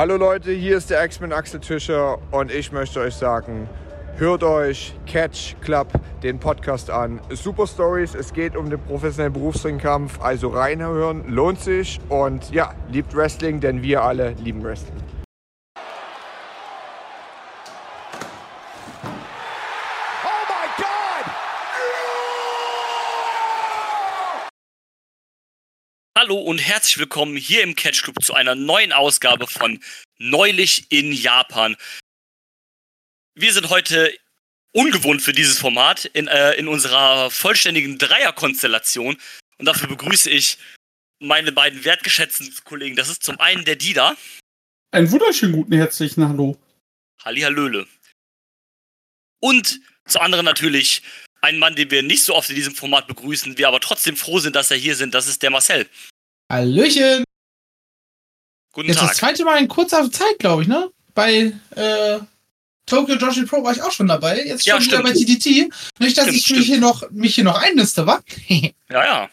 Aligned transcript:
Hallo 0.00 0.16
Leute, 0.16 0.50
hier 0.50 0.78
ist 0.78 0.88
der 0.88 1.04
X-Men 1.04 1.30
Axel 1.30 1.60
Tischer 1.60 2.16
und 2.30 2.50
ich 2.50 2.72
möchte 2.72 3.00
euch 3.00 3.14
sagen, 3.14 3.68
hört 4.16 4.42
euch 4.42 4.94
Catch 5.04 5.56
Club 5.60 5.88
den 6.22 6.38
Podcast 6.38 6.88
an. 6.88 7.20
Super 7.28 7.66
Stories, 7.66 8.14
es 8.14 8.32
geht 8.32 8.56
um 8.56 8.70
den 8.70 8.80
professionellen 8.80 9.34
Berufsringkampf, 9.34 10.18
also 10.22 10.48
reinhören, 10.48 11.28
lohnt 11.28 11.60
sich 11.60 12.00
und 12.08 12.50
ja, 12.50 12.72
liebt 12.90 13.14
Wrestling, 13.14 13.60
denn 13.60 13.82
wir 13.82 14.02
alle 14.02 14.30
lieben 14.42 14.64
Wrestling. 14.64 14.96
Hallo 26.30 26.42
und 26.42 26.58
herzlich 26.58 26.96
willkommen 26.98 27.36
hier 27.36 27.64
im 27.64 27.74
Catch 27.74 28.04
Club 28.04 28.22
zu 28.22 28.34
einer 28.34 28.54
neuen 28.54 28.92
Ausgabe 28.92 29.48
von 29.48 29.82
Neulich 30.18 30.86
in 30.92 31.10
Japan. 31.10 31.76
Wir 33.34 33.52
sind 33.52 33.68
heute 33.68 34.16
ungewohnt 34.70 35.22
für 35.22 35.32
dieses 35.32 35.58
Format 35.58 36.04
in, 36.04 36.28
äh, 36.28 36.52
in 36.52 36.68
unserer 36.68 37.32
vollständigen 37.32 37.98
Dreierkonstellation 37.98 39.16
und 39.58 39.66
dafür 39.66 39.88
begrüße 39.88 40.30
ich 40.30 40.58
meine 41.18 41.50
beiden 41.50 41.84
wertgeschätzten 41.84 42.54
Kollegen. 42.62 42.94
Das 42.94 43.08
ist 43.08 43.24
zum 43.24 43.40
einen 43.40 43.64
der 43.64 43.74
Dida. 43.74 44.16
Einen 44.92 45.10
wunderschönen 45.10 45.54
guten 45.54 45.72
herzlichen 45.72 46.28
Hallo. 46.28 46.56
Hallihallöle. 47.24 47.88
Und 49.40 49.80
zu 50.06 50.20
anderen 50.20 50.44
natürlich 50.44 51.02
ein 51.40 51.58
Mann, 51.58 51.74
den 51.74 51.90
wir 51.90 52.04
nicht 52.04 52.22
so 52.22 52.36
oft 52.36 52.50
in 52.50 52.56
diesem 52.56 52.76
Format 52.76 53.08
begrüßen, 53.08 53.58
wir 53.58 53.66
aber 53.66 53.80
trotzdem 53.80 54.16
froh 54.16 54.38
sind, 54.38 54.54
dass 54.54 54.70
er 54.70 54.76
hier 54.76 54.94
sind. 54.94 55.12
Das 55.12 55.26
ist 55.26 55.42
der 55.42 55.50
Marcel. 55.50 55.88
Hallöchen! 56.50 57.22
Guten 58.72 58.88
Jetzt 58.88 58.98
Tag. 58.98 59.08
das 59.10 59.16
zweite 59.18 59.44
Mal 59.44 59.58
in 59.58 59.68
kurzer 59.68 60.10
Zeit, 60.10 60.38
glaube 60.40 60.62
ich, 60.62 60.68
ne? 60.68 60.90
Bei 61.14 61.52
äh, 61.76 62.18
Tokyo 62.86 63.14
Joshi 63.14 63.44
Pro 63.44 63.62
war 63.62 63.72
ich 63.72 63.80
auch 63.82 63.92
schon 63.92 64.08
dabei. 64.08 64.44
Jetzt 64.44 64.66
Ja, 64.66 64.74
schon 64.80 64.86
wieder 64.86 65.08
stimmt. 65.08 65.14
bei 65.14 65.34
TDT. 65.36 65.72
Nicht, 66.00 66.18
dass 66.18 66.24
Stimmt, 66.24 66.36
ich 66.36 66.44
stimmt. 66.44 66.58
mich 66.58 66.66
hier, 66.68 66.78
noch, 66.80 67.08
mich 67.10 67.34
hier 67.36 67.44
noch 67.44 67.60
einliste, 67.60 68.04
wa? 68.06 68.20
Ja, 68.48 69.04
ja. 69.04 69.30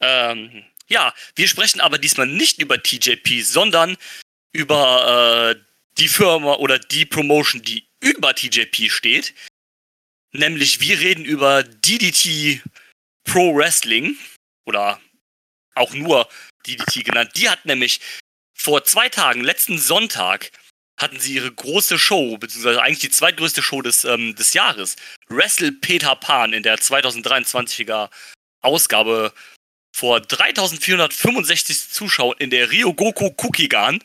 Ähm, 0.00 0.64
ja, 0.88 1.12
wir 1.36 1.48
sprechen 1.48 1.80
aber 1.82 1.98
diesmal 1.98 2.26
nicht 2.26 2.58
über 2.58 2.82
TJP, 2.82 3.42
sondern 3.42 3.98
über 4.52 5.54
äh, 5.54 5.60
die 5.98 6.08
Firma 6.08 6.54
oder 6.54 6.78
die 6.78 7.04
Promotion, 7.04 7.60
die 7.62 7.86
über 8.00 8.34
TJP 8.34 8.90
steht. 8.90 9.34
Nämlich 10.32 10.80
wir 10.80 10.98
reden 10.98 11.24
über 11.26 11.62
DDT 11.62 12.62
Pro 13.24 13.54
Wrestling 13.54 14.16
oder 14.66 15.00
auch 15.74 15.92
nur 15.92 16.28
DDT 16.66 17.04
genannt. 17.04 17.32
Die 17.36 17.48
hat 17.48 17.64
nämlich 17.66 18.00
vor 18.54 18.84
zwei 18.84 19.08
Tagen, 19.08 19.42
letzten 19.42 19.78
Sonntag, 19.78 20.50
hatten 20.96 21.18
sie 21.18 21.34
ihre 21.34 21.52
große 21.52 21.98
Show, 21.98 22.38
beziehungsweise 22.38 22.80
eigentlich 22.80 23.00
die 23.00 23.10
zweitgrößte 23.10 23.62
Show 23.62 23.82
des, 23.82 24.04
ähm, 24.04 24.34
des 24.36 24.54
Jahres. 24.54 24.96
Wrestle 25.28 25.72
Peter 25.72 26.14
Pan 26.14 26.52
in 26.52 26.62
der 26.62 26.78
2023er 26.78 28.10
Ausgabe 28.60 29.32
vor 29.94 30.20
3465 30.20 31.90
Zuschauern 31.90 32.36
in 32.38 32.50
der 32.50 32.70
Ryogoku 32.70 33.30
Kukigan. 33.30 34.02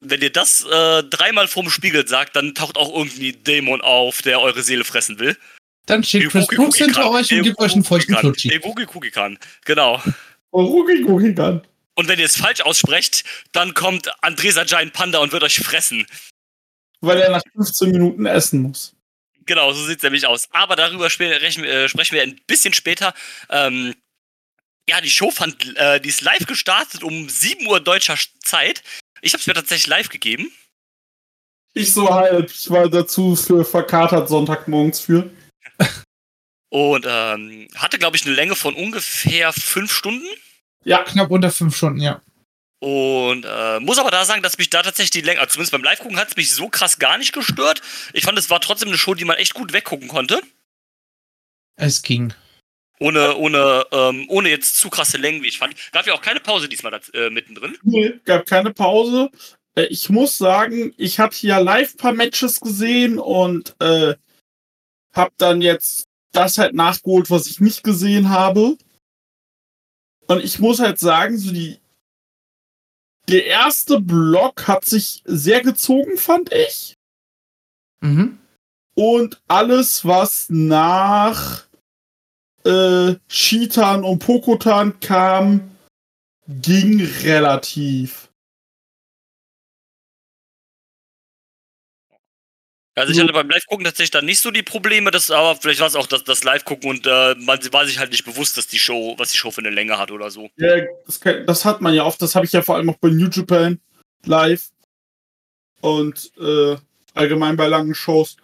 Wenn 0.00 0.20
ihr 0.20 0.32
das 0.32 0.64
äh, 0.64 1.02
dreimal 1.04 1.48
vorm 1.48 1.70
Spiegel 1.70 2.06
sagt, 2.06 2.36
dann 2.36 2.54
taucht 2.54 2.76
auch 2.76 2.94
irgendwie 2.94 3.32
Dämon 3.32 3.80
auf, 3.80 4.22
der 4.22 4.40
eure 4.40 4.62
Seele 4.62 4.84
fressen 4.84 5.18
will. 5.18 5.38
Dann 5.86 6.02
steht 6.02 6.30
Chris 6.30 6.46
Brooks 6.46 6.78
hinter 6.78 7.10
euch 7.10 7.32
und 7.32 7.42
gibt 7.42 7.58
euch 7.58 7.74
einen 7.74 7.84
feuchten 7.84 8.16
Klutschi. 8.16 8.50
Egogi 8.50 8.86
Kukikan, 8.86 9.38
genau. 9.64 10.02
Oh, 10.50 10.84
Kukigan. 10.84 11.62
Und 11.94 12.08
wenn 12.08 12.18
ihr 12.18 12.26
es 12.26 12.36
falsch 12.36 12.60
aussprecht, 12.60 13.24
dann 13.52 13.74
kommt 13.74 14.10
Andresa 14.22 14.64
Giant 14.64 14.92
Panda 14.92 15.18
und 15.18 15.32
wird 15.32 15.42
euch 15.42 15.58
fressen. 15.58 16.06
Weil 17.00 17.20
er 17.20 17.30
nach 17.30 17.42
15 17.54 17.90
Minuten 17.90 18.26
essen 18.26 18.62
muss. 18.62 18.94
Genau, 19.46 19.72
so 19.72 19.84
sieht's 19.84 20.02
nämlich 20.02 20.26
aus. 20.26 20.48
Aber 20.52 20.74
darüber 20.74 21.06
äh, 21.06 21.08
sprechen 21.10 21.62
wir 22.14 22.22
ein 22.22 22.40
bisschen 22.46 22.72
später. 22.72 23.14
Ähm, 23.50 23.94
ja, 24.88 25.00
die 25.00 25.10
Show 25.10 25.30
fand, 25.30 25.76
äh, 25.76 26.00
die 26.00 26.08
ist 26.08 26.22
live 26.22 26.46
gestartet 26.46 27.02
um 27.02 27.28
7 27.28 27.66
Uhr 27.66 27.80
deutscher 27.80 28.16
Zeit. 28.42 28.82
Ich 29.20 29.32
habe 29.32 29.40
es 29.40 29.46
mir 29.46 29.54
tatsächlich 29.54 29.86
live 29.86 30.08
gegeben. 30.08 30.50
Ich 31.74 31.92
so 31.92 32.08
halb. 32.08 32.50
Ich 32.50 32.70
war 32.70 32.88
dazu 32.88 33.36
für 33.36 33.64
verkatert 33.64 34.28
Sonntagmorgens 34.28 35.00
für. 35.00 35.30
Und 36.74 37.06
ähm, 37.08 37.68
hatte, 37.76 38.00
glaube 38.00 38.16
ich, 38.16 38.26
eine 38.26 38.34
Länge 38.34 38.56
von 38.56 38.74
ungefähr 38.74 39.52
fünf 39.52 39.92
Stunden. 39.92 40.26
Ja, 40.82 41.04
Knapp 41.04 41.30
unter 41.30 41.52
fünf 41.52 41.76
Stunden, 41.76 42.00
ja. 42.00 42.20
Und 42.80 43.44
äh, 43.44 43.78
muss 43.78 44.00
aber 44.00 44.10
da 44.10 44.24
sagen, 44.24 44.42
dass 44.42 44.58
mich 44.58 44.70
da 44.70 44.82
tatsächlich 44.82 45.12
die 45.12 45.20
Länge, 45.20 45.38
also 45.38 45.52
zumindest 45.52 45.70
beim 45.70 45.84
Live-Gucken 45.84 46.18
hat 46.18 46.30
es 46.30 46.36
mich 46.36 46.50
so 46.50 46.68
krass 46.68 46.98
gar 46.98 47.16
nicht 47.16 47.32
gestört. 47.32 47.80
Ich 48.12 48.24
fand, 48.24 48.36
es 48.40 48.50
war 48.50 48.60
trotzdem 48.60 48.88
eine 48.88 48.98
Show, 48.98 49.14
die 49.14 49.24
man 49.24 49.36
echt 49.36 49.54
gut 49.54 49.72
weggucken 49.72 50.08
konnte. 50.08 50.40
Es 51.76 52.02
ging. 52.02 52.34
Ohne, 52.98 53.36
ohne, 53.36 53.86
ähm, 53.92 54.24
ohne 54.28 54.48
jetzt 54.48 54.76
zu 54.76 54.90
krasse 54.90 55.16
Längen, 55.16 55.44
wie 55.44 55.48
ich 55.48 55.58
fand. 55.58 55.76
Gab 55.92 56.08
ja 56.08 56.14
auch 56.14 56.22
keine 56.22 56.40
Pause 56.40 56.68
diesmal 56.68 57.00
äh, 57.12 57.30
mittendrin. 57.30 57.78
nee, 57.84 58.14
gab 58.24 58.46
keine 58.46 58.72
Pause. 58.72 59.30
Äh, 59.76 59.84
Ich 59.90 60.10
muss 60.10 60.38
sagen, 60.38 60.92
ich 60.96 61.20
hatte 61.20 61.46
ja 61.46 61.58
live 61.58 61.96
paar 61.96 62.14
Matches 62.14 62.58
gesehen 62.58 63.20
und 63.20 63.76
äh, 63.80 64.16
hab 65.14 65.38
dann 65.38 65.62
jetzt 65.62 66.08
das 66.36 66.58
halt 66.58 66.74
nachgeholt, 66.74 67.30
was 67.30 67.46
ich 67.46 67.60
nicht 67.60 67.82
gesehen 67.84 68.28
habe. 68.28 68.76
Und 70.26 70.42
ich 70.42 70.58
muss 70.58 70.80
halt 70.80 70.98
sagen, 70.98 71.36
so 71.38 71.52
die 71.52 71.78
der 73.28 73.46
erste 73.46 74.00
Block 74.00 74.68
hat 74.68 74.84
sich 74.84 75.22
sehr 75.24 75.62
gezogen, 75.62 76.16
fand 76.16 76.52
ich. 76.52 76.94
Mhm. 78.00 78.38
Und 78.94 79.42
alles, 79.48 80.04
was 80.04 80.46
nach 80.50 81.64
äh, 82.64 83.14
Shitan 83.28 84.04
und 84.04 84.18
Pokotan 84.18 85.00
kam, 85.00 85.70
ging 86.46 87.04
relativ. 87.22 88.30
Also 92.96 93.12
ich 93.12 93.18
hatte 93.20 93.32
beim 93.32 93.48
Live-Gucken 93.48 93.84
tatsächlich 93.84 94.12
dann 94.12 94.24
nicht 94.24 94.40
so 94.40 94.50
die 94.52 94.62
Probleme, 94.62 95.10
das, 95.10 95.30
aber 95.30 95.56
vielleicht 95.56 95.80
war 95.80 95.88
es 95.88 95.96
auch 95.96 96.06
das, 96.06 96.22
das 96.22 96.44
Live-Gucken 96.44 96.88
und 96.90 97.06
äh, 97.06 97.34
man 97.36 97.58
war 97.72 97.86
sich 97.86 97.98
halt 97.98 98.12
nicht 98.12 98.24
bewusst, 98.24 98.56
dass 98.56 98.68
die 98.68 98.78
Show, 98.78 99.14
was 99.18 99.32
die 99.32 99.38
Show 99.38 99.50
für 99.50 99.60
eine 99.62 99.70
Länge 99.70 99.98
hat 99.98 100.12
oder 100.12 100.30
so. 100.30 100.48
Ja, 100.56 100.76
das, 101.06 101.18
kann- 101.20 101.44
das 101.46 101.64
hat 101.64 101.80
man 101.80 101.92
ja 101.92 102.04
oft, 102.04 102.22
das 102.22 102.34
habe 102.36 102.46
ich 102.46 102.52
ja 102.52 102.62
vor 102.62 102.76
allem 102.76 102.88
auch 102.90 102.98
bei 102.98 103.08
New 103.08 103.28
Japan 103.28 103.80
live 104.26 104.68
und 105.80 106.30
äh, 106.40 106.76
allgemein 107.14 107.56
bei 107.56 107.66
langen 107.66 107.94
Shows. 107.94 108.36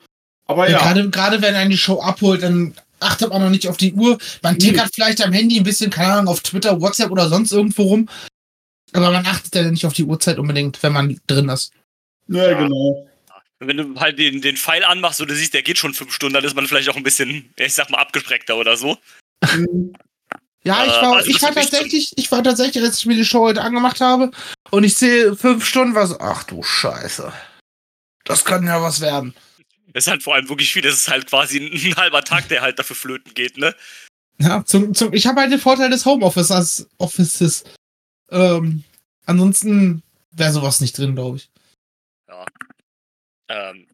Aber 0.47 0.67
Ja, 0.69 0.73
ja, 0.73 0.79
Gerade, 0.79 1.11
gerade 1.11 1.43
wenn 1.43 1.55
einen 1.55 1.71
die 1.71 1.79
Show 1.79 2.01
abholt, 2.01 2.43
dann 2.43 2.75
achtet 2.99 3.31
man 3.31 3.43
noch 3.43 3.51
nicht 3.51 3.69
auf 3.69 3.77
die 3.77 3.93
Uhr. 3.93 4.19
Man 4.43 4.55
Nee. 4.55 4.59
tickert 4.67 4.91
vielleicht 4.95 5.25
am 5.25 5.33
Handy 5.33 5.59
ein 5.59 5.65
bisschen, 5.65 5.91
keine 5.91 6.13
Ahnung, 6.15 6.29
auf 6.29 6.41
Twitter, 6.41 6.81
WhatsApp 6.81 7.11
oder 7.11 7.29
sonst 7.29 7.53
irgendwo 7.53 7.83
rum. 7.85 8.09
Aber 8.93 9.13
man 9.13 9.25
achtet 9.27 9.55
ja 9.55 9.63
nicht 9.71 9.87
auf 9.87 9.93
die 9.93 10.03
Uhrzeit 10.05 10.39
unbedingt, 10.39 10.83
wenn 10.83 10.93
man 10.93 11.21
drin 11.29 11.49
ist. 11.49 11.73
ja, 12.27 12.51
Ja. 12.51 12.59
genau. 12.59 13.07
Wenn 13.61 13.77
du 13.77 14.01
halt 14.01 14.19
den, 14.19 14.41
den 14.41 14.57
Pfeil 14.57 14.83
anmachst 14.85 15.21
und 15.21 15.29
du 15.29 15.35
siehst, 15.37 15.55
der 15.55 15.63
geht 15.63 15.79
schon 15.79 15.95
fünf 15.95 16.13
Stunden, 16.13 16.35
dann 16.35 16.45
ist 16.45 16.57
man 16.57 16.67
vielleicht 16.67 16.89
auch 16.89 16.97
ein 16.97 17.03
bisschen, 17.03 17.53
ich 17.57 17.75
sag 17.75 17.91
mal, 17.91 17.99
abgesprägter 17.99 18.57
oder 18.57 18.77
so. 18.77 18.99
Ja, 20.63 20.85
ich 20.85 20.93
Äh, 20.93 21.03
war, 21.03 21.17
also 21.17 21.31
ich 21.31 21.43
war 21.43 21.55
tatsächlich, 21.55 22.13
ich 22.17 22.31
war 22.31 22.43
tatsächlich, 22.43 22.85
als 22.85 22.99
ich 22.99 23.07
mir 23.07 23.17
die 23.17 23.25
Show 23.25 23.41
heute 23.41 23.63
angemacht 23.63 24.03
habe 24.03 24.31
und 24.71 24.85
ich 24.85 24.95
sehe 24.95 25.35
fünf 25.35 25.65
Stunden, 25.65 25.95
war 25.95 26.07
so, 26.07 26.19
ach 26.21 26.45
du 26.45 26.63
Scheiße. 26.63 27.33
Das 28.25 28.45
kann 28.45 28.67
ja 28.67 28.83
was 28.83 29.01
werden. 29.01 29.35
Das 29.95 30.05
ist 30.05 30.11
halt 30.11 30.23
vor 30.23 30.35
allem 30.35 30.51
wirklich 30.51 30.71
viel, 30.71 30.83
das 30.83 30.95
ist 30.97 31.09
halt 31.09 31.27
quasi 31.29 31.59
ein, 31.61 31.73
ein 31.73 31.97
halber 31.97 32.23
Tag, 32.23 32.49
der 32.49 32.61
halt 32.61 32.79
dafür 32.79 32.95
flöten 32.95 33.33
geht, 33.33 33.57
ne? 33.57 33.75
Ja, 34.39 34.63
zum, 34.65 34.95
zum, 34.95 35.15
ich 35.15 35.27
habe 35.27 35.41
halt 35.41 35.51
den 35.51 35.59
Vorteil 35.61 35.89
des 35.89 36.05
Homeoffice 36.05 36.51
als 36.51 36.87
Offices. 36.99 37.65
Ähm, 38.31 38.85
ansonsten 39.25 40.03
wäre 40.33 40.53
sowas 40.53 40.81
nicht 40.81 40.97
drin, 40.99 41.15
glaube 41.15 41.39
ich. 41.39 41.49
Ja. 42.29 42.45
Ähm, 43.51 43.87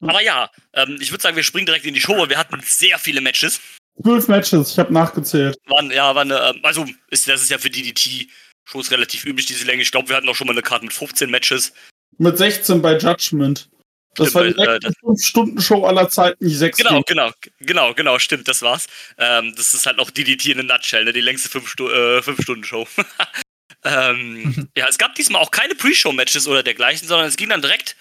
aber 0.00 0.22
ja, 0.22 0.50
ähm, 0.74 0.98
ich 1.00 1.10
würde 1.10 1.22
sagen, 1.22 1.36
wir 1.36 1.42
springen 1.42 1.66
direkt 1.66 1.84
in 1.84 1.94
die 1.94 2.00
Show, 2.00 2.16
weil 2.16 2.28
wir 2.28 2.38
hatten 2.38 2.60
sehr 2.64 2.98
viele 2.98 3.20
Matches. 3.20 3.60
Zwölf 4.02 4.28
Matches, 4.28 4.72
ich 4.72 4.78
habe 4.78 4.92
nachgezählt. 4.92 5.58
Waren, 5.66 5.90
ja, 5.90 6.14
waren, 6.14 6.30
äh, 6.30 6.54
also, 6.62 6.86
ist, 7.10 7.28
das 7.28 7.42
ist 7.42 7.50
ja 7.50 7.58
für 7.58 7.70
DDT-Shows 7.70 8.90
relativ 8.90 9.24
üblich, 9.24 9.46
diese 9.46 9.66
Länge. 9.66 9.82
Ich 9.82 9.92
glaube, 9.92 10.08
wir 10.08 10.16
hatten 10.16 10.28
auch 10.28 10.34
schon 10.34 10.46
mal 10.46 10.54
eine 10.54 10.62
Karte 10.62 10.84
mit 10.84 10.94
15 10.94 11.30
Matches. 11.30 11.72
Mit 12.18 12.38
16 12.38 12.80
bei 12.80 12.96
Judgment. 12.96 13.68
Das 14.16 14.30
Stimmt, 14.30 14.34
war 14.34 14.52
die 14.52 14.56
weil, 14.56 14.68
äh, 14.68 14.78
längste 14.78 15.06
5-Stunden-Show 15.06 15.84
aller 15.84 16.08
Zeiten, 16.08 16.46
die 16.46 16.54
6 16.54 16.78
Genau, 16.78 17.02
genau, 17.06 17.30
genau, 17.60 17.94
genau, 17.94 18.18
stimmt, 18.18 18.48
das 18.48 18.62
war's. 18.62 18.86
Ähm, 19.18 19.54
das 19.56 19.74
ist 19.74 19.86
halt 19.86 19.98
auch 19.98 20.10
DDT 20.10 20.46
in 20.46 20.60
a 20.60 20.62
Nutshell, 20.62 21.04
ne? 21.04 21.12
die 21.12 21.20
längste 21.20 21.48
5-Stunden-Show. 21.48 22.88
ähm, 23.84 24.68
ja, 24.76 24.88
es 24.88 24.98
gab 24.98 25.14
diesmal 25.14 25.40
auch 25.40 25.50
keine 25.50 25.74
Pre-Show-Matches 25.74 26.48
oder 26.48 26.62
dergleichen, 26.62 27.06
sondern 27.06 27.28
es 27.28 27.36
ging 27.36 27.50
dann 27.50 27.62
direkt 27.62 27.92
äh, 27.92 27.94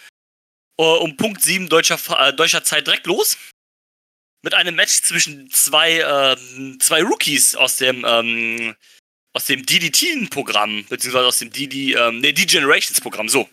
um 0.83 1.17
Punkt 1.17 1.41
7 1.41 1.69
deutscher, 1.69 1.99
äh, 2.17 2.33
deutscher 2.33 2.63
Zeit 2.63 2.87
direkt 2.87 3.07
los. 3.07 3.37
Mit 4.41 4.53
einem 4.53 4.75
Match 4.75 5.01
zwischen 5.01 5.51
zwei, 5.51 5.99
ähm, 5.99 6.79
zwei 6.79 7.03
Rookies 7.03 7.55
aus 7.55 7.77
dem, 7.77 8.05
ähm, 8.07 8.75
aus 9.33 9.45
dem 9.45 9.65
DDT-Programm, 9.65 10.85
beziehungsweise 10.87 11.27
aus 11.27 11.39
dem 11.39 11.51
DD, 11.51 11.93
ähm, 11.93 12.19
nee, 12.19 12.31
D-Generations-Programm, 12.31 13.27
so. 13.27 13.49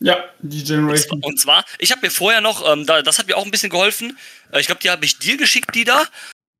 Ja, 0.00 0.24
die 0.40 0.64
Generation. 0.64 1.22
Und 1.22 1.38
zwar, 1.38 1.64
ich 1.78 1.92
habe 1.92 2.00
mir 2.00 2.10
vorher 2.10 2.40
noch, 2.40 2.66
ähm, 2.70 2.86
da, 2.86 3.02
das 3.02 3.18
hat 3.18 3.28
mir 3.28 3.36
auch 3.36 3.44
ein 3.44 3.50
bisschen 3.50 3.70
geholfen. 3.70 4.18
Äh, 4.50 4.60
ich 4.60 4.66
glaube, 4.66 4.80
die 4.80 4.90
habe 4.90 5.04
ich 5.04 5.18
dir 5.18 5.36
geschickt, 5.36 5.74
die 5.74 5.84
da. 5.84 6.04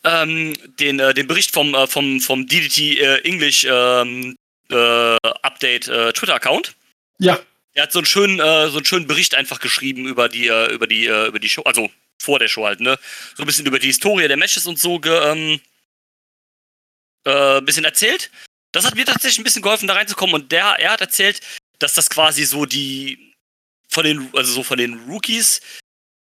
Ähm, 0.05 0.55
den, 0.79 0.99
äh, 1.01 1.15
den 1.15 1.27
Bericht 1.27 1.53
vom, 1.53 1.75
äh, 1.75 1.87
vom, 1.87 2.21
vom 2.21 2.47
DDT 2.47 2.99
äh, 2.99 3.19
English 3.21 3.65
ähm, 3.69 4.37
äh, 4.71 5.17
Update 5.43 5.89
äh, 5.89 6.13
Twitter-Account. 6.13 6.75
Ja. 7.19 7.39
Er 7.75 7.85
hat 7.85 7.93
so 7.93 8.01
einen 8.01 8.07
schönen, 8.07 8.39
äh, 8.39 8.69
so 8.69 8.77
einen 8.77 8.85
schönen 8.85 9.07
Bericht 9.07 9.35
einfach 9.35 9.61
geschrieben 9.61 10.07
über 10.07 10.29
die, 10.29 10.49
äh, 10.49 10.73
über 10.73 10.87
die, 10.87 11.07
äh, 11.07 11.27
über 11.29 11.39
die 11.39 11.49
Show, 11.49 11.63
also 11.63 11.91
vor 12.21 12.39
der 12.39 12.49
Show 12.49 12.65
halt, 12.65 12.81
ne? 12.81 12.99
So 13.35 13.43
ein 13.43 13.47
bisschen 13.47 13.67
über 13.67 13.79
die 13.79 13.87
Historie 13.89 14.29
der 14.29 14.37
Matches 14.37 14.67
und 14.67 14.79
so 14.79 14.99
ge, 14.99 15.13
ähm, 15.13 15.61
äh, 17.25 17.61
bisschen 17.63 17.85
erzählt. 17.85 18.31
Das 18.73 18.87
hat 18.87 18.95
mir 18.95 19.05
tatsächlich 19.05 19.39
ein 19.39 19.45
bisschen 19.45 19.63
geholfen, 19.63 19.87
da 19.89 19.95
reinzukommen. 19.95 20.35
Und 20.35 20.53
der, 20.53 20.65
er 20.79 20.93
hat 20.93 21.01
erzählt, 21.01 21.41
dass 21.79 21.95
das 21.95 22.09
quasi 22.11 22.45
so 22.45 22.67
die 22.67 23.35
von 23.89 24.05
den, 24.05 24.31
also 24.35 24.53
so 24.53 24.63
von 24.63 24.79
den 24.79 24.95
Rookies 25.09 25.61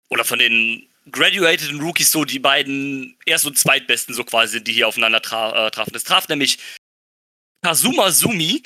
oder 0.10 0.26
von 0.26 0.40
den 0.40 0.88
graduated 1.12 1.72
Rookies 1.80 2.12
so 2.12 2.26
die 2.26 2.40
beiden 2.40 3.18
erst 3.26 3.46
und 3.46 3.58
zweitbesten 3.58 4.14
so 4.14 4.24
quasi 4.24 4.64
die 4.64 4.74
hier 4.74 4.88
aufeinander 4.88 5.22
tra 5.22 5.68
äh, 5.68 5.72
trafen. 5.72 5.94
Das 5.94 6.04
traf 6.04 6.28
nämlich 6.28 6.58
Kazuma 7.62 8.12
Sumi 8.12 8.64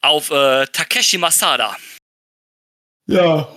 auf 0.00 0.30
äh, 0.30 0.66
Takeshi 0.66 1.18
Masada. 1.18 1.76
Ja. 3.06 3.48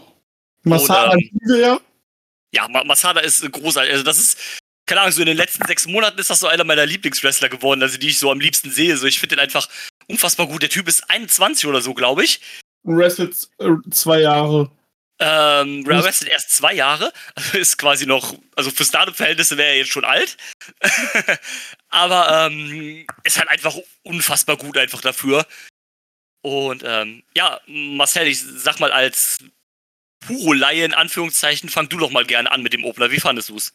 Masada 0.64 1.14
Oder- 1.14 1.58
ja. 1.58 1.80
Ja, 2.52 2.68
Ma 2.70 2.84
Masada 2.84 3.20
ist 3.20 3.50
großartig. 3.52 3.92
Also 3.92 4.04
das 4.04 4.18
ist, 4.18 4.38
keine 4.86 5.02
Ahnung, 5.02 5.12
so 5.12 5.22
in 5.22 5.28
den 5.28 5.38
letzten 5.38 5.66
sechs 5.68 5.88
Monaten 5.88 6.20
ist 6.20 6.30
das 6.30 6.40
so 6.40 6.48
einer 6.48 6.64
meiner 6.64 6.86
Lieblingswrestler 6.86 7.50
geworden, 7.50 7.82
also 7.82 7.98
die 7.98 8.08
ich 8.10 8.20
so 8.20 8.32
am 8.32 8.40
liebsten 8.40 8.72
sehe. 8.72 8.96
So, 8.98 9.06
ich 9.08 9.20
finde 9.20 9.36
den 9.36 9.44
einfach 9.44 9.68
unfassbar 10.08 10.48
gut. 10.48 10.62
Der 10.62 10.70
Typ 10.70 10.88
ist 10.88 11.10
21 11.10 11.68
oder 11.68 11.82
so, 11.82 11.94
glaube 11.94 12.24
ich. 12.24 12.40
Wrestelt 12.84 13.50
äh, 13.60 13.72
zwei 13.92 14.22
Jahre. 14.22 14.72
Ähm, 15.20 15.86
wrestelt 15.86 16.30
erst 16.32 16.52
zwei 16.52 16.74
Jahre. 16.74 17.12
Also 17.36 17.58
ist 17.58 17.78
quasi 17.78 18.06
noch, 18.06 18.36
also 18.56 18.70
für 18.72 18.86
Stardom-Verhältnisse 18.86 19.58
wäre 19.58 19.70
er 19.70 19.78
jetzt 19.78 19.92
schon 19.92 20.06
alt. 20.06 20.38
Aber 21.90 22.48
ähm, 22.48 23.06
ist 23.24 23.40
halt 23.40 23.50
einfach 23.50 23.76
unfassbar 24.04 24.58
gut 24.58 24.78
einfach 24.78 25.02
dafür. 25.02 25.46
Und 26.46 26.84
ähm, 26.86 27.24
ja, 27.36 27.60
Marcel, 27.66 28.28
ich 28.28 28.40
sag 28.40 28.80
mal 28.80 28.92
als 28.92 29.40
Puro-Laie 30.20 30.86
in 30.86 30.94
Anführungszeichen, 30.94 31.70
fang 31.70 31.90
du 31.90 31.98
doch 31.98 32.12
mal 32.12 32.24
gerne 32.24 32.52
an 32.52 32.62
mit 32.62 32.72
dem 32.72 32.86
Opener. 32.86 33.10
Wie 33.10 33.20
fandest 33.20 33.50
du's? 33.50 33.74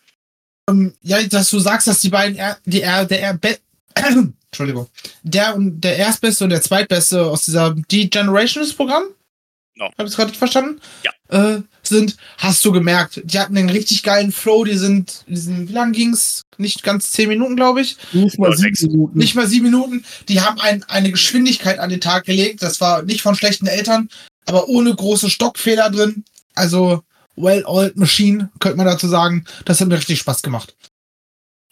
Ähm, 0.69 0.95
ja, 1.03 1.21
dass 1.25 1.51
du 1.51 1.59
sagst, 1.59 1.89
dass 1.89 2.01
die 2.01 2.11
beiden, 2.11 2.37
er, 2.37 2.59
die, 2.65 2.81
er, 2.83 3.05
der, 3.07 3.21
er, 3.23 3.35
Be- 3.35 3.59
Entschuldigung, 4.53 4.89
der 5.25 5.57
und 5.57 5.81
der 5.81 5.97
Erstbeste 5.97 6.45
und 6.45 6.51
der 6.51 6.63
Zweitbeste 6.63 7.25
aus 7.27 7.45
dieser 7.45 7.75
D-Generations-Programm, 7.75 9.05
Genau. 9.75 9.91
habe 9.99 10.09
ich 10.09 10.15
gerade 10.15 10.33
verstanden? 10.35 10.81
Ja. 11.03 11.13
Äh, 11.57 11.63
sind, 11.91 12.17
hast 12.39 12.65
du 12.65 12.73
gemerkt, 12.73 13.21
die 13.25 13.39
hatten 13.39 13.57
einen 13.59 13.69
richtig 13.69 14.03
geilen 14.03 14.33
Flow, 14.33 14.65
die 14.65 14.79
sind, 14.79 15.25
die 15.29 15.37
sind 15.37 15.69
wie 15.69 15.73
lang 15.75 15.93
ging's? 15.93 16.43
Nicht 16.57 16.83
ganz 16.83 17.11
zehn 17.11 17.29
Minuten, 17.29 17.57
glaube 17.57 17.83
ich. 17.83 17.97
Nicht 18.13 18.39
mal 18.39 18.57
sieben 18.57 18.75
sechs. 18.75 18.83
Minuten. 18.83 19.19
Nicht 19.19 19.35
mal 19.35 19.47
sieben 19.47 19.67
Minuten. 19.67 20.05
Die 20.29 20.41
haben 20.41 20.59
ein, 20.61 20.83
eine 20.85 21.11
Geschwindigkeit 21.11 21.79
an 21.79 21.91
den 21.91 22.01
Tag 22.01 22.25
gelegt. 22.25 22.63
Das 22.63 22.81
war 22.81 23.03
nicht 23.03 23.21
von 23.23 23.35
schlechten 23.35 23.67
Eltern, 23.67 24.09
aber 24.47 24.69
ohne 24.69 24.95
große 24.95 25.29
Stockfehler 25.31 25.91
drin. 25.91 26.25
Also, 26.55 27.03
well-oiled 27.37 27.97
machine, 27.97 28.51
könnte 28.61 28.77
man 28.79 28.87
dazu 28.87 29.09
sagen. 29.09 29.45
Das 29.67 29.81
hat 29.81 29.89
mir 29.89 29.97
richtig 29.97 30.19
Spaß 30.21 30.43
gemacht. 30.43 30.75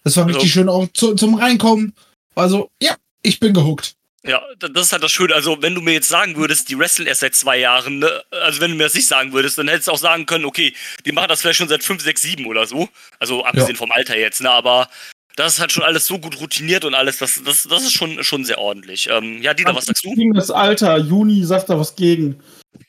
Das 0.05 0.17
war 0.17 0.25
Also- 0.25 0.37
richtig 0.37 0.53
schön 0.53 0.69
auch 0.69 0.87
zu, 0.95 1.15
zum 1.15 1.35
Reinkommen. 1.35 1.95
Also, 2.35 2.71
ja, 2.83 2.95
ich 3.23 3.41
bin 3.41 3.53
gehuckt. 3.53 3.95
Ja, 4.29 4.43
da- 4.59 4.69
das 4.69 4.87
ist 4.87 4.93
halt 4.93 5.03
das 5.03 5.11
Schöne. 5.13 5.35
Also, 5.35 5.61
wenn 5.63 5.75
du 5.75 5.81
mir 5.81 5.95
jetzt 5.95 6.09
sagen 6.09 6.37
würdest, 6.37 6.69
die 6.69 6.79
wresteln 6.79 7.07
erst 7.09 7.21
seit 7.21 7.35
zwei 7.35 7.59
Jahren, 7.59 7.99
ne? 8.01 8.23
also 8.31 8.61
wenn 8.61 8.71
du 8.71 8.77
mir 8.77 8.85
das 8.85 8.95
nicht 8.95 9.09
sagen 9.09 9.33
würdest, 9.33 9.57
dann 9.59 9.69
hättest 9.69 9.89
du 9.89 9.93
auch 9.93 9.99
sagen 9.99 10.27
können, 10.27 10.45
okay, 10.45 10.75
die 11.05 11.13
machen 11.13 11.29
das 11.29 11.41
vielleicht 11.41 11.59
schon 11.59 11.69
seit 11.69 11.83
fünf, 11.83 12.03
sechs, 12.03 12.23
sieben 12.23 12.47
oder 12.47 12.67
so. 12.67 12.89
Also, 13.19 13.45
abgesehen 13.45 13.77
vom 13.77 13.91
Alter 13.93 14.17
jetzt, 14.19 14.41
ne? 14.41 14.51
Aber 14.51 14.89
das 15.37 15.55
ist 15.55 15.61
halt 15.61 15.73
schon 15.73 15.85
alles 15.85 16.07
so 16.07 16.19
gut 16.19 16.41
routiniert 16.41 16.85
und 16.85 16.95
alles, 16.95 17.19
das, 17.19 17.41
das, 17.45 17.63
das 17.63 17.83
ist 17.85 17.93
schon, 17.93 18.23
schon 18.25 18.45
sehr 18.45 18.59
ordentlich. 18.59 19.09
Ähm, 19.11 19.41
ja, 19.41 19.55
Dieter, 19.55 19.75
was 19.75 19.87
sagst 19.87 20.05
du? 20.05 20.15
Gegen 20.15 20.35
das 20.35 20.51
Alter, 20.51 20.99
Juni 20.99 21.45
sagt 21.45 21.71
da 21.71 21.79
was 21.79 21.95
gegen. 21.95 22.41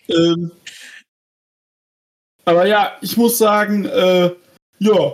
Ähm, 0.07 0.51
aber 2.45 2.65
ja, 2.65 2.97
ich 3.01 3.15
muss 3.17 3.37
sagen, 3.37 3.85
äh, 3.85 4.31
ja, 4.79 5.13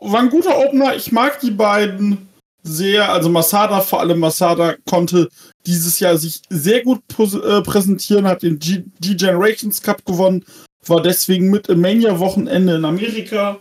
war 0.00 0.20
ein 0.20 0.30
guter 0.30 0.58
Opener. 0.58 0.96
Ich 0.96 1.12
mag 1.12 1.38
die 1.40 1.50
beiden 1.50 2.29
sehr. 2.62 3.12
Also 3.12 3.28
Masada, 3.28 3.80
vor 3.80 4.00
allem 4.00 4.18
Masada, 4.18 4.76
konnte 4.88 5.28
dieses 5.66 6.00
Jahr 6.00 6.16
sich 6.16 6.42
sehr 6.48 6.82
gut 6.82 7.00
äh, 7.18 7.62
präsentieren, 7.62 8.26
hat 8.26 8.42
den 8.42 8.58
G 8.58 8.84
G-Generations 9.00 9.82
Cup 9.82 10.04
gewonnen, 10.04 10.44
war 10.86 11.02
deswegen 11.02 11.50
mit 11.50 11.68
im 11.68 11.80
Mania-Wochenende 11.80 12.76
in 12.76 12.84
Amerika 12.84 13.58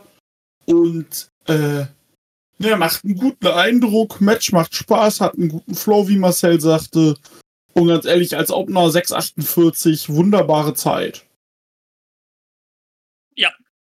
und 0.65 1.29
äh, 1.47 1.85
ja, 2.59 2.75
macht 2.75 3.05
einen 3.05 3.15
guten 3.15 3.47
Eindruck. 3.47 4.21
Match 4.21 4.51
macht 4.51 4.75
Spaß, 4.75 5.21
hat 5.21 5.35
einen 5.35 5.49
guten 5.49 5.75
Flow, 5.75 6.07
wie 6.07 6.17
Marcel 6.17 6.59
sagte. 6.59 7.15
Und 7.73 7.87
ganz 7.87 8.05
ehrlich, 8.05 8.35
als 8.35 8.51
Opener 8.51 8.87
6,48, 8.87 10.09
wunderbare 10.09 10.73
Zeit. 10.73 11.25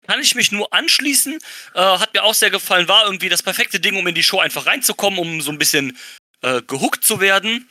Kann 0.07 0.21
ich 0.21 0.35
mich 0.35 0.53
nur 0.53 0.73
anschließen. 0.73 1.39
Äh, 1.75 1.81
hat 1.81 2.15
mir 2.15 2.23
auch 2.23 2.35
sehr 2.35 2.51
gefallen. 2.51 2.89
War 2.89 3.05
irgendwie 3.05 3.29
das 3.29 3.43
perfekte 3.43 3.81
Ding, 3.81 3.97
um 3.97 4.07
in 4.07 4.15
die 4.15 4.23
Show 4.23 4.39
einfach 4.39 4.67
reinzukommen, 4.67 5.19
um 5.19 5.41
so 5.41 5.51
ein 5.51 5.59
bisschen 5.59 5.97
äh, 6.43 6.63
gehuckt 6.63 7.05
zu 7.05 7.21
werden. 7.21 7.69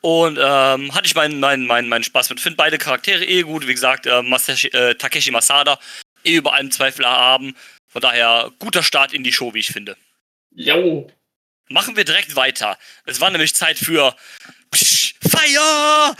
Und 0.00 0.38
ähm, 0.40 0.94
hatte 0.94 1.06
ich 1.06 1.14
meinen 1.14 1.40
meinen 1.40 1.66
meinen 1.66 1.88
meinen 1.88 2.04
Spaß 2.04 2.30
mit. 2.30 2.40
Finde 2.40 2.56
beide 2.56 2.78
Charaktere 2.78 3.24
eh 3.24 3.42
gut. 3.42 3.66
Wie 3.66 3.74
gesagt, 3.74 4.06
äh, 4.06 4.22
Masashi, 4.22 4.68
äh, 4.68 4.94
Takeshi 4.94 5.30
Masada 5.30 5.78
eh 6.24 6.36
über 6.36 6.52
allen 6.52 6.70
Zweifel 6.70 7.04
erhaben. 7.04 7.56
Von 7.88 8.02
daher 8.02 8.52
guter 8.58 8.82
Start 8.82 9.12
in 9.12 9.24
die 9.24 9.32
Show, 9.32 9.54
wie 9.54 9.60
ich 9.60 9.68
finde. 9.68 9.96
Jo. 10.52 11.10
Machen 11.68 11.96
wir 11.96 12.04
direkt 12.04 12.36
weiter. 12.36 12.78
Es 13.04 13.20
war 13.20 13.30
nämlich 13.30 13.54
Zeit 13.54 13.78
für 13.78 14.14
Psch, 14.70 15.14
Feier! 15.20 16.16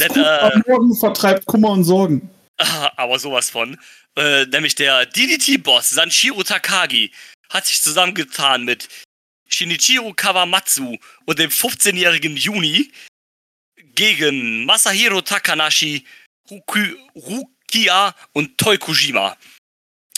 Denn, 0.00 0.16
äh, 0.16 0.26
am 0.26 0.62
Morgen 0.66 0.96
vertreibt 0.96 1.46
Kummer 1.46 1.70
und 1.70 1.84
Sorgen. 1.84 2.28
Aber 2.96 3.18
sowas 3.18 3.50
von. 3.50 3.78
Äh, 4.16 4.46
nämlich 4.46 4.74
der 4.74 5.06
DDT-Boss 5.06 5.90
Sanshiro 5.90 6.42
Takagi 6.42 7.12
hat 7.50 7.66
sich 7.66 7.82
zusammengetan 7.82 8.64
mit 8.64 8.88
Shinichiro 9.48 10.12
Kawamatsu 10.14 10.96
und 11.26 11.38
dem 11.38 11.50
15-jährigen 11.50 12.36
Juni 12.36 12.90
gegen 13.94 14.64
Masahiro 14.64 15.20
Takanashi, 15.20 16.04
Ruku, 16.50 16.80
Rukia 17.14 18.14
und 18.32 18.56
Toi 18.58 18.76
Kojima. 18.78 19.36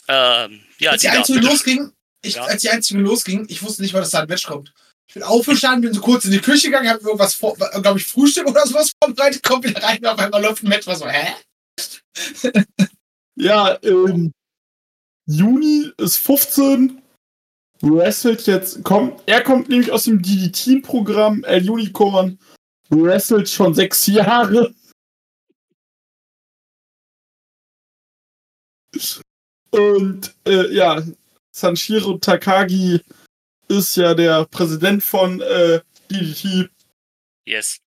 Ähm, 0.08 0.62
ja, 0.78 0.92
als 0.92 1.02
die 1.02 1.08
bitte- 1.08 1.40
losging, 1.40 1.92
ich, 2.22 2.34
Ja. 2.34 2.44
als 2.44 2.62
die 2.62 2.70
einzige 2.70 3.00
losging, 3.00 3.46
ich 3.48 3.62
wusste 3.62 3.82
nicht, 3.82 3.92
wann 3.94 4.02
das 4.02 4.10
da 4.10 4.20
ein 4.20 4.28
Match 4.28 4.44
kommt. 4.46 4.72
Ich 5.08 5.14
bin 5.14 5.22
aufgestanden, 5.22 5.82
bin 5.82 5.92
so 5.94 6.00
kurz 6.00 6.24
in 6.24 6.30
die 6.32 6.40
Küche 6.40 6.68
gegangen, 6.68 6.88
hab 6.88 7.00
irgendwas 7.00 7.34
vor, 7.34 7.56
glaube 7.56 7.98
ich, 7.98 8.06
Frühstück 8.06 8.46
oder 8.46 8.66
sowas 8.66 8.90
vorbereitet, 9.02 9.42
komm 9.42 9.62
wieder 9.62 9.82
rein, 9.82 10.04
auf 10.04 10.18
einmal 10.18 10.42
läuft 10.42 10.62
ein 10.62 10.68
Match, 10.68 10.86
war 10.86 10.96
so, 10.96 11.08
hä? 11.08 11.34
Ja, 13.38 13.78
ähm, 13.82 14.32
Juni 15.26 15.92
ist 15.98 16.16
15, 16.16 17.02
wrestelt 17.82 18.46
jetzt, 18.46 18.82
kommt, 18.82 19.22
er 19.26 19.42
kommt 19.42 19.68
nämlich 19.68 19.92
aus 19.92 20.04
dem 20.04 20.22
DDT-Programm, 20.22 21.44
El 21.44 21.68
Unicorn, 21.68 22.38
wrestelt 22.88 23.48
schon 23.48 23.74
sechs 23.74 24.06
Jahre. 24.06 24.74
Und 29.70 30.34
äh, 30.46 30.74
ja, 30.74 31.02
Sanshiro 31.54 32.16
Takagi 32.18 33.00
ist 33.68 33.96
ja 33.96 34.14
der 34.14 34.46
Präsident 34.46 35.02
von 35.02 35.40
äh, 35.42 35.80
DDT 36.10 36.70
Yes. 37.46 37.78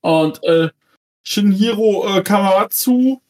und 0.00 0.42
äh, 0.44 0.70
Shinhiro 1.26 2.06
äh, 2.16 2.22
Kamamatsu 2.22 3.20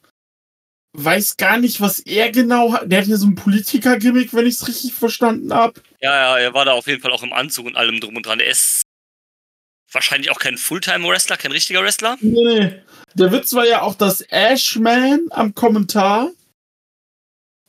weiß 0.94 1.36
gar 1.36 1.58
nicht, 1.58 1.80
was 1.80 1.98
er 1.98 2.30
genau 2.30 2.72
hat. 2.72 2.90
Der 2.90 3.00
hat 3.00 3.06
hier 3.06 3.16
so 3.16 3.26
ein 3.26 3.34
Politiker-Gimmick, 3.34 4.32
wenn 4.32 4.46
ich 4.46 4.54
es 4.54 4.68
richtig 4.68 4.94
verstanden 4.94 5.52
habe. 5.52 5.82
Ja, 6.00 6.14
ja, 6.14 6.38
er 6.38 6.54
war 6.54 6.64
da 6.64 6.72
auf 6.72 6.86
jeden 6.86 7.02
Fall 7.02 7.12
auch 7.12 7.22
im 7.22 7.32
Anzug 7.32 7.66
und 7.66 7.76
allem 7.76 8.00
drum 8.00 8.16
und 8.16 8.24
dran. 8.24 8.40
Er 8.40 8.50
ist 8.50 8.82
wahrscheinlich 9.92 10.30
auch 10.30 10.38
kein 10.38 10.56
Fulltime-Wrestler, 10.56 11.36
kein 11.36 11.52
richtiger 11.52 11.82
Wrestler. 11.82 12.16
Nee, 12.20 12.60
nee. 12.60 12.82
Der 13.14 13.32
Witz 13.32 13.52
war 13.54 13.66
ja 13.66 13.82
auch 13.82 13.94
das 13.94 14.20
Ashman 14.22 15.26
am 15.30 15.54
Kommentar. 15.54 16.30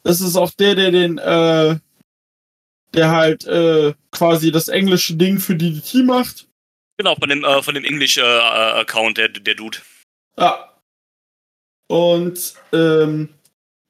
Das 0.04 0.22
ist 0.22 0.36
auch 0.36 0.52
der, 0.52 0.76
der 0.76 0.92
den, 0.92 1.18
äh, 1.18 1.78
der 2.94 3.10
halt 3.10 3.46
äh, 3.46 3.94
quasi 4.12 4.52
das 4.52 4.68
englische 4.68 5.16
Ding 5.16 5.40
für 5.40 5.56
DDT 5.56 6.06
macht. 6.06 6.48
Genau, 6.98 7.16
von 7.16 7.30
dem, 7.30 7.44
äh, 7.44 7.62
von 7.62 7.74
dem 7.74 7.84
English-Account, 7.84 9.18
der, 9.18 9.30
der 9.30 9.56
Dude. 9.56 9.80
Ja. 10.38 10.75
Und 11.88 12.56
ähm, 12.74 13.30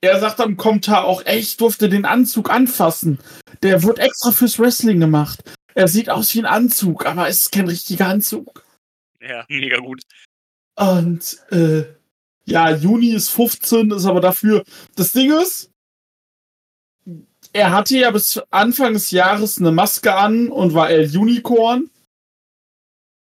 er 0.01 0.19
sagt 0.19 0.39
am 0.39 0.57
Kommentar 0.57 1.05
auch, 1.05 1.23
ey, 1.25 1.39
ich 1.39 1.57
durfte 1.57 1.89
den 1.89 2.05
Anzug 2.05 2.49
anfassen. 2.49 3.19
Der 3.63 3.83
wird 3.83 3.99
extra 3.99 4.31
fürs 4.31 4.59
Wrestling 4.59 4.99
gemacht. 4.99 5.41
er 5.73 5.87
sieht 5.87 6.09
aus 6.09 6.33
wie 6.33 6.39
ein 6.39 6.45
Anzug, 6.45 7.05
aber 7.05 7.27
es 7.27 7.43
ist 7.43 7.51
kein 7.51 7.67
richtiger 7.67 8.07
Anzug. 8.07 8.63
Ja, 9.21 9.45
mega 9.49 9.77
gut. 9.77 10.01
Und 10.75 11.37
äh, 11.51 11.85
ja, 12.45 12.75
Juni 12.75 13.11
ist 13.11 13.29
15, 13.29 13.91
ist 13.91 14.05
aber 14.05 14.21
dafür. 14.21 14.63
Das 14.95 15.11
Ding 15.11 15.31
ist, 15.31 15.71
er 17.53 17.71
hatte 17.71 17.97
ja 17.97 18.11
bis 18.11 18.41
Anfang 18.51 18.93
des 18.93 19.11
Jahres 19.11 19.57
eine 19.57 19.71
Maske 19.71 20.13
an 20.13 20.49
und 20.49 20.73
war 20.73 20.89
El 20.89 21.17
Unicorn. 21.17 21.89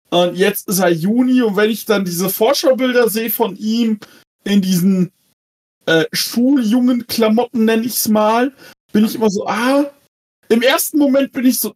Und 0.09 0.35
jetzt 0.35 0.69
ist 0.69 0.79
er 0.79 0.89
Juni 0.89 1.41
und 1.41 1.57
wenn 1.57 1.69
ich 1.69 1.85
dann 1.85 2.05
diese 2.05 2.29
Vorschaubilder 2.29 3.09
sehe 3.09 3.29
von 3.29 3.57
ihm 3.57 3.99
in 4.45 4.61
diesen 4.61 5.11
äh, 5.85 6.05
schuljungen 6.13 7.05
Klamotten, 7.07 7.65
nenne 7.65 7.85
ich 7.85 7.93
es 7.93 8.07
mal, 8.07 8.53
bin 8.91 9.05
ich 9.05 9.15
immer 9.15 9.29
so, 9.29 9.45
ah, 9.47 9.91
im 10.49 10.61
ersten 10.61 10.97
Moment 10.97 11.31
bin 11.31 11.45
ich 11.45 11.59
so, 11.59 11.75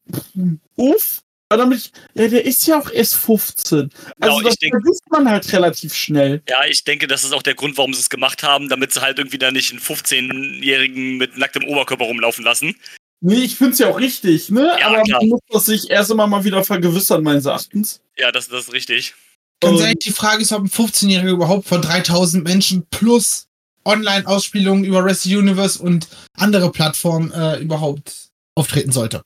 uff, 0.76 1.22
aber 1.50 1.64
dann 1.64 1.70
bin 1.70 1.80
ich, 1.80 1.92
ja, 2.14 2.28
der 2.28 2.46
ist 2.46 2.68
ja 2.68 2.80
auch 2.80 2.92
erst 2.92 3.16
15. 3.16 3.90
Also 4.20 4.38
Genau, 4.38 4.42
das 4.42 4.56
vergisst 4.60 5.04
man 5.10 5.30
halt 5.30 5.52
relativ 5.52 5.96
schnell. 5.96 6.44
Ja, 6.48 6.64
ich 6.66 6.84
denke, 6.84 7.08
das 7.08 7.24
ist 7.24 7.34
auch 7.34 7.42
der 7.42 7.56
Grund, 7.56 7.78
warum 7.78 7.94
sie 7.94 8.02
es 8.02 8.10
gemacht 8.10 8.44
haben, 8.44 8.70
damit 8.70 8.94
sie 8.94 9.02
halt 9.02 9.18
irgendwie 9.18 9.40
da 9.40 9.52
nicht 9.52 9.72
einen 9.72 9.80
15-Jährigen 9.80 11.18
mit 11.18 11.38
nacktem 11.38 11.64
Oberkörper 11.64 12.06
rumlaufen 12.06 12.46
lassen. 12.46 12.76
Nee, 13.22 13.44
ich 13.44 13.56
find's 13.56 13.80
ja 13.80 13.90
auch 13.90 14.00
richtig, 14.00 14.50
ne? 14.50 14.78
Ja, 14.80 14.88
aber 14.88 15.02
klar. 15.02 15.20
man 15.22 15.30
muss 15.30 15.42
das 15.50 15.66
sich 15.66 15.90
erst 15.90 16.12
immer 16.12 16.28
mal 16.28 16.44
wieder 16.44 16.64
vergewissern, 16.64 17.24
meines 17.24 17.46
Erachtens. 17.46 18.02
Ja, 18.16 18.32
das, 18.32 18.48
das 18.48 18.68
ist 18.68 18.74
richtig. 18.74 19.16
Ganz 19.62 19.82
ehrlich, 19.82 20.00
die 20.00 20.12
Frage 20.12 20.42
ist, 20.42 20.52
ob 20.54 20.64
ein 20.64 20.70
15-Jähriger 20.70 21.30
überhaupt 21.32 21.68
von 21.68 21.82
3000 21.82 22.44
Menschen 22.44 22.86
plus 22.90 23.48
Online-Ausspielungen 23.86 24.84
über 24.86 25.04
Rest 25.04 25.26
Universe 25.26 25.82
und 25.82 26.08
andere 26.38 26.72
Plattformen 26.72 27.32
äh, 27.32 27.58
überhaupt 27.60 28.30
auftreten 28.56 28.92
sollte. 28.92 29.22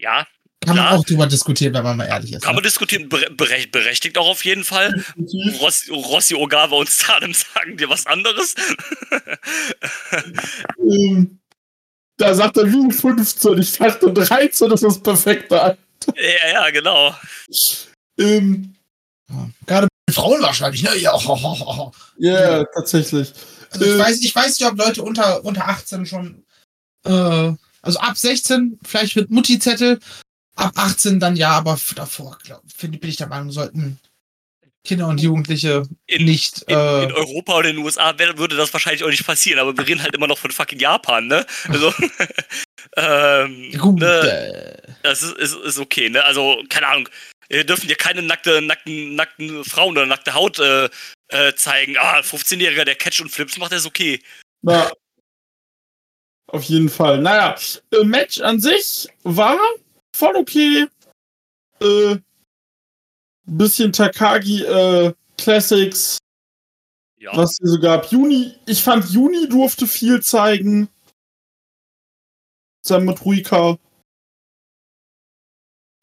Ja, 0.00 0.26
Kann 0.60 0.76
man 0.76 0.86
Klar. 0.86 0.98
auch 0.98 1.04
drüber 1.04 1.26
diskutieren, 1.26 1.74
wenn 1.74 1.82
man 1.84 1.96
mal 1.96 2.06
ehrlich 2.06 2.32
ist. 2.32 2.42
kann 2.42 2.52
ne? 2.52 2.56
man 2.56 2.64
diskutieren, 2.64 3.08
bere- 3.08 3.30
berech- 3.36 3.70
berechtigt 3.70 4.16
auch 4.18 4.28
auf 4.28 4.44
jeden 4.44 4.64
Fall. 4.64 5.04
Rossi, 5.60 5.90
Rossi 5.90 6.34
Ogawa 6.34 6.76
und 6.76 6.88
Stardom 6.88 7.32
sagen 7.34 7.76
dir 7.76 7.88
was 7.88 8.06
anderes. 8.06 8.54
Ähm, 10.78 11.38
da 12.16 12.34
sagt 12.34 12.56
er 12.58 12.66
wie 12.72 12.92
15. 12.92 13.58
Ich 13.58 13.72
dachte 13.72 14.12
13 14.12 14.70
ist 14.70 14.82
das 14.84 15.02
perfekte 15.02 15.60
Alter. 15.60 15.78
ja, 16.16 16.50
ja, 16.52 16.70
genau. 16.70 17.14
Ähm, 18.18 18.74
Ja. 19.30 19.50
Gerade 19.66 19.88
bei 20.06 20.12
Frauen 20.12 20.42
wahrscheinlich, 20.42 20.82
ne? 20.82 20.96
Ja. 20.98 21.12
ja, 22.58 22.64
tatsächlich. 22.64 23.32
Also 23.70 23.84
ich, 23.84 23.92
Äh, 23.92 23.98
weiß, 23.98 24.20
ich 24.20 24.34
weiß 24.34 24.58
nicht, 24.58 24.70
ob 24.70 24.78
Leute 24.78 25.02
unter, 25.02 25.44
unter 25.44 25.68
18 25.68 26.06
schon, 26.06 26.44
äh, 27.04 27.52
also 27.82 27.98
ab 27.98 28.16
16 28.16 28.78
vielleicht 28.84 29.16
mit 29.16 29.30
Mutti-Zettel, 29.30 29.98
ab 30.56 30.72
18 30.76 31.20
dann 31.20 31.36
ja, 31.36 31.50
aber 31.50 31.78
davor, 31.96 32.38
glaub, 32.42 32.62
finde 32.74 32.98
bin 32.98 33.10
ich 33.10 33.16
der 33.16 33.26
Meinung, 33.26 33.50
sollten 33.50 33.98
Kinder 34.84 35.08
und 35.08 35.20
Jugendliche 35.20 35.82
In, 36.06 36.26
nicht, 36.26 36.62
in, 36.62 36.76
äh, 36.76 37.04
in 37.04 37.12
Europa 37.12 37.56
oder 37.56 37.70
in 37.70 37.76
den 37.76 37.84
USA 37.84 38.16
würde 38.18 38.54
das 38.54 38.72
wahrscheinlich 38.72 39.02
auch 39.02 39.08
nicht 39.08 39.26
passieren, 39.26 39.58
aber 39.58 39.76
wir 39.76 39.86
reden 39.86 40.02
halt 40.02 40.14
immer 40.14 40.26
noch 40.26 40.36
von 40.36 40.50
fucking 40.50 40.78
Japan, 40.78 41.26
ne? 41.26 41.46
Also, 41.68 41.92
ähm, 42.96 43.72
gut, 43.78 44.00
ne, 44.00 44.76
äh, 44.86 44.92
das 45.02 45.22
ist, 45.22 45.36
ist, 45.38 45.54
ist 45.56 45.78
okay, 45.78 46.10
ne? 46.10 46.22
Also, 46.24 46.62
keine 46.68 46.88
Ahnung. 46.88 47.08
Wir 47.48 47.64
dürfen 47.64 47.88
dir 47.88 47.96
keine 47.96 48.22
nackte, 48.22 48.62
nackten, 48.62 49.14
nackten 49.14 49.64
Frauen 49.64 49.92
oder 49.92 50.06
nackte 50.06 50.34
Haut 50.34 50.58
äh, 50.58 50.88
äh, 51.28 51.54
zeigen. 51.54 51.96
Ah, 51.98 52.20
15-Jähriger, 52.20 52.84
der 52.84 52.94
Catch 52.96 53.20
und 53.20 53.30
Flips 53.30 53.58
macht, 53.58 53.72
der 53.72 53.78
ist 53.78 53.86
okay. 53.86 54.20
na, 54.62 54.90
auf 56.48 56.62
jeden 56.64 56.88
Fall. 56.88 57.18
Naja, 57.18 57.56
äh, 57.92 58.04
Match 58.04 58.40
an 58.40 58.60
sich 58.60 59.08
war 59.22 59.58
voll 60.14 60.36
okay. 60.36 60.86
Äh, 61.80 62.16
bisschen 63.46 63.92
Takagi 63.92 64.62
äh, 64.62 65.12
Classics, 65.38 66.18
Ja. 67.18 67.36
was 67.36 67.58
es 67.60 67.70
so 67.72 67.80
gab. 67.80 68.10
Juni, 68.12 68.54
ich 68.66 68.82
fand 68.82 69.10
Juni 69.10 69.48
durfte 69.48 69.86
viel 69.86 70.22
zeigen. 70.22 70.88
Zusammen 72.82 73.06
mit 73.06 73.24
Ruika. 73.24 73.78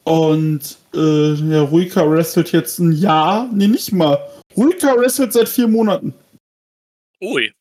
Und 0.04 0.78
äh, 0.94 1.34
ja, 1.34 1.62
Ruika 1.62 2.08
wrestelt 2.08 2.52
jetzt 2.52 2.78
ein 2.78 2.92
Jahr. 2.92 3.48
Nee, 3.52 3.68
nicht 3.68 3.92
mal. 3.92 4.18
Ruika 4.56 4.96
wrestelt 4.96 5.32
seit 5.32 5.48
vier 5.48 5.68
Monaten. 5.68 6.14
Ui. 7.20 7.52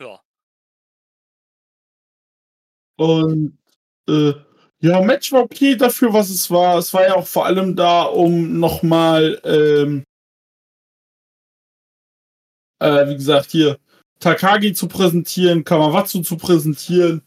Ja. 0.00 0.20
Und 2.98 3.58
äh, 4.08 4.34
ja, 4.80 5.00
Match 5.00 5.32
war 5.32 5.42
okay 5.42 5.74
dafür, 5.74 6.12
was 6.12 6.28
es 6.28 6.50
war. 6.50 6.78
Es 6.78 6.92
war 6.92 7.06
ja 7.06 7.14
auch 7.14 7.26
vor 7.26 7.46
allem 7.46 7.74
da, 7.74 8.02
um 8.02 8.58
nochmal, 8.60 9.40
ähm, 9.44 10.04
äh, 12.78 13.08
wie 13.08 13.14
gesagt, 13.14 13.50
hier 13.50 13.78
Takagi 14.20 14.74
zu 14.74 14.88
präsentieren, 14.88 15.64
Kamawazu 15.64 16.20
zu 16.20 16.36
präsentieren. 16.36 17.22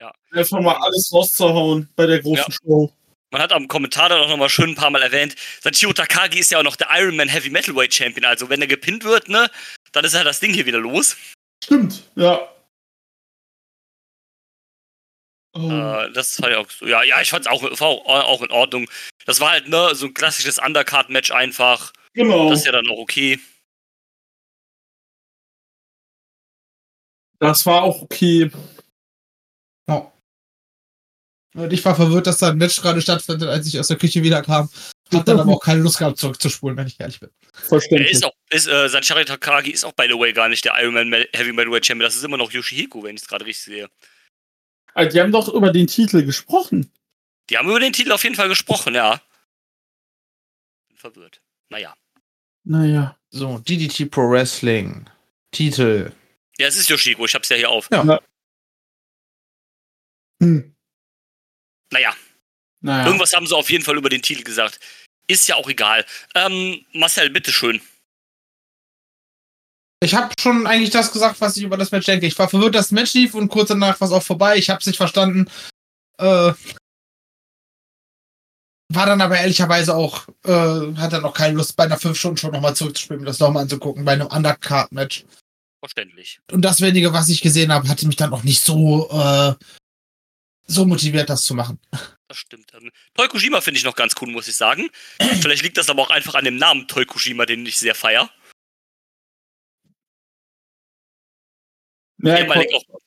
Ja. 0.00 0.12
Einfach 0.30 0.60
mal 0.60 0.76
alles 0.76 1.10
rauszuhauen 1.12 1.88
bei 1.96 2.06
der 2.06 2.22
großen 2.22 2.52
Show. 2.52 2.92
Man 3.32 3.42
hat 3.42 3.52
am 3.52 3.68
Kommentar 3.68 4.08
dann 4.08 4.20
auch 4.20 4.28
nochmal 4.28 4.48
schön 4.48 4.70
ein 4.70 4.74
paar 4.76 4.90
Mal 4.90 5.02
erwähnt, 5.02 5.34
Sanchiro 5.60 5.92
Takagi 5.92 6.38
ist 6.38 6.50
ja 6.52 6.58
auch 6.58 6.62
noch 6.62 6.76
der 6.76 6.88
Ironman 6.90 7.28
Heavy 7.28 7.50
Metalweight 7.50 7.92
Champion. 7.92 8.24
Also, 8.24 8.48
wenn 8.48 8.60
er 8.60 8.68
gepinnt 8.68 9.04
wird, 9.04 9.28
ne, 9.28 9.50
dann 9.92 10.04
ist 10.04 10.14
ja 10.14 10.24
das 10.24 10.40
Ding 10.40 10.54
hier 10.54 10.66
wieder 10.66 10.78
los. 10.78 11.16
Stimmt, 11.64 12.08
ja. 12.14 12.48
Oh. 15.54 15.70
Äh, 15.70 16.12
das 16.12 16.36
fand 16.36 16.52
ich 16.52 16.56
auch 16.56 16.70
so. 16.70 16.86
Ja, 16.86 17.02
ja, 17.02 17.20
ich 17.20 17.30
fand's 17.30 17.46
auch, 17.46 17.62
war 17.62 17.88
auch, 17.88 18.06
auch 18.06 18.42
in 18.42 18.50
Ordnung. 18.50 18.88
Das 19.24 19.40
war 19.40 19.50
halt, 19.50 19.68
ne, 19.68 19.94
so 19.94 20.06
ein 20.06 20.14
klassisches 20.14 20.58
Undercard-Match 20.58 21.30
einfach. 21.32 21.92
genau. 22.12 22.50
Das 22.50 22.60
ist 22.60 22.66
ja 22.66 22.72
dann 22.72 22.88
auch 22.88 22.98
okay. 22.98 23.40
Das 27.38 27.66
war 27.66 27.82
auch 27.82 28.02
okay. 28.02 28.50
ja. 29.88 30.12
Und 31.56 31.72
ich 31.72 31.84
war 31.84 31.96
verwirrt, 31.96 32.26
dass 32.26 32.38
da 32.38 32.50
ein 32.50 32.58
Match 32.58 32.80
gerade 32.80 33.00
stattfindet, 33.00 33.48
als 33.48 33.66
ich 33.66 33.80
aus 33.80 33.88
der 33.88 33.96
Küche 33.96 34.22
wiederkam. 34.22 34.68
Hab 35.12 35.24
dann 35.24 35.40
aber 35.40 35.52
auch 35.52 35.60
keine 35.60 35.80
Lust 35.80 35.98
gehabt, 35.98 36.18
zurückzuspulen, 36.18 36.76
wenn 36.76 36.86
ich 36.86 36.98
ehrlich 36.98 37.20
bin. 37.20 37.30
Er 37.40 37.68
Verständlich. 37.68 38.10
ist 38.10 38.24
auch, 38.24 38.32
ist, 38.50 38.66
äh, 38.66 38.88
Sanchiro 38.88 39.22
Takagi 39.24 39.70
ist 39.70 39.84
auch, 39.84 39.92
by 39.92 40.06
the 40.08 40.18
way, 40.18 40.32
gar 40.32 40.48
nicht 40.48 40.64
der 40.64 40.74
Ironman 40.80 41.24
Heavy 41.32 41.52
Metalweight 41.52 41.86
Champion. 41.86 42.06
Das 42.06 42.16
ist 42.16 42.24
immer 42.24 42.36
noch 42.36 42.50
Yoshihiko, 42.50 43.04
wenn 43.04 43.14
ich 43.16 43.22
es 43.22 43.28
gerade 43.28 43.46
richtig 43.46 43.64
sehe. 43.64 43.88
Also, 44.94 45.12
die 45.12 45.20
haben 45.20 45.32
doch 45.32 45.48
über 45.48 45.70
den 45.70 45.86
Titel 45.86 46.24
gesprochen. 46.24 46.90
Die 47.48 47.56
haben 47.56 47.68
über 47.68 47.80
den 47.80 47.92
Titel 47.92 48.12
auf 48.12 48.24
jeden 48.24 48.34
Fall 48.34 48.48
gesprochen, 48.48 48.94
ja. 48.94 49.22
Bin 50.88 50.98
verwirrt. 50.98 51.40
Naja. 51.68 51.94
Naja. 52.64 53.16
So, 53.30 53.58
DDT 53.58 54.10
Pro 54.10 54.28
Wrestling. 54.28 55.08
Titel. 55.52 56.12
Ja, 56.58 56.66
es 56.66 56.76
ist 56.76 56.88
Yoshihiko, 56.88 57.24
ich 57.24 57.34
hab's 57.34 57.48
ja 57.48 57.56
hier 57.56 57.70
auf. 57.70 57.88
Hm. 60.42 60.75
Naja, 61.92 62.14
Naja. 62.80 63.06
irgendwas 63.06 63.32
haben 63.32 63.46
sie 63.46 63.54
auf 63.56 63.70
jeden 63.70 63.84
Fall 63.84 63.96
über 63.96 64.08
den 64.08 64.22
Titel 64.22 64.42
gesagt. 64.42 64.80
Ist 65.28 65.48
ja 65.48 65.56
auch 65.56 65.68
egal. 65.68 66.04
Ähm, 66.34 66.84
Marcel, 66.92 67.30
bitteschön. 67.30 67.80
Ich 70.02 70.14
habe 70.14 70.32
schon 70.38 70.66
eigentlich 70.66 70.90
das 70.90 71.10
gesagt, 71.12 71.40
was 71.40 71.56
ich 71.56 71.62
über 71.64 71.76
das 71.76 71.90
Match 71.90 72.06
denke. 72.06 72.26
Ich 72.26 72.38
war 72.38 72.48
verwirrt, 72.48 72.74
dass 72.74 72.86
das 72.86 72.92
Match 72.92 73.14
lief 73.14 73.34
und 73.34 73.48
kurz 73.48 73.68
danach 73.68 73.98
war 74.00 74.06
es 74.06 74.12
auch 74.14 74.22
vorbei. 74.22 74.56
Ich 74.56 74.68
habe 74.70 74.78
es 74.80 74.86
nicht 74.86 74.98
verstanden. 74.98 75.50
Äh, 76.18 76.52
war 78.92 79.06
dann 79.06 79.20
aber 79.20 79.38
ehrlicherweise 79.38 79.94
auch, 79.96 80.28
äh, 80.44 80.94
hat 80.96 81.12
dann 81.12 81.24
auch 81.24 81.34
keine 81.34 81.56
Lust, 81.56 81.74
bei 81.76 81.84
einer 81.84 81.98
5 81.98 82.16
Stunden 82.16 82.36
schon 82.36 82.52
nochmal 82.52 82.76
zurückzuspielen, 82.76 83.24
das 83.24 83.40
nochmal 83.40 83.64
anzugucken, 83.64 84.04
bei 84.04 84.12
einem 84.12 84.28
Undercard-Match. 84.28 85.24
Verständlich. 85.80 86.40
Und 86.52 86.62
das 86.62 86.80
wenige, 86.80 87.12
was 87.12 87.28
ich 87.28 87.40
gesehen 87.40 87.72
habe, 87.72 87.88
hatte 87.88 88.06
mich 88.06 88.16
dann 88.16 88.32
auch 88.32 88.44
nicht 88.44 88.60
so, 88.60 89.08
äh, 89.10 89.54
so 90.66 90.84
motiviert, 90.84 91.30
das 91.30 91.44
zu 91.44 91.54
machen. 91.54 91.78
Das 92.28 92.38
stimmt. 92.38 92.72
Ähm, 92.74 92.90
Toykojima 93.14 93.60
finde 93.60 93.78
ich 93.78 93.84
noch 93.84 93.94
ganz 93.94 94.14
cool, 94.20 94.28
muss 94.28 94.48
ich 94.48 94.56
sagen. 94.56 94.88
Vielleicht 95.40 95.62
liegt 95.62 95.76
das 95.76 95.88
aber 95.88 96.02
auch 96.02 96.10
einfach 96.10 96.34
an 96.34 96.44
dem 96.44 96.56
Namen 96.56 96.88
Toykojima, 96.88 97.46
den 97.46 97.64
ich 97.66 97.78
sehr 97.78 97.94
feier. 97.94 98.30
Ja, 102.18 102.38
Ehemalig 102.38 102.74
auch. 102.74 102.98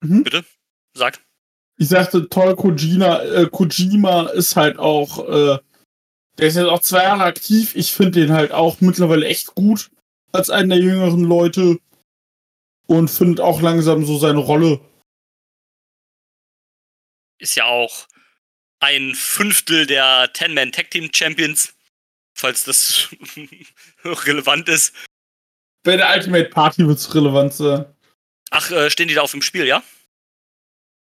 Mhm. 0.00 0.24
Bitte? 0.24 0.44
Sag. 0.94 1.20
ich 1.76 1.88
sagte, 1.88 2.26
Kojima, 2.26 3.20
äh, 3.22 3.46
Kojima 3.50 4.28
ist 4.30 4.56
halt 4.56 4.78
auch, 4.78 5.28
äh, 5.28 5.58
der 6.38 6.48
ist 6.48 6.56
jetzt 6.56 6.66
auch 6.66 6.80
zwei 6.80 7.04
Jahre 7.04 7.24
aktiv. 7.24 7.74
Ich 7.74 7.92
finde 7.92 8.20
den 8.20 8.32
halt 8.32 8.52
auch 8.52 8.80
mittlerweile 8.80 9.26
echt 9.26 9.54
gut 9.54 9.90
als 10.32 10.50
einen 10.50 10.70
der 10.70 10.78
jüngeren 10.78 11.24
Leute 11.24 11.78
und 12.86 13.08
findet 13.08 13.40
auch 13.40 13.60
langsam 13.60 14.04
so 14.04 14.18
seine 14.18 14.40
Rolle. 14.40 14.80
Ist 17.44 17.56
ja 17.56 17.66
auch 17.66 18.08
ein 18.80 19.14
Fünftel 19.14 19.86
der 19.86 20.32
Ten-Man 20.32 20.72
Tag 20.72 20.90
Team 20.90 21.10
Champions. 21.14 21.74
Falls 22.34 22.64
das 22.64 23.14
relevant 24.04 24.66
ist. 24.70 24.94
Bei 25.82 25.98
der 25.98 26.10
Ultimate 26.14 26.48
Party 26.48 26.86
wird 26.86 26.96
es 26.96 27.14
relevant 27.14 27.52
sein. 27.52 27.84
Ach, 28.50 28.70
äh, 28.70 28.88
stehen 28.88 29.08
die 29.08 29.14
da 29.14 29.20
auf 29.20 29.32
dem 29.32 29.42
Spiel, 29.42 29.66
ja? 29.66 29.82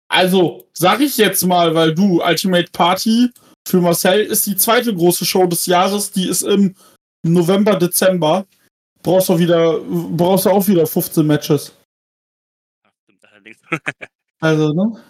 Also, 0.08 0.68
sag 0.74 1.00
ich 1.00 1.16
jetzt 1.16 1.42
mal, 1.42 1.74
weil 1.74 1.94
du, 1.94 2.22
Ultimate 2.22 2.70
Party 2.70 3.30
für 3.66 3.80
Marcel 3.80 4.20
ist 4.20 4.44
die 4.44 4.56
zweite 4.56 4.94
große 4.94 5.24
Show 5.24 5.46
des 5.46 5.64
Jahres, 5.64 6.12
die 6.12 6.28
ist 6.28 6.42
im 6.42 6.76
November, 7.22 7.76
Dezember. 7.76 8.46
Brauchst 9.02 9.30
du 9.30 9.38
wieder, 9.38 9.80
brauchst 9.80 10.44
du 10.44 10.50
auch 10.50 10.68
wieder 10.68 10.86
15 10.86 11.26
Matches. 11.26 11.74
Also, 14.38 14.70
ne? 14.74 15.02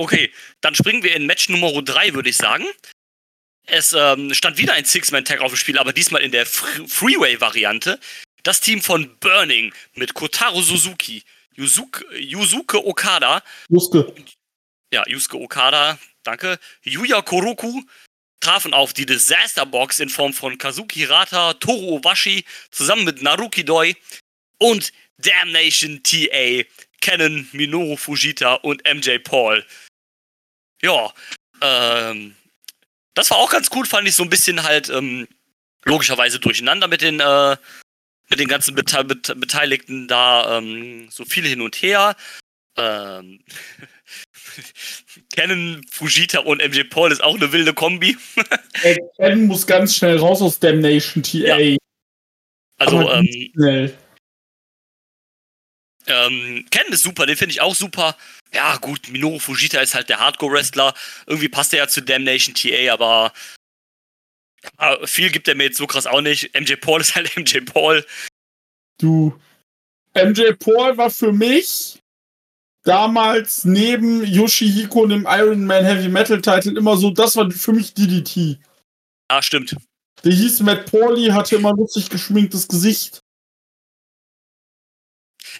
Okay, 0.00 0.32
dann 0.62 0.74
springen 0.74 1.02
wir 1.02 1.14
in 1.14 1.26
Match 1.26 1.50
Nummer 1.50 1.82
3, 1.82 2.14
würde 2.14 2.30
ich 2.30 2.36
sagen. 2.38 2.64
Es 3.66 3.92
ähm, 3.92 4.32
stand 4.32 4.56
wieder 4.56 4.72
ein 4.72 4.86
Six-Man-Tag 4.86 5.40
auf 5.40 5.52
dem 5.52 5.58
Spiel, 5.58 5.76
aber 5.76 5.92
diesmal 5.92 6.22
in 6.22 6.32
der 6.32 6.46
Fre 6.46 6.88
Freeway-Variante. 6.88 8.00
Das 8.42 8.62
Team 8.62 8.80
von 8.80 9.14
Burning 9.18 9.74
mit 9.94 10.14
Kotaro 10.14 10.62
Suzuki, 10.62 11.22
Yuzuke, 11.54 12.02
Yuzuke 12.18 12.82
Okada. 12.82 13.42
Yusuke. 13.68 14.14
Ja, 14.90 15.04
Yusuke 15.06 15.36
Okada, 15.36 15.98
danke. 16.22 16.58
Yuya 16.82 17.20
Koroku 17.20 17.82
trafen 18.40 18.72
auf 18.72 18.94
die 18.94 19.04
Disaster 19.04 19.66
Box 19.66 20.00
in 20.00 20.08
Form 20.08 20.32
von 20.32 20.56
Kazuki 20.56 21.04
Rata, 21.04 21.52
Toru 21.52 21.98
Owashi 21.98 22.46
zusammen 22.70 23.04
mit 23.04 23.20
Naruki 23.20 23.66
Doi 23.66 23.94
und 24.56 24.94
Damnation 25.18 26.02
TA, 26.02 26.64
Kennen, 27.02 27.48
Minoru 27.52 27.98
Fujita 27.98 28.54
und 28.54 28.82
MJ 28.90 29.18
Paul. 29.18 29.62
Ja, 30.82 31.12
ähm, 31.60 32.34
das 33.14 33.30
war 33.30 33.38
auch 33.38 33.50
ganz 33.50 33.68
cool, 33.74 33.86
fand 33.86 34.08
ich 34.08 34.14
so 34.14 34.22
ein 34.22 34.30
bisschen 34.30 34.62
halt 34.62 34.88
ähm, 34.88 35.28
logischerweise 35.84 36.38
durcheinander 36.38 36.88
mit 36.88 37.02
den 37.02 37.20
äh, 37.20 37.56
mit 38.28 38.38
den 38.38 38.48
ganzen 38.48 38.74
Bete 38.74 39.04
Bete 39.04 39.34
Beteiligten 39.34 40.08
da 40.08 40.58
ähm, 40.58 41.08
so 41.10 41.24
viele 41.24 41.48
hin 41.48 41.60
und 41.60 41.76
her. 41.76 42.16
Ähm, 42.76 43.40
Canon, 45.34 45.82
Fujita 45.90 46.40
und 46.40 46.62
MJ 46.64 46.84
Paul 46.84 47.12
ist 47.12 47.22
auch 47.22 47.36
eine 47.36 47.52
wilde 47.52 47.74
Kombi. 47.74 48.16
Ey, 48.82 48.98
Ken 49.16 49.46
muss 49.46 49.66
ganz 49.66 49.96
schnell 49.96 50.18
raus 50.18 50.40
aus 50.40 50.58
Damnation 50.58 51.22
TA. 51.22 51.58
Ja. 51.58 51.76
Also, 52.78 53.10
ähm, 53.10 53.28
schnell. 53.54 53.94
Ähm, 56.06 56.66
Ken 56.70 56.92
ist 56.92 57.02
super, 57.02 57.26
den 57.26 57.36
finde 57.36 57.52
ich 57.52 57.60
auch 57.60 57.74
super. 57.74 58.16
Ja, 58.52 58.76
gut, 58.76 59.08
Minoru 59.10 59.38
Fujita 59.38 59.80
ist 59.80 59.94
halt 59.94 60.08
der 60.08 60.20
Hardcore-Wrestler. 60.20 60.94
Irgendwie 61.26 61.48
passt 61.48 61.72
er 61.72 61.80
ja 61.80 61.88
zu 61.88 62.02
Damnation 62.02 62.54
TA, 62.54 62.92
aber 62.92 63.32
ja, 64.78 65.06
viel 65.06 65.30
gibt 65.30 65.48
er 65.48 65.54
mir 65.54 65.64
jetzt 65.64 65.78
so 65.78 65.86
krass 65.86 66.06
auch 66.06 66.20
nicht. 66.20 66.54
MJ 66.58 66.74
Paul 66.76 67.00
ist 67.00 67.14
halt 67.14 67.36
MJ 67.36 67.60
Paul. 67.60 68.04
Du. 68.98 69.38
MJ 70.14 70.52
Paul 70.58 70.96
war 70.96 71.10
für 71.10 71.32
mich 71.32 72.00
damals 72.82 73.64
neben 73.64 74.24
Yoshihiko 74.24 75.02
und 75.02 75.10
dem 75.10 75.26
Iron 75.28 75.64
Man 75.64 75.84
Heavy 75.84 76.08
Metal 76.08 76.40
Title 76.40 76.76
immer 76.76 76.96
so, 76.96 77.10
das 77.10 77.36
war 77.36 77.50
für 77.50 77.72
mich 77.72 77.94
DDT. 77.94 78.58
Ja, 79.30 79.42
stimmt. 79.42 79.76
Der 80.24 80.32
hieß 80.32 80.60
Matt 80.60 80.90
Pauli, 80.90 81.28
hatte 81.28 81.56
immer 81.56 81.72
lustig 81.72 82.10
geschminktes 82.10 82.66
Gesicht. 82.66 83.19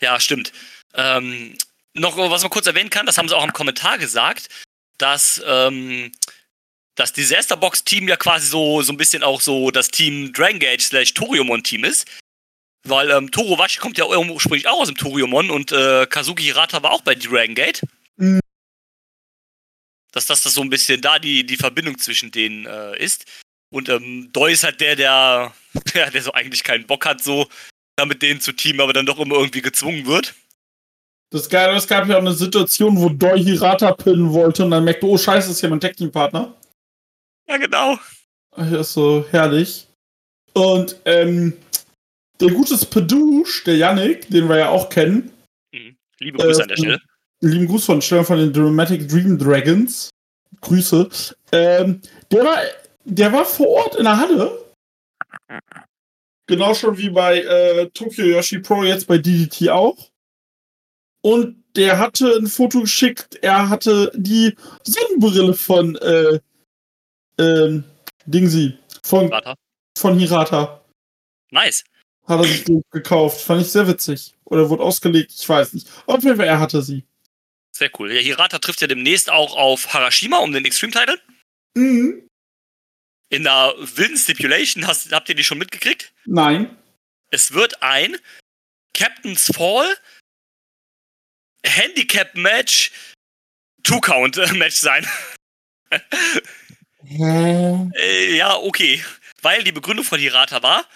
Ja, 0.00 0.18
stimmt. 0.20 0.52
Ähm, 0.94 1.56
noch 1.94 2.16
was 2.16 2.42
man 2.42 2.50
kurz 2.50 2.66
erwähnen 2.66 2.90
kann, 2.90 3.06
das 3.06 3.18
haben 3.18 3.28
sie 3.28 3.36
auch 3.36 3.44
im 3.44 3.52
Kommentar 3.52 3.98
gesagt, 3.98 4.48
dass 4.98 5.42
ähm, 5.46 6.12
das 6.94 7.12
Disaster 7.12 7.56
Box 7.56 7.84
Team 7.84 8.08
ja 8.08 8.16
quasi 8.16 8.46
so, 8.46 8.82
so 8.82 8.92
ein 8.92 8.96
bisschen 8.96 9.22
auch 9.22 9.40
so 9.40 9.70
das 9.70 9.90
Team 9.90 10.32
Dragon 10.32 10.58
Gate 10.58 10.82
slash 10.82 11.14
Toriumon 11.14 11.62
Team 11.62 11.84
ist. 11.84 12.06
Weil 12.84 13.10
ähm, 13.10 13.30
Toro 13.30 13.58
Washi 13.58 13.78
kommt 13.78 13.98
ja 13.98 14.06
ursprünglich 14.06 14.66
auch 14.66 14.80
aus 14.80 14.88
dem 14.88 14.96
Toriumon 14.96 15.50
und 15.50 15.70
äh, 15.70 16.06
Kazuki 16.06 16.44
Hirata 16.44 16.82
war 16.82 16.92
auch 16.92 17.02
bei 17.02 17.14
Dragon 17.14 17.54
Gate. 17.54 17.82
Mhm. 18.16 18.40
Dass 20.12 20.26
das, 20.26 20.42
das 20.42 20.54
so 20.54 20.62
ein 20.62 20.70
bisschen 20.70 21.00
da 21.00 21.18
die, 21.18 21.44
die 21.44 21.56
Verbindung 21.56 21.98
zwischen 21.98 22.30
denen 22.30 22.66
äh, 22.66 22.98
ist. 22.98 23.26
Und 23.70 23.88
ähm, 23.88 24.30
Doi 24.32 24.52
ist 24.52 24.64
halt 24.64 24.80
der, 24.80 24.96
der, 24.96 25.54
der, 25.94 26.10
der 26.10 26.22
so 26.22 26.32
eigentlich 26.32 26.64
keinen 26.64 26.86
Bock 26.86 27.04
hat, 27.04 27.22
so 27.22 27.48
da 28.00 28.06
mit 28.06 28.22
denen 28.22 28.40
zu 28.40 28.52
teamen, 28.52 28.80
aber 28.80 28.92
dann 28.92 29.06
doch 29.06 29.18
immer 29.18 29.36
irgendwie 29.36 29.62
gezwungen 29.62 30.06
wird. 30.06 30.34
Das 31.32 31.48
Geile, 31.48 31.76
es 31.76 31.86
gab 31.86 32.08
ja 32.08 32.16
auch 32.16 32.20
eine 32.20 32.32
Situation, 32.32 32.96
wo 32.98 33.08
Doi 33.08 33.38
Hirata 33.38 33.92
pinnen 33.92 34.32
wollte 34.32 34.64
und 34.64 34.72
dann 34.72 34.82
merkte, 34.84 35.06
oh 35.06 35.16
scheiße, 35.16 35.48
das 35.48 35.56
ist 35.56 35.62
ja 35.62 35.68
mein 35.68 35.78
Tag 35.80 35.96
Team 35.96 36.10
Partner. 36.10 36.54
Ja, 37.48 37.56
genau. 37.56 37.98
Das 38.56 38.72
ist 38.72 38.92
so 38.94 39.24
herrlich. 39.30 39.86
Und 40.54 40.96
ähm, 41.04 41.56
der 42.40 42.50
gute 42.50 42.76
Spadouche, 42.76 43.62
der 43.64 43.76
Yannick, 43.76 44.28
den 44.30 44.48
wir 44.48 44.56
ja 44.58 44.68
auch 44.70 44.88
kennen, 44.88 45.30
Mhm. 45.72 45.96
Liebe 46.18 46.38
Grüße 46.38 46.58
Äh, 46.58 46.62
an 46.62 46.68
der 46.68 46.76
Stelle. 46.76 47.00
lieben 47.42 47.66
Gruß 47.68 47.84
von 47.84 48.02
Stern 48.02 48.24
von 48.24 48.38
den 48.38 48.52
Dramatic 48.52 49.08
Dream 49.08 49.38
Dragons. 49.38 50.10
Grüße. 50.62 51.08
Ähm, 51.52 52.00
der 52.32 52.44
war, 52.44 52.58
der 53.04 53.32
war 53.32 53.44
vor 53.44 53.68
Ort 53.68 53.94
in 53.94 54.04
der 54.04 54.16
Halle. 54.18 54.58
Genau 56.50 56.74
schon 56.74 56.98
wie 56.98 57.10
bei 57.10 57.42
äh, 57.42 57.88
Tokyo 57.90 58.24
Yoshi 58.24 58.58
Pro, 58.58 58.82
jetzt 58.82 59.06
bei 59.06 59.18
DDT 59.18 59.68
auch. 59.68 60.10
Und 61.22 61.62
der 61.76 61.98
hatte 61.98 62.34
ein 62.36 62.48
Foto 62.48 62.80
geschickt, 62.80 63.36
er 63.40 63.68
hatte 63.68 64.10
die 64.16 64.56
Sonnenbrille 64.82 65.54
von 65.54 65.94
äh, 65.96 66.40
ähm, 67.38 67.84
Dingsy, 68.26 68.76
von, 69.04 69.28
Vater. 69.28 69.54
von 69.96 70.18
Hirata. 70.18 70.84
Nice. 71.52 71.84
Hat 72.26 72.40
er 72.40 72.44
sich 72.44 72.64
gekauft. 72.90 73.40
Fand 73.40 73.62
ich 73.62 73.70
sehr 73.70 73.86
witzig. 73.86 74.34
Oder 74.44 74.68
wurde 74.68 74.82
ausgelegt, 74.82 75.32
ich 75.36 75.48
weiß 75.48 75.72
nicht. 75.74 75.88
Auf 76.06 76.24
jeden 76.24 76.36
Fall, 76.36 76.46
er 76.46 76.58
hatte 76.58 76.82
sie. 76.82 77.04
Sehr 77.70 77.90
cool. 78.00 78.12
Ja, 78.12 78.20
Hirata 78.20 78.58
trifft 78.58 78.80
ja 78.80 78.88
demnächst 78.88 79.30
auch 79.30 79.56
auf 79.56 79.94
Harashima 79.94 80.38
um 80.38 80.52
den 80.52 80.64
Extreme-Title. 80.64 81.20
Mhm. 81.74 82.28
In 83.30 83.44
der 83.44 83.74
wilden 83.78 84.16
Stipulation, 84.16 84.86
hast, 84.86 85.12
habt 85.12 85.28
ihr 85.28 85.34
die 85.34 85.44
schon 85.44 85.58
mitgekriegt? 85.58 86.12
Nein. 86.26 86.76
Es 87.30 87.52
wird 87.52 87.82
ein 87.82 88.16
Captain's 88.92 89.50
Fall 89.54 89.96
Handicap-Match 91.64 92.90
Two-Count-Match 93.82 94.76
sein. 94.76 95.06
Äh, 97.02 98.36
ja, 98.36 98.56
okay. 98.56 99.02
Weil 99.42 99.64
die 99.64 99.72
Begründung 99.72 100.04
von 100.04 100.20
Hirata 100.20 100.62
war, 100.62 100.86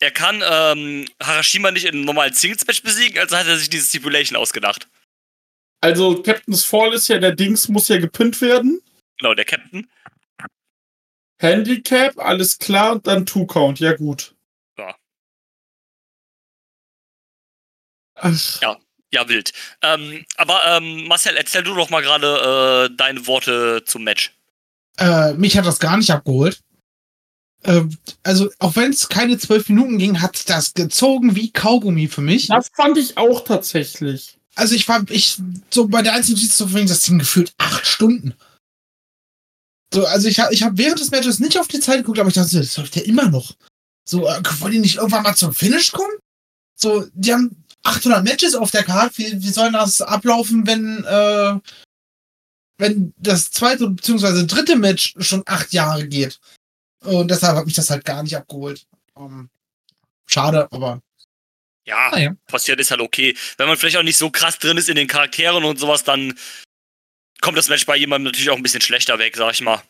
er 0.00 0.10
kann 0.10 0.42
ähm, 0.44 1.08
Harashima 1.22 1.70
nicht 1.70 1.84
in 1.84 1.94
einem 1.94 2.04
normalen 2.04 2.32
Singles-Match 2.32 2.82
besiegen, 2.82 3.18
also 3.18 3.36
hat 3.36 3.46
er 3.46 3.58
sich 3.58 3.68
diese 3.68 3.86
Stipulation 3.86 4.36
ausgedacht. 4.36 4.88
Also, 5.82 6.22
Captain's 6.22 6.64
Fall 6.64 6.92
ist 6.94 7.08
ja, 7.08 7.18
der 7.18 7.34
Dings 7.34 7.68
muss 7.68 7.88
ja 7.88 7.98
gepinnt 7.98 8.40
werden. 8.40 8.80
Genau, 9.18 9.34
der 9.34 9.44
Captain. 9.44 9.90
Handicap, 11.40 12.18
alles 12.18 12.58
klar, 12.58 12.92
und 12.92 13.06
dann 13.06 13.24
Two-Count. 13.24 13.80
Ja, 13.80 13.94
gut. 13.94 14.34
Ja. 14.78 14.94
Ach, 18.14 18.60
Ja. 18.60 18.76
Ja, 19.12 19.28
wild. 19.28 19.52
Ähm, 19.82 20.24
aber 20.36 20.60
ähm, 20.66 21.08
Marcel, 21.08 21.36
erzähl 21.36 21.64
du 21.64 21.74
doch 21.74 21.90
mal 21.90 22.00
gerade 22.02 22.88
äh, 22.92 22.96
deine 22.96 23.26
Worte 23.26 23.82
zum 23.84 24.04
Match. 24.04 24.32
Äh, 24.98 25.32
mich 25.32 25.58
hat 25.58 25.66
das 25.66 25.80
gar 25.80 25.96
nicht 25.96 26.10
abgeholt. 26.12 26.60
Ähm, 27.64 27.96
also, 28.22 28.48
auch 28.60 28.76
wenn 28.76 28.92
es 28.92 29.08
keine 29.08 29.36
zwölf 29.36 29.68
Minuten 29.68 29.98
ging, 29.98 30.20
hat 30.20 30.48
das 30.48 30.74
gezogen 30.74 31.34
wie 31.34 31.50
Kaugummi 31.50 32.06
für 32.06 32.20
mich. 32.20 32.46
Das 32.46 32.70
fand 32.72 32.98
ich 32.98 33.16
auch 33.16 33.42
tatsächlich. 33.42 34.38
Also, 34.54 34.76
ich 34.76 34.86
war, 34.86 35.02
ich, 35.10 35.38
so 35.70 35.88
bei 35.88 36.02
der 36.02 36.22
so 36.22 36.68
vorhin, 36.68 36.86
das 36.86 37.00
Ding 37.00 37.18
gefühlt 37.18 37.52
acht 37.58 37.86
Stunden. 37.86 38.34
So, 39.92 40.06
also 40.06 40.28
ich 40.28 40.38
habe 40.38 40.54
ich 40.54 40.62
hab 40.62 40.76
während 40.78 41.00
des 41.00 41.10
Matches 41.10 41.40
nicht 41.40 41.58
auf 41.58 41.68
die 41.68 41.80
Zeit 41.80 41.98
geguckt, 41.98 42.18
aber 42.18 42.28
ich 42.28 42.34
dachte, 42.34 42.58
das 42.58 42.76
läuft 42.76 42.96
ja 42.96 43.02
immer 43.02 43.28
noch. 43.28 43.54
So, 44.08 44.26
äh, 44.26 44.40
wollen 44.60 44.72
die 44.72 44.78
nicht 44.78 44.96
irgendwann 44.96 45.22
mal 45.24 45.34
zum 45.34 45.52
Finish 45.52 45.92
kommen? 45.92 46.16
So, 46.76 47.06
die 47.12 47.32
haben 47.32 47.64
800 47.82 48.22
Matches 48.24 48.54
auf 48.54 48.70
der 48.70 48.84
Karte. 48.84 49.18
Wie, 49.18 49.42
wie 49.42 49.50
soll 49.50 49.72
das 49.72 50.00
ablaufen, 50.00 50.66
wenn, 50.66 51.04
äh, 51.04 51.58
wenn 52.78 53.12
das 53.18 53.50
zweite 53.50 53.88
bzw. 53.90 54.46
dritte 54.46 54.76
Match 54.76 55.14
schon 55.18 55.42
acht 55.46 55.72
Jahre 55.72 56.06
geht? 56.06 56.38
Und 57.04 57.30
deshalb 57.30 57.56
hat 57.56 57.66
mich 57.66 57.74
das 57.74 57.90
halt 57.90 58.04
gar 58.04 58.22
nicht 58.22 58.36
abgeholt. 58.36 58.86
Ähm, 59.16 59.48
schade, 60.26 60.68
aber 60.70 61.02
Ja, 61.86 62.10
naja. 62.10 62.34
passiert 62.46 62.78
ist 62.80 62.90
halt 62.90 63.00
okay. 63.00 63.36
Wenn 63.56 63.68
man 63.68 63.76
vielleicht 63.76 63.96
auch 63.96 64.02
nicht 64.02 64.18
so 64.18 64.30
krass 64.30 64.58
drin 64.58 64.76
ist 64.76 64.88
in 64.88 64.96
den 64.96 65.08
Charakteren 65.08 65.64
und 65.64 65.78
sowas, 65.78 66.04
dann 66.04 66.38
kommt 67.40 67.56
das 67.58 67.68
Match 67.68 67.86
bei 67.86 67.96
jemandem 67.96 68.26
natürlich 68.30 68.50
auch 68.50 68.56
ein 68.56 68.62
bisschen 68.62 68.80
schlechter 68.80 69.18
weg, 69.18 69.36
sag 69.36 69.52
ich 69.52 69.60
mal. 69.62 69.82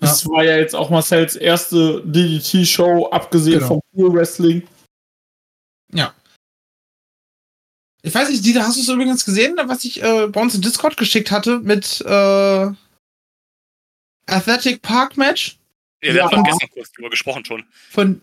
Das 0.00 0.26
war 0.28 0.44
ja 0.44 0.56
jetzt 0.56 0.74
auch 0.76 0.90
Marcells 0.90 1.34
erste 1.36 2.02
DDT-Show, 2.04 3.06
abgesehen 3.10 3.58
Genau. 3.58 3.66
vom 3.68 3.80
Pure 3.92 4.14
Wrestling. 4.14 4.66
Ich 8.02 8.14
weiß 8.14 8.30
nicht, 8.30 8.44
Dieter, 8.44 8.62
hast 8.62 8.76
du 8.76 8.80
es 8.80 8.88
übrigens 8.88 9.24
gesehen, 9.24 9.56
was 9.64 9.84
ich 9.84 10.00
äh, 10.02 10.28
bei 10.28 10.40
uns 10.40 10.54
in 10.54 10.62
Discord 10.62 10.96
geschickt 10.96 11.32
hatte 11.32 11.58
mit 11.58 12.00
äh, 12.02 12.70
Athletic 14.26 14.82
Park 14.82 15.16
Match? 15.16 15.58
Ja, 16.00 16.14
wir 16.14 16.20
Ja. 16.20 16.30
haben 16.30 16.44
gestern 16.44 16.70
kurz 16.70 16.92
drüber 16.92 17.10
gesprochen 17.10 17.44
schon. 17.44 17.64
Von. 17.90 18.22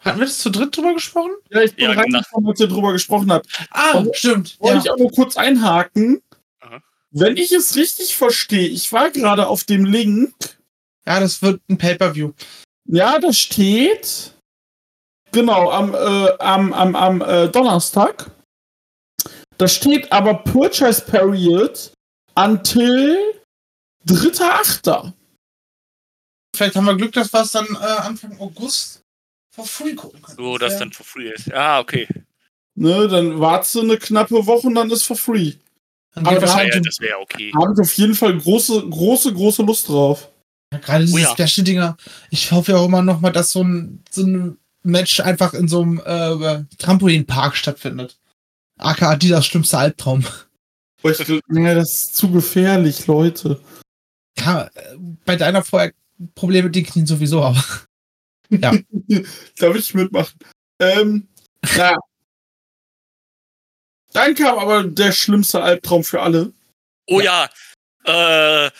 Hatten 0.00 0.18
wir 0.20 0.26
das 0.26 0.38
zu 0.38 0.50
dritt 0.50 0.74
drüber 0.76 0.94
gesprochen? 0.94 1.32
Ja, 1.50 1.62
ich 1.62 1.74
bin 1.76 1.84
Ja, 1.84 1.92
reingekommen, 1.92 2.48
als 2.50 2.60
ihr 2.60 2.66
drüber 2.66 2.92
gesprochen 2.92 3.30
habt. 3.30 3.46
Ah, 3.70 3.98
Und- 3.98 4.16
stimmt. 4.16 4.58
Wollte 4.58 4.76
Ja. 4.78 4.82
ich 4.84 4.90
auch 4.90 4.98
nur 4.98 5.12
kurz 5.12 5.36
einhaken. 5.36 6.22
Wenn 7.16 7.36
ich 7.36 7.52
es 7.52 7.76
richtig 7.76 8.16
verstehe, 8.16 8.66
ich 8.66 8.92
war 8.92 9.10
gerade 9.10 9.46
auf 9.46 9.62
dem 9.62 9.84
Link. 9.84 10.34
Ja, 11.06 11.20
das 11.20 11.42
wird 11.42 11.62
ein 11.68 11.78
Pay-Per-View. 11.78 12.32
Ja, 12.86 13.20
da 13.20 13.32
steht. 13.32 14.34
Genau, 15.30 15.70
am, 15.70 15.94
äh, 15.94 16.32
am, 16.40 16.72
am, 16.72 16.96
am 16.96 17.20
äh, 17.22 17.48
Donnerstag. 17.48 18.32
Da 19.58 19.68
steht 19.68 20.10
aber 20.10 20.34
Purchase 20.34 21.02
Period 21.02 21.92
until 22.34 23.16
3.8. 24.08 25.12
Vielleicht 26.56 26.74
haben 26.74 26.84
wir 26.86 26.96
Glück, 26.96 27.12
dass 27.12 27.32
wir 27.32 27.42
es 27.42 27.52
dann 27.52 27.66
äh, 27.80 28.00
Anfang 28.02 28.36
August 28.40 29.02
for 29.54 29.64
free 29.64 29.94
gucken 29.94 30.20
können. 30.20 30.36
So, 30.36 30.58
dass 30.58 30.78
dann 30.78 30.92
for 30.92 31.06
free 31.06 31.30
ist. 31.30 31.46
Ja, 31.46 31.78
okay. 31.78 32.08
Ne, 32.74 33.06
dann 33.06 33.38
wartest 33.38 33.76
du 33.76 33.82
eine 33.82 33.98
knappe 33.98 34.44
Woche 34.46 34.66
und 34.66 34.74
dann 34.74 34.90
ist 34.90 35.04
for 35.04 35.16
free. 35.16 35.52
Aber 36.14 36.38
das 36.38 36.54
Ja, 36.54 36.80
das 36.80 37.00
wäre 37.00 37.18
okay. 37.18 37.50
Da 37.52 37.60
habe 37.60 37.72
ich 37.74 37.80
auf 37.80 37.92
jeden 37.94 38.14
Fall 38.14 38.36
große, 38.38 38.88
große, 38.88 39.32
große 39.32 39.62
Lust 39.62 39.88
drauf. 39.88 40.30
Ja, 40.72 40.78
gerade 40.78 41.04
diese 41.04 41.16
Oh 41.16 41.18
ja. 41.18 41.46
Special-Dinger. 41.46 41.96
Ich 42.30 42.52
hoffe 42.52 42.72
ja 42.72 42.78
auch 42.78 42.86
immer 42.86 43.02
noch 43.02 43.20
mal, 43.20 43.30
dass 43.30 43.52
so 43.52 43.62
ein, 43.62 44.02
so 44.10 44.24
ein 44.24 44.58
Match 44.82 45.20
einfach 45.20 45.54
in 45.54 45.68
so 45.68 45.82
einem 45.82 46.00
äh, 46.04 46.64
Trampolinpark 46.78 47.56
stattfindet. 47.56 48.18
AKA 48.78 49.16
das 49.16 49.46
schlimmste 49.46 49.78
Albtraum. 49.78 50.24
Weil 51.02 51.12
ich 51.12 51.18
glaub, 51.18 51.40
ja, 51.52 51.74
das 51.74 51.92
ist 51.92 52.16
zu 52.16 52.30
gefährlich, 52.30 53.06
Leute. 53.06 53.60
Ja, 54.38 54.64
äh, 54.74 54.96
bei 55.24 55.36
deiner 55.36 55.62
vorher 55.62 55.92
Probleme 56.34 56.64
mit 56.64 56.76
den 56.76 56.86
Knien 56.86 57.06
sowieso, 57.06 57.42
aber. 57.42 57.62
Da 58.50 58.72
will 58.72 59.80
ich 59.80 59.94
mitmachen. 59.94 60.38
Ähm, 60.78 61.28
na. 61.76 61.96
Dann 64.14 64.34
kam 64.34 64.58
aber 64.58 64.84
der 64.84 65.12
schlimmste 65.12 65.60
Albtraum 65.60 66.04
für 66.04 66.22
alle. 66.22 66.52
Oh 67.06 67.20
ja, 67.20 67.50
äh, 68.04 68.70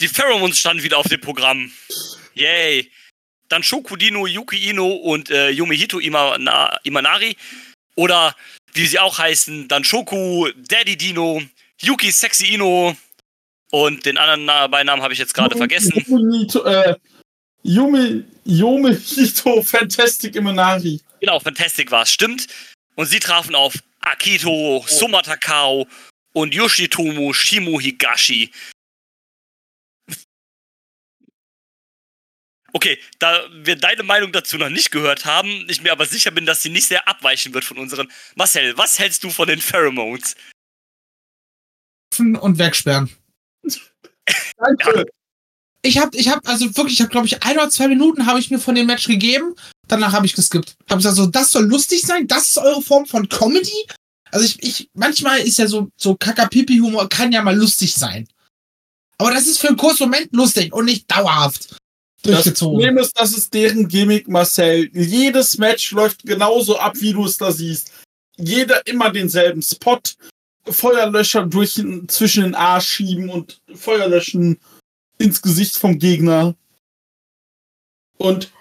die 0.00 0.08
Pheromones 0.08 0.58
standen 0.58 0.82
wieder 0.82 0.98
auf 0.98 1.06
dem 1.08 1.20
Programm. 1.20 1.70
Yay. 2.34 2.90
Dann 3.48 3.62
Shokudino, 3.62 4.26
Yuki 4.26 4.70
Ino 4.70 4.88
und 4.88 5.30
äh, 5.30 5.50
Yumehito 5.50 5.98
Imana 6.00 6.78
Imanari. 6.84 7.36
Oder 7.96 8.34
wie 8.72 8.86
sie 8.86 8.98
auch 8.98 9.18
heißen, 9.18 9.68
dann 9.68 9.84
Shoku, 9.84 10.48
Daddy 10.56 10.96
Dino, 10.96 11.42
Yuki 11.80 12.10
Sexy 12.10 12.54
Ino 12.54 12.96
und 13.70 14.06
den 14.06 14.18
anderen 14.18 14.44
Na- 14.46 14.66
Beinamen 14.68 15.02
habe 15.02 15.12
ich 15.12 15.18
jetzt 15.18 15.34
gerade 15.34 15.56
vergessen. 15.56 15.92
Yumehito, 16.06 16.64
äh, 16.64 16.94
Yume, 17.62 18.24
Yumehito 18.44 19.62
Fantastic 19.62 20.34
Imanari. 20.36 21.00
Genau, 21.20 21.40
Fantastic 21.40 21.90
war 21.90 22.02
es, 22.04 22.10
stimmt. 22.12 22.46
Und 22.94 23.06
sie 23.06 23.18
trafen 23.18 23.54
auf 23.54 23.74
Akito, 24.10 24.84
Soma 24.86 25.22
Takao 25.22 25.86
und 26.32 26.54
Yoshitomo 26.54 27.32
Shimo 27.32 27.80
Higashi. 27.80 28.50
Okay, 32.72 32.98
da 33.18 33.48
wir 33.50 33.76
deine 33.76 34.02
Meinung 34.02 34.30
dazu 34.30 34.58
noch 34.58 34.68
nicht 34.68 34.90
gehört 34.90 35.24
haben, 35.24 35.66
ich 35.68 35.82
mir 35.82 35.90
aber 35.90 36.04
sicher 36.06 36.30
bin, 36.30 36.44
dass 36.44 36.62
sie 36.62 36.68
nicht 36.68 36.86
sehr 36.86 37.08
abweichen 37.08 37.54
wird 37.54 37.64
von 37.64 37.78
unseren. 37.78 38.12
Marcel, 38.34 38.76
was 38.76 38.98
hältst 38.98 39.24
du 39.24 39.30
von 39.30 39.48
den 39.48 39.60
Pheromones? 39.60 40.36
Und 42.18 42.58
wegsperren. 42.58 43.10
Danke. 44.58 45.06
Ich 45.82 45.98
hab, 45.98 46.14
ich 46.14 46.28
hab, 46.28 46.46
also 46.46 46.76
wirklich, 46.76 46.94
ich 46.94 47.02
hab, 47.02 47.10
glaube 47.10 47.26
ich, 47.26 47.42
ein 47.42 47.56
oder 47.56 47.70
zwei 47.70 47.88
Minuten 47.88 48.26
habe 48.26 48.40
ich 48.40 48.50
mir 48.50 48.58
von 48.58 48.74
dem 48.74 48.86
Match 48.86 49.06
gegeben. 49.06 49.54
Danach 49.86 50.12
habe 50.12 50.26
ich 50.26 50.34
geskippt. 50.34 50.76
Hab 50.90 50.98
gesagt, 50.98 51.16
so, 51.16 51.26
das 51.26 51.50
soll 51.50 51.64
lustig 51.64 52.02
sein? 52.02 52.26
Das 52.26 52.48
ist 52.48 52.58
eure 52.58 52.82
Form 52.82 53.06
von 53.06 53.28
Comedy? 53.28 53.86
Also 54.30 54.44
ich, 54.44 54.62
ich, 54.62 54.90
manchmal 54.94 55.40
ist 55.40 55.58
ja 55.58 55.66
so, 55.66 55.90
so 55.96 56.14
Kakapipi-Humor 56.16 57.08
kann 57.08 57.32
ja 57.32 57.42
mal 57.42 57.56
lustig 57.56 57.94
sein. 57.94 58.28
Aber 59.18 59.32
das 59.32 59.46
ist 59.46 59.58
für 59.58 59.68
einen 59.68 59.76
kurzen 59.76 60.04
Moment 60.04 60.28
lustig 60.32 60.72
und 60.72 60.84
nicht 60.84 61.10
dauerhaft 61.10 61.70
Das 62.22 62.34
durchgezogen. 62.34 62.74
Problem 62.74 62.98
ist, 62.98 63.18
das 63.18 63.36
ist 63.36 63.52
deren 63.52 63.88
Gimmick, 63.88 64.28
Marcel. 64.28 64.90
Jedes 64.94 65.58
Match 65.58 65.90
läuft 65.90 66.22
genauso 66.24 66.78
ab, 66.78 66.94
wie 67.00 67.12
du 67.12 67.24
es 67.24 67.36
da 67.36 67.50
siehst. 67.50 67.90
Jeder 68.36 68.86
immer 68.86 69.10
denselben 69.10 69.62
Spot. 69.62 70.00
Feuerlöscher 70.64 71.46
durch 71.46 71.82
zwischen 72.08 72.42
den 72.44 72.54
Arsch 72.54 72.88
schieben 72.88 73.30
und 73.30 73.60
Feuerlöschen 73.74 74.58
ins 75.18 75.40
Gesicht 75.42 75.76
vom 75.76 75.98
Gegner. 75.98 76.54
Und 78.18 78.52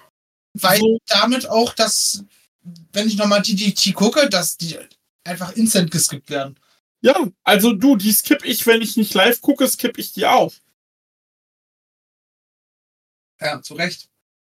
Weil 0.54 0.80
so, 0.80 1.00
damit 1.08 1.50
auch, 1.50 1.74
dass, 1.74 2.24
wenn 2.94 3.08
ich 3.08 3.18
nochmal 3.18 3.42
DDT 3.42 3.94
gucke, 3.94 4.30
dass 4.30 4.58
die 4.58 4.78
einfach 5.28 5.52
instant 5.54 5.92
geskippt 5.92 6.30
werden. 6.30 6.60
ja, 7.02 7.16
also 7.44 7.74
du, 7.74 7.96
die 7.96 8.12
skipp 8.13 8.44
ich, 8.44 8.66
wenn 8.66 8.82
ich 8.82 8.98
nicht 8.98 9.13
live 9.13 9.40
gucke, 9.42 9.68
skipp 9.68 9.98
ich 9.98 10.13
die 10.13 10.26
auch. 10.26 10.54
Ja, 13.40 13.62
zu 13.62 13.76
Recht. 13.76 14.10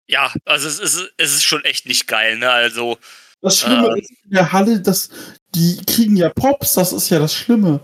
Ja, 0.07 0.33
also 0.45 0.69
es 0.69 0.79
ist, 0.79 1.13
es 1.17 1.35
ist 1.35 1.45
schon 1.45 1.65
echt 1.65 1.87
nicht 1.87 2.07
geil, 2.07 2.39
ne? 2.39 2.51
Also, 2.51 2.99
Das 3.41 3.59
Schlimme 3.61 3.89
Äh. 3.97 4.01
ist 4.01 4.11
in 4.25 4.31
der 4.31 4.53
Halle, 4.53 4.81
dass 4.81 5.09
die 5.55 5.81
kriegen 5.87 6.17
ja 6.17 6.29
Pops, 6.29 6.75
das 6.75 6.93
ist 6.93 7.09
ja 7.09 7.19
das 7.19 7.35
Schlimme. 7.35 7.81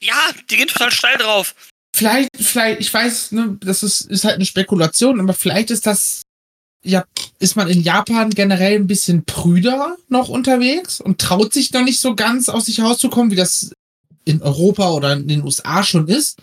ja, 0.00 0.30
die 0.48 0.56
gehen 0.56 0.68
total 0.68 0.92
steil 0.92 1.16
drauf. 1.18 1.54
Vielleicht, 1.96 2.28
vielleicht, 2.36 2.80
ich 2.80 2.92
weiß, 2.94 3.32
ne, 3.32 3.56
das 3.60 3.82
ist, 3.82 4.02
ist 4.02 4.24
halt 4.24 4.36
eine 4.36 4.46
Spekulation, 4.46 5.18
aber 5.18 5.34
vielleicht 5.34 5.70
ist 5.72 5.86
das, 5.86 6.22
ja, 6.84 7.04
ist 7.38 7.56
man 7.56 7.68
in 7.68 7.82
Japan 7.82 8.30
generell 8.30 8.76
ein 8.76 8.86
bisschen 8.86 9.24
prüder 9.24 9.96
noch 10.08 10.28
unterwegs 10.28 11.00
und 11.00 11.20
traut 11.20 11.52
sich 11.52 11.72
noch 11.72 11.82
nicht 11.82 12.00
so 12.00 12.14
ganz 12.14 12.48
aus 12.48 12.66
sich 12.66 12.80
rauszukommen, 12.80 13.30
wie 13.30 13.36
das 13.36 13.72
in 14.24 14.42
Europa 14.42 14.90
oder 14.92 15.12
in 15.14 15.26
den 15.28 15.42
USA 15.42 15.82
schon 15.82 16.08
ist. 16.08 16.40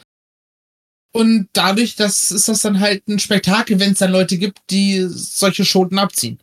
Und 1.14 1.48
dadurch, 1.54 1.96
das 1.96 2.32
ist 2.32 2.50
das 2.50 2.62
dann 2.62 2.80
halt 2.82 3.08
ein 3.08 3.20
Spektakel, 3.20 3.80
wenn 3.80 3.94
es 3.94 4.00
dann 4.00 4.12
Leute 4.12 4.38
gibt, 4.38 4.60
die 4.70 5.06
solche 5.08 5.64
Schoten 5.64 5.98
abziehen. 5.98 6.40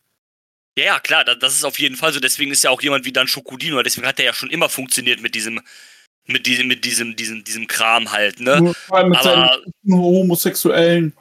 Ja, 0.79 0.85
ja, 0.87 1.01
klar, 1.01 1.25
da- 1.25 1.35
das 1.35 1.55
ist 1.55 1.65
auf 1.65 1.79
jeden 1.79 1.97
Fall 1.97 2.13
so. 2.15 2.21
Deswegen 2.21 2.51
ist 2.51 2.65
ja 2.65 2.71
auch 2.71 2.81
jemand 2.81 3.05
wie 3.05 3.13
Dan 3.13 3.29
Shokudino, 3.29 3.83
deswegen 3.83 4.07
hat 4.07 4.19
er 4.19 4.25
ja 4.27 4.33
schon 4.33 4.49
immer 4.49 4.71
funktioniert 4.71 5.21
mit 5.21 5.35
diesem, 5.35 5.61
mit 6.27 6.47
diesem, 6.47 6.69
mit 6.69 6.87
diesem, 6.87 7.15
diesem, 7.17 7.45
diesem 7.45 7.67
Kram 7.67 8.11
halt, 8.13 8.41
ne? 8.41 8.63
Nur 8.63 8.75
vor 8.75 8.97
allem 8.97 9.11
mit 9.11 9.19
Aber 9.19 9.61
seinen 9.85 9.95
Homosexuellen. 9.95 11.13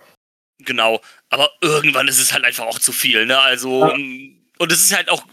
genau. 0.63 1.01
Aber 1.31 1.49
irgendwann 1.61 2.07
ist 2.07 2.19
es 2.19 2.33
halt 2.33 2.43
einfach 2.43 2.65
auch 2.65 2.79
zu 2.79 2.91
viel, 2.91 3.25
ne? 3.25 3.39
Also, 3.39 3.87
Ja. 3.87 3.93
ähm, 3.95 4.37
und 4.59 4.71
es 4.71 4.83
ist 4.83 4.95
halt 4.95 5.09
auch, 5.09 5.25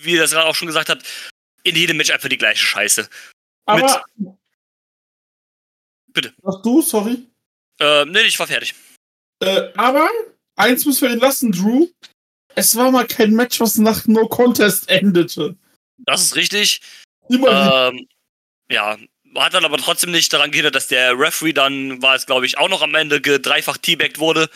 wie 0.00 0.12
ihr 0.12 0.20
das 0.20 0.30
gerade 0.30 0.46
auch 0.46 0.54
schon 0.54 0.68
gesagt 0.68 0.88
habt, 0.90 1.04
in 1.64 1.74
jedem 1.74 1.96
Match 1.96 2.10
einfach 2.10 2.28
die 2.28 2.38
gleiche 2.38 2.64
Scheiße. 2.64 3.08
Aber. 3.66 4.04
Bitte. 6.12 6.34
Ach 6.44 6.62
du, 6.62 6.82
sorry. 6.82 7.26
Ähm, 7.80 8.12
nee, 8.12 8.22
ich 8.22 8.38
war 8.38 8.46
fertig. 8.46 8.74
Äh, 9.42 9.70
aber 9.76 10.08
eins 10.56 10.84
müssen 10.84 11.08
wir 11.08 11.14
ihn 11.14 11.20
lassen, 11.20 11.52
Drew. 11.52 11.88
Es 12.54 12.76
war 12.76 12.90
mal 12.90 13.06
kein 13.06 13.32
Match, 13.32 13.60
was 13.60 13.78
nach 13.78 14.06
No 14.06 14.26
Contest 14.28 14.88
endete. 14.90 15.56
Das 15.98 16.22
ist 16.22 16.36
richtig. 16.36 16.80
Immer 17.28 17.90
Ähm, 17.92 18.08
ja, 18.70 18.98
hat 19.36 19.54
dann 19.54 19.64
aber 19.64 19.78
trotzdem 19.78 20.10
nicht 20.10 20.32
daran 20.32 20.50
gehindert, 20.50 20.74
dass 20.74 20.88
der 20.88 21.18
Referee 21.18 21.52
dann, 21.52 22.02
war 22.02 22.16
es 22.16 22.26
glaube 22.26 22.46
ich, 22.46 22.58
auch 22.58 22.68
noch 22.68 22.82
am 22.82 22.94
Ende 22.94 23.20
gedreifach 23.20 23.78
teabagged 23.78 24.18
wurde. 24.18 24.50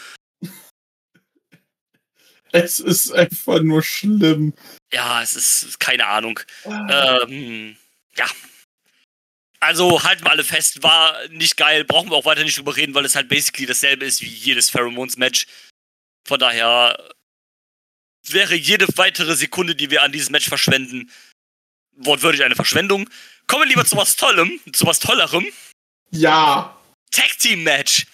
Es 2.55 2.79
ist 2.79 3.11
einfach 3.11 3.61
nur 3.61 3.83
schlimm. 3.83 4.55
Ja, 4.93 5.21
es 5.23 5.35
ist 5.35 5.81
keine 5.81 6.07
Ahnung. 6.07 6.38
Ähm, 6.64 7.77
ja. 8.17 8.27
Also 9.59 10.05
halten 10.05 10.25
wir 10.25 10.31
alle 10.31 10.45
fest, 10.45 10.83
war 10.83 11.17
nicht 11.29 11.57
geil, 11.57 11.85
brauchen 11.85 12.11
wir 12.11 12.17
auch 12.17 12.27
weiter 12.27 12.45
nicht 12.45 12.57
drüber 12.57 12.77
reden, 12.77 12.95
weil 12.95 13.05
es 13.05 13.17
halt 13.17 13.29
basically 13.29 13.67
dasselbe 13.67 14.05
ist 14.05 14.23
wie 14.23 14.29
jedes 14.29 14.71
Pheromones-Match. 14.71 15.47
Von 16.25 16.38
daher 16.38 16.97
wäre 18.29 18.55
jede 18.55 18.87
weitere 18.97 19.35
Sekunde, 19.35 19.75
die 19.75 19.90
wir 19.90 20.03
an 20.03 20.12
dieses 20.12 20.31
Match 20.31 20.49
verschwenden, 20.49 21.11
wortwörtlich 21.97 22.45
eine 22.45 22.55
Verschwendung. 22.55 23.11
Kommen 23.49 23.64
wir 23.64 23.69
lieber 23.69 23.85
zu 23.85 23.97
was 23.97 24.14
Tollem, 24.14 24.61
zu 24.73 24.87
was 24.87 25.01
Tollerem. 25.01 25.47
Ja. 26.11 26.79
Tag 27.11 27.37
Team 27.38 27.64
Match. 27.64 28.07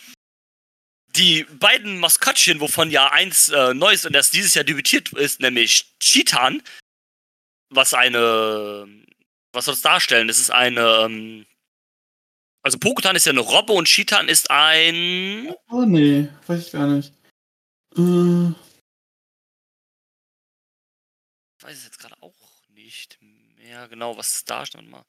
Die 1.16 1.44
beiden 1.44 1.98
Maskottchen, 1.98 2.60
wovon 2.60 2.90
ja 2.90 3.10
eins 3.10 3.48
äh, 3.48 3.74
neu 3.74 3.92
ist 3.92 4.06
und 4.06 4.14
erst 4.14 4.32
dieses 4.34 4.54
Jahr 4.54 4.64
debütiert 4.64 5.12
ist, 5.12 5.40
nämlich 5.40 5.92
Cheetan, 5.98 6.62
was 7.68 7.94
eine, 7.94 8.86
was 9.52 9.64
soll 9.64 9.74
das 9.74 9.82
darstellen? 9.82 10.28
Das 10.28 10.38
ist 10.38 10.50
eine, 10.50 10.80
ähm, 11.04 11.46
also 12.62 12.78
Pokutan 12.78 13.16
ist 13.16 13.26
ja 13.26 13.32
eine 13.32 13.40
Robbe 13.40 13.72
und 13.72 13.88
Cheetan 13.88 14.28
ist 14.28 14.50
ein, 14.50 15.54
Oh 15.68 15.84
nee, 15.84 16.28
weiß 16.46 16.66
ich 16.66 16.72
gar 16.72 16.86
nicht. 16.86 17.12
Äh, 17.96 18.50
ich 21.58 21.64
weiß 21.64 21.76
es 21.78 21.84
jetzt 21.84 21.98
gerade 21.98 22.22
auch 22.22 22.34
nicht 22.68 23.18
mehr 23.56 23.88
genau, 23.88 24.16
was 24.16 24.36
es 24.36 24.44
darstellt. 24.44 24.88
Mal. 24.88 25.04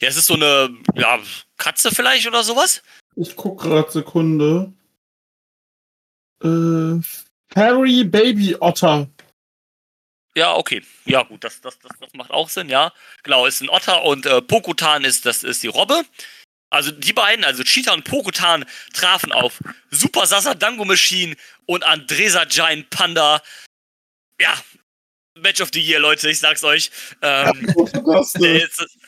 Ja, 0.00 0.08
es 0.08 0.16
ist 0.16 0.26
so 0.26 0.34
eine, 0.34 0.76
ja, 0.94 1.18
Katze 1.56 1.90
vielleicht 1.94 2.26
oder 2.26 2.42
sowas? 2.42 2.82
ich 3.16 3.36
guck 3.36 3.60
grad 3.60 3.92
Sekunde. 3.92 4.72
Äh, 6.42 7.00
Harry 7.54 8.04
Baby 8.04 8.56
Otter. 8.58 9.08
Ja, 10.36 10.54
okay. 10.54 10.82
Ja, 11.04 11.22
gut, 11.22 11.44
das, 11.44 11.60
das, 11.60 11.78
das, 11.78 11.92
das 12.00 12.12
macht 12.14 12.32
auch 12.32 12.48
Sinn, 12.48 12.68
ja. 12.68 12.92
Genau, 13.22 13.46
ist 13.46 13.60
ein 13.60 13.68
Otter 13.68 14.02
und 14.02 14.26
äh, 14.26 14.42
Pokutan 14.42 15.04
ist, 15.04 15.26
das 15.26 15.44
ist 15.44 15.62
die 15.62 15.68
Robbe. 15.68 16.02
Also 16.70 16.90
die 16.90 17.12
beiden, 17.12 17.44
also 17.44 17.62
Cheetah 17.62 17.92
und 17.92 18.02
Pokutan, 18.02 18.64
trafen 18.92 19.30
auf 19.30 19.60
Super 19.90 20.26
Sasa 20.26 20.54
Dango 20.54 20.84
Machine 20.84 21.36
und 21.66 21.84
Andresa 21.84 22.44
Giant 22.46 22.90
Panda. 22.90 23.40
Ja, 24.40 24.54
Match 25.40 25.60
of 25.60 25.70
the 25.72 25.80
Year, 25.80 25.98
Leute, 25.98 26.30
ich 26.30 26.38
sag's 26.38 26.62
euch. 26.62 26.90
Ähm, 27.20 27.74
es, 27.76 28.34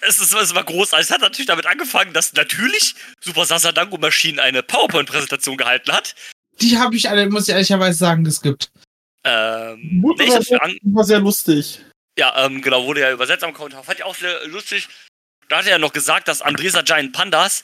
es, 0.01 0.21
ist, 0.21 0.35
es 0.35 0.55
war 0.55 0.65
großartig. 0.65 1.07
Es 1.07 1.11
hat 1.12 1.21
natürlich 1.21 1.47
damit 1.47 1.67
angefangen, 1.67 2.12
dass 2.12 2.33
natürlich 2.33 2.95
Super 3.21 3.45
Sasa 3.45 3.71
Dango 3.73 3.97
Machine 3.97 4.43
eine 4.43 4.62
PowerPoint-Präsentation 4.62 5.57
gehalten 5.57 5.93
hat. 5.93 6.15
Die 6.61 6.79
habe 6.79 6.97
ich 6.97 7.09
alle, 7.09 7.29
muss 7.29 7.49
ich 7.49 7.55
ehrlicherweise 7.55 7.99
sagen, 7.99 8.25
geskippt. 8.25 8.71
Ähm, 9.25 10.01
Gut, 10.03 10.19
nee, 10.19 10.25
ich 10.25 10.31
aber 10.31 10.39
hab's 10.39 10.51
mir 10.51 10.62
an, 10.62 10.79
war 10.83 11.05
sehr 11.05 11.21
lustig. 11.21 11.81
Ja, 12.19 12.45
ähm, 12.45 12.61
genau, 12.62 12.87
wurde 12.87 13.03
ja 13.03 13.12
übersetzt 13.12 13.45
am 13.45 13.53
Kommentar. 13.53 13.85
Fand 13.85 13.99
ich 13.99 14.05
auch 14.05 14.15
sehr 14.15 14.47
lustig. 14.49 14.89
Da 15.49 15.59
hat 15.59 15.67
er 15.67 15.73
ja 15.73 15.79
noch 15.79 15.93
gesagt, 15.93 16.29
dass 16.29 16.43
Andresa 16.43 16.83
Giant 16.83 17.12
Pandas 17.12 17.62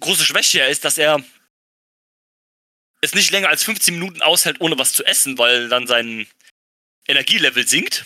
große 0.00 0.24
Schwäche 0.24 0.62
ist, 0.62 0.84
dass 0.84 0.98
er 0.98 1.22
es 3.00 3.14
nicht 3.14 3.30
länger 3.30 3.48
als 3.48 3.62
15 3.62 3.94
Minuten 3.94 4.22
aushält, 4.22 4.60
ohne 4.60 4.78
was 4.78 4.92
zu 4.92 5.04
essen, 5.04 5.38
weil 5.38 5.68
dann 5.68 5.86
sein 5.86 6.26
Energielevel 7.06 7.66
sinkt. 7.66 8.04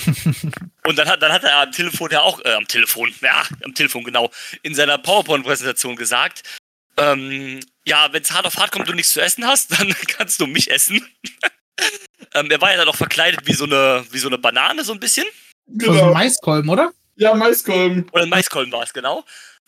Und 0.86 0.98
dann 0.98 1.08
hat, 1.08 1.22
dann 1.22 1.32
hat 1.32 1.44
er 1.44 1.56
am 1.58 1.72
Telefon 1.72 2.10
ja 2.10 2.20
auch, 2.20 2.44
äh, 2.44 2.52
am 2.52 2.66
Telefon, 2.66 3.14
ja, 3.22 3.44
am 3.64 3.74
Telefon 3.74 4.04
genau, 4.04 4.30
in 4.62 4.74
seiner 4.74 4.98
PowerPoint-Präsentation 4.98 5.96
gesagt, 5.96 6.42
ähm, 6.96 7.60
ja, 7.86 8.12
wenn 8.12 8.22
es 8.22 8.32
hart 8.32 8.46
auf 8.46 8.56
hart 8.56 8.70
kommt 8.70 8.82
und 8.82 8.90
du 8.90 8.94
nichts 8.94 9.12
zu 9.12 9.20
essen 9.20 9.46
hast, 9.46 9.70
dann 9.78 9.94
kannst 10.06 10.40
du 10.40 10.46
mich 10.46 10.70
essen. 10.70 11.06
ähm, 12.34 12.50
er 12.50 12.60
war 12.60 12.70
ja 12.70 12.76
dann 12.76 12.88
auch 12.88 12.96
verkleidet 12.96 13.46
wie 13.46 13.54
so 13.54 13.64
eine, 13.64 14.04
wie 14.10 14.18
so 14.18 14.28
eine 14.28 14.38
Banane, 14.38 14.84
so 14.84 14.92
ein 14.92 15.00
bisschen. 15.00 15.26
Also 15.80 15.92
Genau. 15.92 16.12
Maiskolben, 16.12 16.68
oder? 16.68 16.92
Ja, 17.16 17.34
Maiskolben. 17.34 18.06
Oder 18.12 18.24
ein 18.24 18.28
Maiskolben 18.28 18.72
war 18.72 18.82
es, 18.82 18.92
genau. 18.92 19.24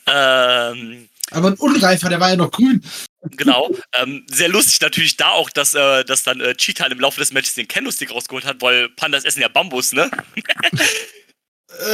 Ähm, 0.07 1.09
Aber 1.31 1.49
ein 1.49 1.55
unreifer, 1.55 2.09
der 2.09 2.21
war 2.21 2.31
ja 2.31 2.37
noch 2.37 2.51
grün. 2.51 2.85
genau. 3.33 3.71
ähm, 3.95 4.25
sehr 4.31 4.49
lustig 4.49 4.81
natürlich 4.81 5.17
da 5.17 5.31
auch, 5.31 5.51
dass, 5.51 5.75
äh, 5.75 6.05
dass 6.05 6.23
dann 6.23 6.41
äh, 6.41 6.55
Cheetah 6.55 6.87
im 6.87 7.01
Laufe 7.01 7.19
des 7.21 7.33
Matches 7.33 7.55
den 7.55 7.67
Kendo-Stick 7.69 8.11
rausgeholt 8.11 8.45
hat, 8.45 8.61
weil 8.61 8.89
Pandas 8.91 9.25
essen 9.25 9.41
ja 9.41 9.49
Bambus, 9.49 9.93
ne? 9.93 10.11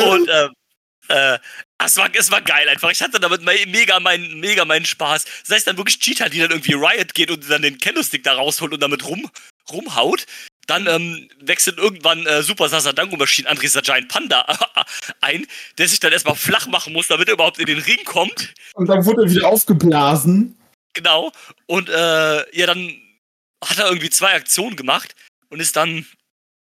Und 0.07 0.29
äh, 0.29 0.49
äh, 1.09 1.38
es, 1.85 1.97
war, 1.97 2.11
es 2.14 2.31
war 2.31 2.42
geil 2.42 2.68
einfach. 2.68 2.90
Ich 2.90 3.03
hatte 3.03 3.18
damit 3.18 3.42
me- 3.42 3.66
mega 3.66 3.99
meinen, 4.01 4.38
mega 4.40 4.64
meinen 4.64 4.85
Spaß. 4.85 5.25
Sei 5.45 5.57
es 5.57 5.64
dann 5.64 5.77
wirklich 5.77 5.99
Cheetah, 5.99 6.29
die 6.29 6.38
dann 6.38 6.51
irgendwie 6.51 6.75
Riot 6.75 7.14
geht 7.14 7.31
und 7.31 7.49
dann 7.51 7.62
den 7.62 7.79
Kendo-Stick 7.79 8.23
da 8.23 8.35
rausholt 8.35 8.73
und 8.73 8.81
damit 8.81 9.05
rum, 9.07 9.31
rumhaut. 9.71 10.27
Dann 10.66 10.87
ähm, 10.87 11.29
wechselt 11.40 11.79
irgendwann 11.79 12.25
äh, 12.27 12.42
Super 12.42 12.68
Sasadango 12.68 13.16
Maschine 13.16 13.48
Andresa 13.48 13.81
Giant 13.81 14.09
Panda 14.09 14.46
ein, 15.20 15.46
der 15.79 15.88
sich 15.88 15.98
dann 15.98 16.12
erstmal 16.12 16.37
flach 16.37 16.66
machen 16.68 16.92
muss, 16.92 17.09
damit 17.09 17.29
er 17.29 17.35
überhaupt 17.35 17.59
in 17.59 17.66
den 17.66 17.81
Ring 17.81 18.05
kommt. 18.05 18.55
Und 18.75 18.87
dann 18.87 19.05
wurde 19.05 19.25
er 19.25 19.31
wieder 19.31 19.48
aufgeblasen. 19.48 20.57
Genau. 20.94 21.33
Und 21.66 21.88
äh, 21.88 22.57
ja, 22.57 22.66
dann 22.66 22.94
hat 23.64 23.79
er 23.79 23.87
irgendwie 23.87 24.11
zwei 24.11 24.35
Aktionen 24.35 24.77
gemacht 24.77 25.14
und 25.48 25.61
ist 25.61 25.77
dann, 25.77 26.07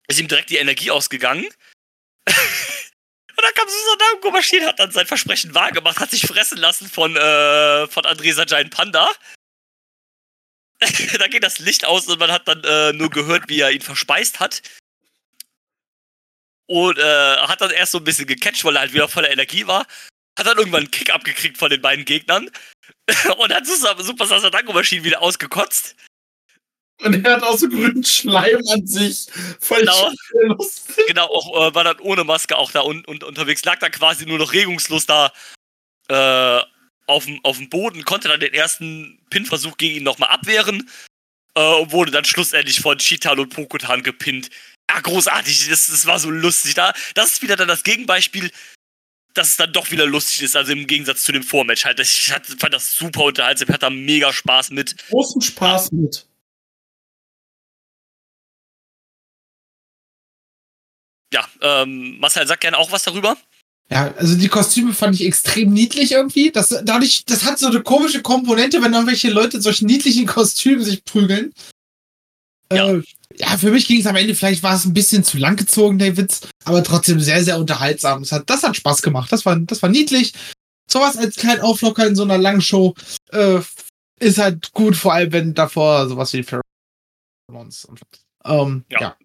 ist 0.08 0.19
ihm 0.19 0.27
direkt 0.27 0.49
die 0.49 0.58
Energie 0.58 0.91
ausgegangen. 0.91 1.43
und 2.27 3.43
dann 3.43 3.54
kam 3.56 3.67
Susanne 3.67 4.32
Maschine, 4.32 4.67
hat 4.67 4.80
dann 4.80 4.91
sein 4.91 5.08
Versprechen 5.08 5.54
wahrgemacht, 5.54 5.99
hat 5.99 6.12
sich 6.12 6.25
fressen 6.25 6.58
lassen 6.58 6.88
von, 6.88 7.15
äh, 7.15 7.88
von 7.88 8.06
Andresa 8.06 8.45
Giant 8.45 8.71
Panda. 8.71 9.10
da 11.20 11.28
geht 11.28 11.44
das 11.44 11.60
Licht 11.60 11.86
aus 11.86 12.08
und 12.08 12.20
man 12.20 12.32
hat 12.32 12.48
dann 12.48 12.63
äh, 12.63 12.94
nur 12.94 13.10
gehört, 13.10 13.48
wie 13.48 13.60
er 13.60 13.72
ihn 13.72 13.82
verspeist 13.82 14.39
hat. 14.39 14.62
Und 16.67 16.98
äh, 16.98 17.38
hat 17.38 17.62
dann 17.62 17.72
erst 17.72 17.91
so 17.91 17.98
ein 17.98 18.04
bisschen 18.04 18.28
gecatcht, 18.28 18.63
weil 18.63 18.76
er 18.76 18.82
halt 18.82 18.94
wieder 18.94 19.08
voller 19.08 19.30
Energie 19.30 19.67
war. 19.67 19.86
Hat 20.38 20.48
dann 20.48 20.58
irgendwann 20.58 20.82
einen 20.84 20.91
Kick 20.91 21.13
abgekriegt 21.13 21.58
von 21.58 21.70
den 21.70 21.82
beiden 21.82 22.06
Gegnern. 22.06 22.50
und 23.38 23.54
hat 23.54 23.67
Super, 23.67 24.02
Super 24.04 24.26
Sasadango 24.26 24.74
Maschine 24.74 25.04
wieder 25.04 25.22
ausgekotzt. 25.22 25.96
Und 27.02 27.26
er 27.26 27.34
hat 27.34 27.44
auch 27.44 27.58
so 27.58 27.67
grünen 27.67 28.04
Schleim 28.04 28.62
an 28.72 28.86
sich. 28.86 29.26
Voll 29.60 29.80
Genau. 29.80 30.12
lustig. 30.44 31.08
Genau, 31.08 31.26
auch, 31.26 31.70
äh, 31.70 31.76
war 31.76 31.84
dann 31.84 32.00
ohne 32.00 32.24
Maske 32.24 32.56
auch 32.56 32.72
da 32.72 32.82
un 32.82 33.04
un 33.08 33.24
unterwegs, 33.24 33.65
lag 33.65 33.80
dann 33.80 33.91
quasi 33.91 34.26
nur 34.26 34.38
noch 34.38 34.54
regungslos 34.54 35.08
da 35.08 35.34
äh, 36.10 36.62
auf 37.12 37.58
dem 37.58 37.69
Boden, 37.69 38.06
konnte 38.06 38.28
dann 38.28 38.39
den 38.39 38.54
ersten 38.54 39.19
Pin-Versuch 39.30 39.78
gegen 39.78 39.97
ihn 39.97 40.04
nochmal 40.04 40.30
abwehren 40.30 40.89
äh, 41.56 41.76
und 41.76 41.91
wurde 41.91 42.12
dann 42.12 42.26
schlussendlich 42.26 42.80
von 42.80 42.97
Cheetah 42.97 43.34
und 43.34 43.50
Pokutan 43.50 44.04
gepinnt. 44.04 44.50
Ja, 44.89 45.00
großartig, 45.00 45.69
das, 45.69 45.88
das 45.88 46.06
war 46.06 46.19
so 46.19 46.30
lustig. 46.30 46.74
Da, 46.74 46.93
das 47.15 47.34
ist 47.34 47.41
wieder 47.41 47.56
dann 47.56 47.67
das 47.67 47.84
Gegenbeispiel, 47.84 48.52
dass 49.34 49.50
es 49.50 49.58
dann 49.58 49.71
doch 49.71 49.91
wieder 49.91 50.06
lustig 50.06 50.41
ist, 50.41 50.56
also 50.56 50.71
im 50.71 50.88
Gegensatz 50.88 51.24
zu 51.24 51.32
dem 51.32 51.43
Vormatch 51.43 51.86
halt. 51.86 52.00
Ich 52.00 52.32
hatte, 52.32 52.58
fand 52.58 52.74
das 52.74 52.93
super 52.93 53.24
unterhaltsam, 53.24 53.67
ich 53.67 53.74
hatte 53.74 53.86
da 53.86 53.89
mega 53.89 54.34
Spaß 54.34 54.71
mit. 54.71 54.95
Großen 55.08 55.41
Spaß 55.41 55.91
mit. 55.93 56.28
Ja, 61.34 61.47
ähm, 61.62 62.19
Marcel, 62.19 62.45
sag 62.45 62.60
gerne 62.60 62.78
auch 62.78 62.91
was 62.91 63.04
darüber. 63.04 63.38
Ja, 63.91 64.13
also 64.17 64.36
die 64.36 64.47
Kostüme 64.47 64.93
fand 64.93 65.15
ich 65.15 65.25
extrem 65.25 65.73
niedlich 65.73 66.13
irgendwie. 66.13 66.49
Das, 66.49 66.69
dadurch, 66.84 67.25
das 67.25 67.43
hat 67.43 67.60
so 67.60 67.67
eine 67.67 67.82
komische 67.82 68.21
Komponente, 68.21 68.82
wenn 68.82 68.93
irgendwelche 68.93 69.30
Leute 69.30 69.58
in 69.58 69.63
solchen 69.63 69.86
niedlichen 69.86 70.25
Kostümen 70.25 70.84
sich 70.84 71.04
prügeln. 71.04 71.54
Ja. 72.71 72.89
Äh, 72.89 73.04
ja, 73.38 73.58
für 73.58 73.71
mich 73.71 73.88
ging 73.88 73.99
es 73.99 74.08
am 74.08 74.15
Ende, 74.15 74.36
vielleicht 74.36 74.63
war 74.63 74.75
es 74.75 74.86
ein 74.86 74.93
bisschen 74.93 75.23
zu 75.23 75.38
lang 75.38 75.58
gezogen, 75.58 75.99
der 75.99 76.15
Witz, 76.15 76.41
aber 76.63 76.84
trotzdem 76.84 77.19
sehr, 77.19 77.43
sehr 77.43 77.58
unterhaltsam. 77.58 78.21
Das 78.21 78.32
hat, 78.32 78.49
das 78.49 78.63
hat 78.63 78.75
Spaß 78.75 79.01
gemacht. 79.01 79.32
Das 79.32 79.45
war, 79.45 79.58
das 79.58 79.82
war 79.82 79.89
niedlich. 79.89 80.34
Sowas 80.89 81.17
als 81.17 81.36
kleinen 81.36 81.62
Auflocker 81.62 82.06
in 82.08 82.15
so 82.15 82.23
einer 82.23 82.38
langen 82.38 82.62
Show 82.62 82.93
äh, 83.32 83.60
ist 84.19 84.38
halt 84.38 84.71
gut, 84.71 84.95
vor 84.95 85.13
allem 85.13 85.34
wenn 85.34 85.54
davor 85.54 86.08
sowas 86.08 86.32
wie 86.34 86.43
Pheromones 86.43 87.86
und 87.86 87.99
ähm, 88.45 88.86
Ja. 88.89 89.01
ja. 89.01 89.15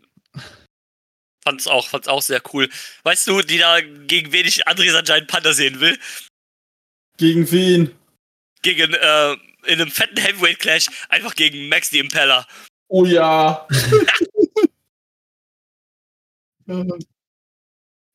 Fand's 1.46 1.68
auch, 1.68 1.86
fand's 1.86 2.08
auch 2.08 2.22
sehr 2.22 2.42
cool. 2.52 2.68
Weißt 3.04 3.28
du, 3.28 3.40
die 3.40 3.58
da 3.58 3.80
gegen 3.80 4.32
wen 4.32 4.46
ich 4.46 4.66
Andresa 4.66 5.00
Giant 5.02 5.28
Panda 5.28 5.52
sehen 5.52 5.78
will? 5.78 5.96
Gegen 7.18 7.48
wen? 7.52 7.94
Gegen, 8.62 8.92
äh, 8.92 9.32
in 9.66 9.80
einem 9.80 9.92
fetten 9.92 10.16
Heavyweight 10.16 10.58
Clash, 10.58 10.88
einfach 11.08 11.36
gegen 11.36 11.68
Max 11.68 11.90
the 11.90 12.00
Impeller. 12.00 12.44
Oh 12.88 13.04
ja. 13.04 13.64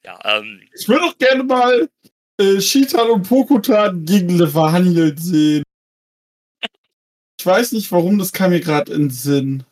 Ja, 0.04 0.20
ähm, 0.26 0.62
Ich 0.74 0.89
würde 0.89 1.06
auch 1.06 1.17
gerne 1.17 1.44
mal 1.44 1.89
äh, 2.38 2.60
Shitan 2.60 3.12
und 3.12 3.30
Pokutan 3.30 4.04
gegen 4.04 4.38
Levaniel 4.38 5.17
sehen. 5.17 5.63
Ich 7.39 7.46
weiß 7.46 7.72
nicht, 7.72 7.89
warum, 7.94 8.20
das 8.20 8.34
kam 8.34 8.50
mir 8.50 8.60
gerade 8.60 8.91
in 8.91 9.04
den 9.04 9.10
Sinn. 9.10 9.63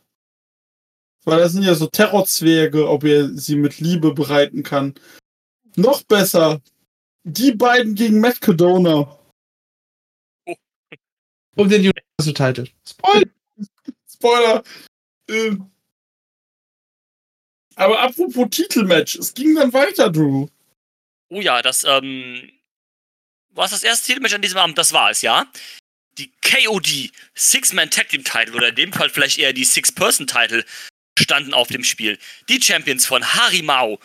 Weil 1.25 1.39
das 1.39 1.51
sind 1.53 1.63
ja 1.63 1.75
so 1.75 1.88
Terrorzwerge, 1.88 2.89
ob 2.89 3.03
er 3.03 3.29
sie 3.29 3.55
mit 3.55 3.79
Liebe 3.79 4.13
bereiten 4.13 4.63
kann. 4.63 4.95
Noch 5.75 6.03
besser. 6.03 6.62
Die 7.23 7.51
beiden 7.51 7.95
gegen 7.95 8.19
Matt 8.19 8.41
Cadona. 8.41 9.19
Um 11.55 11.69
den 11.69 11.82
Universal 11.82 12.34
Title. 12.34 12.67
Spoiler. 12.88 13.29
Spoiler. 14.10 14.63
Ähm. 15.29 15.69
Aber 17.75 17.99
apropos 17.99 18.47
Titelmatch, 18.49 19.15
es 19.15 19.34
ging 19.34 19.55
dann 19.55 19.71
weiter, 19.71 20.10
Drew. 20.10 20.47
oh 21.29 21.41
ja, 21.41 21.62
das, 21.62 21.86
ähm, 21.86 22.51
war 23.51 23.65
es 23.65 23.71
das 23.71 23.84
erste 23.84 24.08
Titelmatch 24.08 24.34
an 24.34 24.41
diesem 24.41 24.58
Abend? 24.58 24.77
Das 24.77 24.91
war 24.91 25.12
es, 25.12 25.21
ja. 25.21 25.51
Die 26.17 26.32
KOD 26.41 27.12
Six-Man 27.36 27.89
Tag 27.89 28.10
Team 28.10 28.23
Title 28.23 28.55
oder 28.55 28.69
in 28.69 28.75
dem 28.75 28.93
Fall 28.93 29.10
vielleicht 29.10 29.38
eher 29.38 29.53
die 29.53 29.63
Six-Person 29.63 30.27
Title 30.27 30.65
standen 31.19 31.53
auf 31.53 31.67
dem 31.67 31.84
Spiel. 31.84 32.17
Die 32.47 32.62
Champions 32.62 33.05
von 33.05 33.23
Harimao, 33.23 33.99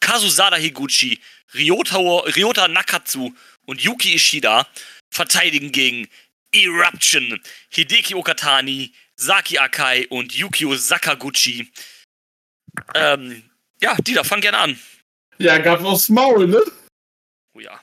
Kazusada 0.00 0.56
Higuchi, 0.56 1.20
Ryota, 1.54 1.98
Ryota 1.98 2.68
Nakatsu 2.68 3.32
und 3.66 3.80
Yuki 3.80 4.14
Ishida 4.14 4.66
verteidigen 5.10 5.72
gegen 5.72 6.08
Eruption, 6.52 7.40
Hideki 7.70 8.14
Okatani, 8.14 8.92
Saki 9.16 9.58
Akai 9.58 10.06
und 10.08 10.34
Yukio 10.34 10.74
Sakaguchi. 10.74 11.70
Ähm, 12.94 13.42
ja, 13.80 13.96
Dieter, 13.96 14.24
fang 14.24 14.40
gerne 14.40 14.58
an. 14.58 14.78
Ja, 15.38 15.58
gab 15.58 15.82
aufs 15.84 16.08
Maul, 16.08 16.46
ne? 16.46 16.62
Oh 17.54 17.60
ja. 17.60 17.80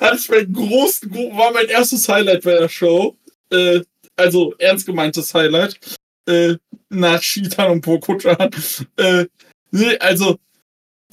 Hatte 0.00 0.16
ich 0.16 0.28
mein 0.28 0.52
groß, 0.52 1.00
gro 1.10 1.36
war 1.36 1.52
mein 1.52 1.66
erstes 1.66 2.08
Highlight 2.08 2.42
bei 2.42 2.54
der 2.54 2.68
Show. 2.68 3.16
Äh, 3.50 3.82
also 4.16 4.54
ernst 4.58 4.86
gemeintes 4.86 5.34
Highlight. 5.34 5.78
Äh, 6.26 6.56
nach 6.88 7.22
Shitan 7.22 7.70
und 7.72 7.80
Pokuchan. 7.80 8.50
Äh, 8.96 9.26
nee, 9.70 9.98
also, 9.98 10.38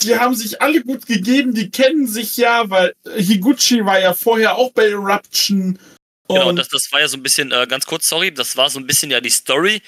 die 0.01 0.15
haben 0.17 0.35
sich 0.35 0.61
alle 0.61 0.83
gut 0.83 1.05
gegeben, 1.05 1.53
die 1.53 1.71
kennen 1.71 2.07
sich 2.07 2.37
ja, 2.37 2.69
weil 2.69 2.93
Higuchi 3.17 3.85
war 3.85 3.99
ja 3.99 4.13
vorher 4.13 4.55
auch 4.55 4.71
bei 4.71 4.89
Eruption. 4.89 5.79
Genau, 6.27 6.49
Und 6.49 6.57
das, 6.57 6.67
das 6.69 6.91
war 6.91 6.99
ja 6.99 7.07
so 7.07 7.17
ein 7.17 7.23
bisschen, 7.23 7.51
äh, 7.51 7.65
ganz 7.67 7.85
kurz, 7.85 8.07
sorry, 8.07 8.31
das 8.31 8.55
war 8.55 8.69
so 8.69 8.79
ein 8.79 8.85
bisschen 8.85 9.09
ja 9.09 9.19
die 9.19 9.31
Story, 9.31 9.81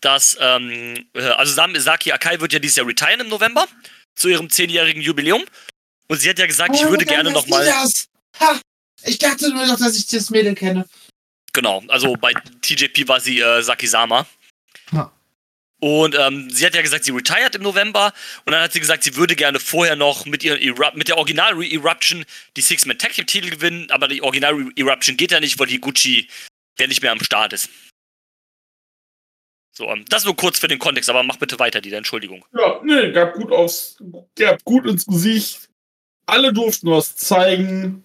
dass, 0.00 0.36
ähm, 0.40 1.06
äh, 1.14 1.22
also 1.22 1.52
Sam- 1.52 1.74
Saki 1.78 2.12
Akai 2.12 2.40
wird 2.40 2.52
ja 2.52 2.58
dieses 2.60 2.76
Jahr 2.76 2.86
retiren 2.86 3.20
im 3.20 3.28
November 3.28 3.66
zu 4.14 4.28
ihrem 4.28 4.48
zehnjährigen 4.48 5.02
Jubiläum. 5.02 5.42
Und 6.08 6.18
sie 6.20 6.28
hat 6.30 6.38
ja 6.38 6.46
gesagt, 6.46 6.76
ich 6.76 6.84
Oh, 6.84 6.90
würde 6.90 7.04
dann 7.04 7.14
gerne 7.14 7.32
nochmal. 7.32 7.66
Ha, 8.38 8.60
ich 9.04 9.18
dachte 9.18 9.50
nur 9.50 9.66
noch, 9.66 9.78
dass 9.78 9.96
ich 9.96 10.06
das 10.06 10.30
Mädel 10.30 10.54
kenne. 10.54 10.86
Genau, 11.52 11.82
also 11.88 12.14
bei 12.14 12.32
TJP 12.62 13.08
war 13.08 13.20
sie 13.20 13.40
äh, 13.40 13.62
Sakisama. 13.62 14.26
Ja. 14.92 15.12
Und 15.80 16.14
ähm, 16.16 16.48
sie 16.48 16.64
hat 16.64 16.76
ja 16.76 16.82
gesagt, 16.82 17.02
sie 17.04 17.10
retired 17.10 17.56
im 17.56 17.62
November. 17.62 18.12
Und 18.44 18.52
dann 18.52 18.62
hat 18.62 18.72
sie 18.72 18.78
gesagt, 18.78 19.02
sie 19.02 19.16
würde 19.16 19.34
gerne 19.34 19.58
vorher 19.58 19.96
noch 19.96 20.26
mit, 20.26 20.44
ihren 20.44 20.60
Eru 20.62 20.84
mit 20.94 21.08
der 21.08 21.18
Original-Eruption 21.18 22.24
die 22.56 22.60
Six-Man 22.60 22.98
Tag 22.98 23.14
Team-Titel 23.14 23.50
gewinnen. 23.50 23.90
Aber 23.90 24.06
die 24.06 24.22
Original-Eruption 24.22 25.16
geht 25.16 25.32
ja 25.32 25.40
nicht, 25.40 25.58
weil 25.58 25.66
Higuchi 25.66 26.28
ja 26.78 26.86
nicht 26.86 27.02
mehr 27.02 27.10
am 27.10 27.22
Start 27.22 27.52
ist. 27.52 27.68
So, 29.72 29.88
ähm, 29.88 30.04
das 30.08 30.24
nur 30.24 30.36
kurz 30.36 30.58
für 30.58 30.68
den 30.68 30.78
Kontext, 30.78 31.08
aber 31.08 31.22
mach 31.22 31.38
bitte 31.38 31.58
weiter, 31.58 31.80
die 31.80 31.92
Entschuldigung. 31.92 32.44
Ja, 32.56 32.80
nee, 32.84 33.10
gab 33.10 33.34
gut 33.34 33.50
aufs, 33.50 33.96
gab 34.38 34.62
gut 34.64 34.86
ins 34.86 35.06
Gesicht. 35.06 35.68
Alle 36.26 36.52
durften 36.52 36.90
was 36.90 37.16
zeigen. 37.16 38.04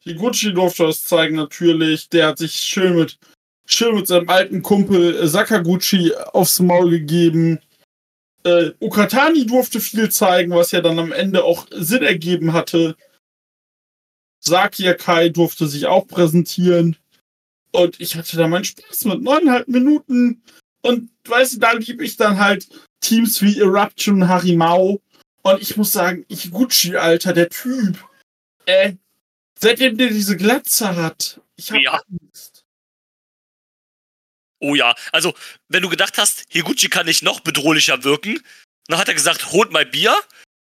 Higuchi 0.00 0.52
durfte 0.52 0.88
was 0.88 1.04
zeigen, 1.04 1.36
natürlich. 1.36 2.08
Der 2.08 2.26
hat 2.26 2.38
sich 2.38 2.52
schön 2.56 2.96
mit, 2.96 3.16
schön 3.66 3.94
mit 3.94 4.06
seinem 4.06 4.28
alten 4.28 4.62
Kumpel 4.62 5.16
äh, 5.16 5.26
Sakaguchi 5.26 6.14
aufs 6.32 6.60
Maul 6.60 6.90
gegeben. 6.90 7.58
Äh, 8.44 8.70
Okatani 8.80 9.46
durfte 9.46 9.80
viel 9.80 10.10
zeigen, 10.10 10.52
was 10.52 10.72
ja 10.72 10.80
dann 10.80 10.98
am 10.98 11.12
Ende 11.12 11.44
auch 11.44 11.66
Sinn 11.70 12.02
ergeben 12.02 12.52
hatte. 12.52 12.96
Saki 14.40 14.88
Akai 14.88 15.28
durfte 15.28 15.66
sich 15.68 15.86
auch 15.86 16.06
präsentieren. 16.06 16.96
Und 17.70 18.00
ich 18.00 18.16
hatte 18.16 18.36
da 18.36 18.48
meinen 18.48 18.64
Spaß 18.64 19.04
mit 19.06 19.22
neuneinhalb 19.22 19.68
Minuten. 19.68 20.42
Und 20.82 21.10
weißt 21.26 21.54
du, 21.54 21.58
da 21.60 21.72
liebe 21.72 22.04
ich 22.04 22.16
dann 22.16 22.38
halt 22.38 22.68
Teams 23.00 23.40
wie 23.40 23.60
Eruption, 23.60 24.28
Harimau. 24.28 25.00
Und 25.42 25.62
ich 25.62 25.76
muss 25.76 25.92
sagen, 25.92 26.24
Iguchi, 26.28 26.96
Alter, 26.96 27.32
der 27.32 27.48
Typ. 27.48 28.04
Äh, 28.66 28.94
seitdem 29.58 29.96
der 29.96 30.08
diese 30.08 30.36
Glatze 30.36 30.94
hat, 30.96 31.40
ich 31.56 31.70
hab 31.70 31.80
Ja. 31.80 32.00
Angst. 32.10 32.51
Oh 34.64 34.76
ja, 34.76 34.94
also, 35.10 35.34
wenn 35.68 35.82
du 35.82 35.88
gedacht 35.88 36.16
hast, 36.18 36.44
Higuchi 36.50 36.88
kann 36.88 37.06
nicht 37.06 37.24
noch 37.24 37.40
bedrohlicher 37.40 38.04
wirken, 38.04 38.40
dann 38.86 38.96
hat 38.98 39.08
er 39.08 39.14
gesagt, 39.14 39.50
holt 39.50 39.72
mal 39.72 39.84
Bier 39.84 40.16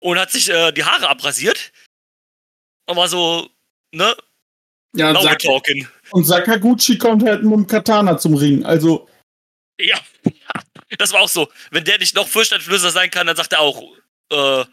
und 0.00 0.18
hat 0.18 0.30
sich 0.30 0.48
äh, 0.48 0.72
die 0.72 0.82
Haare 0.82 1.10
abrasiert. 1.10 1.72
Und 2.86 2.96
war 2.96 3.08
so, 3.08 3.50
ne, 3.92 4.16
Ja, 4.94 5.14
Sak 5.20 5.40
talking. 5.40 5.86
und 6.10 6.24
Sakaguchi 6.24 6.96
kommt 6.96 7.22
halt 7.22 7.42
mit 7.42 7.52
dem 7.52 7.66
Katana 7.66 8.16
zum 8.16 8.34
Ring. 8.34 8.64
Also, 8.64 9.10
Ja, 9.78 10.00
das 10.98 11.12
war 11.12 11.20
auch 11.20 11.28
so. 11.28 11.52
Wenn 11.70 11.84
der 11.84 11.98
nicht 11.98 12.14
noch 12.14 12.28
furchteinflößender 12.28 12.92
sein 12.92 13.10
kann, 13.10 13.26
dann 13.26 13.36
sagt 13.36 13.52
er 13.52 13.60
auch, 13.60 13.92
äh, 14.30 14.64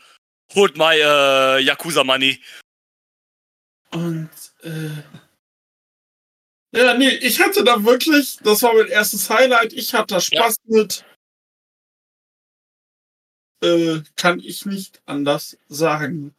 holt 0.55 0.77
mal 0.77 0.95
äh, 0.95 1.59
Yakuza 1.61 2.05
Money. 2.05 2.41
und, 3.91 4.29
äh. 4.63 5.03
Ja, 6.71 6.93
nee, 6.93 7.09
ich 7.09 7.39
hatte 7.41 7.63
da 7.63 7.83
wirklich, 7.83 8.37
das 8.43 8.61
war 8.61 8.73
mein 8.73 8.87
erstes 8.87 9.29
Highlight, 9.29 9.73
ich 9.73 9.93
hatte 9.93 10.15
da 10.15 10.21
Spaß 10.21 10.57
mit. 10.65 11.03
Äh, 13.63 14.01
kann 14.15 14.39
ich 14.39 14.65
nicht 14.65 15.01
anders 15.05 15.57
sagen. 15.67 16.33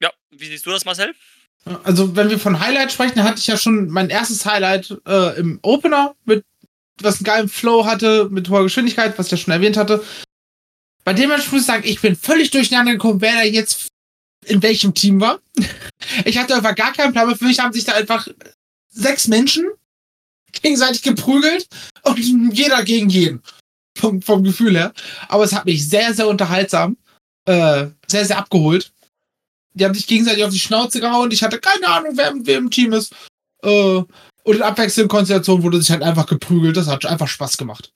Ja, 0.00 0.10
wie 0.30 0.46
siehst 0.46 0.66
du 0.66 0.70
das, 0.70 0.84
Marcel? 0.84 1.14
Also, 1.84 2.16
wenn 2.16 2.30
wir 2.30 2.38
von 2.38 2.60
Highlight 2.60 2.92
sprechen, 2.92 3.16
dann 3.16 3.24
hatte 3.24 3.38
ich 3.38 3.46
ja 3.46 3.56
schon 3.56 3.88
mein 3.88 4.08
erstes 4.08 4.46
Highlight 4.46 4.96
äh, 5.06 5.38
im 5.38 5.58
Opener, 5.62 6.14
mit 6.24 6.44
was 7.02 7.16
einen 7.16 7.24
geilen 7.24 7.48
Flow 7.48 7.84
hatte, 7.84 8.28
mit 8.30 8.48
hoher 8.48 8.62
Geschwindigkeit, 8.62 9.18
was 9.18 9.26
ich 9.26 9.32
ja 9.32 9.36
schon 9.38 9.52
erwähnt 9.52 9.76
hatte. 9.76 10.02
Bei 11.04 11.12
dem 11.12 11.28
Match 11.28 11.50
muss 11.52 11.60
ich 11.60 11.66
sagen, 11.66 11.82
ich 11.84 12.00
bin 12.00 12.16
völlig 12.16 12.50
durcheinander 12.50 12.92
gekommen, 12.92 13.20
wer 13.20 13.34
da 13.34 13.42
jetzt 13.42 13.88
in 14.46 14.62
welchem 14.62 14.94
Team 14.94 15.20
war. 15.20 15.40
Ich 16.24 16.38
hatte 16.38 16.54
einfach 16.54 16.74
gar 16.76 16.92
keinen 16.92 17.12
Plan. 17.12 17.34
Für 17.34 17.44
mich 17.46 17.58
haben 17.58 17.72
sich 17.72 17.84
da 17.84 17.92
einfach 17.92 18.28
sechs 18.96 19.28
Menschen 19.28 19.64
gegenseitig 20.62 21.02
geprügelt 21.02 21.68
und 22.02 22.18
jeder 22.18 22.82
gegen 22.82 23.08
jeden. 23.08 23.42
Vom, 23.96 24.20
vom 24.20 24.44
Gefühl 24.44 24.76
her. 24.76 24.92
Aber 25.28 25.44
es 25.44 25.54
hat 25.54 25.64
mich 25.64 25.88
sehr, 25.88 26.12
sehr 26.12 26.28
unterhaltsam, 26.28 26.98
äh, 27.46 27.86
sehr, 28.06 28.26
sehr 28.26 28.38
abgeholt. 28.38 28.92
Die 29.72 29.84
haben 29.84 29.94
sich 29.94 30.06
gegenseitig 30.06 30.44
auf 30.44 30.52
die 30.52 30.58
Schnauze 30.58 31.00
gehauen. 31.00 31.30
Ich 31.30 31.42
hatte 31.42 31.58
keine 31.58 31.88
Ahnung, 31.88 32.12
wer, 32.14 32.34
wer 32.36 32.58
im 32.58 32.70
Team 32.70 32.92
ist. 32.92 33.14
Äh, 33.62 34.02
und 34.46 34.54
in 34.54 34.62
abwechselnden 34.62 35.08
Konstellationen 35.08 35.62
wurde 35.62 35.80
sich 35.80 35.90
halt 35.90 36.02
einfach 36.02 36.26
geprügelt. 36.26 36.76
Das 36.76 36.88
hat 36.88 37.06
einfach 37.06 37.28
Spaß 37.28 37.56
gemacht. 37.56 37.92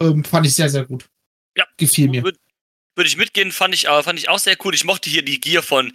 Ähm, 0.00 0.24
fand 0.24 0.46
ich 0.46 0.54
sehr, 0.54 0.70
sehr 0.70 0.84
gut. 0.84 1.06
Ja. 1.56 1.66
Gefiel 1.76 2.08
mir. 2.08 2.22
Würde 2.22 2.38
würd 2.94 3.08
ich 3.08 3.16
mitgehen, 3.16 3.52
fand 3.52 3.74
ich, 3.74 3.86
äh, 3.86 4.02
fand 4.02 4.18
ich 4.18 4.28
auch 4.28 4.38
sehr 4.38 4.56
cool. 4.64 4.74
Ich 4.74 4.84
mochte 4.84 5.10
hier 5.10 5.22
die 5.22 5.40
Gear 5.40 5.62
von 5.62 5.92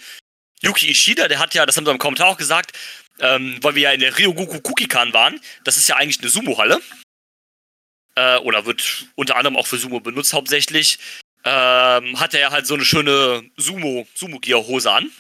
Yuki 0.62 0.89
Ishida, 0.89 1.27
der 1.27 1.39
hat 1.39 1.54
ja, 1.54 1.65
das 1.65 1.77
haben 1.77 1.86
wir 1.86 1.91
im 1.91 1.97
Kommentar 1.97 2.27
auch 2.27 2.38
gesagt, 2.38 2.77
ähm, 3.21 3.57
weil 3.62 3.75
wir 3.75 3.84
ja 3.84 3.91
in 3.91 3.99
der 4.01 4.17
Ryogoku 4.17 4.60
Kukikan 4.60 5.13
waren. 5.13 5.39
Das 5.63 5.77
ist 5.77 5.88
ja 5.88 5.95
eigentlich 5.95 6.19
eine 6.19 6.29
Sumo-Halle. 6.29 6.81
Äh, 8.15 8.38
oder 8.39 8.65
wird 8.65 9.05
unter 9.15 9.38
anderem 9.38 9.55
auch 9.55 9.67
für 9.67 9.77
Sumo 9.77 9.99
benutzt 9.99 10.34
hauptsächlich. 10.34 10.99
Ähm, 11.43 12.19
hat 12.19 12.34
er 12.34 12.51
halt 12.51 12.67
so 12.67 12.73
eine 12.73 12.86
schöne 12.86 13.43
Sumo, 13.57 14.05
Sumo-Gear-Hose 14.15 14.91
an. 14.91 15.12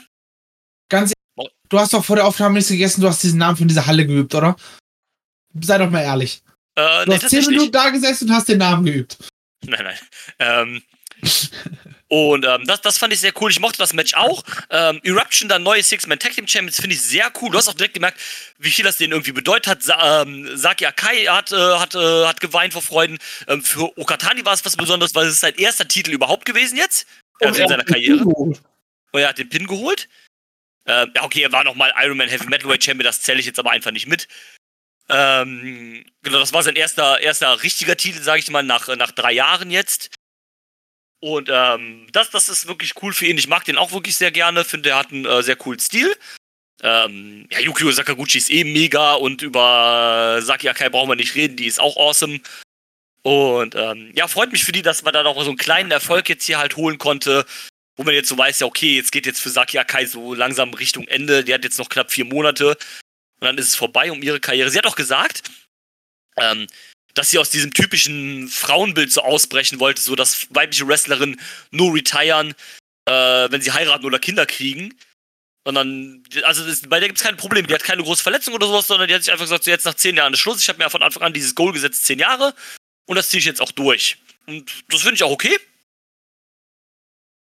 Ganz 0.89 1.13
ehrlich, 1.37 1.53
du 1.69 1.79
hast 1.79 1.93
doch 1.93 2.03
vor 2.03 2.17
der 2.17 2.25
Aufnahme 2.25 2.55
nichts 2.55 2.69
gegessen, 2.69 3.01
du 3.01 3.07
hast 3.07 3.23
diesen 3.23 3.39
Namen 3.39 3.57
von 3.57 3.67
dieser 3.67 3.87
Halle 3.87 4.05
geübt, 4.05 4.35
oder? 4.35 4.55
Sei 5.61 5.77
doch 5.77 5.89
mal 5.89 6.01
ehrlich. 6.01 6.43
Äh, 6.75 7.05
Du 7.05 7.11
nee, 7.11 7.15
hast 7.15 7.29
zehn 7.29 7.39
tatsächlich. 7.39 7.47
Minuten 7.49 7.71
da 7.71 7.89
gesessen 7.89 8.29
und 8.29 8.35
hast 8.35 8.49
den 8.49 8.57
Namen 8.59 8.85
geübt. 8.85 9.17
Nein, 9.65 9.83
nein. 9.83 9.99
Ähm, 10.39 10.83
und 12.11 12.45
ähm, 12.45 12.67
das, 12.67 12.81
das 12.81 12.97
fand 12.97 13.13
ich 13.13 13.21
sehr 13.21 13.31
cool. 13.39 13.49
Ich 13.51 13.61
mochte 13.61 13.77
das 13.77 13.93
Match 13.93 14.15
auch. 14.15 14.43
Ähm, 14.69 14.99
Eruption, 15.01 15.47
dann 15.47 15.63
neue 15.63 15.81
Six-Man 15.81 16.19
Tag 16.19 16.33
Team 16.33 16.45
Champions, 16.45 16.75
finde 16.75 16.93
ich 16.93 17.01
sehr 17.01 17.31
cool. 17.41 17.49
Du 17.49 17.57
hast 17.57 17.69
auch 17.69 17.73
direkt 17.73 17.93
gemerkt, 17.93 18.19
wie 18.59 18.69
viel 18.69 18.83
das 18.83 18.97
denen 18.97 19.13
irgendwie 19.13 19.31
bedeutet 19.31 19.67
hat. 19.67 19.81
Sa 19.81 20.23
ähm, 20.23 20.57
Saki 20.57 20.85
Akai 20.87 21.27
hat, 21.27 21.53
äh, 21.53 21.55
hat, 21.55 21.95
äh, 21.95 22.25
hat 22.25 22.41
geweint 22.41 22.73
vor 22.73 22.81
Freuden. 22.81 23.17
Ähm, 23.47 23.63
für 23.63 23.97
Okatani 23.97 24.43
war 24.43 24.51
es 24.51 24.65
was 24.65 24.75
Besonderes, 24.75 25.15
weil 25.15 25.27
es 25.27 25.35
ist 25.35 25.39
sein 25.39 25.55
erster 25.55 25.87
Titel 25.87 26.11
überhaupt 26.11 26.43
gewesen 26.43 26.75
jetzt. 26.75 27.07
Also 27.39 27.61
in 27.61 27.69
seiner 27.69 27.85
Karriere. 27.85 28.25
Und 28.25 28.59
er 29.13 29.29
hat 29.29 29.37
den 29.37 29.47
Pin 29.47 29.65
geholt. 29.65 30.09
Ähm, 30.87 31.13
ja, 31.15 31.23
okay, 31.23 31.43
er 31.43 31.53
war 31.53 31.63
nochmal 31.63 31.93
Ironman 31.97 32.27
Heavy 32.27 32.47
Metalweight 32.47 32.83
Champion, 32.83 33.05
das 33.05 33.21
zähle 33.21 33.39
ich 33.39 33.45
jetzt 33.45 33.59
aber 33.59 33.71
einfach 33.71 33.91
nicht 33.91 34.07
mit. 34.07 34.27
Ähm, 35.07 36.03
genau, 36.23 36.39
das 36.39 36.51
war 36.51 36.61
sein 36.61 36.75
erster, 36.75 37.21
erster 37.21 37.63
richtiger 37.63 37.95
Titel, 37.95 38.21
sage 38.21 38.39
ich 38.39 38.49
mal, 38.49 38.63
nach, 38.63 38.93
nach 38.97 39.11
drei 39.11 39.31
Jahren 39.31 39.71
jetzt. 39.71 40.09
Und 41.21 41.49
ähm, 41.51 42.07
das, 42.11 42.31
das 42.31 42.49
ist 42.49 42.67
wirklich 42.67 42.93
cool 43.01 43.13
für 43.13 43.27
ihn. 43.27 43.37
Ich 43.37 43.47
mag 43.47 43.63
den 43.63 43.77
auch 43.77 43.91
wirklich 43.91 44.17
sehr 44.17 44.31
gerne. 44.31 44.65
Finde, 44.65 44.89
er 44.89 44.97
hat 44.97 45.11
einen 45.11 45.25
äh, 45.25 45.43
sehr 45.43 45.55
coolen 45.55 45.79
Stil. 45.79 46.13
Ähm, 46.83 47.47
ja, 47.51 47.59
Yukio 47.59 47.91
Sakaguchi 47.91 48.39
ist 48.39 48.49
eh 48.49 48.63
mega 48.63 49.13
und 49.13 49.43
über 49.43 50.39
Saki 50.41 50.67
Akai 50.67 50.89
brauchen 50.89 51.09
wir 51.09 51.15
nicht 51.15 51.35
reden, 51.35 51.55
die 51.55 51.67
ist 51.67 51.79
auch 51.79 51.95
awesome. 51.95 52.39
Und 53.21 53.75
ähm, 53.75 54.11
ja, 54.15 54.27
freut 54.27 54.51
mich 54.51 54.63
für 54.63 54.71
die, 54.71 54.81
dass 54.81 55.03
man 55.03 55.13
da 55.13 55.21
noch 55.21 55.39
so 55.43 55.49
einen 55.49 55.57
kleinen 55.57 55.91
Erfolg 55.91 56.27
jetzt 56.27 56.45
hier 56.45 56.57
halt 56.57 56.75
holen 56.75 56.97
konnte, 56.97 57.45
wo 57.95 58.03
man 58.03 58.15
jetzt 58.15 58.29
so 58.29 58.37
weiß, 58.37 58.61
ja, 58.61 58.65
okay, 58.65 58.95
jetzt 58.95 59.11
geht 59.11 59.27
jetzt 59.27 59.41
für 59.41 59.51
Saki 59.51 59.77
Akai 59.77 60.07
so 60.07 60.33
langsam 60.33 60.73
Richtung 60.73 61.07
Ende. 61.07 61.43
Die 61.43 61.53
hat 61.53 61.63
jetzt 61.63 61.77
noch 61.77 61.89
knapp 61.89 62.11
vier 62.11 62.25
Monate 62.25 62.69
und 62.69 63.45
dann 63.45 63.59
ist 63.59 63.67
es 63.67 63.75
vorbei 63.75 64.11
um 64.11 64.23
ihre 64.23 64.39
Karriere. 64.39 64.71
Sie 64.71 64.77
hat 64.79 64.87
auch 64.87 64.95
gesagt, 64.95 65.43
ähm, 66.37 66.65
dass 67.13 67.29
sie 67.29 67.39
aus 67.39 67.49
diesem 67.49 67.73
typischen 67.73 68.47
Frauenbild 68.47 69.11
so 69.11 69.21
ausbrechen 69.21 69.79
wollte, 69.79 70.01
so 70.01 70.15
dass 70.15 70.47
weibliche 70.51 70.87
Wrestlerinnen 70.87 71.39
nur 71.71 71.93
retiren, 71.93 72.53
äh, 73.05 73.11
wenn 73.51 73.61
sie 73.61 73.71
heiraten 73.71 74.05
oder 74.05 74.19
Kinder 74.19 74.45
kriegen. 74.45 74.93
Sondern, 75.63 76.23
also 76.43 76.65
das, 76.65 76.81
bei 76.87 76.99
der 76.99 77.09
gibt 77.09 77.19
es 77.19 77.23
kein 77.25 77.37
Problem. 77.37 77.67
Die 77.67 77.73
hat 77.73 77.83
keine 77.83 78.01
große 78.01 78.23
Verletzung 78.23 78.55
oder 78.55 78.65
sowas, 78.65 78.87
sondern 78.87 79.07
die 79.07 79.13
hat 79.13 79.23
sich 79.23 79.31
einfach 79.31 79.45
gesagt, 79.45 79.63
so 79.63 79.69
jetzt 79.69 79.85
nach 79.85 79.93
zehn 79.93 80.15
Jahren 80.17 80.33
ist 80.33 80.39
Schluss. 80.39 80.61
Ich 80.61 80.69
habe 80.69 80.79
mir 80.79 80.89
von 80.89 81.03
Anfang 81.03 81.21
an 81.21 81.33
dieses 81.33 81.53
Goal 81.53 81.71
gesetzt, 81.71 82.05
zehn 82.05 82.17
Jahre. 82.17 82.55
Und 83.05 83.15
das 83.15 83.29
ziehe 83.29 83.39
ich 83.39 83.45
jetzt 83.45 83.61
auch 83.61 83.71
durch. 83.71 84.17
Und 84.47 84.71
das 84.89 85.01
finde 85.01 85.15
ich 85.15 85.23
auch 85.23 85.31
okay. 85.31 85.55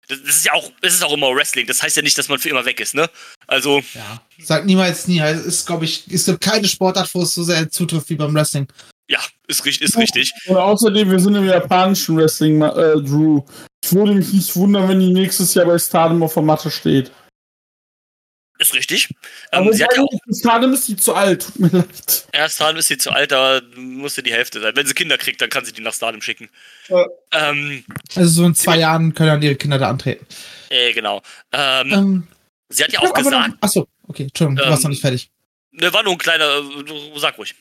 Das, 0.07 0.21
das 0.21 0.35
ist 0.37 0.45
ja 0.45 0.53
auch, 0.53 0.71
es 0.81 0.93
ist 0.93 1.03
auch 1.03 1.11
immer 1.11 1.35
Wrestling. 1.35 1.67
Das 1.67 1.81
heißt 1.81 1.97
ja 1.97 2.03
nicht, 2.03 2.17
dass 2.17 2.29
man 2.29 2.39
für 2.39 2.49
immer 2.49 2.63
weg 2.63 2.79
ist, 2.79 2.93
ne? 2.93 3.09
Also, 3.47 3.83
Ja. 3.93 4.21
Sag 4.39 4.65
niemals 4.65 5.07
nie. 5.07 5.19
Es 5.19 5.45
ist, 5.45 5.65
glaube 5.65 5.85
ich, 5.85 6.09
ist 6.09 6.39
keine 6.39 6.67
Sportart, 6.67 7.13
wo 7.13 7.23
es 7.23 7.33
so 7.33 7.43
sehr 7.43 7.69
zutrifft 7.69 8.09
wie 8.09 8.15
beim 8.15 8.33
Wrestling. 8.33 8.67
Ja, 9.09 9.19
ist, 9.47 9.65
richtig- 9.65 9.87
ist 9.89 9.97
richtig. 9.97 10.31
Und 10.47 10.57
außerdem, 10.57 11.09
wir 11.11 11.19
sind 11.19 11.35
im 11.35 11.45
japanischen 11.45 12.17
Wrestling, 12.17 12.61
äh, 12.61 13.01
Drew. 13.01 13.41
Ich 13.83 13.93
würde 13.93 14.13
mich 14.13 14.33
nicht 14.33 14.55
wundern, 14.55 14.87
wenn 14.89 14.99
die 14.99 15.13
nächstes 15.13 15.53
Jahr 15.53 15.65
bei 15.67 15.77
Stardom 15.77 16.23
auf 16.23 16.33
der 16.33 16.43
Matte 16.43 16.71
steht. 16.71 17.11
Ist 18.57 18.73
richtig. 18.73 19.09
Ähm, 19.51 19.63
Aber 19.63 19.73
sie 19.73 19.83
hat 19.83 19.95
ja 19.97 20.01
auch 20.01 20.09
Stardom 20.33 20.71
ist 20.73 20.87
die 20.87 20.95
zu 20.95 21.13
alt, 21.13 21.43
tut 21.45 21.59
mir 21.59 21.67
leid. 21.67 22.25
Erst 22.31 22.55
Stardom 22.55 22.77
ist 22.77 22.87
sie 22.87 22.97
zu 22.97 23.11
alt, 23.11 23.31
da 23.33 23.59
musste 23.75 24.23
die 24.23 24.31
Hälfte 24.31 24.61
sein. 24.61 24.73
Wenn 24.75 24.87
sie 24.87 24.93
Kinder 24.93 25.17
kriegt, 25.17 25.41
dann 25.41 25.49
kann 25.49 25.65
sie 25.65 25.73
die 25.73 25.81
nach 25.81 25.93
Stardom 25.93 26.21
schicken. 26.21 26.49
Ja. 26.87 27.05
Ähm, 27.33 27.83
Also 28.15 28.29
so 28.29 28.45
in 28.45 28.55
zwei 28.55 28.77
Jahren 28.77 29.13
können 29.13 29.29
dann 29.29 29.41
ihre 29.41 29.55
Kinder 29.55 29.77
da 29.77 29.89
antreten. 29.89 30.25
äh, 30.69 30.93
genau. 30.93 31.21
Ähm, 31.51 31.91
Ähm, 31.91 32.27
sie 32.69 32.85
hat 32.85 32.93
ja 32.93 33.01
auch 33.01 33.13
gesagt, 33.13 33.55
achso, 33.59 33.87
okay, 34.07 34.23
Entschuldigung, 34.23 34.55
du 34.55 34.63
Ähm, 34.63 34.69
warst 34.69 34.83
noch 34.83 34.89
nicht 34.89 35.01
fertig. 35.01 35.29
ne, 35.73 35.91
war 35.93 36.03
nur 36.03 36.13
ein 36.13 36.17
kleiner, 36.17 36.45
äh, 36.59 37.19
sag 37.19 37.37
ruhig. 37.37 37.53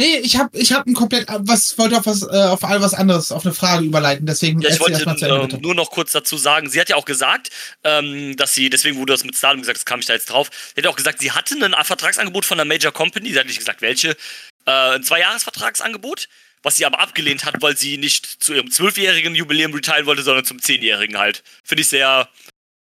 Nee, 0.00 0.16
ich 0.20 0.38
habe 0.38 0.58
ich 0.58 0.72
hab 0.72 0.86
ein 0.86 0.94
komplett, 0.94 1.26
was 1.28 1.76
wollte 1.76 1.98
auf 1.98 2.06
was, 2.06 2.22
äh, 2.22 2.28
auf 2.28 2.64
all 2.64 2.80
was 2.80 2.94
anderes, 2.94 3.30
auf 3.32 3.44
eine 3.44 3.52
Frage 3.52 3.84
überleiten. 3.84 4.24
Deswegen 4.24 4.58
Ja, 4.62 4.70
ich 4.70 4.80
wollte 4.80 4.94
erst 4.94 5.04
mal 5.04 5.18
zu 5.18 5.26
Ende, 5.26 5.36
äh, 5.36 5.46
bitte. 5.46 5.60
nur 5.60 5.74
noch 5.74 5.90
kurz 5.90 6.12
dazu 6.12 6.38
sagen, 6.38 6.70
sie 6.70 6.80
hat 6.80 6.88
ja 6.88 6.96
auch 6.96 7.04
gesagt, 7.04 7.50
ähm, 7.84 8.34
dass 8.38 8.54
sie, 8.54 8.70
deswegen 8.70 8.96
wurde 8.96 9.12
das 9.12 9.24
mit 9.24 9.36
Stardom 9.36 9.60
gesagt, 9.60 9.76
das 9.76 9.84
kam 9.84 10.00
ich 10.00 10.06
da 10.06 10.14
jetzt 10.14 10.30
drauf, 10.30 10.48
sie 10.50 10.78
hat 10.78 10.84
ja 10.84 10.90
auch 10.90 10.96
gesagt, 10.96 11.20
sie 11.20 11.32
hatte 11.32 11.54
ein 11.54 11.84
Vertragsangebot 11.84 12.46
von 12.46 12.58
einer 12.58 12.64
Major 12.66 12.92
Company, 12.92 13.30
sie 13.30 13.38
hat 13.38 13.46
nicht 13.46 13.58
gesagt 13.58 13.82
welche, 13.82 14.16
äh, 14.64 14.94
ein 14.94 15.02
Zweijahresvertragsangebot, 15.02 16.30
was 16.62 16.76
sie 16.76 16.86
aber 16.86 16.98
abgelehnt 17.00 17.44
hat, 17.44 17.60
weil 17.60 17.76
sie 17.76 17.98
nicht 17.98 18.24
zu 18.42 18.54
ihrem 18.54 18.70
zwölfjährigen 18.70 19.34
Jubiläum 19.34 19.74
retiren 19.74 20.06
wollte, 20.06 20.22
sondern 20.22 20.46
zum 20.46 20.62
zehnjährigen 20.62 21.18
halt. 21.18 21.42
Finde 21.62 21.82
ich 21.82 21.88
sehr, 21.88 22.26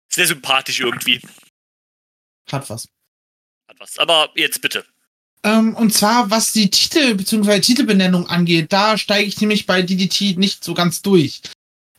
sehr 0.08 0.28
sympathisch 0.28 0.80
irgendwie. 0.80 1.20
Hat 2.50 2.70
was. 2.70 2.88
Hat 3.68 3.80
was. 3.82 4.00
Aber 4.00 4.30
jetzt 4.36 4.62
bitte. 4.62 4.86
Ähm, 5.44 5.76
und 5.76 5.92
zwar, 5.92 6.30
was 6.30 6.52
die 6.54 6.70
Titel 6.70 7.16
bzw. 7.16 7.60
Titelbenennung 7.60 8.28
angeht, 8.28 8.72
da 8.72 8.98
steige 8.98 9.28
ich 9.28 9.42
nämlich 9.42 9.66
bei 9.66 9.82
DDT 9.82 10.38
nicht 10.38 10.64
so 10.64 10.74
ganz 10.74 11.02
durch. 11.02 11.42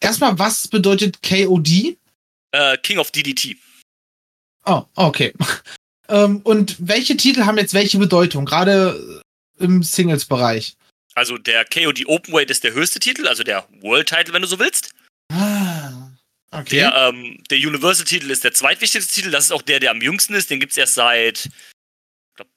Erstmal, 0.00 0.38
was 0.38 0.68
bedeutet 0.68 1.22
KOD? 1.22 1.96
Äh, 2.52 2.78
King 2.78 2.98
of 2.98 3.10
DDT. 3.10 3.56
Oh, 4.64 4.84
okay. 4.94 5.32
ähm, 6.08 6.40
und 6.44 6.76
welche 6.78 7.16
Titel 7.16 7.44
haben 7.44 7.58
jetzt 7.58 7.74
welche 7.74 7.98
Bedeutung, 7.98 8.44
gerade 8.44 9.22
im 9.58 9.82
Singles-Bereich? 9.82 10.76
Also 11.14 11.36
der 11.36 11.64
KOD 11.64 12.06
Openweight 12.06 12.50
ist 12.50 12.64
der 12.64 12.72
höchste 12.72 13.00
Titel, 13.00 13.26
also 13.26 13.42
der 13.42 13.66
World 13.80 14.08
Title, 14.08 14.32
wenn 14.32 14.42
du 14.42 14.48
so 14.48 14.58
willst. 14.58 14.94
Ah, 15.32 16.10
okay. 16.50 16.76
Der, 16.76 16.94
ähm, 16.94 17.42
der 17.50 17.58
Universal-Titel 17.58 18.30
ist 18.30 18.44
der 18.44 18.52
zweitwichtigste 18.52 19.12
Titel. 19.12 19.30
Das 19.30 19.44
ist 19.44 19.52
auch 19.52 19.62
der, 19.62 19.80
der 19.80 19.90
am 19.90 20.00
jüngsten 20.00 20.34
ist. 20.34 20.50
Den 20.50 20.60
gibt 20.60 20.72
es 20.72 20.78
erst 20.78 20.94
seit 20.94 21.50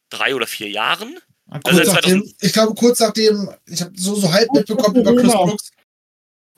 drei 0.10 0.36
oder 0.36 0.48
vier 0.48 0.70
Jahren. 0.70 1.18
Ah, 1.50 1.60
also 1.64 1.92
nachdem, 1.94 2.24
ich 2.42 2.54
glaube, 2.54 2.74
kurz 2.76 3.00
nachdem, 3.00 3.50
ich 3.68 3.82
habe 3.82 3.92
so, 3.96 4.16
so 4.16 4.32
halb 4.32 4.52
mitbekommen 4.54 4.96
über 4.96 5.16
Chris. 5.16 5.32
Brooks, 5.32 5.72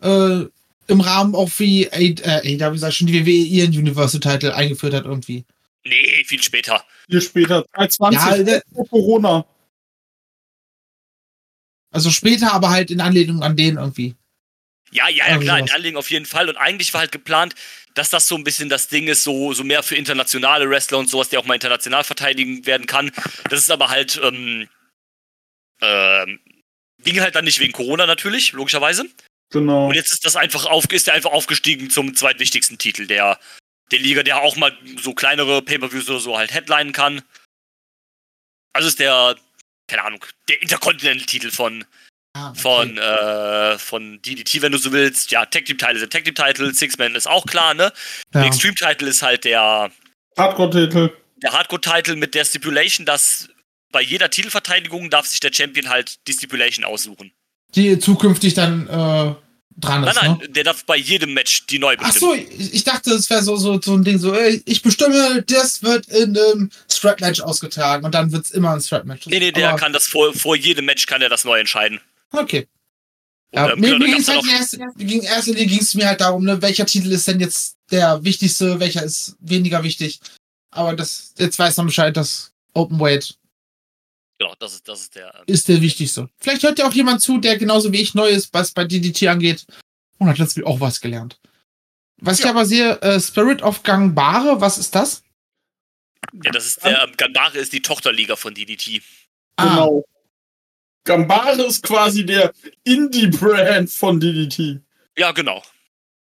äh, 0.01 0.45
im 0.89 1.01
Rahmen 1.01 1.35
auch 1.35 1.49
wie 1.57 1.87
A- 1.91 1.95
äh, 1.97 2.63
AW, 2.63 2.77
sag 2.77 2.89
ich 2.89 2.97
schon, 2.97 3.07
die 3.07 3.25
WWE 3.25 3.29
ihren 3.31 3.71
Universal-Title 3.77 4.55
eingeführt 4.55 4.93
hat 4.93 5.05
irgendwie. 5.05 5.43
Nee, 5.85 6.23
viel 6.25 6.41
später. 6.41 6.83
Hier 7.09 7.21
später, 7.21 7.65
2020, 7.75 8.19
Ja, 8.21 8.43
der- 8.43 8.63
vor 8.73 8.87
Corona. 8.87 9.45
Also 11.91 12.09
später, 12.11 12.53
aber 12.53 12.69
halt 12.69 12.91
in 12.91 13.01
Anlehnung 13.01 13.43
an 13.43 13.55
den 13.55 13.77
irgendwie. 13.77 14.15
Ja, 14.91 15.09
ja, 15.09 15.27
ja, 15.27 15.37
klar, 15.37 15.59
in. 15.59 15.69
Anlegung 15.69 15.97
auf 15.97 16.09
jeden 16.09 16.25
Fall. 16.25 16.49
Und 16.49 16.57
eigentlich 16.57 16.93
war 16.93 17.01
halt 17.01 17.11
geplant, 17.11 17.55
dass 17.93 18.09
das 18.09 18.27
so 18.27 18.35
ein 18.35 18.43
bisschen 18.43 18.69
das 18.69 18.87
Ding 18.87 19.07
ist, 19.07 19.23
so, 19.23 19.53
so 19.53 19.63
mehr 19.63 19.83
für 19.83 19.95
internationale 19.95 20.69
Wrestler 20.69 20.99
und 20.99 21.09
sowas, 21.09 21.29
der 21.29 21.39
auch 21.39 21.45
mal 21.45 21.55
international 21.55 22.03
verteidigen 22.03 22.65
werden 22.65 22.87
kann. 22.87 23.11
Das 23.49 23.59
ist 23.59 23.71
aber 23.71 23.89
halt, 23.89 24.19
ähm, 24.23 24.69
ähm, 25.81 26.39
ging 27.03 27.19
halt 27.19 27.35
dann 27.35 27.45
nicht 27.45 27.59
wegen 27.59 27.73
Corona 27.73 28.05
natürlich, 28.05 28.53
logischerweise. 28.53 29.05
Genau. 29.51 29.87
Und 29.87 29.95
jetzt 29.95 30.11
ist 30.11 30.25
das 30.25 30.35
einfach 30.35 30.65
auf, 30.65 30.85
ist 30.91 31.07
der 31.07 31.13
einfach 31.13 31.31
aufgestiegen 31.31 31.89
zum 31.89 32.15
zweitwichtigsten 32.15 32.77
Titel 32.77 33.07
der, 33.07 33.39
der 33.91 33.99
Liga, 33.99 34.23
der 34.23 34.41
auch 34.41 34.55
mal 34.57 34.77
so 35.01 35.13
kleinere 35.13 35.61
Pay-Per-Views 35.61 36.09
oder 36.09 36.19
so 36.19 36.37
halt 36.37 36.53
headlinen 36.53 36.91
kann. 36.91 37.21
Also 38.73 38.89
ist 38.89 38.99
der, 38.99 39.35
keine 39.87 40.03
Ahnung, 40.03 40.25
der 40.49 40.61
Intercontinental-Titel 40.61 41.51
von, 41.51 41.85
Ah, 42.37 42.49
okay. 42.51 42.59
von, 42.59 42.97
äh, 42.97 43.77
von 43.79 44.21
DDT, 44.21 44.61
wenn 44.61 44.71
du 44.71 44.77
so 44.77 44.91
willst. 44.91 45.31
Ja, 45.31 45.45
Tag 45.45 45.65
Team 45.65 45.77
Title 45.77 45.99
sind 45.99 46.13
Tag 46.13 46.23
Team 46.25 46.35
Title, 46.35 46.73
Six 46.73 46.97
Man 46.97 47.15
ist 47.15 47.27
auch 47.27 47.45
klar, 47.45 47.73
ne? 47.73 47.91
Der 48.33 48.41
ja. 48.41 48.47
Extreme 48.47 48.75
Title 48.75 49.07
ist 49.09 49.21
halt 49.23 49.43
der, 49.45 49.89
Hardcore-Titel. 50.37 51.11
der 51.37 51.51
Hardcore 51.51 51.81
Title 51.81 52.15
mit 52.15 52.35
der 52.35 52.45
Stipulation, 52.45 53.05
dass 53.05 53.49
bei 53.91 54.01
jeder 54.01 54.29
Titelverteidigung 54.29 55.09
darf 55.09 55.25
sich 55.25 55.39
der 55.39 55.51
Champion 55.53 55.89
halt 55.89 56.15
die 56.27 56.33
Stipulation 56.33 56.85
aussuchen. 56.85 57.31
Die 57.75 57.97
zukünftig 57.99 58.53
dann 58.53 58.87
äh, 58.87 58.89
dran 59.79 60.01
Nein, 60.01 60.03
ist, 60.07 60.15
nein, 60.21 60.37
ne? 60.39 60.49
der 60.49 60.63
darf 60.65 60.85
bei 60.85 60.97
jedem 60.97 61.33
Match 61.33 61.65
die 61.67 61.79
neu 61.79 61.95
Ach 61.99 62.07
bestimmen. 62.07 62.31
so, 62.47 62.53
ich, 62.59 62.73
ich 62.75 62.83
dachte, 62.83 63.11
es 63.11 63.29
wäre 63.29 63.41
so, 63.43 63.55
so, 63.55 63.79
so 63.81 63.93
ein 63.93 64.03
Ding, 64.03 64.17
so, 64.19 64.33
ey, 64.33 64.61
ich 64.65 64.81
bestimme, 64.81 65.43
das 65.43 65.83
wird 65.83 66.07
in 66.07 66.37
einem 66.37 66.69
Strap-Match 66.91 67.41
ausgetragen 67.41 68.05
und 68.05 68.13
dann 68.13 68.31
wird's 68.31 68.51
immer 68.51 68.71
ein 68.73 68.81
Strap-Match. 68.81 69.25
Nee, 69.27 69.39
nee, 69.39 69.51
der 69.51 69.69
Aber- 69.69 69.79
kann 69.79 69.93
das 69.93 70.07
vor, 70.07 70.33
vor 70.33 70.55
jedem 70.55 70.85
Match 70.85 71.05
kann 71.05 71.21
er 71.21 71.29
das 71.29 71.43
neu 71.45 71.59
entscheiden. 71.59 71.99
Okay. 72.31 72.67
Ja, 73.53 73.71
ähm, 73.71 73.79
mir, 73.79 73.97
mir 73.97 74.05
ging's 74.07 74.27
halt 74.27 74.43
in 74.43 74.49
erster, 74.49 74.77
ging 74.97 75.21
erster 75.23 75.51
Linie 75.53 75.67
ging's 75.67 75.93
mir 75.93 76.07
halt 76.07 76.19
darum, 76.21 76.43
ne, 76.43 76.61
welcher 76.61 76.85
Titel 76.85 77.11
ist 77.11 77.27
denn 77.27 77.39
jetzt 77.39 77.77
der 77.91 78.23
wichtigste, 78.23 78.79
welcher 78.79 79.03
ist 79.03 79.35
weniger 79.39 79.83
wichtig. 79.83 80.19
Aber 80.71 80.95
das, 80.95 81.33
jetzt 81.37 81.57
weiß 81.57 81.77
man 81.77 81.85
Bescheid, 81.87 82.15
dass 82.17 82.53
Open 82.73 82.99
Weight 82.99 83.37
Genau, 84.39 84.53
das 84.59 84.75
ist, 84.75 84.87
das 84.87 85.01
ist 85.01 85.15
der. 85.15 85.33
ähm, 85.33 85.43
ist 85.47 85.67
der 85.67 85.81
wichtigste. 85.81 86.29
Vielleicht 86.37 86.61
hört 86.61 86.77
ja 86.77 86.87
auch 86.87 86.93
jemand 86.93 87.21
zu, 87.21 87.39
der 87.39 87.57
genauso 87.57 87.91
wie 87.91 88.01
ich 88.01 88.13
neu 88.13 88.27
ist, 88.29 88.53
was 88.53 88.71
bei 88.71 88.83
DDT 88.85 89.27
angeht 89.29 89.65
und 90.19 90.27
hat 90.27 90.37
letztlich 90.37 90.63
auch 90.65 90.79
was 90.79 91.01
gelernt. 91.01 91.39
Was 92.21 92.37
ich 92.39 92.45
Ja. 92.45 92.51
aber 92.51 92.65
sehe, 92.65 93.01
äh, 93.01 93.19
Spirit 93.19 93.63
of 93.63 93.81
Gangbare, 93.81 94.61
was 94.61 94.77
ist 94.77 94.93
das? 94.93 95.23
Ja, 96.43 96.51
das 96.51 96.67
ist 96.67 96.83
der. 96.83 97.03
Ähm, 97.03 97.13
Gandare 97.17 97.57
ist 97.57 97.73
die 97.73 97.81
Tochterliga 97.81 98.35
von 98.35 98.53
DDT. 98.53 99.01
Ah, 99.55 99.63
Genau. 99.75 100.03
Gambare 101.07 101.63
ist 101.63 101.81
quasi 101.83 102.25
der 102.25 102.51
Indie-Brand 102.83 103.89
von 103.89 104.19
DDT. 104.19 104.81
Ja, 105.17 105.31
genau. 105.31 105.63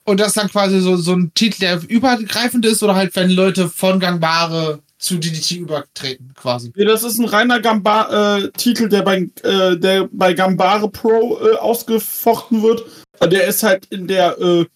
Und 0.05 0.20
das 0.20 0.29
ist 0.29 0.37
dann 0.37 0.51
quasi 0.51 0.81
so, 0.81 0.97
so 0.97 1.14
ein 1.14 1.33
Titel, 1.33 1.61
der 1.61 1.81
übergreifend 1.89 2.66
ist 2.66 2.83
oder 2.83 2.95
halt, 2.95 3.16
wenn 3.16 3.31
Leute 3.31 3.70
von 3.70 4.01
Gangbare 4.01 4.81
zu 4.99 5.16
DDT 5.16 5.53
übertreten, 5.53 6.35
quasi. 6.35 6.72
Nee, 6.75 6.85
das 6.85 7.05
ist 7.05 7.18
ein 7.18 7.25
reiner 7.25 7.61
Gamba-Titel, 7.61 8.89
der, 8.89 9.03
bei, 9.03 9.29
äh, 9.43 9.77
der 9.77 10.09
bei 10.12 10.35
Gambare 10.35 10.91
Pro 10.91 11.39
äh, 11.41 11.55
ausgefochten 11.57 12.62
wird. 12.62 12.85
Der 13.22 13.47
ist 13.47 13.62
halt 13.62 13.87
in 13.87 14.09
der, 14.09 14.39
äh, 14.39 14.66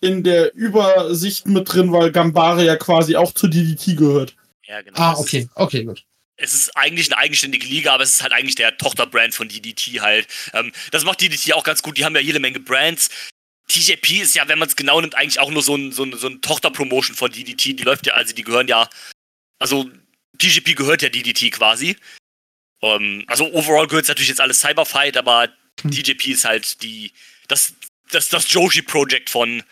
in 0.00 0.22
der 0.22 0.54
Übersicht 0.54 1.46
mit 1.46 1.72
drin, 1.72 1.92
weil 1.92 2.12
Gambare 2.12 2.64
ja 2.64 2.76
quasi 2.76 3.16
auch 3.16 3.32
zu 3.32 3.48
DDT 3.48 3.96
gehört. 3.96 4.36
Ja, 4.66 4.80
genau. 4.80 4.98
Ah, 4.98 5.14
okay, 5.18 5.48
okay, 5.54 5.84
gut. 5.84 6.04
Es 6.36 6.54
ist 6.54 6.76
eigentlich 6.76 7.10
eine 7.12 7.18
eigenständige 7.18 7.66
Liga, 7.66 7.92
aber 7.92 8.04
es 8.04 8.14
ist 8.14 8.22
halt 8.22 8.32
eigentlich 8.32 8.54
der 8.54 8.76
Tochterbrand 8.76 9.34
von 9.34 9.48
DDT 9.48 10.00
halt. 10.00 10.26
Ähm, 10.52 10.72
das 10.90 11.04
macht 11.04 11.20
DDT 11.20 11.52
auch 11.54 11.64
ganz 11.64 11.82
gut. 11.82 11.98
Die 11.98 12.04
haben 12.04 12.14
ja 12.14 12.20
jede 12.20 12.40
Menge 12.40 12.60
Brands. 12.60 13.10
TJP 13.68 14.22
ist 14.22 14.34
ja, 14.34 14.48
wenn 14.48 14.58
man 14.58 14.68
es 14.68 14.76
genau 14.76 15.00
nimmt, 15.00 15.14
eigentlich 15.14 15.38
auch 15.38 15.50
nur 15.50 15.62
so 15.62 15.76
ein, 15.76 15.92
so 15.92 16.04
ein, 16.04 16.16
so 16.16 16.28
ein 16.28 16.42
Tochterpromotion 16.42 17.16
von 17.16 17.30
DDT. 17.30 17.78
Die 17.78 17.84
läuft 17.84 18.06
ja, 18.06 18.14
also 18.14 18.34
die 18.34 18.42
gehören 18.42 18.68
ja, 18.68 18.88
also 19.58 19.90
TJP 20.38 20.74
gehört 20.74 21.02
ja 21.02 21.08
DDT 21.08 21.52
quasi. 21.52 21.96
Ähm, 22.82 23.24
also 23.28 23.52
overall 23.52 23.86
gehört 23.86 24.08
natürlich 24.08 24.28
jetzt 24.28 24.40
alles 24.40 24.60
Cyberfight, 24.60 25.16
aber 25.16 25.48
Hm. 25.80 25.90
TJP 25.90 26.26
ist 26.28 26.44
halt 26.44 26.82
die, 26.82 27.12
das, 27.48 27.74
das, 28.10 28.28
das 28.28 28.52
Joshi-Project 28.52 29.30
von, 29.30 29.62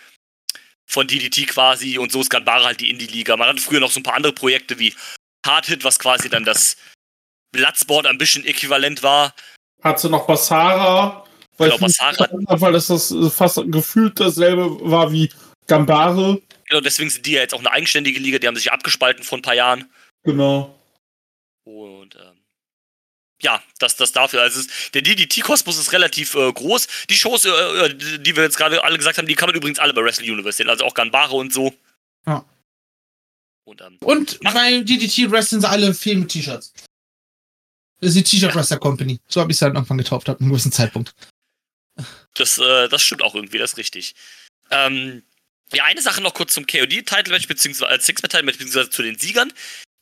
von 0.86 1.06
DDT 1.06 1.46
quasi 1.46 1.98
und 1.98 2.12
so 2.12 2.20
ist 2.20 2.30
Ganbara 2.30 2.64
halt 2.64 2.80
die 2.80 2.90
Indie-Liga. 2.90 3.36
Man 3.36 3.48
hatte 3.48 3.62
früher 3.62 3.80
noch 3.80 3.90
so 3.90 4.00
ein 4.00 4.02
paar 4.02 4.14
andere 4.14 4.32
Projekte 4.32 4.78
wie 4.78 4.94
Hard 5.46 5.66
Hit, 5.66 5.84
was 5.84 5.98
quasi 5.98 6.28
dann 6.28 6.44
das 6.44 6.76
Bloodsport 7.52 8.06
Ambition 8.06 8.44
Äquivalent 8.44 9.02
war. 9.02 9.34
Hat 9.82 9.98
sie 10.00 10.08
noch 10.10 10.26
Basara, 10.26 11.24
weil, 11.56 11.70
Genau, 11.70 11.80
Basara. 11.80 12.28
weil 12.30 12.72
das, 12.72 12.88
das 12.88 13.14
fast 13.34 13.60
gefühlt 13.66 14.20
dasselbe 14.20 14.78
war 14.88 15.10
wie 15.12 15.30
Gambare. 15.66 16.40
Genau, 16.68 16.80
deswegen 16.80 17.10
sind 17.10 17.26
die 17.26 17.32
ja 17.32 17.40
jetzt 17.40 17.54
auch 17.54 17.58
eine 17.60 17.72
eigenständige 17.72 18.20
Liga, 18.20 18.38
die 18.38 18.46
haben 18.46 18.56
sich 18.56 18.70
abgespalten 18.72 19.24
vor 19.24 19.38
ein 19.38 19.42
paar 19.42 19.54
Jahren. 19.54 19.90
Genau. 20.22 20.78
Und 21.64 22.14
ähm, 22.16 22.40
ja, 23.42 23.62
das, 23.78 23.96
das 23.96 24.12
dafür. 24.12 24.42
Also 24.42 24.60
es, 24.60 24.90
der 24.92 25.02
DDT-Kosmos 25.02 25.78
ist 25.78 25.92
relativ 25.92 26.34
äh, 26.34 26.52
groß. 26.52 26.86
Die 27.08 27.14
Shows, 27.14 27.44
äh, 27.46 27.50
äh, 27.50 27.94
die 27.94 28.22
die 28.22 28.36
wir 28.36 28.42
jetzt 28.42 28.56
gerade 28.56 28.82
alle 28.84 28.98
gesagt 28.98 29.18
haben, 29.18 29.26
die 29.26 29.34
kann 29.34 29.48
man 29.48 29.56
übrigens 29.56 29.78
alle 29.78 29.94
bei 29.94 30.02
Wrestle 30.02 30.30
Universe 30.30 30.58
sehen. 30.58 30.68
Also 30.68 30.84
auch 30.84 30.94
Ganbare 30.94 31.34
und 31.34 31.52
so. 31.52 31.72
Ja. 33.78 33.86
Und 33.86 33.92
ähm, 33.92 33.98
Und 34.00 34.40
bei 34.40 34.80
DDT 34.80 35.30
wrestlen 35.30 35.60
sie 35.60 35.68
alle 35.68 35.94
viel 35.94 36.16
mit 36.16 36.30
T-Shirts. 36.30 36.72
Das 38.00 38.10
ist 38.10 38.16
die 38.16 38.22
T-Shirt 38.22 38.54
Wrestler 38.54 38.78
Company. 38.78 39.20
So 39.28 39.40
habe 39.40 39.52
ich 39.52 39.56
es 39.56 39.60
dann 39.60 39.74
irgendwann 39.74 39.98
getauft, 39.98 40.28
ab 40.28 40.40
einem 40.40 40.50
gewissen 40.50 40.72
Zeitpunkt. 40.72 41.14
Das, 42.34 42.58
äh, 42.58 42.88
das 42.88 43.02
stimmt 43.02 43.22
auch 43.22 43.34
irgendwie, 43.34 43.58
das 43.58 43.72
ist 43.72 43.78
richtig. 43.78 44.14
Ähm, 44.70 45.22
ja, 45.72 45.84
eine 45.84 46.02
Sache 46.02 46.20
noch 46.22 46.34
kurz 46.34 46.54
zum 46.54 46.66
KOD-Title-Match, 46.66 47.46
beziehungsweise 47.46 47.92
äh, 47.92 48.00
Six-Man-Title-Match, 48.00 48.58
beziehungsweise 48.58 48.90
zu 48.90 49.02
den 49.02 49.18
Siegern. 49.18 49.52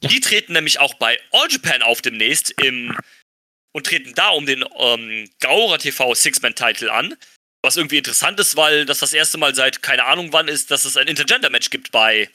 Ja. 0.02 0.08
Die 0.08 0.20
treten 0.20 0.52
nämlich 0.52 0.78
auch 0.78 0.94
bei 0.94 1.18
All 1.32 1.48
Japan 1.50 1.82
auf 1.82 2.00
demnächst 2.00 2.50
im 2.62 2.96
und 3.72 3.86
treten 3.86 4.14
da 4.14 4.30
um 4.30 4.46
den 4.46 4.64
ähm, 4.78 5.28
Gaura 5.40 5.78
TV 5.78 6.14
Six-Man-Title 6.14 6.92
an. 6.92 7.16
Was 7.62 7.76
irgendwie 7.76 7.98
interessant 7.98 8.38
ist, 8.38 8.56
weil 8.56 8.86
das 8.86 9.00
das 9.00 9.12
erste 9.12 9.36
Mal 9.36 9.54
seit 9.54 9.82
keine 9.82 10.04
Ahnung 10.04 10.32
wann 10.32 10.48
ist, 10.48 10.70
dass 10.70 10.84
es 10.84 10.96
ein 10.96 11.08
Intergender-Match 11.08 11.70
gibt 11.70 11.90
bei 11.90 12.30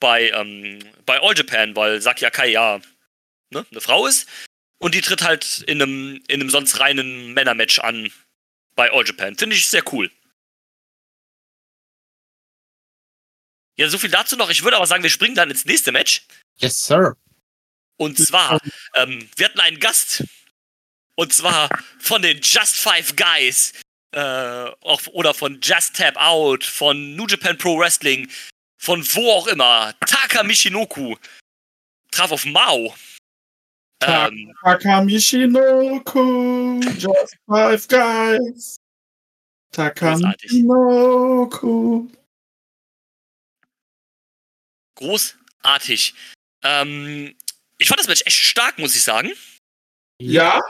bei, 0.00 0.30
ähm, 0.30 0.78
bei 1.04 1.20
All 1.20 1.36
Japan, 1.36 1.74
weil 1.76 2.00
Saki 2.00 2.26
Akai 2.26 2.48
ja 2.50 2.80
ne, 3.50 3.66
eine 3.70 3.80
Frau 3.80 4.06
ist. 4.06 4.28
Und 4.78 4.94
die 4.94 5.00
tritt 5.00 5.22
halt 5.22 5.64
in 5.66 5.80
einem, 5.80 6.22
in 6.28 6.40
einem 6.40 6.50
sonst 6.50 6.80
reinen 6.80 7.32
Männermatch 7.34 7.78
an 7.78 8.12
bei 8.74 8.90
All 8.92 9.06
Japan. 9.06 9.36
Finde 9.36 9.56
ich 9.56 9.68
sehr 9.68 9.82
cool. 9.92 10.10
Ja, 13.78 13.88
so 13.88 13.98
viel 13.98 14.10
dazu 14.10 14.36
noch. 14.36 14.50
Ich 14.50 14.62
würde 14.62 14.76
aber 14.76 14.86
sagen, 14.86 15.02
wir 15.02 15.10
springen 15.10 15.34
dann 15.34 15.50
ins 15.50 15.64
nächste 15.64 15.92
Match. 15.92 16.26
Yes, 16.58 16.86
sir. 16.86 17.16
Und 17.98 18.18
zwar, 18.18 18.58
ähm, 18.94 19.28
wir 19.36 19.46
hatten 19.46 19.60
einen 19.60 19.80
Gast 19.80 20.24
Und 21.16 21.32
zwar 21.32 21.68
von 21.98 22.22
den 22.22 22.40
Just 22.42 22.76
Five 22.76 23.16
Guys. 23.16 23.72
Äh, 24.12 24.20
auch, 24.80 25.00
oder 25.08 25.34
von 25.34 25.60
Just 25.60 25.96
Tap 25.96 26.16
Out, 26.16 26.64
von 26.64 27.16
New 27.16 27.26
Japan 27.26 27.58
Pro 27.58 27.78
Wrestling, 27.78 28.30
von 28.78 29.02
wo 29.14 29.30
auch 29.32 29.46
immer. 29.46 29.94
Taka 30.00 30.42
Michinoku 30.42 31.16
traf 32.16 32.32
auf 32.32 32.44
Mao. 32.46 32.94
Ähm, 34.02 34.52
Taka 34.62 35.02
Michinoku, 35.02 36.80
Just 36.98 37.36
Five 37.46 37.88
Guys. 37.88 38.76
Taka 39.72 40.16
Michinoku. 40.16 42.08
Großartig. 44.96 46.14
Ähm, 46.62 47.34
ich 47.78 47.88
fand 47.88 48.00
das 48.00 48.08
Match 48.08 48.22
echt 48.24 48.38
stark, 48.38 48.78
muss 48.78 48.94
ich 48.94 49.02
sagen. 49.02 49.32
Ja, 50.20 50.62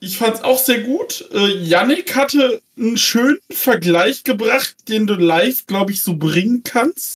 ich 0.00 0.16
fand's 0.16 0.40
auch 0.40 0.58
sehr 0.58 0.82
gut. 0.82 1.28
Äh, 1.32 1.62
Yannick 1.62 2.14
hatte 2.14 2.62
einen 2.76 2.96
schönen 2.96 3.38
Vergleich 3.50 4.24
gebracht, 4.24 4.76
den 4.88 5.06
du 5.06 5.14
live, 5.14 5.66
glaube 5.66 5.92
ich, 5.92 6.02
so 6.02 6.14
bringen 6.14 6.62
kannst. 6.62 7.15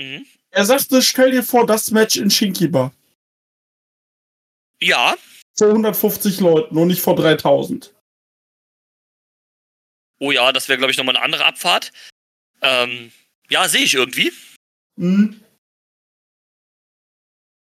Mhm. 0.00 0.26
Er 0.50 0.64
sagte, 0.64 1.02
stell 1.02 1.30
dir 1.30 1.42
vor, 1.42 1.66
das 1.66 1.90
Match 1.90 2.16
in 2.16 2.30
Shinkiba. 2.30 2.92
Ja. 4.80 5.16
Vor 5.56 5.68
150 5.68 6.40
Leuten 6.40 6.76
und 6.76 6.88
nicht 6.88 7.00
vor 7.00 7.16
3000. 7.16 7.94
Oh 10.18 10.32
ja, 10.32 10.52
das 10.52 10.68
wäre, 10.68 10.78
glaube 10.78 10.90
ich, 10.90 10.96
nochmal 10.98 11.16
eine 11.16 11.24
andere 11.24 11.44
Abfahrt. 11.44 11.92
Ähm, 12.62 13.12
ja, 13.50 13.68
sehe 13.68 13.82
ich 13.82 13.94
irgendwie. 13.94 14.32
Mhm. 14.96 15.42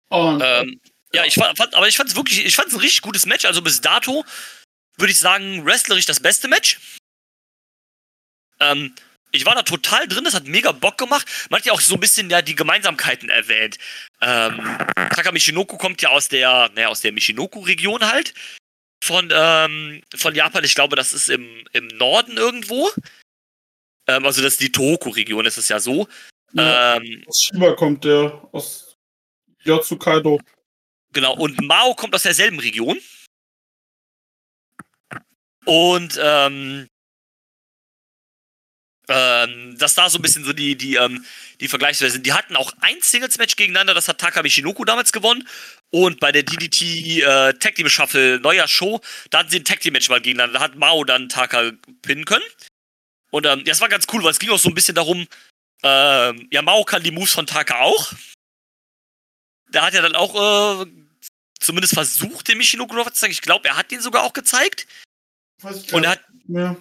Und, 0.08 0.42
ähm, 0.42 0.80
ja, 1.12 1.24
ich 1.24 1.34
fand, 1.34 1.74
aber 1.74 1.88
ich 1.88 1.96
fand 1.96 2.10
es 2.10 2.16
wirklich, 2.16 2.44
ich 2.44 2.56
fand 2.56 2.68
es 2.68 2.74
ein 2.74 2.80
richtig 2.80 3.02
gutes 3.02 3.26
Match. 3.26 3.44
Also 3.44 3.62
bis 3.62 3.80
dato 3.80 4.24
würde 4.96 5.12
ich 5.12 5.18
sagen, 5.18 5.64
wrestlerisch 5.64 6.06
das 6.06 6.20
beste 6.20 6.48
Match. 6.48 6.98
Ähm, 8.60 8.94
ich 9.30 9.44
war 9.44 9.54
da 9.54 9.62
total 9.62 10.08
drin, 10.08 10.24
das 10.24 10.34
hat 10.34 10.46
mega 10.46 10.72
Bock 10.72 10.98
gemacht. 10.98 11.26
Man 11.50 11.60
hat 11.60 11.66
ja 11.66 11.72
auch 11.72 11.80
so 11.80 11.94
ein 11.94 12.00
bisschen 12.00 12.30
ja 12.30 12.42
die 12.42 12.54
Gemeinsamkeiten 12.54 13.28
erwähnt. 13.28 13.78
Ähm, 14.20 14.78
Taka 14.94 15.32
Michinoku 15.32 15.76
kommt 15.76 16.02
ja 16.02 16.10
aus 16.10 16.28
der, 16.28 16.70
naja, 16.74 16.88
aus 16.88 17.00
der 17.00 17.12
Michinoku-Region 17.12 18.10
halt. 18.10 18.34
Von, 19.04 19.30
ähm, 19.32 20.02
von 20.16 20.34
Japan. 20.34 20.64
Ich 20.64 20.74
glaube, 20.74 20.96
das 20.96 21.12
ist 21.12 21.28
im, 21.28 21.64
im 21.72 21.86
Norden 21.88 22.36
irgendwo. 22.36 22.90
Ähm, 24.08 24.24
also 24.24 24.42
das 24.42 24.54
ist 24.54 24.60
die 24.60 24.72
Tohoku-Region, 24.72 25.46
ist 25.46 25.58
es 25.58 25.68
ja 25.68 25.78
so. 25.78 26.08
Ja, 26.52 26.96
ähm, 26.96 27.22
aus 27.26 27.42
Shiba 27.42 27.72
kommt 27.74 28.04
der, 28.04 28.48
aus 28.52 28.96
Yotsukaido. 29.62 30.40
Genau, 31.12 31.34
und 31.36 31.60
Mao 31.62 31.94
kommt 31.94 32.14
aus 32.14 32.22
derselben 32.22 32.58
Region. 32.58 32.98
Und 35.64 36.18
ähm, 36.20 36.88
ähm, 39.08 39.76
dass 39.78 39.94
da 39.94 40.10
so 40.10 40.18
ein 40.18 40.22
bisschen 40.22 40.44
so 40.44 40.52
die, 40.52 40.76
die, 40.76 40.96
ähm, 40.96 41.24
die 41.60 41.68
Vergleiche 41.68 42.08
sind. 42.10 42.26
Die 42.26 42.32
hatten 42.32 42.56
auch 42.56 42.72
ein 42.80 42.96
Singles-Match 43.00 43.56
gegeneinander, 43.56 43.94
das 43.94 44.08
hat 44.08 44.18
Taka 44.18 44.42
Michinoku 44.42 44.84
damals 44.84 45.12
gewonnen. 45.12 45.48
Und 45.90 46.20
bei 46.20 46.30
der 46.30 46.42
DDT 46.42 47.22
äh, 47.22 47.54
Tag 47.54 47.74
Team 47.74 47.88
Shuffle 47.88 48.38
neuer 48.40 48.68
Show, 48.68 49.00
da 49.30 49.38
hatten 49.38 49.50
sie 49.50 49.60
ein 49.60 49.64
Tag 49.64 49.80
Team 49.80 49.94
Match 49.94 50.08
mal 50.08 50.20
gegeneinander. 50.20 50.58
Da 50.58 50.64
hat 50.64 50.76
Mao 50.76 51.04
dann 51.04 51.28
Taka 51.28 51.72
pinnen 52.02 52.26
können. 52.26 52.44
Und 53.30 53.46
ähm, 53.46 53.64
das 53.64 53.80
war 53.80 53.88
ganz 53.88 54.06
cool, 54.12 54.22
weil 54.22 54.30
es 54.30 54.38
ging 54.38 54.50
auch 54.50 54.58
so 54.58 54.68
ein 54.68 54.74
bisschen 54.74 54.94
darum, 54.94 55.26
äh, 55.82 56.46
ja, 56.54 56.62
Mao 56.62 56.84
kann 56.84 57.02
die 57.02 57.10
Moves 57.10 57.32
von 57.32 57.46
Taka 57.46 57.80
auch. 57.80 58.12
Da 59.70 59.86
hat 59.86 59.94
er 59.94 60.02
dann 60.02 60.14
auch 60.14 60.82
äh, 60.82 60.86
zumindest 61.60 61.94
versucht, 61.94 62.48
den 62.48 62.58
Michinoku 62.58 63.02
zu 63.04 63.12
zeigen. 63.12 63.32
Ich 63.32 63.42
glaube, 63.42 63.68
er 63.68 63.76
hat 63.76 63.90
den 63.90 64.00
sogar 64.00 64.22
auch 64.24 64.32
gezeigt. 64.32 64.86
Und 65.92 66.04
er 66.04 66.10
hat. 66.12 66.20
Ja. 66.48 66.76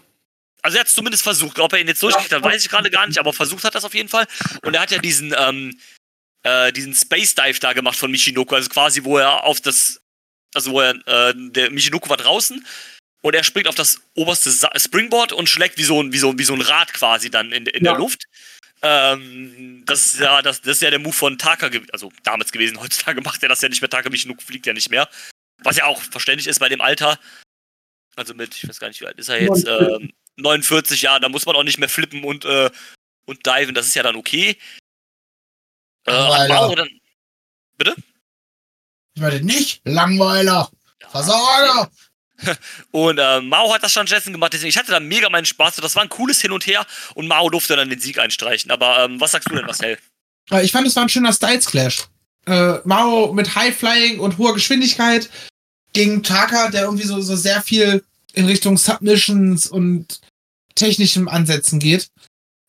Also 0.68 0.80
er 0.80 0.82
hat 0.82 0.88
es 0.88 0.96
zumindest 0.96 1.24
versucht. 1.24 1.60
Ob 1.60 1.72
er 1.72 1.80
ihn 1.80 1.88
jetzt 1.88 2.04
durchkriegt 2.04 2.34
hat, 2.34 2.44
weiß 2.44 2.62
ich 2.62 2.70
gerade 2.70 2.90
gar 2.90 3.08
nicht, 3.08 3.18
aber 3.20 3.32
versucht 3.32 3.64
hat 3.64 3.74
das 3.74 3.86
auf 3.86 3.94
jeden 3.94 4.10
Fall. 4.10 4.28
Und 4.64 4.74
er 4.74 4.82
hat 4.82 4.92
ja 4.92 4.98
diesen, 4.98 5.34
ähm, 5.38 5.80
äh, 6.44 6.74
diesen 6.74 6.94
Space 6.94 7.36
Dive 7.36 7.58
da 7.62 7.72
gemacht 7.72 7.98
von 7.98 8.12
Michinoku, 8.12 8.54
also 8.54 8.68
quasi, 8.68 9.06
wo 9.06 9.18
er 9.18 9.46
auf 9.46 9.62
das, 9.62 10.02
also 10.54 10.74
wo 10.74 10.82
er, 10.82 10.96
äh, 11.08 11.34
der 11.38 11.72
Michinoku 11.72 12.10
war 12.10 12.18
draußen 12.18 12.68
und 13.22 13.34
er 13.34 13.46
springt 13.46 13.70
auf 13.70 13.76
das 13.76 14.02
oberste 14.14 14.52
Sa 14.52 14.70
Springboard 14.78 15.32
und 15.32 15.48
schlägt 15.48 15.78
wie 15.78 15.86
so 15.86 16.04
ein, 16.04 16.12
wie 16.12 16.18
so, 16.18 16.38
wie 16.38 16.44
so 16.44 16.54
ein 16.54 16.60
Rad 16.60 16.92
quasi 16.92 17.30
dann 17.30 17.54
in, 17.54 17.66
in 17.68 17.86
ja. 17.86 17.92
der 17.92 18.00
Luft. 18.00 18.26
Ähm, 18.82 19.84
das 19.86 20.16
ist 20.16 20.20
ja, 20.20 20.42
das, 20.42 20.60
das 20.60 20.74
ist 20.74 20.82
ja 20.82 20.90
der 20.90 21.00
Move 21.00 21.14
von 21.14 21.38
Taka, 21.38 21.70
also 21.94 22.12
damals 22.24 22.52
gewesen, 22.52 22.78
heutzutage 22.82 23.22
macht 23.22 23.42
er 23.42 23.48
das 23.48 23.62
ja 23.62 23.70
nicht 23.70 23.80
mehr, 23.82 23.90
Taka 23.90 24.10
Michinoku 24.10 24.42
fliegt 24.42 24.66
ja 24.66 24.74
nicht 24.74 24.90
mehr. 24.90 25.08
Was 25.64 25.78
ja 25.78 25.86
auch 25.86 26.02
verständlich 26.02 26.48
ist 26.48 26.60
bei 26.60 26.68
dem 26.68 26.82
Alter. 26.82 27.18
Also 28.18 28.34
mit, 28.34 28.54
ich 28.54 28.68
weiß 28.68 28.82
gar 28.82 28.90
nicht, 28.90 29.00
wie 29.00 29.08
alt 29.08 29.18
ist 29.18 29.30
er 29.30 29.42
jetzt? 29.42 29.66
Ähm, 29.66 30.12
49 30.38 31.02
Jahre, 31.02 31.20
da 31.20 31.30
muss 31.30 31.46
man 31.46 31.56
auch 31.56 31.64
nicht 31.64 31.80
mehr 31.80 31.90
flippen 31.90 32.24
und, 32.24 32.46
äh, 32.46 32.70
und 33.26 33.46
diven, 33.46 33.76
das 33.76 33.88
ist 33.88 33.96
ja 33.96 34.04
dann 34.04 34.16
okay. 34.16 34.58
Äh, 36.06 36.12
Langweiler. 36.12 36.76
Dann, 36.76 36.90
bitte? 37.78 37.96
Ich 39.16 39.22
meine 39.22 39.42
nicht, 39.42 39.82
Langweiler. 39.84 40.70
Ja, 41.02 41.10
Versager. 41.10 41.92
Und 42.92 43.18
äh, 43.18 43.42
Mao 43.42 43.74
hat 43.74 43.82
das 43.82 43.94
schon 43.94 44.06
Jessen 44.06 44.32
gemacht, 44.32 44.54
deswegen 44.54 44.70
ich 44.70 44.78
hatte 44.78 44.92
da 44.92 45.00
mega 45.00 45.28
meinen 45.30 45.46
Spaß. 45.46 45.78
Das 45.78 45.96
war 45.96 46.04
ein 46.04 46.10
cooles 46.10 46.40
Hin 46.40 46.52
und 46.52 46.68
Her 46.68 46.86
und 47.16 47.28
Mao 47.28 47.50
durfte 47.50 47.76
dann 47.76 47.90
den 47.90 48.00
Sieg 48.00 48.20
einstreichen. 48.20 48.70
Aber 48.70 49.04
ähm, 49.04 49.20
was 49.20 49.32
sagst 49.32 49.50
du 49.50 49.56
denn, 49.56 49.66
Marcel? 49.66 49.98
Äh, 50.52 50.64
ich 50.64 50.72
fand, 50.72 50.86
es 50.86 50.96
war 50.96 51.04
ein 51.04 51.10
schöner 51.10 51.34
Styles 51.34 51.66
Clash. 51.66 52.04
Äh, 52.46 52.76
Mao 52.86 53.34
mit 53.34 53.56
High 53.56 53.76
Flying 53.76 54.20
und 54.20 54.38
hoher 54.38 54.54
Geschwindigkeit 54.54 55.30
gegen 55.94 56.22
Taka, 56.22 56.70
der 56.70 56.84
irgendwie 56.84 57.08
so, 57.08 57.20
so 57.22 57.36
sehr 57.36 57.62
viel 57.62 58.04
in 58.34 58.46
Richtung 58.46 58.78
Submissions 58.78 59.68
und 59.68 60.22
technischen 60.78 61.28
Ansätzen 61.28 61.80
geht. 61.80 62.10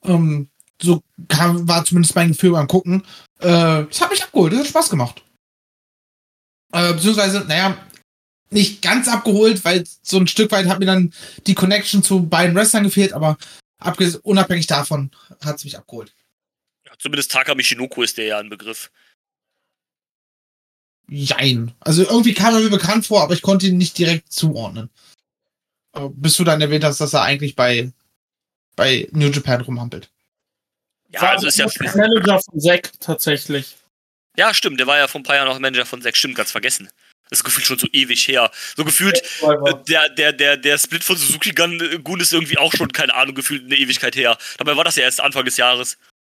Ähm, 0.04 0.48
so 0.80 1.02
kam, 1.28 1.68
war 1.68 1.84
zumindest 1.84 2.14
mein 2.14 2.28
Gefühl 2.28 2.52
beim 2.52 2.68
Gucken. 2.68 3.04
Äh, 3.40 3.84
das 3.84 4.00
hat 4.00 4.10
mich 4.10 4.22
abgeholt, 4.22 4.52
das 4.52 4.60
hat 4.60 4.68
Spaß 4.68 4.90
gemacht. 4.90 5.22
Äh, 6.72 6.92
beziehungsweise, 6.94 7.40
naja, 7.40 7.76
nicht 8.50 8.82
ganz 8.82 9.08
abgeholt, 9.08 9.64
weil 9.64 9.84
so 10.02 10.18
ein 10.18 10.26
Stück 10.26 10.50
weit 10.52 10.66
hat 10.66 10.78
mir 10.78 10.86
dann 10.86 11.12
die 11.46 11.54
Connection 11.54 12.02
zu 12.02 12.26
beiden 12.26 12.54
Wrestlern 12.56 12.84
gefehlt, 12.84 13.12
aber 13.12 13.36
unabhängig 14.22 14.66
davon 14.66 15.10
hat 15.40 15.56
es 15.56 15.64
mich 15.64 15.76
abgeholt. 15.76 16.14
Ja, 16.86 16.92
zumindest 16.98 17.30
Taka 17.30 17.54
Michinoku 17.54 18.02
ist 18.02 18.16
der 18.16 18.26
ja 18.26 18.38
ein 18.38 18.48
Begriff. 18.48 18.90
Jein. 21.08 21.74
Also 21.80 22.02
irgendwie 22.02 22.34
kam 22.34 22.54
er 22.54 22.60
mir 22.60 22.70
bekannt 22.70 23.06
vor, 23.06 23.22
aber 23.22 23.34
ich 23.34 23.42
konnte 23.42 23.66
ihn 23.66 23.78
nicht 23.78 23.96
direkt 23.96 24.32
zuordnen. 24.32 24.90
Äh, 25.94 26.08
bis 26.12 26.36
du 26.36 26.44
dann 26.44 26.60
erwähnt 26.60 26.84
hast, 26.84 27.00
dass 27.00 27.14
er 27.14 27.22
eigentlich 27.22 27.56
bei, 27.56 27.92
bei 28.78 29.08
New 29.10 29.28
Japan 29.28 29.60
rumhampelt. 29.60 30.08
Ja, 31.10 31.22
war 31.22 31.30
also 31.30 31.48
ist 31.48 31.58
ja 31.58 31.66
Manager 31.94 32.40
von 32.40 32.60
Zack 32.60 32.92
tatsächlich. 33.00 33.76
Ja, 34.36 34.54
stimmt, 34.54 34.78
der 34.78 34.86
war 34.86 34.98
ja 34.98 35.08
vor 35.08 35.20
ein 35.20 35.24
paar 35.24 35.36
Jahren 35.36 35.48
noch 35.48 35.58
Manager 35.58 35.84
von 35.84 36.00
Zack, 36.00 36.16
stimmt, 36.16 36.36
ganz 36.36 36.50
vergessen. 36.50 36.88
Das 37.28 37.40
ist 37.40 37.44
gefühlt 37.44 37.66
schon 37.66 37.78
so 37.78 37.88
ewig 37.92 38.26
her. 38.28 38.50
So 38.76 38.84
gefühlt, 38.84 39.20
äh, 39.42 39.74
der, 39.86 40.08
der, 40.10 40.32
der, 40.32 40.56
der 40.56 40.78
Split 40.78 41.04
von 41.04 41.16
Suzuki 41.16 41.50
Gun, 41.50 41.80
äh, 41.80 41.98
Gun 41.98 42.20
ist 42.20 42.32
irgendwie 42.32 42.56
auch 42.56 42.72
schon, 42.72 42.90
keine 42.92 43.14
Ahnung, 43.14 43.34
gefühlt 43.34 43.64
eine 43.64 43.76
Ewigkeit 43.76 44.16
her. 44.16 44.38
Dabei 44.56 44.76
war 44.76 44.84
das 44.84 44.96
ja 44.96 45.02
erst 45.02 45.20
Anfang 45.20 45.44
des 45.44 45.56
Jahres. 45.56 45.98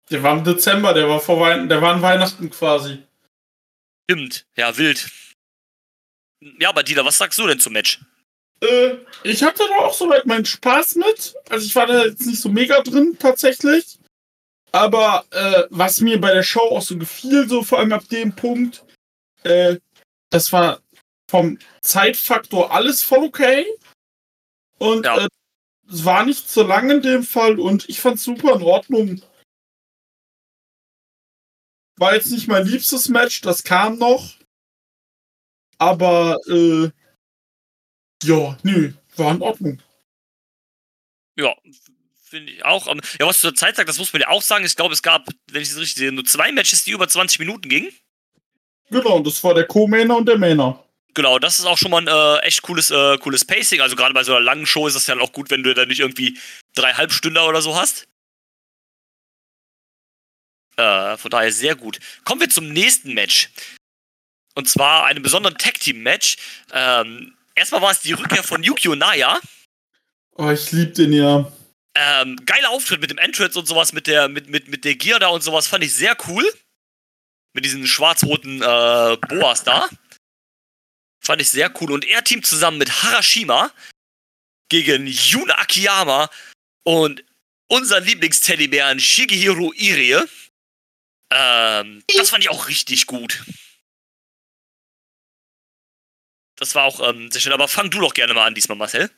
Der 0.09 0.23
war 0.23 0.35
im 0.35 0.43
Dezember, 0.43 0.93
der 0.93 1.07
war 1.07 1.19
vor 1.19 1.39
Weihnachten, 1.39 1.69
der 1.69 1.81
war 1.81 1.93
an 1.93 2.01
Weihnachten 2.01 2.49
quasi. 2.49 3.03
Stimmt, 4.09 4.47
ja, 4.55 4.75
wild. 4.77 5.11
Ja, 6.59 6.69
aber 6.69 6.83
Dieter, 6.83 7.05
was 7.05 7.17
sagst 7.17 7.37
du 7.37 7.45
denn 7.45 7.59
zum 7.59 7.73
Match? 7.73 7.99
Äh, 8.61 8.97
ich 9.23 9.43
hatte 9.43 9.63
da 9.67 9.85
auch 9.85 9.93
soweit 9.93 10.25
meinen 10.25 10.45
Spaß 10.45 10.95
mit. 10.95 11.35
Also 11.49 11.65
ich 11.65 11.75
war 11.75 11.87
da 11.87 12.05
jetzt 12.05 12.25
nicht 12.25 12.41
so 12.41 12.49
mega 12.49 12.81
drin 12.81 13.17
tatsächlich. 13.19 13.99
Aber 14.71 15.25
äh, 15.31 15.63
was 15.69 16.01
mir 16.01 16.19
bei 16.21 16.33
der 16.33 16.43
Show 16.43 16.61
auch 16.61 16.81
so 16.81 16.97
gefiel, 16.97 17.47
so 17.47 17.63
vor 17.63 17.79
allem 17.79 17.93
ab 17.93 18.07
dem 18.09 18.35
Punkt, 18.35 18.85
äh, 19.43 19.77
das 20.29 20.51
war 20.53 20.81
vom 21.29 21.57
Zeitfaktor 21.81 22.71
alles 22.71 23.03
voll 23.03 23.23
okay. 23.23 23.65
Und 24.77 25.05
ja. 25.05 25.25
äh, 25.25 25.27
es 25.91 26.05
war 26.05 26.25
nicht 26.25 26.49
so 26.49 26.63
lang 26.63 26.89
in 26.89 27.01
dem 27.01 27.23
Fall 27.23 27.59
und 27.59 27.89
ich 27.89 27.99
fand's 27.99 28.23
super 28.23 28.55
in 28.55 28.61
Ordnung. 28.61 29.21
War 31.97 32.13
jetzt 32.13 32.31
nicht 32.31 32.47
mein 32.47 32.65
liebstes 32.65 33.09
Match, 33.09 33.41
das 33.41 33.63
kam 33.63 33.97
noch. 33.97 34.35
Aber 35.79 36.37
äh, 36.47 36.91
ja, 38.23 38.57
nö, 38.63 38.93
war 39.15 39.33
in 39.33 39.41
Ordnung. 39.41 39.81
Ja, 41.37 41.55
finde 42.23 42.51
ich 42.51 42.65
auch. 42.65 42.87
Ja, 42.87 43.27
was 43.27 43.39
zur 43.39 43.55
Zeit 43.55 43.75
sagt, 43.75 43.89
das 43.89 43.97
muss 43.97 44.13
man 44.13 44.21
ja 44.21 44.29
auch 44.29 44.41
sagen. 44.41 44.65
Ich 44.65 44.75
glaube, 44.75 44.93
es 44.93 45.01
gab, 45.01 45.27
wenn 45.51 45.61
ich 45.61 45.69
es 45.69 45.77
richtig 45.77 45.95
sehe, 45.95 46.11
nur 46.11 46.25
zwei 46.25 46.51
Matches, 46.51 46.83
die 46.83 46.91
über 46.91 47.07
20 47.07 47.39
Minuten 47.39 47.69
gingen. 47.69 47.91
Genau, 48.89 49.17
und 49.17 49.27
das 49.27 49.43
war 49.43 49.53
der 49.53 49.65
Co-Mainer 49.65 50.17
und 50.17 50.27
der 50.27 50.37
Mainer. 50.37 50.83
Genau, 51.13 51.39
das 51.39 51.59
ist 51.59 51.65
auch 51.65 51.77
schon 51.77 51.91
mal 51.91 52.07
ein 52.07 52.07
äh, 52.07 52.45
echt 52.45 52.61
cooles, 52.61 52.91
äh, 52.91 53.17
cooles 53.17 53.45
Pacing. 53.45 53.81
Also 53.81 53.95
gerade 53.95 54.13
bei 54.13 54.23
so 54.23 54.33
einer 54.33 54.41
langen 54.41 54.65
Show 54.65 54.87
ist 54.87 54.95
das 54.95 55.07
ja 55.07 55.17
auch 55.19 55.31
gut, 55.31 55.49
wenn 55.49 55.63
du 55.63 55.73
da 55.73 55.85
nicht 55.85 55.99
irgendwie 55.99 56.37
dreieinhalb 56.75 57.11
Stunden 57.11 57.39
oder 57.39 57.61
so 57.61 57.75
hast. 57.75 58.07
Äh, 60.77 61.17
von 61.17 61.31
daher 61.31 61.51
sehr 61.51 61.75
gut. 61.75 61.99
Kommen 62.23 62.41
wir 62.41 62.49
zum 62.49 62.69
nächsten 62.69 63.13
Match. 63.13 63.49
Und 64.55 64.69
zwar 64.69 65.05
einem 65.05 65.23
besonderen 65.23 65.57
Tag-Team-Match. 65.57 66.37
Ähm, 66.71 67.35
erstmal 67.59 67.81
war 67.81 67.91
es 67.91 67.99
die 67.99 68.13
Rückkehr 68.13 68.43
von 68.43 68.63
Yukio 68.63 68.95
Naya. 68.95 69.39
Oh, 70.35 70.49
ich 70.49 70.71
lieb 70.71 70.95
den 70.95 71.13
ja. 71.13 71.51
Ähm, 71.95 72.37
geiler 72.45 72.69
Auftritt 72.69 73.01
mit 73.01 73.11
dem 73.11 73.17
Entrance 73.17 73.59
und 73.59 73.67
sowas, 73.67 73.91
mit 73.93 74.07
der, 74.07 74.29
mit, 74.29 74.49
mit, 74.49 74.69
mit 74.69 74.85
der 74.85 74.95
Gear 74.95 75.19
da 75.19 75.27
und 75.27 75.43
sowas, 75.43 75.67
fand 75.67 75.83
ich 75.83 75.93
sehr 75.93 76.15
cool. 76.27 76.49
Mit 77.53 77.65
diesen 77.65 77.85
schwarz-roten 77.85 78.61
äh, 78.61 79.17
Boas 79.27 79.63
da. 79.63 79.89
Fand 81.21 81.41
ich 81.41 81.49
sehr 81.49 81.71
cool. 81.81 81.91
Und 81.91 82.05
er 82.05 82.23
teamt 82.23 82.45
zusammen 82.45 82.77
mit 82.77 83.03
Harashima 83.03 83.71
gegen 84.69 85.07
Yuna 85.07 85.55
Akiyama 85.55 86.29
und 86.83 87.23
unseren 87.67 88.05
Lieblingsteddybären 88.05 88.99
Shigehiro 88.99 89.73
Irie. 89.73 90.23
Ähm, 91.31 92.03
das 92.15 92.29
fand 92.29 92.43
ich 92.43 92.49
auch 92.49 92.67
richtig 92.69 93.07
gut. 93.07 93.43
Das 96.59 96.75
war 96.75 96.83
auch 96.83 96.99
ähm, 97.07 97.31
sehr 97.31 97.41
schön. 97.41 97.53
Aber 97.53 97.67
fang 97.67 97.89
du 97.89 97.99
doch 97.99 98.13
gerne 98.13 98.33
mal 98.33 98.45
an 98.45 98.53
diesmal, 98.53 98.77
Marcel. 98.77 99.09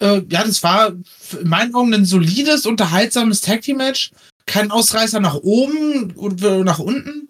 Äh, 0.00 0.22
ja, 0.28 0.44
das 0.44 0.62
war 0.62 0.88
in 0.88 1.48
meinen 1.48 1.74
Augen 1.74 1.94
ein 1.94 2.04
solides, 2.04 2.66
unterhaltsames 2.66 3.42
Tag 3.42 3.62
Team 3.62 3.76
Match. 3.76 4.10
Kein 4.46 4.70
Ausreißer 4.70 5.20
nach 5.20 5.34
oben 5.34 6.12
und 6.12 6.40
nach 6.40 6.78
unten. 6.78 7.28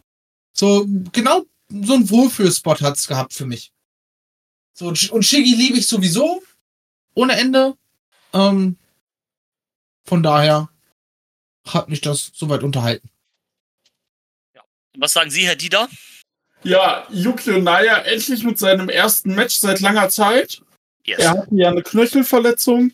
So, 0.52 0.86
genau 1.12 1.44
so 1.68 1.94
ein 1.94 2.08
Wohlfühlspot 2.10 2.80
hat's 2.80 3.06
gehabt 3.06 3.34
für 3.34 3.46
mich. 3.46 3.72
So, 4.72 4.88
und 4.88 5.24
Shiggy 5.24 5.54
liebe 5.54 5.78
ich 5.78 5.86
sowieso. 5.86 6.42
Ohne 7.14 7.36
Ende. 7.36 7.76
Ähm, 8.32 8.76
von 10.04 10.22
daher 10.22 10.68
hat 11.66 11.88
mich 11.88 12.00
das 12.00 12.30
soweit 12.34 12.62
unterhalten. 12.62 13.08
Was 14.96 15.12
sagen 15.12 15.30
Sie, 15.30 15.46
Herr 15.46 15.56
Dieter? 15.56 15.88
Ja, 16.64 17.06
Yukio 17.10 17.58
Naya 17.58 17.98
endlich 17.98 18.42
mit 18.42 18.58
seinem 18.58 18.88
ersten 18.88 19.34
Match 19.34 19.56
seit 19.56 19.80
langer 19.80 20.08
Zeit. 20.08 20.62
Yes. 21.04 21.18
Er 21.18 21.30
hatte 21.30 21.54
ja 21.54 21.68
eine 21.68 21.82
Knöchelverletzung 21.82 22.92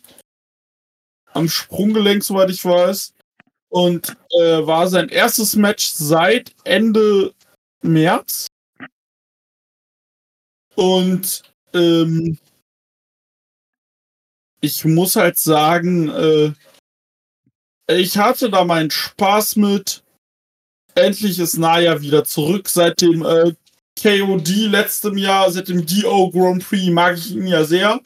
am 1.33 1.47
Sprunggelenk, 1.47 2.23
soweit 2.23 2.49
ich 2.49 2.63
weiß. 2.63 3.13
Und 3.69 4.17
äh, 4.37 4.67
war 4.67 4.89
sein 4.89 5.07
erstes 5.07 5.55
Match 5.55 5.87
seit 5.87 6.53
Ende 6.65 7.33
März. 7.81 8.47
Und 10.75 11.43
ähm, 11.73 12.37
ich 14.59 14.83
muss 14.83 15.15
halt 15.15 15.37
sagen, 15.37 16.09
äh, 16.09 16.51
ich 17.87 18.17
hatte 18.17 18.49
da 18.49 18.65
meinen 18.65 18.91
Spaß 18.91 19.55
mit. 19.55 20.03
Endlich 20.93 21.39
ist 21.39 21.57
Naya 21.57 22.01
wieder 22.01 22.25
zurück 22.25 22.67
seit 22.67 23.01
dem 23.01 23.25
äh, 23.25 23.53
KOD 24.01 24.47
letztem 24.67 25.17
Jahr, 25.17 25.51
seit 25.51 25.67
dem 25.67 25.85
DO 25.85 26.31
Grand 26.31 26.67
Prix 26.67 26.91
mag 26.91 27.17
ich 27.17 27.31
ihn 27.31 27.47
ja 27.47 27.63
sehr. 27.63 27.99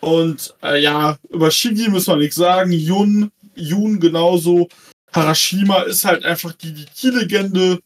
Und 0.00 0.54
äh, 0.62 0.80
ja, 0.80 1.18
über 1.30 1.50
Shigi 1.50 1.88
müssen 1.88 2.12
wir 2.12 2.16
nichts 2.18 2.36
sagen. 2.36 2.70
Yun, 2.70 3.32
Yun 3.54 3.98
genauso. 3.98 4.68
Harashima 5.12 5.82
ist 5.82 6.04
halt 6.04 6.24
einfach 6.24 6.52
die, 6.52 6.72
die 6.72 6.84
Key-Legende. 6.84 7.80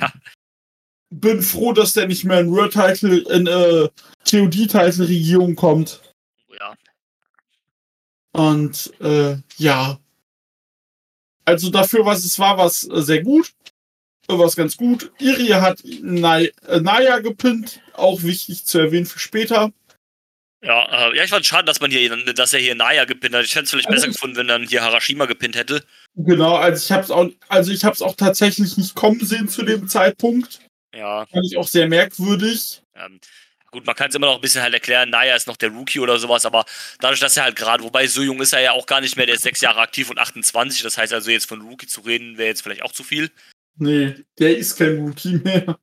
Ja. 0.00 0.12
Bin 1.10 1.42
froh, 1.42 1.72
dass 1.72 1.92
der 1.92 2.06
nicht 2.06 2.24
mehr 2.24 2.40
in 2.40 2.50
World 2.50 2.72
Title, 2.72 3.18
in 3.32 3.46
äh, 3.46 3.88
KOD-Title-Regierung 4.28 5.54
kommt. 5.54 6.00
Ja. 6.58 6.74
Und 8.32 8.92
äh, 9.00 9.36
ja. 9.56 9.98
Also 11.44 11.70
dafür, 11.70 12.04
was 12.04 12.24
es 12.24 12.38
war, 12.38 12.58
war 12.58 12.66
es 12.66 12.88
äh, 12.88 13.02
sehr 13.02 13.22
gut. 13.22 13.52
War 14.38 14.46
es 14.46 14.56
ganz 14.56 14.76
gut. 14.76 15.10
Irie 15.18 15.54
hat 15.54 15.82
äh, 15.84 16.80
Naya 16.80 17.18
gepinnt. 17.18 17.80
Auch 17.94 18.22
wichtig 18.22 18.64
zu 18.64 18.78
erwähnen 18.78 19.06
für 19.06 19.18
später. 19.18 19.72
Ja, 20.62 21.08
äh, 21.10 21.16
ja, 21.16 21.24
ich 21.24 21.30
fand 21.30 21.42
es 21.42 21.46
schade, 21.46 21.64
dass 21.64 21.80
man 21.80 21.90
hier, 21.90 22.14
dass 22.34 22.52
er 22.52 22.60
hier 22.60 22.74
Naya 22.74 23.06
gepinnt 23.06 23.34
hat. 23.34 23.44
Ich 23.44 23.54
hätte 23.54 23.64
es 23.64 23.70
vielleicht 23.70 23.88
Also- 23.88 23.96
besser 24.02 24.12
gefunden, 24.12 24.36
wenn 24.36 24.48
dann 24.48 24.68
hier 24.68 24.82
Harashima 24.82 25.26
gepinnt 25.26 25.56
hätte. 25.56 25.82
Genau, 26.16 26.56
also 26.56 26.84
ich 26.84 26.92
habe 26.92 27.02
es 27.02 27.10
auch, 27.10 27.28
also 27.48 27.72
ich 27.72 27.84
auch 27.84 28.14
tatsächlich 28.16 28.76
nicht 28.76 28.94
kommen 28.94 29.24
sehen 29.24 29.48
zu 29.48 29.62
dem 29.62 29.88
Zeitpunkt. 29.88 30.60
Ja. 30.94 31.24
Fand 31.26 31.46
ich 31.46 31.56
auch 31.56 31.68
sehr 31.68 31.88
merkwürdig. 31.88 32.82
Ähm, 32.94 33.20
gut, 33.70 33.86
man 33.86 33.94
kann 33.94 34.10
es 34.10 34.14
immer 34.14 34.26
noch 34.26 34.34
ein 34.34 34.40
bisschen 34.40 34.62
halt 34.62 34.74
erklären, 34.74 35.08
Naya 35.08 35.34
ist 35.34 35.46
noch 35.46 35.56
der 35.56 35.70
Rookie 35.70 36.00
oder 36.00 36.18
sowas, 36.18 36.44
aber 36.44 36.64
dadurch, 36.98 37.20
dass 37.20 37.36
er 37.36 37.44
halt 37.44 37.56
gerade, 37.56 37.82
wobei 37.82 38.06
so 38.06 38.20
jung 38.20 38.40
ist 38.42 38.52
er 38.52 38.60
ja 38.60 38.72
auch 38.72 38.86
gar 38.86 39.00
nicht 39.00 39.16
mehr, 39.16 39.26
der 39.26 39.36
ist 39.36 39.42
sechs 39.42 39.60
Jahre 39.60 39.80
aktiv 39.80 40.10
und 40.10 40.18
28, 40.18 40.82
das 40.82 40.98
heißt 40.98 41.12
also 41.12 41.30
jetzt 41.30 41.48
von 41.48 41.62
Rookie 41.62 41.86
zu 41.86 42.00
reden, 42.02 42.36
wäre 42.36 42.48
jetzt 42.48 42.62
vielleicht 42.62 42.82
auch 42.82 42.92
zu 42.92 43.04
viel. 43.04 43.30
Nee, 43.80 44.14
der 44.38 44.56
ist 44.56 44.76
kein 44.76 44.98
Rookie 44.98 45.38
mehr. 45.38 45.78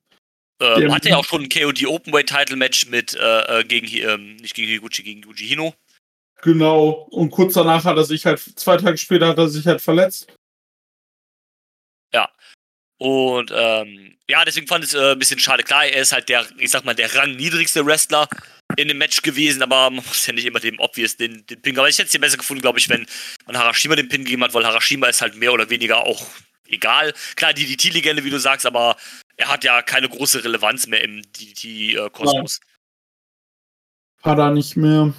Ähm, 0.60 0.92
hatte 0.92 1.10
ja 1.10 1.16
auch 1.16 1.24
schon 1.24 1.42
ein 1.42 1.48
KOD 1.48 1.86
Openweight 1.86 2.28
Title 2.28 2.56
Match 2.56 2.86
mit, 2.88 3.14
äh, 3.14 3.60
äh, 3.60 3.64
gegen, 3.64 3.86
ähm, 3.86 4.36
nicht 4.36 4.54
gegen 4.54 4.68
Higuchi, 4.68 5.02
gegen 5.02 5.22
Yuji 5.22 5.46
Hino. 5.46 5.74
Genau. 6.42 7.06
Und 7.10 7.30
kurz 7.30 7.54
danach 7.54 7.84
hat 7.84 7.96
er 7.96 8.04
sich 8.04 8.26
halt, 8.26 8.40
zwei 8.40 8.76
Tage 8.76 8.98
später 8.98 9.28
hat 9.28 9.38
er 9.38 9.48
sich 9.48 9.66
halt 9.66 9.80
verletzt. 9.80 10.32
Und 12.98 13.52
ähm, 13.54 14.16
ja, 14.28 14.44
deswegen 14.44 14.66
fand 14.66 14.84
ich 14.84 14.92
es 14.92 14.96
äh, 14.96 15.12
ein 15.12 15.18
bisschen 15.18 15.38
schade. 15.38 15.62
Klar, 15.62 15.86
er 15.86 16.02
ist 16.02 16.12
halt 16.12 16.28
der, 16.28 16.44
ich 16.58 16.70
sag 16.70 16.84
mal, 16.84 16.94
der 16.94 17.14
rangniedrigste 17.14 17.86
Wrestler 17.86 18.28
in 18.76 18.88
dem 18.88 18.98
Match 18.98 19.22
gewesen, 19.22 19.62
aber 19.62 19.88
man 19.90 20.04
muss 20.04 20.26
ja 20.26 20.32
nicht 20.32 20.44
immer 20.44 20.58
dem 20.58 20.78
Obvious 20.80 21.16
den, 21.16 21.46
den 21.46 21.62
Pin. 21.62 21.78
Aber 21.78 21.88
ich 21.88 21.96
hätte 21.96 22.06
es 22.06 22.10
hier 22.10 22.20
besser 22.20 22.36
gefunden, 22.36 22.60
glaube 22.60 22.80
ich, 22.80 22.88
wenn 22.88 23.06
man 23.46 23.56
Harashima 23.56 23.94
den 23.94 24.08
Pin 24.08 24.24
gegeben 24.24 24.42
hat, 24.42 24.52
weil 24.52 24.66
Harashima 24.66 25.06
ist 25.06 25.22
halt 25.22 25.36
mehr 25.36 25.52
oder 25.52 25.70
weniger 25.70 25.98
auch 25.98 26.26
egal. 26.68 27.12
Klar, 27.36 27.52
die 27.54 27.66
DDT-Legende, 27.66 28.24
wie 28.24 28.30
du 28.30 28.38
sagst, 28.38 28.66
aber 28.66 28.96
er 29.36 29.48
hat 29.48 29.64
ja 29.64 29.82
keine 29.82 30.08
große 30.08 30.44
Relevanz 30.44 30.86
mehr 30.86 31.02
im 31.02 31.22
DDT-Kosmos. 31.32 32.60
Hat 34.22 34.38
er 34.38 34.50
nicht 34.50 34.76
mehr. 34.76 35.12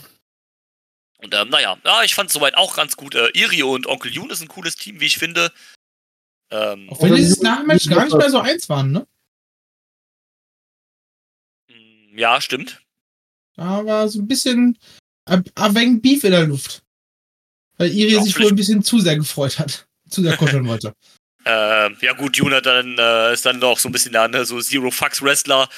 Und 1.21 1.33
ähm, 1.33 1.49
naja, 1.49 1.77
ja, 1.83 2.03
ich 2.03 2.15
fand 2.15 2.29
es 2.29 2.33
soweit 2.33 2.55
auch 2.55 2.75
ganz 2.75 2.95
gut. 2.95 3.15
Äh, 3.15 3.29
Iri 3.33 3.63
und 3.63 3.87
Onkel 3.87 4.11
Jun 4.11 4.29
ist 4.29 4.41
ein 4.41 4.47
cooles 4.47 4.75
Team, 4.75 4.99
wie 4.99 5.05
ich 5.05 5.17
finde. 5.17 5.51
Ähm, 6.51 6.89
Auch 6.89 7.01
wenn 7.01 7.15
dieses 7.15 7.41
Nachmatch 7.41 7.87
gar 7.89 8.05
nicht 8.05 8.15
mehr 8.17 8.29
so 8.29 8.39
eins 8.39 8.69
waren, 8.69 8.91
ne? 8.91 9.07
mh, 11.69 12.19
ja, 12.19 12.41
stimmt. 12.41 12.81
Da 13.55 13.85
war 13.85 14.07
so 14.07 14.19
ein 14.19 14.27
bisschen 14.27 14.77
ein 15.25 15.43
wenig 15.75 16.01
Beef 16.01 16.23
in 16.23 16.31
der 16.31 16.47
Luft. 16.47 16.83
Weil 17.77 17.91
Iri 17.91 18.13
Ja, 18.13 18.23
sich 18.23 18.37
wohl 18.39 18.47
ein 18.47 18.55
bisschen 18.55 18.83
zu 18.83 18.99
sehr 18.99 19.15
gefreut 19.15 19.59
hat. 19.59 19.87
Zu 20.09 20.23
sehr 20.23 20.37
kuscheln 20.37 20.67
wollte. 20.67 20.93
Äh, 21.45 21.93
ja 22.05 22.13
gut, 22.13 22.37
Jun 22.37 22.53
hat 22.53 22.65
dann, 22.65 22.97
äh, 22.97 23.33
ist 23.33 23.45
dann 23.45 23.59
noch 23.59 23.79
so 23.79 23.89
ein 23.89 23.91
bisschen 23.91 24.13
da, 24.13 24.27
ne, 24.27 24.45
so 24.45 24.59
Zero 24.61 24.91
Fucks 24.91 25.21
Wrestler. 25.21 25.69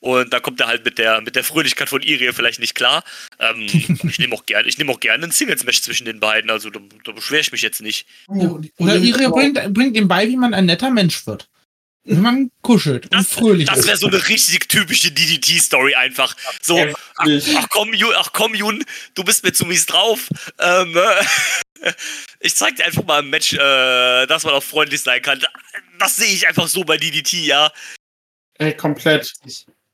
Und 0.00 0.32
da 0.32 0.40
kommt 0.40 0.58
er 0.60 0.66
halt 0.66 0.84
mit 0.84 0.96
der, 0.96 1.20
mit 1.20 1.36
der 1.36 1.44
Fröhlichkeit 1.44 1.90
von 1.90 2.00
Irie 2.00 2.32
vielleicht 2.32 2.58
nicht 2.58 2.74
klar. 2.74 3.04
Ähm, 3.38 3.66
ich 4.02 4.18
nehme 4.18 4.34
auch 4.34 4.46
gerne, 4.46 4.66
ich 4.66 4.78
nehme 4.78 4.92
auch 4.92 5.00
gerne 5.00 5.24
ein 5.24 5.30
Singles-Match 5.30 5.82
zwischen 5.82 6.06
den 6.06 6.20
beiden, 6.20 6.50
also 6.50 6.70
da, 6.70 6.80
da 7.04 7.12
beschwere 7.12 7.42
ich 7.42 7.52
mich 7.52 7.62
jetzt 7.62 7.82
nicht. 7.82 8.06
Oder 8.78 8.96
Iri 8.96 9.28
bringt, 9.28 9.74
bringt 9.74 9.96
ihm 9.96 10.08
bei, 10.08 10.26
wie 10.26 10.36
man 10.36 10.54
ein 10.54 10.66
netter 10.66 10.90
Mensch 10.90 11.26
wird. 11.26 11.48
Man 12.04 12.50
kuschelt 12.62 13.04
und 13.04 13.14
Das- 13.14 13.28
fröhlich 13.28 13.66
Das 13.68 13.86
wäre 13.86 13.96
so 13.96 14.06
eine 14.06 14.26
richtig 14.28 14.68
typische 14.68 15.12
DDT-Story 15.12 15.94
einfach. 15.94 16.34
So, 16.62 16.78
ach, 17.16 17.26
ach 17.56 17.68
komm, 17.68 17.92
Jun, 17.92 18.14
ach 18.16 18.30
komm, 18.32 18.54
Jun, 18.54 18.82
du 19.14 19.22
bist 19.22 19.44
mir 19.44 19.52
zu 19.52 19.66
mies 19.66 19.84
drauf. 19.86 20.28
Ähm, 20.58 20.96
äh, 20.96 21.92
ich 22.40 22.54
zeig 22.56 22.76
dir 22.76 22.86
einfach 22.86 23.04
mal 23.04 23.20
im 23.20 23.28
Match, 23.30 23.52
äh, 23.52 24.26
dass 24.26 24.44
man 24.44 24.54
auch 24.54 24.62
freundlich 24.62 25.02
sein 25.02 25.20
kann. 25.20 25.44
Das 25.98 26.16
sehe 26.16 26.32
ich 26.32 26.48
einfach 26.48 26.68
so 26.68 26.84
bei 26.84 26.96
DDT, 26.96 27.34
ja. 27.44 27.70
Ey, 28.58 28.74
komplett. 28.74 29.34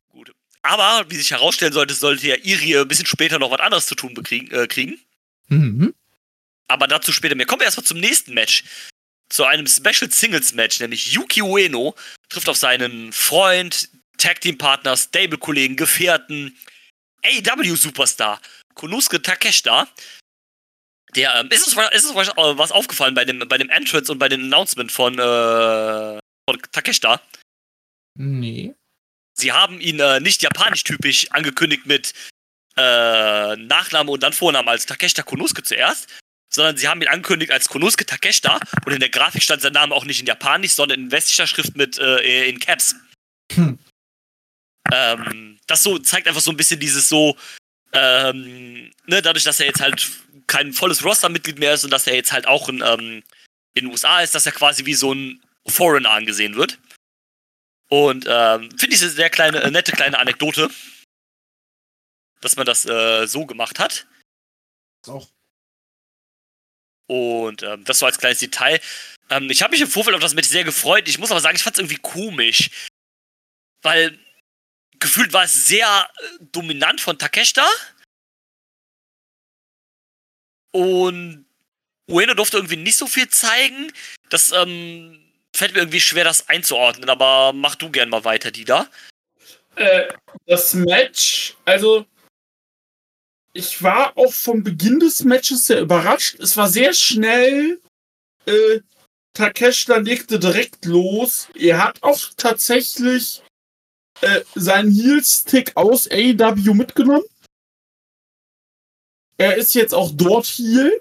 Gut. 0.09 0.33
Aber, 0.63 1.05
wie 1.11 1.17
sich 1.17 1.31
herausstellen 1.33 1.73
sollte, 1.73 1.95
sollte 1.95 2.27
ja 2.29 2.37
Iri 2.37 2.77
ein 2.79 2.89
bisschen 2.89 3.07
später 3.07 3.39
noch 3.39 3.51
was 3.51 3.61
anderes 3.61 3.87
zu 3.87 3.95
tun 3.97 4.15
bekriegen, 4.15 4.51
äh, 4.53 4.67
kriegen. 4.69 4.99
Mhm. 5.49 5.93
Aber 6.69 6.87
dazu 6.89 7.13
später 7.13 7.35
mehr. 7.35 7.47
Kommen 7.47 7.61
wir 7.61 7.67
erstmal 7.67 7.85
zum 7.87 7.99
nächsten 7.99 8.35
Match. 8.35 8.65
Zu 9.29 9.45
einem 9.45 9.67
Special 9.67 10.11
Singles 10.11 10.55
Match, 10.55 10.81
nämlich 10.81 11.13
Yuki 11.13 11.43
Ueno 11.43 11.95
trifft 12.29 12.49
auf 12.49 12.57
seinen 12.57 13.13
Freund, 13.13 13.89
Tag 14.19 14.41
Team 14.41 14.57
Partner, 14.57 14.97
Stable 14.97 15.39
Kollegen, 15.39 15.77
Gefährten, 15.77 16.57
AW 17.25 17.75
Superstar, 17.75 18.41
Konusuke 18.75 19.21
Takeshita. 19.21 19.89
Der, 21.15 21.35
ähm, 21.37 21.49
ist, 21.51 21.67
es, 21.67 22.05
ist 22.05 22.15
was, 22.15 22.29
äh, 22.29 22.35
was 22.37 22.73
aufgefallen 22.73 23.15
bei 23.15 23.25
dem, 23.25 23.41
bei 23.49 23.59
dem 23.59 23.71
Entrance 23.71 24.13
und 24.13 24.19
bei 24.19 24.29
dem 24.29 24.45
Announcement 24.45 24.93
von, 24.93 25.15
äh, 25.15 26.19
von 26.49 26.63
Takeshita? 26.73 27.21
Nee. 28.19 28.75
Sie 29.35 29.53
haben 29.53 29.81
ihn 29.81 30.01
äh, 30.01 30.21
nicht 30.21 30.43
japanisch-typisch 30.43 31.31
angekündigt 31.31 31.87
mit 31.87 32.15
äh, 32.77 33.57
Nachname 33.57 34.11
und 34.11 34.23
dann 34.23 34.33
Vorname 34.33 34.71
als 34.71 34.87
Takeshita 34.87 35.23
Konosuke 35.23 35.63
zuerst, 35.63 36.09
sondern 36.49 36.77
sie 36.77 36.89
haben 36.89 37.03
ihn 37.03 37.09
angekündigt 37.09 37.51
als 37.51 37.69
Konosuke 37.69 38.07
Takeshita 38.07 38.61
und 38.85 38.93
in 38.93 39.01
der 39.01 39.11
Grafik 39.11 39.43
stand 39.43 39.63
sein 39.63 39.73
Name 39.73 39.95
auch 39.95 40.05
nicht 40.05 40.21
in 40.21 40.27
japanisch, 40.27 40.73
sondern 40.73 41.01
in 41.01 41.13
westlicher 41.13 41.47
Schrift 41.47 41.77
mit 41.77 41.99
äh, 41.99 42.49
in 42.49 42.59
Caps. 42.59 42.95
Hm. 43.53 43.79
Ähm, 44.93 45.59
das 45.67 45.83
so 45.83 45.99
zeigt 45.99 46.29
einfach 46.29 46.41
so 46.41 46.51
ein 46.51 46.57
bisschen 46.57 46.81
dieses 46.81 47.09
so, 47.09 47.37
ähm, 47.93 48.91
ne, 49.07 49.23
dadurch, 49.23 49.45
dass 49.45 49.61
er 49.61 49.67
jetzt 49.67 49.81
halt 49.81 50.09
kein 50.47 50.73
volles 50.73 51.05
Roster-Mitglied 51.05 51.59
mehr 51.59 51.75
ist 51.75 51.85
und 51.85 51.91
dass 51.91 52.07
er 52.07 52.15
jetzt 52.15 52.33
halt 52.33 52.47
auch 52.47 52.69
in, 52.69 52.83
ähm, 52.83 53.23
in 53.75 53.85
den 53.85 53.87
USA 53.87 54.21
ist, 54.21 54.35
dass 54.35 54.47
er 54.47 54.53
quasi 54.53 54.87
wie 54.87 54.95
so 54.95 55.13
ein 55.13 55.43
Foreigner 55.67 56.11
angesehen 56.11 56.55
wird. 56.55 56.79
Und 57.89 58.27
ähm, 58.29 58.71
finde 58.77 58.95
ich 58.95 59.03
eine 59.03 59.11
sehr 59.11 59.31
kleine, 59.31 59.63
äh, 59.63 59.71
nette 59.71 59.93
kleine 59.93 60.19
Anekdote. 60.19 60.71
dass 62.41 62.57
man 62.57 62.67
das 62.67 62.85
äh, 62.85 63.27
so 63.27 63.47
gemacht 63.47 63.79
hat. 63.79 64.07
Auch. 65.07 65.29
Und 67.07 67.63
ähm, 67.63 67.85
das 67.85 68.01
so 68.01 68.07
als 68.07 68.19
kleines 68.19 68.41
Detail. 68.41 68.81
Ähm, 69.31 69.51
ich 69.51 69.63
habe 69.63 69.73
mich 69.73 69.81
im 69.81 69.89
Vorfeld 69.89 70.15
auf 70.15 70.23
das 70.23 70.35
Match 70.35 70.49
sehr 70.49 70.65
gefreut. 70.65 71.09
Ich 71.09 71.19
muss 71.19 71.31
aber 71.31 71.41
sagen, 71.41 71.57
ich 71.57 71.63
fand 71.63 71.77
es 71.77 71.81
irgendwie 71.81 72.01
komisch. 72.01 72.71
Weil 73.83 74.19
gefühlt 74.99 75.33
war 75.33 75.45
es 75.45 75.67
sehr 75.67 76.09
äh, 76.19 76.45
dominant 76.53 77.01
von 77.01 77.19
Takeshita. 77.19 77.69
Und 80.73 81.47
Ueno 82.09 82.35
durfte 82.35 82.59
irgendwie 82.59 82.77
nicht 82.77 82.97
so 82.97 83.07
viel 83.07 83.29
zeigen. 83.29 83.93
Das 84.29 84.53
ähm, 84.53 85.19
fällt 85.55 85.73
mir 85.73 85.81
irgendwie 85.81 86.01
schwer, 86.01 86.25
das 86.25 86.49
einzuordnen. 86.49 87.09
Aber 87.09 87.53
mach 87.53 87.77
du 87.77 87.91
gern 87.91 88.09
mal 88.09 88.25
weiter, 88.25 88.51
Dida. 88.51 88.89
Äh, 89.77 90.09
das 90.47 90.75
Match, 90.75 91.55
also 91.65 92.07
ich 93.57 93.83
war 93.83 94.17
auch 94.17 94.33
vom 94.33 94.63
Beginn 94.63 95.01
des 95.01 95.25
Matches 95.25 95.67
sehr 95.67 95.81
überrascht. 95.81 96.39
Es 96.41 96.57
war 96.57 96.69
sehr 96.69 96.93
schnell. 96.93 97.81
Äh, 98.45 98.81
Takeshita 99.33 99.97
legte 99.97 100.39
direkt 100.39 100.85
los. 100.85 101.49
Er 101.55 101.83
hat 101.83 102.03
auch 102.03 102.19
tatsächlich 102.37 103.43
äh, 104.21 104.43
seinen 104.55 104.93
Heel-Stick 104.93 105.77
aus 105.77 106.09
AEW 106.11 106.75
mitgenommen. 106.75 107.25
Er 109.39 109.57
ist 109.57 109.75
jetzt 109.75 109.95
auch 109.95 110.13
dort 110.15 110.47
Heel. 110.47 110.93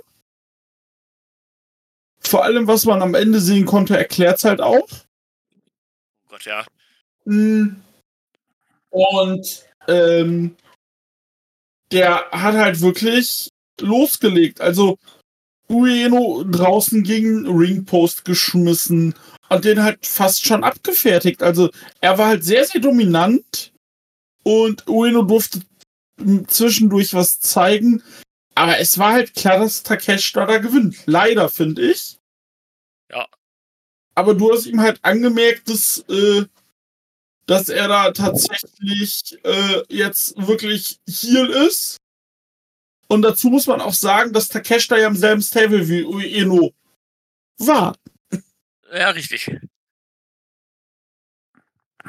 Vor 2.19 2.43
allem, 2.43 2.67
was 2.67 2.85
man 2.85 3.01
am 3.01 3.15
Ende 3.15 3.39
sehen 3.39 3.65
konnte, 3.65 3.97
erklärt 3.97 4.37
es 4.37 4.45
halt 4.45 4.61
auch. 4.61 4.87
Oh 4.89 6.29
Gott, 6.29 6.45
ja. 6.45 6.65
Mm. 7.25 7.81
Und 8.89 9.65
ähm, 9.87 10.55
der 11.91 12.25
hat 12.31 12.55
halt 12.55 12.81
wirklich 12.81 13.49
losgelegt. 13.79 14.61
Also 14.61 14.97
Ueno 15.69 16.43
draußen 16.43 17.03
gegen 17.03 17.47
Ringpost 17.47 18.25
geschmissen 18.25 19.15
und 19.49 19.65
den 19.65 19.83
halt 19.83 20.05
fast 20.05 20.45
schon 20.45 20.63
abgefertigt. 20.63 21.41
Also 21.43 21.69
er 22.01 22.17
war 22.17 22.27
halt 22.27 22.43
sehr, 22.43 22.65
sehr 22.65 22.81
dominant 22.81 23.73
und 24.43 24.87
Ueno 24.87 25.23
durfte 25.23 25.61
zwischendurch 26.47 27.13
was 27.13 27.39
zeigen. 27.39 28.03
Aber 28.55 28.79
es 28.79 28.97
war 28.97 29.13
halt 29.13 29.33
klar, 29.35 29.59
dass 29.59 29.83
Takeshita 29.83 30.45
da 30.45 30.59
gewinnt. 30.59 30.97
Leider, 31.05 31.49
finde 31.49 31.91
ich. 31.91 32.17
Ja. 33.11 33.27
Aber 34.15 34.33
du 34.33 34.53
hast 34.53 34.65
ihm 34.65 34.79
halt 34.79 34.99
angemerkt, 35.03 35.69
dass, 35.69 36.05
äh, 36.07 36.45
dass 37.45 37.69
er 37.69 37.87
da 37.87 38.11
tatsächlich 38.11 39.37
äh, 39.43 39.83
jetzt 39.89 40.35
wirklich 40.37 40.99
Heal 41.07 41.49
ist. 41.49 41.97
Und 43.07 43.21
dazu 43.21 43.49
muss 43.49 43.67
man 43.67 43.81
auch 43.81 43.93
sagen, 43.93 44.33
dass 44.33 44.47
Takeshita 44.47 44.97
ja 44.97 45.07
im 45.07 45.15
selben 45.15 45.41
Stable 45.41 45.87
wie 45.87 46.03
Ueno 46.03 46.73
war. 47.57 47.95
Ja, 48.93 49.09
richtig. 49.09 49.51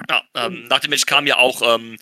Ja, 0.08 0.22
ähm, 0.34 0.68
nach 0.68 0.78
dem 0.80 0.90
Match 0.90 1.06
kamen 1.06 1.26
ja 1.26 1.38
auch 1.38 1.62
ähm, 1.62 1.96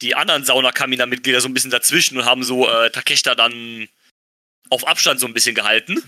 die 0.00 0.14
anderen 0.14 0.44
Sauna-Kamina-Mitglieder 0.44 1.40
so 1.40 1.48
ein 1.48 1.52
bisschen 1.52 1.72
dazwischen 1.72 2.16
und 2.16 2.24
haben 2.24 2.44
so 2.44 2.66
äh, 2.68 2.90
Takeshita 2.90 3.34
dann 3.34 3.88
auf 4.70 4.86
Abstand 4.86 5.20
so 5.20 5.26
ein 5.26 5.34
bisschen 5.34 5.54
gehalten. 5.54 6.02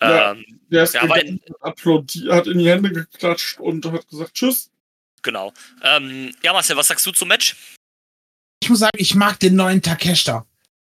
Ja, 0.00 0.32
ähm, 0.32 0.44
Der 0.70 0.82
ist 0.84 0.94
Ja, 0.94 1.02
gegangen, 1.02 1.40
applaudiert, 1.60 2.32
hat 2.32 2.46
in 2.46 2.58
die 2.58 2.68
Hände 2.68 2.92
geklatscht 2.92 3.58
und 3.60 3.84
hat 3.86 4.06
gesagt 4.08 4.34
Tschüss. 4.34 4.70
genau. 5.22 5.52
Ähm, 5.82 6.34
ja, 6.42 6.52
Marcel, 6.52 6.76
was 6.76 6.88
sagst 6.88 7.06
du 7.06 7.12
zum 7.12 7.28
Match? 7.28 7.56
Ich 8.62 8.68
muss 8.68 8.80
sagen, 8.80 8.98
ich 8.98 9.14
mag 9.14 9.38
den 9.40 9.56
neuen 9.56 9.80
Takeshita. 9.82 10.46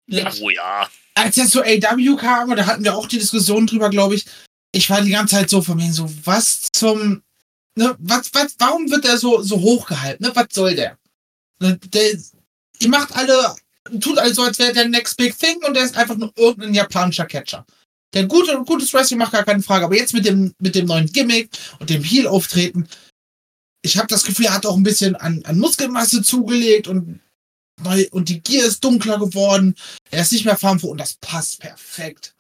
Ja. 0.08 0.32
Oh 0.40 0.50
ja. 0.50 0.88
Als 1.14 1.38
er 1.38 1.46
zu 1.46 1.62
AW 1.62 2.16
kam, 2.16 2.54
da 2.54 2.66
hatten 2.66 2.84
wir 2.84 2.94
auch 2.96 3.08
die 3.08 3.18
Diskussion 3.18 3.66
drüber, 3.66 3.90
glaube 3.90 4.14
ich. 4.16 4.26
Ich 4.72 4.90
war 4.90 5.00
die 5.00 5.10
ganze 5.10 5.36
Zeit 5.36 5.50
so 5.50 5.62
von 5.62 5.76
mir 5.76 5.92
so, 5.92 6.10
was 6.24 6.68
zum, 6.72 7.22
ne, 7.76 7.96
was, 7.98 8.32
was, 8.34 8.54
warum 8.58 8.90
wird 8.90 9.04
er 9.06 9.16
so, 9.16 9.40
so 9.42 9.58
hochgehalten, 9.60 10.26
ne, 10.26 10.32
was 10.36 10.46
soll 10.52 10.74
der? 10.74 10.98
Ne, 11.60 11.78
der, 11.78 12.18
ihr 12.80 12.88
macht 12.88 13.16
alle, 13.16 13.54
tut 14.00 14.18
also, 14.18 14.42
als 14.42 14.58
wäre 14.58 14.74
der 14.74 14.88
Next 14.88 15.16
Big 15.16 15.38
Thing 15.38 15.56
und 15.64 15.74
der 15.74 15.84
ist 15.84 15.96
einfach 15.96 16.16
nur 16.16 16.32
irgendein 16.36 16.74
japanischer 16.74 17.24
Catcher. 17.26 17.64
Der 18.16 18.26
gute, 18.26 18.56
gutes 18.64 18.94
Wrestling 18.94 19.18
macht 19.18 19.32
gar 19.32 19.44
keine 19.44 19.62
Frage, 19.62 19.84
aber 19.84 19.94
jetzt 19.94 20.14
mit 20.14 20.24
dem, 20.24 20.54
mit 20.58 20.74
dem 20.74 20.86
neuen 20.86 21.12
Gimmick 21.12 21.50
und 21.78 21.90
dem 21.90 22.02
Heel-Auftreten, 22.02 22.88
ich 23.82 23.98
habe 23.98 24.06
das 24.06 24.24
Gefühl, 24.24 24.46
er 24.46 24.54
hat 24.54 24.64
auch 24.64 24.74
ein 24.74 24.82
bisschen 24.82 25.16
an, 25.16 25.42
an 25.44 25.58
Muskelmasse 25.58 26.22
zugelegt 26.22 26.88
und 26.88 27.20
neu, 27.82 28.06
und 28.12 28.30
die 28.30 28.40
Gier 28.40 28.64
ist 28.64 28.82
dunkler 28.82 29.18
geworden. 29.18 29.74
Er 30.10 30.22
ist 30.22 30.32
nicht 30.32 30.46
mehr 30.46 30.56
farmful 30.56 30.92
und 30.92 30.98
das 30.98 31.12
passt 31.20 31.60
perfekt. 31.60 32.34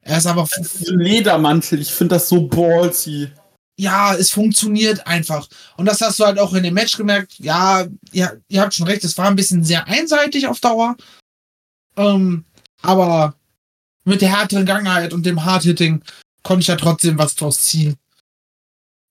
Er 0.00 0.18
ist 0.18 0.26
aber, 0.26 0.48
Ledermantel, 0.80 1.80
ich 1.80 1.92
finde 1.92 2.16
das 2.16 2.28
so 2.28 2.48
ballsy. 2.48 3.30
ja, 3.78 4.16
es 4.16 4.30
funktioniert 4.30 5.06
einfach. 5.06 5.46
Und 5.76 5.86
das 5.86 6.00
hast 6.00 6.18
du 6.18 6.24
halt 6.24 6.40
auch 6.40 6.54
in 6.54 6.64
dem 6.64 6.74
Match 6.74 6.96
gemerkt. 6.96 7.38
Ja, 7.38 7.86
ja 8.10 8.32
ihr 8.48 8.62
habt 8.62 8.74
schon 8.74 8.88
recht, 8.88 9.04
es 9.04 9.16
war 9.16 9.28
ein 9.28 9.36
bisschen 9.36 9.62
sehr 9.62 9.86
einseitig 9.86 10.48
auf 10.48 10.58
Dauer. 10.58 10.96
Ähm, 11.96 12.44
aber 12.82 13.36
mit 14.10 14.20
der 14.20 14.36
härteren 14.36 14.66
Gangheit 14.66 15.12
und 15.12 15.24
dem 15.24 15.44
Hardhitting 15.44 16.02
konnte 16.42 16.62
ich 16.62 16.66
ja 16.68 16.76
trotzdem 16.76 17.18
was 17.18 17.34
draus 17.34 17.64
ziehen. 17.64 17.96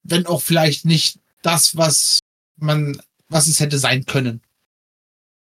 Wenn 0.04 0.26
auch 0.26 0.41
vielleicht 0.41 0.86
nicht 0.86 1.20
das, 1.41 1.76
was 1.76 2.20
man, 2.58 3.02
was 3.28 3.47
es 3.47 3.60
hätte 3.60 3.80
sein 3.80 4.06
können. 4.06 4.41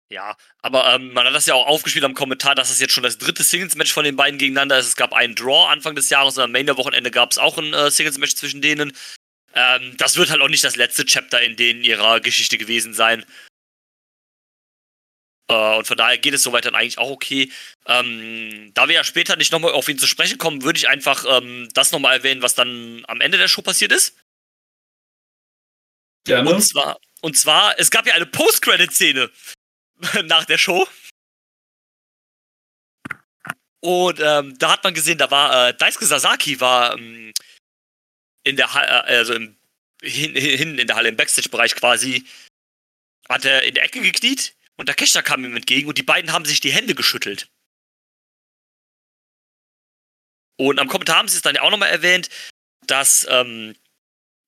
Ja, 0.08 0.36
aber 0.62 0.94
ähm, 0.94 1.12
man 1.12 1.26
hat 1.26 1.34
das 1.34 1.46
ja 1.46 1.54
auch 1.54 1.66
aufgespielt 1.66 2.04
am 2.04 2.14
Kommentar, 2.14 2.54
dass 2.54 2.70
es 2.70 2.78
jetzt 2.80 2.92
schon 2.92 3.02
das 3.02 3.18
dritte 3.18 3.42
Singles-Match 3.42 3.92
von 3.92 4.04
den 4.04 4.14
beiden 4.14 4.38
gegeneinander 4.38 4.78
ist. 4.78 4.86
Es 4.86 4.96
gab 4.96 5.12
einen 5.12 5.34
Draw 5.34 5.66
Anfang 5.68 5.96
des 5.96 6.10
Jahres 6.10 6.36
und 6.38 6.44
am 6.44 6.52
Main 6.52 6.66
der 6.66 6.76
Wochenende 6.76 7.10
gab 7.10 7.32
es 7.32 7.38
auch 7.38 7.58
ein 7.58 7.74
äh, 7.74 7.90
Singles-Match 7.90 8.36
zwischen 8.36 8.62
denen. 8.62 8.92
Ähm, 9.54 9.96
das 9.96 10.16
wird 10.16 10.30
halt 10.30 10.42
auch 10.42 10.48
nicht 10.48 10.62
das 10.62 10.76
letzte 10.76 11.04
Chapter 11.06 11.40
in 11.40 11.56
denen 11.56 11.82
ihrer 11.82 12.20
Geschichte 12.20 12.56
gewesen 12.56 12.94
sein. 12.94 13.24
Äh, 15.48 15.76
und 15.76 15.86
von 15.86 15.96
daher 15.96 16.18
geht 16.18 16.34
es 16.34 16.42
soweit 16.42 16.64
dann 16.64 16.74
eigentlich 16.74 16.98
auch 16.98 17.10
okay. 17.10 17.50
Ähm, 17.86 18.72
da 18.74 18.88
wir 18.88 18.96
ja 18.96 19.04
später 19.04 19.36
nicht 19.36 19.52
nochmal 19.52 19.72
auf 19.72 19.88
ihn 19.88 19.98
zu 19.98 20.06
sprechen 20.06 20.38
kommen, 20.38 20.62
würde 20.62 20.78
ich 20.78 20.88
einfach 20.88 21.24
ähm, 21.28 21.68
das 21.72 21.92
nochmal 21.92 22.16
erwähnen, 22.16 22.42
was 22.42 22.54
dann 22.54 23.04
am 23.06 23.20
Ende 23.20 23.38
der 23.38 23.48
Show 23.48 23.62
passiert 23.62 23.92
ist. 23.92 24.16
Gerne. 26.24 26.50
Und 26.50 26.62
zwar, 26.62 26.98
und 27.20 27.38
zwar, 27.38 27.78
es 27.78 27.90
gab 27.90 28.06
ja 28.06 28.14
eine 28.14 28.26
Post-Credit-Szene 28.26 29.30
nach 30.24 30.44
der 30.44 30.58
Show. 30.58 30.86
Und 33.80 34.18
ähm, 34.20 34.58
da 34.58 34.72
hat 34.72 34.82
man 34.82 34.94
gesehen, 34.94 35.18
da 35.18 35.30
war 35.30 35.68
äh, 35.68 35.74
Daisuke 35.74 36.06
Sasaki 36.06 36.60
war 36.60 36.98
ähm, 36.98 37.32
in 38.42 38.56
der 38.56 38.74
Halle, 38.74 39.04
also 39.04 39.34
im, 39.34 39.56
hin, 40.02 40.34
hin 40.34 40.78
in 40.78 40.88
der 40.88 40.96
Halle 40.96 41.08
im 41.08 41.16
Backstage-Bereich 41.16 41.76
quasi, 41.76 42.26
hat 43.28 43.44
er 43.44 43.62
in 43.62 43.74
der 43.74 43.84
Ecke 43.84 44.00
gekniet 44.00 44.56
und 44.76 44.86
Takeshita 44.86 45.22
kam 45.22 45.44
ihm 45.44 45.56
entgegen 45.56 45.88
und 45.88 45.98
die 45.98 46.02
beiden 46.02 46.32
haben 46.32 46.44
sich 46.44 46.60
die 46.60 46.72
Hände 46.72 46.94
geschüttelt. 46.94 47.48
Und 50.58 50.78
am 50.78 50.88
Kommentar 50.88 51.16
haben 51.16 51.28
sie 51.28 51.36
es 51.36 51.42
dann 51.42 51.54
ja 51.54 51.62
auch 51.62 51.70
nochmal 51.70 51.90
erwähnt, 51.90 52.28
dass 52.86 53.26
ähm, 53.28 53.74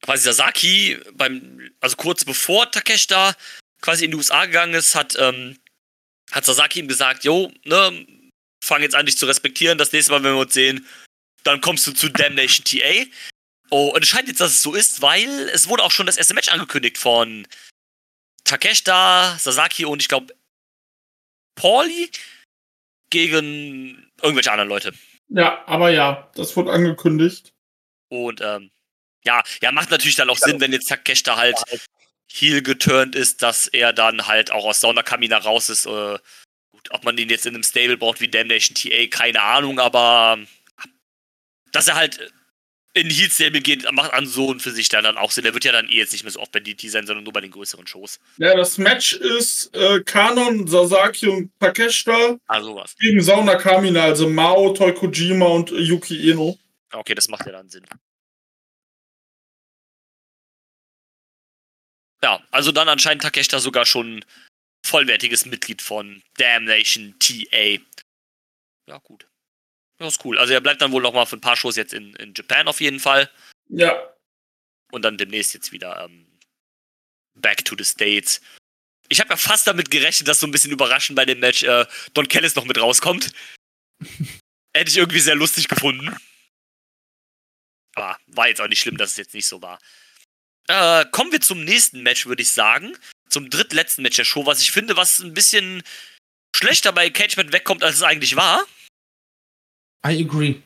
quasi 0.03 0.24
Sasaki 0.24 0.99
beim, 1.12 1.70
also 1.81 1.97
kurz 1.97 2.24
bevor 2.24 2.70
Takeshita 2.70 3.35
quasi 3.81 4.05
in 4.05 4.11
die 4.11 4.16
USA 4.16 4.47
gegangen 4.47 4.74
ist, 4.74 4.95
hat, 4.95 5.16
ähm, 5.18 5.59
hat 6.31 6.45
Sasaki 6.45 6.81
ihm 6.81 6.89
gesagt, 6.89 7.24
jo, 7.24 7.53
ne, 7.64 8.07
fang 8.62 8.83
jetzt 8.83 8.95
an, 8.95 9.07
dich 9.07 9.18
zu 9.18 9.26
respektieren, 9.26 9.79
das 9.79 9.93
nächste 9.93 10.12
Mal, 10.12 10.22
wenn 10.22 10.35
wir 10.35 10.41
uns 10.41 10.55
sehen, 10.55 10.87
dann 11.45 11.61
kommst 11.61 11.87
du 11.87 11.93
zu 11.93 12.09
Damnation 12.09 12.64
TA. 12.64 13.07
Oh, 13.70 13.89
und 13.95 14.03
es 14.03 14.09
scheint 14.09 14.29
jetzt, 14.29 14.41
dass 14.41 14.53
es 14.53 14.62
so 14.62 14.74
ist, 14.74 15.03
weil 15.03 15.29
es 15.51 15.68
wurde 15.68 15.83
auch 15.83 15.93
schon 15.93 16.07
das 16.07 16.16
erste 16.16 16.35
Match 16.35 16.49
angekündigt 16.49 16.99
von 16.99 17.47
Takeshita, 18.49 19.36
Sasaki 19.38 19.84
und 19.84 20.01
ich 20.01 20.09
glaube 20.09 20.34
Pauli 21.55 22.11
gegen 23.11 24.11
irgendwelche 24.22 24.51
anderen 24.51 24.68
Leute. 24.68 24.92
Ja, 25.28 25.62
aber 25.66 25.90
ja, 25.90 26.30
das 26.34 26.57
wurde 26.57 26.72
angekündigt. 26.72 27.53
Und 28.09 28.40
ähm, 28.40 28.70
ja, 29.24 29.42
ja, 29.61 29.72
macht 29.72 29.90
natürlich 29.90 30.16
dann 30.16 30.30
auch 30.30 30.38
Sinn, 30.38 30.61
wenn 30.61 30.72
jetzt 30.72 30.88
Takeshita 30.88 31.36
halt 31.36 31.57
heel 32.30 32.62
geturnt 32.62 33.14
ist, 33.14 33.42
dass 33.42 33.66
er 33.66 33.92
dann 33.92 34.26
halt 34.26 34.51
auch 34.51 34.64
aus 34.64 34.80
Saunakamina 34.80 35.38
raus 35.38 35.68
ist. 35.68 35.84
Äh, 35.86 36.18
gut, 36.72 36.90
ob 36.90 37.05
man 37.05 37.18
ihn 37.18 37.28
jetzt 37.28 37.44
in 37.44 37.55
einem 37.55 37.62
Stable 37.62 37.99
braucht 37.99 38.20
wie 38.20 38.28
Damnation 38.28 38.74
TA, 38.74 39.07
keine 39.11 39.42
Ahnung, 39.42 39.78
aber 39.78 40.38
dass 41.72 41.88
er 41.88 41.96
halt 41.96 42.32
in 42.99 43.11
Heel 43.11 43.30
Stable 43.30 43.61
geht, 43.61 43.90
macht 43.92 44.12
an 44.12 44.26
so 44.26 44.46
und 44.49 44.61
für 44.61 44.70
sich 44.70 44.88
dann, 44.88 45.05
dann 45.05 45.16
auch 45.16 45.30
Sinn. 45.30 45.44
Der 45.44 45.55
wird 45.55 45.64
ja 45.64 45.72
dann 45.72 45.88
eh 45.88 45.96
jetzt 45.96 46.12
nicht 46.12 46.24
mehr 46.24 46.30
so 46.32 46.40
oft 46.40 46.53
bei 46.53 46.61
DT 46.61 46.90
sein, 46.90 47.07
sondern 47.07 47.24
nur 47.24 47.32
bei 47.32 47.40
den 47.40 47.51
größeren 47.51 47.86
Shows. 47.86 48.18
Ja, 48.38 48.55
das 48.57 48.78
Match 48.78 49.12
ist 49.14 49.74
äh, 49.74 50.01
Kanon, 50.03 50.66
Sasaki 50.66 51.28
und 51.28 51.51
Takeshita 51.61 52.38
Also 52.46 52.74
was. 52.76 52.96
gegen 52.96 53.20
Sauna 53.22 53.57
Kamina, 53.57 54.03
also 54.05 54.28
Mao, 54.28 54.72
Toykojima 54.72 55.46
und 55.46 55.70
äh, 55.70 55.76
Yuki 55.80 56.30
Eno. 56.30 56.59
Okay, 56.92 57.14
das 57.14 57.28
macht 57.28 57.46
ja 57.46 57.53
dann 57.53 57.68
Sinn. 57.68 57.84
Ja, 62.22 62.40
also 62.51 62.72
dann 62.72 62.88
anscheinend 62.88 63.22
Takeshita 63.22 63.61
sogar 63.61 63.86
schon 63.86 64.24
vollwertiges 64.84 65.46
Mitglied 65.46 65.82
von 65.82 66.22
Damnation 66.36 67.14
TA. 67.18 67.78
Ja, 68.86 68.99
gut. 69.03 69.26
Das 69.99 70.14
ist 70.14 70.24
cool. 70.24 70.38
Also 70.38 70.53
er 70.53 70.61
bleibt 70.61 70.80
dann 70.80 70.92
wohl 70.92 71.03
noch 71.03 71.12
mal 71.12 71.26
für 71.26 71.36
ein 71.36 71.40
paar 71.40 71.57
Shows 71.57 71.76
jetzt 71.76 71.92
in, 71.92 72.14
in 72.14 72.32
Japan 72.34 72.68
auf 72.68 72.80
jeden 72.80 73.01
Fall. 73.01 73.30
Ja. 73.68 74.14
Und 74.92 75.03
dann 75.03 75.18
demnächst 75.18 75.55
jetzt 75.55 75.72
wieder 75.72 76.05
ähm, 76.05 76.26
back 77.34 77.64
to 77.64 77.74
the 77.76 77.84
States. 77.84 78.40
Ich 79.09 79.20
habe 79.20 79.30
ja 79.30 79.36
fast 79.36 79.66
damit 79.66 79.90
gerechnet, 79.90 80.28
dass 80.28 80.40
so 80.40 80.46
ein 80.46 80.53
bisschen 80.53 80.70
überraschend 80.70 81.16
bei 81.16 81.24
dem 81.24 81.40
Match 81.40 81.62
äh, 81.62 81.86
Don 82.14 82.28
Kellis 82.28 82.55
noch 82.55 82.64
mit 82.64 82.78
rauskommt. 82.78 83.32
Hätte 84.74 84.90
ich 84.90 84.96
irgendwie 84.96 85.20
sehr 85.20 85.34
lustig 85.34 85.66
gefunden. 85.68 86.14
Aber 87.94 88.18
war 88.28 88.49
jetzt 88.49 88.61
auch 88.61 88.68
nicht 88.68 88.80
schlimm, 88.80 88.96
dass 88.96 89.12
es 89.12 89.16
jetzt 89.16 89.34
nicht 89.34 89.46
so 89.46 89.61
war. 89.61 89.80
Äh, 90.68 91.07
kommen 91.11 91.32
wir 91.32 91.40
zum 91.40 91.64
nächsten 91.64 92.03
Match, 92.03 92.26
würde 92.26 92.42
ich 92.42 92.53
sagen. 92.53 92.96
Zum 93.28 93.51
drittletzten 93.51 94.03
Match 94.03 94.16
der 94.16 94.24
Show, 94.24 94.46
was 94.46 94.61
ich 94.61 94.70
finde, 94.70 94.96
was 94.96 95.18
ein 95.18 95.34
bisschen 95.34 95.82
schlechter 96.55 96.92
bei 96.92 97.11
Cage 97.11 97.36
Match 97.36 97.53
wegkommt, 97.53 97.82
als 97.82 97.96
es 97.96 98.03
eigentlich 98.03 98.36
war. 98.36 98.64
I 100.07 100.24
agree. 100.24 100.62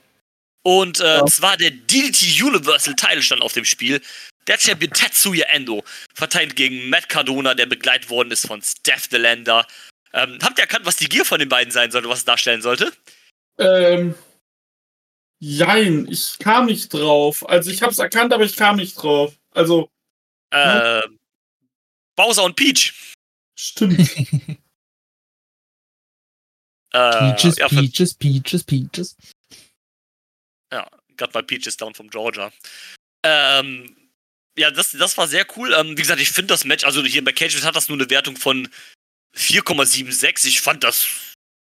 Und 0.63 1.01
äh, 1.01 1.17
ja. 1.17 1.27
zwar 1.27 1.57
der 1.57 1.71
DDT 1.71 2.43
Universal 2.43 2.95
Title 2.95 3.23
stand 3.23 3.43
auf 3.43 3.53
dem 3.53 3.65
Spiel. 3.65 4.01
Der 4.47 4.59
Champion 4.59 4.93
Tetsuya 4.93 5.47
Endo 5.47 5.85
verteilt 6.15 6.57
gegen 6.57 6.89
Matt 6.89 7.09
Cardona, 7.09 7.55
der 7.55 7.67
begleitet 7.67 8.11
worden 8.11 8.31
ist 8.31 8.47
von 8.47 8.63
Steph 8.63 9.09
Delander. 9.09 9.67
Ähm, 10.13 10.39
habt 10.43 10.59
ihr 10.59 10.63
erkannt, 10.63 10.85
was 10.85 10.97
die 10.97 11.09
Gier 11.09 11.25
von 11.25 11.39
den 11.39 11.49
beiden 11.49 11.73
sein 11.73 11.91
sollte, 11.91 12.09
was 12.09 12.21
es 12.21 12.25
darstellen 12.25 12.63
sollte? 12.63 12.93
Ähm, 13.59 14.15
jein, 15.39 16.07
ich 16.09 16.39
kam 16.39 16.67
nicht 16.67 16.93
drauf. 16.93 17.49
Also 17.49 17.71
ich 17.71 17.83
hab's 17.83 17.99
erkannt, 17.99 18.33
aber 18.33 18.45
ich 18.45 18.57
kam 18.57 18.77
nicht 18.77 18.95
drauf. 18.95 19.35
Also. 19.53 19.91
Äh, 20.51 20.65
ne? 20.65 21.05
Bowser 22.15 22.45
und 22.45 22.57
Peach. 22.57 23.15
Stimmt. 23.57 24.11
äh, 26.93 27.33
Peaches, 27.33 27.59
ja, 27.59 27.69
Peaches, 27.69 28.15
Peaches, 28.15 28.65
Peaches. 28.65 29.17
Ja, 30.73 30.89
got 31.17 31.35
my 31.35 31.43
Peaches 31.43 31.77
down 31.77 31.95
from 31.95 32.09
Georgia. 32.11 32.53
Ähm, 33.25 33.97
ja, 34.57 34.71
das, 34.71 34.93
das 34.93 35.17
war 35.17 35.29
sehr 35.29 35.47
cool. 35.57 35.73
Ähm, 35.73 35.91
wie 35.97 36.03
gesagt, 36.03 36.21
ich 36.21 36.31
finde 36.31 36.49
das 36.49 36.65
Match, 36.65 36.85
also 36.85 37.03
hier 37.05 37.25
bei 37.25 37.33
Cage 37.33 37.63
hat 37.63 37.77
das 37.77 37.89
nur 37.89 37.99
eine 37.99 38.11
Wertung 38.11 38.37
von 38.37 38.69
4,76. 39.35 40.47
Ich 40.47 40.61
fand 40.61 40.85
das 40.85 41.07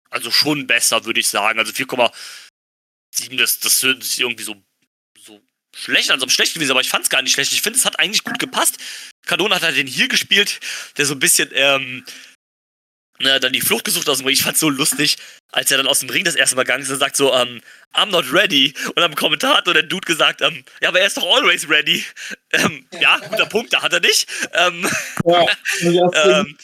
also 0.10 0.32
schon 0.32 0.68
besser, 0.68 1.06
würde 1.06 1.20
ich 1.20 1.28
sagen. 1.28 1.60
Also 1.60 1.72
4,7, 1.72 3.38
das, 3.38 3.60
das 3.60 3.82
hört 3.84 4.04
sich 4.04 4.20
irgendwie 4.20 4.44
so, 4.44 4.62
so 5.20 5.42
schlecht 5.76 6.12
an, 6.12 6.20
so 6.20 6.28
schlecht 6.30 6.54
gewesen, 6.54 6.72
aber 6.72 6.82
ich 6.82 6.90
fand 6.90 7.04
es 7.04 7.10
gar 7.10 7.22
nicht 7.22 7.34
schlecht. 7.34 7.54
Ich 7.54 7.62
finde, 7.62 7.80
es 7.80 7.86
hat 7.86 8.00
eigentlich 8.00 8.24
gut 8.24 8.40
gepasst. 8.40 8.78
Cardona 9.26 9.56
hat 9.56 9.64
halt 9.64 9.78
den 9.78 9.88
hier 9.88 10.08
gespielt, 10.08 10.60
der 10.98 11.06
so 11.06 11.14
ein 11.14 11.20
bisschen, 11.20 11.50
ähm, 11.54 12.06
na, 13.20 13.40
dann 13.40 13.54
die 13.54 13.62
Flucht 13.62 13.86
gesucht 13.86 14.10
aus 14.10 14.18
dem 14.18 14.28
Ring. 14.28 14.34
Ich 14.34 14.44
fand's 14.44 14.60
so 14.60 14.70
lustig, 14.70 15.18
als 15.52 15.70
er 15.72 15.78
dann 15.78 15.88
aus 15.88 16.00
dem 16.00 16.10
Ring 16.10 16.24
das 16.24 16.36
erste 16.36 16.56
Mal 16.56 16.64
gegangen 16.64 16.84
ist 16.84 16.90
und 16.90 17.00
sagt 17.00 17.16
so, 17.16 17.34
ähm, 17.34 17.62
I'm 17.94 18.08
not 18.08 18.32
ready. 18.34 18.74
Und 18.96 19.04
am 19.04 19.16
Kommentar 19.16 19.58
hat 19.58 19.68
der 19.68 19.84
Dude 19.84 20.06
gesagt, 20.06 20.42
ähm, 20.42 20.64
ja, 20.82 20.90
aber 20.90 21.00
er 21.00 21.08
ist 21.08 21.18
doch 21.18 21.36
always 21.36 21.70
ready. 21.70 22.04
Ähm, 22.56 22.86
ja, 23.02 23.18
guter 23.18 23.48
Punkt, 23.48 23.74
da 23.74 23.82
hat 23.82 23.94
er 23.94 24.00
nicht. 24.00 24.30
Ähm, 24.54 24.88
ja, 25.26 25.48
ähm, 25.82 26.56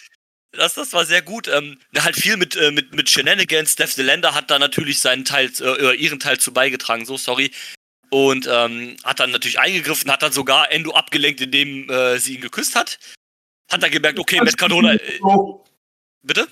das, 0.52 0.76
das 0.76 0.94
war 0.94 1.04
sehr 1.04 1.24
gut. 1.24 1.48
Ähm, 1.48 1.80
halt 1.98 2.16
viel 2.16 2.38
mit, 2.38 2.56
äh, 2.56 2.70
mit, 2.70 2.94
mit 2.94 3.10
Shenanigans. 3.10 3.72
Steph 3.72 3.96
Delander 3.96 4.36
hat 4.36 4.52
da 4.52 4.60
natürlich 4.60 5.00
seinen 5.00 5.26
Teil, 5.26 5.52
äh, 5.62 5.96
ihren 5.96 6.20
Teil 6.20 6.40
zu 6.40 6.54
beigetragen, 6.54 7.06
so 7.08 7.18
sorry. 7.18 7.50
Und 8.12 8.48
ähm, 8.52 8.98
hat 9.04 9.20
dann 9.20 9.32
natürlich 9.32 9.60
eingegriffen, 9.60 10.12
hat 10.12 10.22
dann 10.22 10.32
sogar 10.32 10.72
Endo 10.72 10.92
abgelenkt, 10.92 11.42
indem 11.42 11.90
äh, 11.90 12.20
sie 12.20 12.36
ihn 12.36 12.42
geküsst 12.42 12.76
hat. 12.76 13.00
Hat 13.72 13.82
dann 13.82 13.90
gemerkt, 13.90 14.20
okay, 14.20 14.40
Matt 14.42 14.58
Cardona. 14.58 14.96
Bitte? 16.22 16.48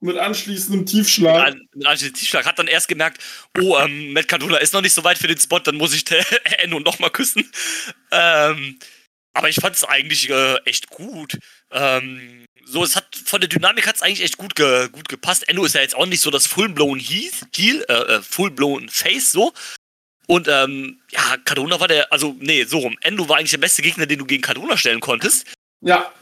Mit 0.00 0.16
anschließendem 0.16 0.84
Tiefschlag. 0.84 1.54
Mit, 1.54 1.76
mit 1.76 1.86
anschließendem 1.86 2.18
Tiefschlag. 2.18 2.44
Hat 2.44 2.58
dann 2.58 2.66
erst 2.66 2.88
gemerkt, 2.88 3.22
oh, 3.60 3.78
ähm, 3.78 4.12
Matt 4.12 4.28
Cardona 4.28 4.56
ist 4.56 4.72
noch 4.72 4.80
nicht 4.80 4.94
so 4.94 5.04
weit 5.04 5.18
für 5.18 5.28
den 5.28 5.38
Spot, 5.38 5.60
dann 5.60 5.76
muss 5.76 5.94
ich 5.94 6.04
Endo 6.58 6.80
nochmal 6.80 7.10
küssen. 7.10 7.48
Ähm, 8.10 8.78
aber 9.34 9.48
ich 9.48 9.56
fand 9.56 9.76
es 9.76 9.84
eigentlich 9.84 10.28
äh, 10.28 10.56
echt 10.64 10.90
gut. 10.90 11.38
Ähm, 11.70 12.44
so, 12.64 12.84
es 12.84 12.96
hat 12.96 13.14
von 13.14 13.40
der 13.40 13.48
Dynamik 13.48 13.86
hat 13.86 13.96
es 13.96 14.02
eigentlich 14.02 14.22
echt 14.22 14.38
gut, 14.38 14.54
ge, 14.54 14.88
gut 14.88 15.08
gepasst. 15.08 15.48
Endo 15.48 15.64
ist 15.64 15.74
ja 15.74 15.80
jetzt 15.80 15.94
auch 15.94 16.06
nicht 16.06 16.20
so 16.20 16.30
das 16.30 16.46
full-blown 16.46 16.98
Heel, 16.98 17.84
äh, 17.88 17.92
äh, 17.92 18.22
full-blown 18.22 18.88
Face 18.88 19.32
so. 19.32 19.52
Und 20.26 20.48
ähm, 20.48 21.00
ja, 21.10 21.36
Cardona 21.44 21.80
war 21.80 21.88
der, 21.88 22.12
also 22.12 22.36
nee, 22.38 22.64
so 22.64 22.78
rum. 22.78 22.96
Endo 23.02 23.28
war 23.28 23.38
eigentlich 23.38 23.50
der 23.50 23.58
beste 23.58 23.82
Gegner, 23.82 24.06
den 24.06 24.18
du 24.18 24.24
gegen 24.24 24.42
Cardona 24.42 24.76
stellen 24.76 25.00
konntest. 25.00 25.46
Ja. 25.80 26.12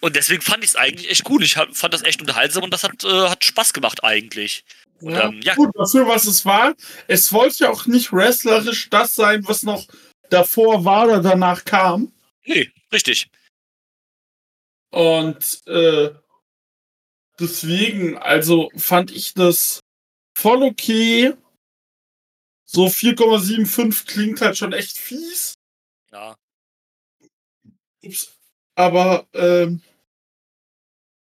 Und 0.00 0.14
deswegen 0.14 0.42
fand 0.42 0.62
ich 0.62 0.70
es 0.70 0.76
eigentlich 0.76 1.10
echt 1.10 1.24
gut. 1.24 1.42
Ich 1.42 1.54
fand 1.54 1.92
das 1.94 2.02
echt 2.02 2.20
unterhaltsam 2.20 2.62
und 2.62 2.72
das 2.72 2.84
hat, 2.84 3.04
äh, 3.04 3.28
hat 3.28 3.44
Spaß 3.44 3.72
gemacht 3.72 4.04
eigentlich. 4.04 4.64
Und, 5.00 5.12
ja, 5.12 5.28
ähm, 5.28 5.40
ja. 5.42 5.54
Gut, 5.54 5.70
dafür, 5.74 6.06
was 6.06 6.26
es 6.26 6.44
war. 6.44 6.74
Es 7.08 7.32
wollte 7.32 7.64
ja 7.64 7.70
auch 7.70 7.86
nicht 7.86 8.12
wrestlerisch 8.12 8.88
das 8.90 9.14
sein, 9.14 9.46
was 9.46 9.62
noch 9.62 9.86
davor 10.30 10.84
war 10.84 11.06
oder 11.06 11.20
danach 11.20 11.64
kam. 11.64 12.12
Nee, 12.44 12.70
richtig. 12.92 13.28
Und 14.90 15.66
äh, 15.66 16.10
deswegen, 17.38 18.16
also 18.18 18.70
fand 18.76 19.10
ich 19.10 19.34
das 19.34 19.80
voll 20.36 20.62
okay. 20.62 21.34
So 22.64 22.86
4,75 22.86 24.06
klingt 24.06 24.40
halt 24.40 24.56
schon 24.58 24.72
echt 24.72 24.98
fies. 24.98 25.54
Ja. 26.12 26.36
Ups. 28.02 28.37
Aber, 28.78 29.26
ähm, 29.34 29.82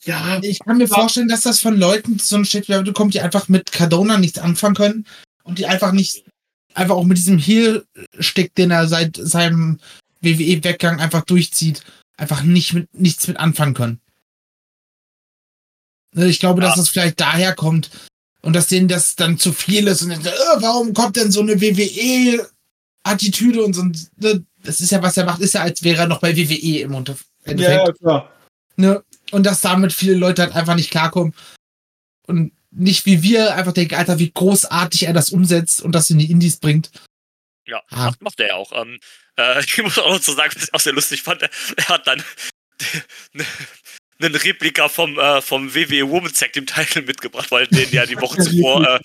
ja. 0.04 0.40
Ich 0.42 0.58
kann 0.58 0.78
mir 0.78 0.88
vorstellen, 0.88 1.28
dass 1.28 1.42
das 1.42 1.60
von 1.60 1.78
Leuten 1.78 2.18
so 2.18 2.36
ein 2.36 2.44
Shit 2.44 2.66
kommt, 2.92 3.14
die 3.14 3.20
einfach 3.20 3.48
mit 3.48 3.70
Cardona 3.70 4.18
nichts 4.18 4.40
anfangen 4.40 4.74
können 4.74 5.06
und 5.44 5.58
die 5.58 5.66
einfach 5.66 5.92
nicht, 5.92 6.24
einfach 6.74 6.96
auch 6.96 7.04
mit 7.04 7.18
diesem 7.18 7.38
Heel-Stick, 7.38 8.52
den 8.56 8.72
er 8.72 8.88
seit 8.88 9.16
seinem 9.16 9.78
WWE-Weggang 10.22 10.98
einfach 10.98 11.24
durchzieht, 11.24 11.84
einfach 12.16 12.42
nicht 12.42 12.72
mit, 12.72 12.92
nichts 12.92 13.28
mit 13.28 13.36
anfangen 13.36 13.74
können. 13.74 14.00
Also 16.16 16.28
ich 16.28 16.40
glaube, 16.40 16.62
ja. 16.62 16.68
dass 16.68 16.76
das 16.76 16.88
vielleicht 16.88 17.20
daher 17.20 17.54
kommt 17.54 17.90
und 18.42 18.54
dass 18.54 18.66
denen 18.66 18.88
das 18.88 19.14
dann 19.14 19.38
zu 19.38 19.52
viel 19.52 19.86
ist 19.86 20.02
und 20.02 20.10
dann, 20.10 20.26
äh, 20.26 20.32
warum 20.56 20.94
kommt 20.94 21.14
denn 21.14 21.30
so 21.30 21.42
eine 21.42 21.60
WWE-Attitüde 21.60 23.64
und 23.64 23.74
so 23.74 23.84
ne? 23.84 24.44
das 24.64 24.80
ist 24.80 24.90
ja, 24.90 25.00
was 25.00 25.16
er 25.16 25.26
macht, 25.26 25.40
ist 25.40 25.54
ja, 25.54 25.62
als 25.62 25.84
wäre 25.84 26.02
er 26.02 26.08
noch 26.08 26.18
bei 26.18 26.36
WWE 26.36 26.80
im 26.80 26.96
Endeffekt. 27.46 27.88
Ja, 27.88 27.92
klar. 27.92 28.32
Ne? 28.76 29.02
Und 29.30 29.44
dass 29.44 29.60
damit 29.60 29.92
viele 29.92 30.14
Leute 30.14 30.42
halt 30.42 30.54
einfach 30.54 30.74
nicht 30.74 30.90
klarkommen 30.90 31.34
und 32.26 32.52
nicht 32.70 33.06
wie 33.06 33.22
wir 33.22 33.54
einfach 33.54 33.72
denken, 33.72 33.94
Alter, 33.94 34.18
wie 34.18 34.30
großartig 34.30 35.06
er 35.06 35.12
das 35.12 35.30
umsetzt 35.30 35.80
und 35.80 35.92
das 35.92 36.10
in 36.10 36.18
die 36.18 36.30
Indies 36.30 36.58
bringt. 36.58 36.90
Ja, 37.66 37.82
ah. 37.90 38.06
macht, 38.06 38.22
macht 38.22 38.40
er 38.40 38.48
ja 38.48 38.54
auch. 38.54 38.72
Ähm, 38.72 39.00
äh, 39.36 39.60
ich 39.64 39.82
muss 39.82 39.98
auch 39.98 40.10
noch 40.10 40.22
so 40.22 40.34
sagen, 40.34 40.52
was 40.54 40.64
ich 40.64 40.74
auch 40.74 40.80
sehr 40.80 40.92
lustig 40.92 41.22
fand. 41.22 41.42
Er 41.42 41.88
hat 41.88 42.06
dann 42.06 42.22
einen 44.20 44.34
Replika 44.34 44.88
vom, 44.88 45.18
äh, 45.18 45.40
vom 45.42 45.74
WWE 45.74 46.08
Women's 46.08 46.38
Tag 46.38 46.52
Team 46.52 46.66
Title 46.66 47.02
mitgebracht, 47.02 47.50
weil 47.50 47.66
den 47.66 47.90
ja 47.90 48.06
die 48.06 48.20
Woche 48.20 48.38
zuvor 48.42 48.86
äh, 48.86 49.00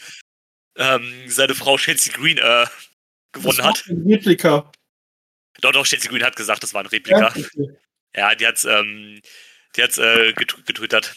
ähm, 0.77 1.23
seine 1.27 1.55
Frau 1.55 1.77
Chelsea 1.77 2.13
Green 2.13 2.37
äh, 2.37 2.65
gewonnen 3.31 3.63
hat. 3.63 3.85
Ein 3.87 4.03
Replika. 4.07 4.71
Doch, 5.61 5.71
doch, 5.71 5.85
Chelsea 5.85 6.09
Green 6.09 6.23
hat 6.23 6.35
gesagt, 6.35 6.63
das 6.63 6.73
war 6.73 6.83
ein 6.83 6.87
Replika. 6.87 7.33
Ja, 7.35 7.65
ja 8.15 8.35
die 8.35 8.47
hat's, 8.47 8.65
ähm, 8.65 9.21
die 9.75 9.83
hat's 9.83 9.97
äh, 9.97 10.33
getwittert. 10.33 11.15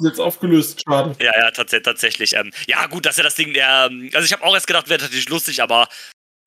Jetzt 0.00 0.20
aufgelöst, 0.20 0.82
schade. 0.84 1.14
Ja, 1.22 1.32
ja, 1.38 1.50
tats 1.50 1.74
tatsächlich. 1.82 2.34
Ähm, 2.34 2.50
ja, 2.66 2.86
gut, 2.86 3.06
dass 3.06 3.18
er 3.18 3.24
das 3.24 3.34
Ding, 3.34 3.52
der, 3.52 3.88
ähm, 3.90 4.10
also 4.14 4.24
ich 4.24 4.32
habe 4.32 4.42
auch 4.42 4.54
erst 4.54 4.66
gedacht, 4.66 4.88
wäre 4.88 5.00
tatsächlich 5.00 5.28
lustig, 5.28 5.62
aber 5.62 5.88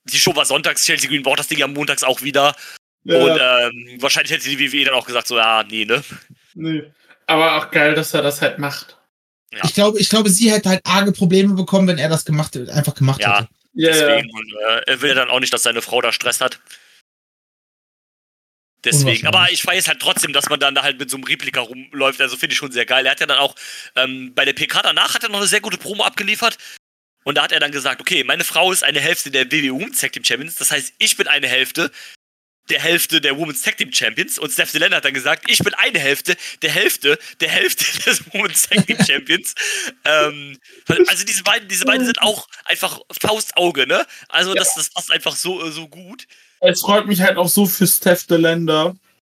die 0.03 0.17
Show 0.17 0.35
war 0.35 0.45
sonntags, 0.45 0.83
Chelsea 0.83 1.09
Green 1.09 1.23
braucht 1.23 1.39
das 1.39 1.47
Ding 1.47 1.59
ja 1.59 1.67
montags 1.67 2.03
auch 2.03 2.21
wieder. 2.21 2.55
Ja, 3.03 3.17
und 3.17 3.39
ähm, 3.39 4.01
wahrscheinlich 4.01 4.31
hätte 4.31 4.49
die 4.49 4.59
WWE 4.59 4.85
dann 4.85 4.95
auch 4.95 5.05
gesagt, 5.05 5.27
so, 5.27 5.37
ja, 5.37 5.63
nee, 5.63 5.85
ne? 5.85 6.03
Nee. 6.55 6.83
Aber 7.27 7.57
auch 7.57 7.71
geil, 7.71 7.93
dass 7.93 8.13
er 8.13 8.23
das 8.23 8.41
halt 8.41 8.57
macht. 8.57 8.97
Ja. 9.51 9.61
Ich 9.63 9.73
glaube, 9.73 9.99
ich 9.99 10.09
glaube, 10.09 10.29
sie 10.29 10.51
hätte 10.51 10.69
halt 10.69 10.81
arge 10.85 11.11
Probleme 11.11 11.53
bekommen, 11.53 11.87
wenn 11.87 11.97
er 11.97 12.09
das 12.09 12.25
gemacht, 12.25 12.57
einfach 12.69 12.95
gemacht 12.95 13.21
ja, 13.21 13.41
hätte. 13.41 13.49
Ja, 13.73 13.91
deswegen. 13.91 14.31
Und, 14.31 14.53
äh, 14.69 14.81
er 14.87 15.01
will 15.01 15.09
ja 15.09 15.15
dann 15.15 15.29
auch 15.29 15.39
nicht, 15.39 15.53
dass 15.53 15.63
seine 15.63 15.81
Frau 15.81 16.01
da 16.01 16.11
Stress 16.11 16.41
hat. 16.41 16.59
Deswegen. 18.85 19.27
Aber 19.27 19.51
ich 19.51 19.65
weiß 19.65 19.87
halt 19.87 19.99
trotzdem, 19.99 20.31
dass 20.31 20.49
man 20.49 20.59
dann 20.59 20.75
da 20.75 20.83
halt 20.83 20.99
mit 20.99 21.09
so 21.09 21.17
einem 21.17 21.23
Replika 21.23 21.61
rumläuft. 21.61 22.21
Also 22.21 22.37
finde 22.37 22.53
ich 22.53 22.59
schon 22.59 22.71
sehr 22.71 22.85
geil. 22.85 23.05
Er 23.05 23.11
hat 23.11 23.19
ja 23.19 23.25
dann 23.25 23.39
auch 23.39 23.55
ähm, 23.95 24.33
bei 24.35 24.45
der 24.45 24.53
PK 24.53 24.83
danach 24.83 25.15
hat 25.15 25.23
er 25.23 25.29
noch 25.29 25.39
eine 25.39 25.47
sehr 25.47 25.61
gute 25.61 25.77
Promo 25.77 26.03
abgeliefert. 26.03 26.57
Und 27.23 27.35
da 27.35 27.43
hat 27.43 27.51
er 27.51 27.59
dann 27.59 27.71
gesagt, 27.71 28.01
okay, 28.01 28.23
meine 28.23 28.43
Frau 28.43 28.71
ist 28.71 28.83
eine 28.83 28.99
Hälfte 28.99 29.31
der 29.31 29.51
WWE 29.51 29.73
Women's 29.73 29.99
Tag 29.99 30.13
Team 30.13 30.23
Champions. 30.23 30.55
Das 30.55 30.71
heißt, 30.71 30.93
ich 30.99 31.17
bin 31.17 31.27
eine 31.27 31.47
Hälfte 31.47 31.91
der 32.69 32.81
Hälfte 32.81 33.21
der 33.21 33.37
Women's 33.37 33.61
Tag 33.63 33.77
Team 33.77 33.91
Champions. 33.91 34.37
Und 34.37 34.51
Steph 34.51 34.71
Delenn 34.71 34.93
hat 34.93 35.05
dann 35.05 35.13
gesagt, 35.13 35.49
ich 35.49 35.59
bin 35.59 35.73
eine 35.73 35.99
Hälfte 35.99 36.37
der 36.61 36.71
Hälfte 36.71 37.17
der 37.39 37.49
Hälfte 37.49 37.85
des 38.05 38.23
Women's 38.31 38.69
Tag 38.69 38.85
Team 38.85 38.97
Champions. 39.03 39.55
ähm, 40.03 40.59
also 41.07 41.25
diese 41.25 41.43
beiden, 41.43 41.67
diese 41.67 41.85
beiden 41.85 42.05
sind 42.05 42.21
auch 42.21 42.47
einfach 42.65 42.99
Faustauge, 43.19 43.87
ne? 43.87 44.05
Also 44.29 44.53
das, 44.53 44.75
das 44.75 44.91
passt 44.91 45.11
einfach 45.11 45.35
so, 45.35 45.69
so 45.71 45.87
gut. 45.87 46.27
Es 46.61 46.81
freut 46.81 47.05
mich 47.05 47.21
halt 47.21 47.37
auch 47.37 47.47
so 47.47 47.65
für 47.65 47.87
Steph 47.87 48.25
Deländer. 48.27 48.95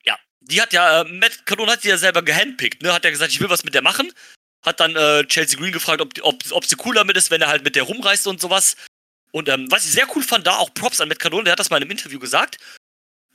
Ja, 0.06 0.18
die 0.42 0.62
hat 0.62 0.74
ja, 0.74 1.02
äh, 1.02 1.04
Matt 1.06 1.46
Cardona 1.46 1.74
hat 1.74 1.82
sie 1.82 1.90
ja 1.90 1.98
selber 1.98 2.22
gehandpickt, 2.22 2.82
ne? 2.84 2.94
Hat 2.94 3.04
ja 3.04 3.10
gesagt, 3.10 3.32
ich 3.32 3.40
will 3.40 3.50
was 3.50 3.64
mit 3.64 3.74
der 3.74 3.82
machen. 3.82 4.12
Hat 4.64 4.80
dann 4.80 4.96
äh, 4.96 5.24
Chelsea 5.28 5.60
Green 5.60 5.72
gefragt, 5.72 6.02
ob, 6.02 6.14
ob, 6.22 6.44
ob 6.52 6.66
sie 6.66 6.76
cool 6.86 6.96
damit 6.96 7.18
ist, 7.18 7.32
wenn 7.32 7.42
er 7.42 7.48
halt 7.48 7.64
mit 7.64 7.76
der 7.76 7.84
rumreist 7.84 8.28
und 8.28 8.42
sowas. 8.42 8.76
Und 9.32 9.50
ähm, 9.50 9.70
was 9.70 9.86
ich 9.86 9.92
sehr 9.92 10.08
cool 10.16 10.24
fand, 10.24 10.48
da 10.48 10.58
auch 10.58 10.74
Props 10.74 11.02
an 11.02 11.10
Matt 11.10 11.20
Cardona, 11.20 11.44
der 11.44 11.52
hat 11.54 11.60
das 11.60 11.70
mal 11.70 11.78
in 11.78 11.84
einem 11.84 11.92
Interview 11.92 12.20
gesagt, 12.20 12.58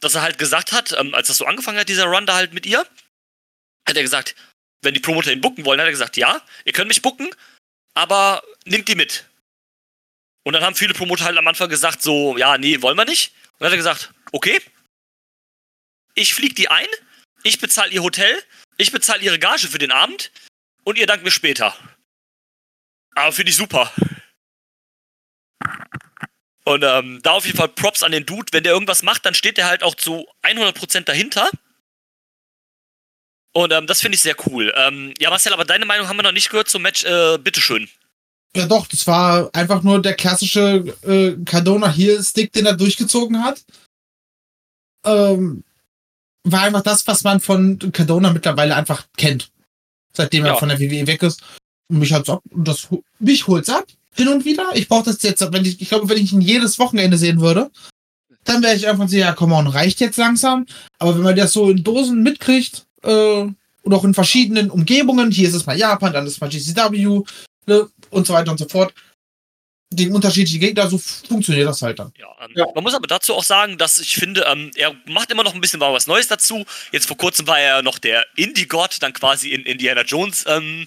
dass 0.01 0.15
er 0.15 0.23
halt 0.23 0.39
gesagt 0.39 0.73
hat, 0.73 0.93
ähm, 0.99 1.15
als 1.15 1.29
das 1.29 1.37
so 1.37 1.45
angefangen 1.45 1.79
hat, 1.79 1.89
dieser 1.89 2.07
Run 2.07 2.27
da 2.27 2.35
halt 2.35 2.53
mit 2.53 2.67
ihr, 2.67 2.87
hat 3.87 3.97
er 3.97 4.03
gesagt, 4.03 4.35
wenn 4.83 4.95
die 4.95 5.01
Promoter 5.01 5.33
ihn 5.33 5.41
bucken 5.41 5.65
wollen, 5.65 5.79
hat 5.79 5.87
er 5.87 5.93
gesagt, 5.93 6.17
ja, 6.17 6.41
ihr 6.65 6.73
könnt 6.73 6.89
mich 6.89 7.03
bucken, 7.03 7.29
aber 7.95 8.43
nimmt 8.65 8.89
die 8.89 8.95
mit. 8.95 9.27
Und 10.45 10.55
dann 10.55 10.63
haben 10.63 10.75
viele 10.75 10.95
Promoter 10.95 11.25
halt 11.25 11.37
am 11.37 11.47
Anfang 11.47 11.69
gesagt, 11.69 12.03
so, 12.03 12.37
ja, 12.39 12.57
nee, 12.57 12.81
wollen 12.81 12.97
wir 12.97 13.05
nicht. 13.05 13.35
Dann 13.61 13.67
hat 13.67 13.75
er 13.75 13.77
gesagt, 13.77 14.13
okay, 14.33 14.61
ich 16.15 16.35
flieg 16.35 16.57
die 16.57 16.69
ein, 16.69 16.89
ich 17.43 17.61
bezahle 17.61 17.93
ihr 17.93 18.03
Hotel, 18.03 18.43
ich 18.79 18.91
bezahle 18.91 19.23
ihre 19.23 19.39
Gage 19.39 19.69
für 19.69 19.79
den 19.79 19.93
Abend 19.93 20.33
und 20.85 20.99
ihr 20.99 21.07
dankt 21.07 21.25
mir 21.25 21.31
später. 21.31 21.77
Aber 23.15 23.33
finde 23.33 23.51
ich 23.51 23.57
super. 23.57 23.93
Und 26.65 26.85
ähm, 26.85 27.21
da 27.23 27.33
auf 27.33 27.45
jeden 27.45 27.59
Fall 27.59 27.69
Props 27.69 28.03
an 28.03 28.13
den 28.13 28.25
Dude. 28.25 28.53
Wenn 28.53 28.63
der 28.63 28.73
irgendwas 28.73 29.03
macht, 29.03 29.27
dann 29.27 29.35
steht 29.35 29.59
der 29.59 29.67
halt 29.67 29.83
auch 29.83 29.95
zu 29.95 30.27
100% 30.43 31.01
dahinter. 31.01 31.51
Und 33.53 33.73
ähm, 33.73 33.87
das 33.87 34.01
finde 34.01 34.15
ich 34.15 34.23
sehr 34.23 34.37
cool. 34.47 34.73
Ähm, 34.77 35.13
ja, 35.19 35.29
Marcel, 35.29 35.53
aber 35.53 35.65
deine 35.65 35.85
Meinung 35.85 36.09
haben 36.09 36.17
wir 36.17 36.23
noch 36.23 36.33
nicht 36.33 36.49
gehört 36.49 36.69
zum 36.69 36.83
Match. 36.83 37.05
Äh, 37.05 37.39
bitteschön. 37.39 37.91
Ja 38.57 38.67
doch, 38.67 38.87
das 38.87 39.07
war 39.07 39.49
einfach 39.55 39.83
nur 39.83 40.03
der 40.03 40.15
klassische 40.15 40.85
äh, 41.03 41.37
Cardona 41.45 41.91
Heel 41.91 42.23
Stick, 42.23 42.53
den 42.53 42.67
er 42.67 42.75
durchgezogen 42.75 43.45
hat. 43.45 43.63
Ähm, 45.05 45.63
war 46.45 46.63
einfach 46.63 46.83
das, 46.83 47.07
was 47.07 47.23
man 47.23 47.41
von 47.41 47.79
Cardona 47.93 48.33
mittlerweile 48.33 48.75
einfach 48.75 49.07
kennt. 49.17 49.51
Seitdem 50.13 50.45
ja. 50.45 50.53
er 50.53 50.59
von 50.59 50.69
der 50.69 50.81
WWE 50.81 51.07
weg 51.07 51.23
ist. 51.23 51.43
Und 51.89 52.01
mich 52.01 52.13
hat's 52.13 52.29
ab, 52.29 52.43
und 52.51 52.67
das, 52.67 52.89
mich 53.19 53.47
holt's 53.47 53.69
ab. 53.69 53.87
Hin 54.15 54.29
und 54.29 54.45
wieder. 54.45 54.71
Ich 54.75 54.89
brauche 54.89 55.05
das 55.05 55.23
jetzt, 55.23 55.41
wenn 55.53 55.65
ich, 55.65 55.81
ich 55.81 55.89
glaube, 55.89 56.09
wenn 56.09 56.19
ich 56.19 56.33
ihn 56.33 56.41
jedes 56.41 56.81
Wochenende 56.81 57.17
sehen 57.17 57.41
würde, 57.41 57.71
dann 58.45 58.63
wäre 58.63 58.75
ich 58.75 58.89
einfach 58.89 59.09
so, 59.09 59.17
ja, 59.17 59.33
komm 59.33 59.53
on, 59.53 59.69
reicht 59.69 60.01
jetzt 60.01 60.17
langsam. 60.17 60.67
Aber 60.99 61.15
wenn 61.15 61.23
man 61.23 61.37
das 61.37 61.53
so 61.53 61.71
in 61.71 61.85
Dosen 61.85 62.23
mitkriegt, 62.23 62.87
äh, 63.03 63.47
und 63.83 63.95
auch 63.95 64.05
in 64.05 64.15
verschiedenen 64.15 64.71
Umgebungen, 64.71 65.31
hier 65.31 65.49
ist 65.49 65.55
es 65.55 65.67
mal 65.67 65.79
Japan, 65.79 66.13
dann 66.13 66.27
ist 66.27 66.35
es 66.35 66.41
mal 66.41 66.51
GCW, 66.51 67.23
ne, 67.67 67.89
und 68.11 68.27
so 68.27 68.35
weiter 68.35 68.51
und 68.51 68.59
so 68.59 68.69
fort, 68.69 68.93
gegen 69.93 70.15
unterschiedliche 70.15 70.59
Gegner, 70.59 70.89
so 70.89 70.99
funktioniert 70.99 71.67
das 71.67 71.83
halt 71.83 71.99
dann. 71.99 72.13
Ja, 72.17 72.29
ähm, 72.41 72.53
ja, 72.55 72.67
Man 72.75 72.85
muss 72.85 72.95
aber 72.95 73.09
dazu 73.09 73.35
auch 73.35 73.43
sagen, 73.43 73.77
dass 73.77 73.99
ich 73.99 74.15
finde, 74.15 74.45
ähm, 74.49 74.71
er 74.77 74.95
macht 75.07 75.31
immer 75.31 75.43
noch 75.43 75.55
ein 75.55 75.61
bisschen 75.61 75.81
was 75.81 76.07
Neues 76.07 76.29
dazu. 76.29 76.65
Jetzt 76.93 77.07
vor 77.07 77.17
kurzem 77.17 77.47
war 77.49 77.59
er 77.59 77.83
noch 77.83 77.99
der 77.99 78.25
Indie-Gott, 78.37 78.99
dann 79.01 79.13
quasi 79.13 79.51
in 79.51 79.63
Indiana 79.65 80.03
Jones 80.03 80.45
ähm, 80.47 80.87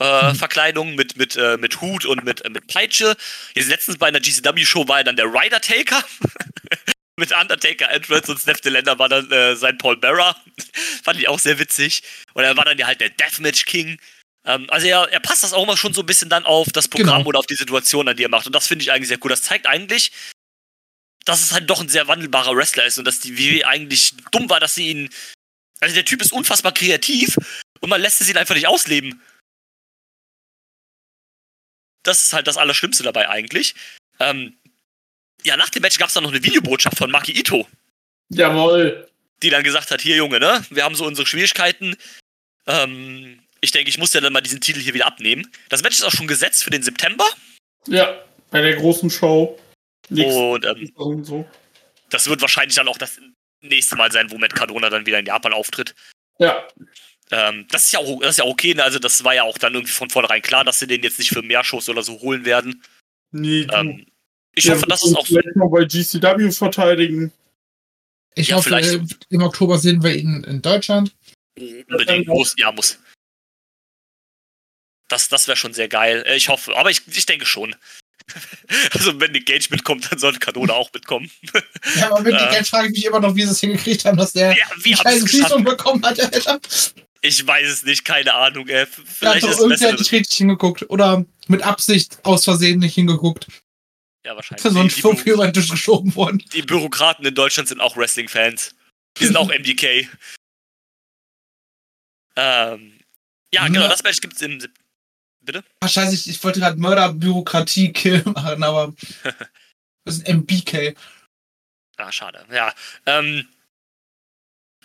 äh, 0.00 0.30
mhm. 0.30 0.36
Verkleidung 0.36 0.94
mit, 0.94 1.16
mit, 1.18 1.36
äh, 1.36 1.58
mit 1.58 1.80
Hut 1.82 2.06
und 2.06 2.24
mit, 2.24 2.42
äh, 2.44 2.50
mit 2.50 2.66
Peitsche. 2.66 3.14
Jetzt 3.54 3.68
letztens 3.68 3.98
bei 3.98 4.06
einer 4.06 4.20
GCW-Show 4.20 4.88
war 4.88 4.98
er 4.98 5.04
dann 5.04 5.16
der 5.16 5.26
Rider 5.26 5.60
Taker. 5.60 6.02
mit 7.16 7.30
Undertaker 7.32 7.90
Entrance 7.90 8.30
und 8.30 8.40
Steph 8.40 8.60
Delander 8.60 8.98
war 8.98 9.08
dann 9.08 9.30
äh, 9.30 9.54
sein 9.54 9.78
Paul 9.78 9.96
Bearer. 9.96 10.36
Fand 11.04 11.18
ich 11.18 11.28
auch 11.28 11.38
sehr 11.38 11.58
witzig. 11.58 12.02
Und 12.32 12.42
er 12.42 12.56
war 12.56 12.64
dann 12.64 12.78
ja 12.78 12.86
halt 12.86 13.00
der 13.00 13.10
Deathmatch 13.10 13.66
King. 13.66 13.98
Ähm, 14.44 14.68
also 14.68 14.86
er, 14.86 15.10
er 15.10 15.20
passt 15.20 15.42
das 15.42 15.52
auch 15.52 15.62
immer 15.62 15.76
schon 15.76 15.94
so 15.94 16.02
ein 16.02 16.06
bisschen 16.06 16.28
dann 16.28 16.44
auf 16.44 16.68
das 16.68 16.88
Programm 16.88 17.18
genau. 17.18 17.28
oder 17.28 17.38
auf 17.38 17.46
die 17.46 17.54
Situation, 17.54 18.08
an 18.08 18.16
die 18.16 18.24
er 18.24 18.28
macht. 18.28 18.46
Und 18.46 18.54
das 18.54 18.66
finde 18.66 18.82
ich 18.82 18.92
eigentlich 18.92 19.08
sehr 19.08 19.18
cool. 19.22 19.30
Das 19.30 19.42
zeigt 19.42 19.66
eigentlich, 19.66 20.12
dass 21.24 21.42
es 21.42 21.52
halt 21.52 21.68
doch 21.70 21.80
ein 21.80 21.88
sehr 21.88 22.08
wandelbarer 22.08 22.54
Wrestler 22.54 22.84
ist 22.84 22.98
und 22.98 23.06
dass 23.06 23.20
die 23.20 23.38
WWE 23.38 23.66
eigentlich 23.66 24.14
dumm 24.30 24.48
war, 24.50 24.60
dass 24.60 24.74
sie 24.74 24.88
ihn. 24.88 25.10
Also 25.80 25.94
der 25.94 26.04
Typ 26.04 26.22
ist 26.22 26.32
unfassbar 26.32 26.72
kreativ 26.72 27.36
und 27.80 27.88
man 27.88 28.00
lässt 28.00 28.20
es 28.20 28.28
ihn 28.28 28.36
einfach 28.36 28.54
nicht 28.54 28.68
ausleben. 28.68 29.22
Das 32.02 32.22
ist 32.22 32.32
halt 32.32 32.46
das 32.46 32.58
Allerschlimmste 32.58 33.02
dabei 33.02 33.28
eigentlich. 33.28 33.74
Ähm, 34.20 34.56
ja, 35.42 35.56
nach 35.56 35.70
dem 35.70 35.82
Match 35.82 35.98
gab 35.98 36.08
es 36.08 36.14
dann 36.14 36.22
noch 36.22 36.32
eine 36.32 36.42
Videobotschaft 36.42 36.98
von 36.98 37.10
Maki 37.10 37.32
Ito. 37.32 37.68
Jawohl. 38.28 39.08
Die 39.42 39.50
dann 39.50 39.64
gesagt 39.64 39.90
hat, 39.90 40.00
hier 40.00 40.16
Junge, 40.16 40.38
ne, 40.38 40.64
wir 40.70 40.84
haben 40.84 40.94
so 40.94 41.04
unsere 41.04 41.26
Schwierigkeiten. 41.26 41.96
Ähm, 42.66 43.43
ich 43.64 43.72
denke, 43.72 43.88
ich 43.88 43.98
muss 43.98 44.12
ja 44.12 44.20
dann 44.20 44.32
mal 44.32 44.40
diesen 44.40 44.60
Titel 44.60 44.80
hier 44.80 44.94
wieder 44.94 45.06
abnehmen. 45.06 45.50
Das 45.68 45.82
Match 45.82 45.96
ist 45.96 46.04
auch 46.04 46.12
schon 46.12 46.26
gesetzt 46.26 46.62
für 46.62 46.70
den 46.70 46.82
September. 46.82 47.24
Ja, 47.88 48.22
bei 48.50 48.60
der 48.60 48.76
großen 48.76 49.10
Show. 49.10 49.58
und 50.10 50.64
ähm, 50.64 51.24
so. 51.24 51.46
das 52.10 52.28
wird 52.28 52.40
wahrscheinlich 52.40 52.76
dann 52.76 52.88
auch 52.88 52.98
das 52.98 53.18
nächste 53.60 53.96
Mal 53.96 54.12
sein, 54.12 54.30
wo 54.30 54.38
Matt 54.38 54.54
Cardona 54.54 54.90
dann 54.90 55.06
wieder 55.06 55.18
in 55.18 55.26
Japan 55.26 55.52
auftritt. 55.52 55.94
Ja. 56.38 56.66
Ähm, 57.30 57.66
das, 57.70 57.84
ist 57.86 57.92
ja 57.92 58.00
auch, 58.00 58.20
das 58.20 58.32
ist 58.32 58.38
ja 58.38 58.44
okay, 58.44 58.74
ne? 58.74 58.84
also 58.84 58.98
das 58.98 59.24
war 59.24 59.34
ja 59.34 59.44
auch 59.44 59.56
dann 59.56 59.74
irgendwie 59.74 59.92
von 59.92 60.10
vornherein 60.10 60.42
klar, 60.42 60.62
dass 60.62 60.78
sie 60.78 60.86
den 60.86 61.02
jetzt 61.02 61.18
nicht 61.18 61.30
für 61.30 61.42
mehr 61.42 61.64
Shows 61.64 61.88
oder 61.88 62.02
so 62.02 62.20
holen 62.20 62.44
werden. 62.44 62.82
Nee, 63.30 63.66
ähm, 63.72 64.06
ich 64.54 64.70
hoffe, 64.70 64.86
dass 64.86 65.02
es 65.02 65.14
auch 65.14 65.26
so. 65.26 65.38
Vielleicht 65.38 65.56
mal 65.56 65.68
bei 65.68 65.84
GCW 65.84 66.50
verteidigen. 66.52 67.32
Ich 68.34 68.48
ja, 68.48 68.56
hoffe, 68.56 69.04
im 69.30 69.42
Oktober 69.42 69.78
sehen 69.78 70.02
wir 70.02 70.14
ihn 70.14 70.44
in 70.44 70.60
Deutschland. 70.60 71.14
Unbedingt, 71.56 72.26
muss, 72.26 72.54
ja, 72.58 72.72
muss. 72.72 72.98
Das, 75.08 75.28
das 75.28 75.46
wäre 75.48 75.56
schon 75.56 75.74
sehr 75.74 75.88
geil. 75.88 76.24
Äh, 76.26 76.36
ich 76.36 76.48
hoffe, 76.48 76.76
aber 76.76 76.90
ich, 76.90 77.02
ich 77.08 77.26
denke 77.26 77.46
schon. 77.46 77.74
Also 78.92 79.20
wenn 79.20 79.32
Nick 79.32 79.44
Gage 79.44 79.66
mitkommt, 79.70 80.10
dann 80.10 80.18
sollte 80.18 80.38
Kanone 80.38 80.72
auch 80.72 80.90
mitkommen. 80.94 81.30
Ja, 81.96 82.10
aber 82.10 82.22
mit 82.22 82.32
Nick 82.32 82.50
Gage 82.50 82.64
frage 82.64 82.86
ich 82.88 82.94
mich 82.94 83.04
immer 83.04 83.20
noch, 83.20 83.34
wie 83.34 83.42
sie 83.42 83.50
es 83.50 83.60
hingekriegt 83.60 84.06
haben, 84.06 84.16
dass 84.16 84.32
der 84.32 84.56
ja, 84.56 84.64
wie 84.82 84.96
scheiße 84.96 85.30
Visum 85.30 85.62
bekommen 85.62 86.02
hat, 86.04 86.18
Alter. 86.18 86.58
Ich 87.20 87.46
weiß 87.46 87.68
es 87.68 87.84
nicht, 87.84 88.04
keine 88.04 88.32
Ahnung. 88.32 88.66
Ey. 88.68 88.86
Vielleicht 88.86 89.44
ja, 89.44 89.50
ist 89.50 89.60
es 89.60 89.68
besser. 89.68 89.92
nicht 89.92 90.10
richtig 90.12 90.38
hingeguckt 90.38 90.88
oder 90.88 91.24
mit 91.48 91.62
Absicht 91.62 92.18
aus 92.22 92.44
Versehen 92.44 92.80
nicht 92.80 92.94
hingeguckt. 92.94 93.46
Ja, 94.24 94.34
wahrscheinlich. 94.36 94.62
Für 94.62 94.70
so 94.70 94.80
ein 94.80 94.90
Schwupp 94.90 95.26
über 95.26 95.44
den 95.44 95.52
Tisch 95.52 95.68
geschoben 95.68 96.14
worden. 96.14 96.42
Die 96.54 96.62
Bürokraten 96.62 97.26
in 97.26 97.34
Deutschland 97.34 97.68
sind 97.68 97.80
auch 97.80 97.96
Wrestling-Fans. 97.96 98.74
Die 99.18 99.26
sind 99.26 99.36
auch 99.36 99.48
MDK. 99.58 100.08
ähm, 102.36 103.00
ja, 103.52 103.68
genau, 103.68 103.86
das 103.86 104.02
Match 104.02 104.20
gibt 104.20 104.34
es 104.34 104.42
im 104.42 104.60
Bitte? 105.44 105.64
Ach, 105.80 105.88
scheiße, 105.88 106.14
ich, 106.14 106.28
ich 106.28 106.42
wollte 106.42 106.60
gerade 106.60 106.80
Mörder-Bürokratie-Kill 106.80 108.22
machen, 108.24 108.62
aber 108.62 108.94
das 110.04 110.16
ist 110.16 110.26
ein 110.26 110.38
MBK. 110.38 110.96
Ah, 111.96 112.10
schade. 112.10 112.44
Ja, 112.50 112.72
ähm, 113.06 113.46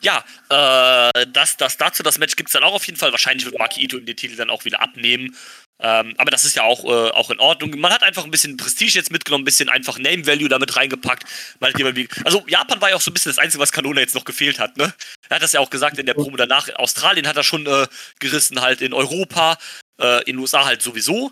ja, 0.02 0.24
äh, 0.50 1.26
das, 1.28 1.58
das 1.58 1.78
dazu, 1.78 2.04
das 2.04 2.20
Match 2.20 2.36
gibt 2.36 2.50
es 2.50 2.54
dann 2.54 2.64
auch 2.64 2.74
auf 2.74 2.86
jeden 2.86 2.98
Fall. 2.98 3.12
Wahrscheinlich 3.12 3.46
wird 3.46 3.60
Maki 3.60 3.84
Ito 3.84 4.00
den 4.00 4.16
Titel 4.16 4.36
dann 4.36 4.50
auch 4.50 4.64
wieder 4.66 4.82
abnehmen. 4.82 5.36
Ähm, 5.82 6.14
aber 6.18 6.30
das 6.30 6.44
ist 6.44 6.56
ja 6.56 6.64
auch, 6.64 6.84
äh, 6.84 7.12
auch 7.12 7.30
in 7.30 7.40
Ordnung. 7.40 7.72
Man 7.80 7.94
hat 7.94 8.04
einfach 8.04 8.26
ein 8.26 8.32
bisschen 8.32 8.58
Prestige 8.58 8.96
jetzt 8.96 9.12
mitgenommen, 9.12 9.44
ein 9.44 9.46
bisschen 9.46 9.70
einfach 9.70 9.98
Name 9.98 10.26
Value 10.28 10.50
damit 10.50 10.76
reingepackt. 10.76 11.24
also 12.26 12.46
Japan 12.48 12.82
war 12.82 12.90
ja 12.90 12.96
auch 12.98 13.02
so 13.02 13.12
ein 13.12 13.14
bisschen 13.14 13.30
das 13.30 13.40
Einzige, 13.40 13.62
was 13.62 13.72
Kanona 13.72 14.02
jetzt 14.02 14.16
noch 14.16 14.26
gefehlt 14.26 14.60
hat. 14.60 14.78
Ne? 14.78 14.94
Er 15.30 15.36
hat 15.36 15.44
das 15.44 15.54
ja 15.54 15.62
auch 15.62 15.70
gesagt 15.70 15.98
in 15.98 16.06
der 16.06 16.16
Promo 16.16 16.36
danach. 16.36 16.68
Australien 16.76 17.28
hat 17.28 17.38
er 17.38 17.44
schon 17.44 17.66
äh, 17.66 17.88
gerissen, 18.20 18.62
halt 18.62 18.82
in 18.82 18.94
Europa, 18.94 19.58
äh, 20.00 20.20
in 20.22 20.36
den 20.36 20.40
USA 20.40 20.66
halt 20.66 20.82
sowieso. 20.82 21.32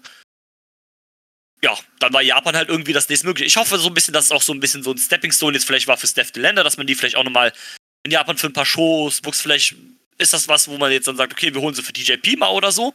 Ja, 1.62 1.76
dann 2.00 2.14
war 2.14 2.22
Japan 2.22 2.56
halt 2.56 2.70
irgendwie 2.70 2.94
das 2.94 3.10
nächstmögliche. 3.10 3.48
Ich 3.48 3.58
hoffe 3.58 3.80
so 3.80 3.88
ein 3.88 3.94
bisschen, 3.94 4.14
dass 4.14 4.26
es 4.26 4.32
auch 4.32 4.44
so 4.44 4.54
ein 4.54 4.60
bisschen 4.60 4.84
so 4.84 4.92
ein 4.92 4.98
Stepping 4.98 5.32
Stone 5.32 5.54
jetzt 5.54 5.66
vielleicht 5.66 5.88
war 5.88 5.98
für 5.98 6.08
Steph 6.08 6.36
Länder, 6.36 6.64
dass 6.64 6.78
man 6.78 6.86
die 6.86 6.94
vielleicht 6.94 7.16
auch 7.16 7.24
nochmal 7.24 7.52
in 8.04 8.12
Japan 8.12 8.38
für 8.38 8.48
ein 8.48 8.54
paar 8.54 8.66
Shows, 8.66 9.22
Books, 9.22 9.42
vielleicht 9.42 9.76
ist 10.18 10.34
das 10.34 10.48
was, 10.48 10.68
wo 10.68 10.78
man 10.78 10.92
jetzt 10.92 11.08
dann 11.08 11.18
sagt, 11.18 11.34
okay, 11.34 11.54
wir 11.54 11.62
holen 11.62 11.74
sie 11.74 11.84
für 11.84 11.94
TJP 11.94 12.38
mal 12.38 12.50
oder 12.50 12.72
so. 12.72 12.94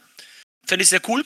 Fände 0.65 0.83
ich 0.83 0.89
sehr 0.89 1.07
cool. 1.09 1.25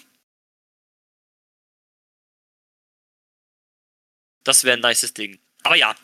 Das 4.44 4.64
wäre 4.64 4.78
ein 4.78 4.82
nices 4.82 5.14
Ding. 5.14 5.40
Aber 5.64 5.76
ja, 5.76 5.96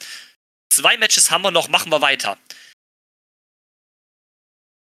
zwei 0.70 0.98
Matches 0.98 1.32
haben 1.32 1.44
wir 1.44 1.52
noch, 1.52 1.70
machen 1.70 1.92
wir 1.92 2.02
weiter. 2.02 2.38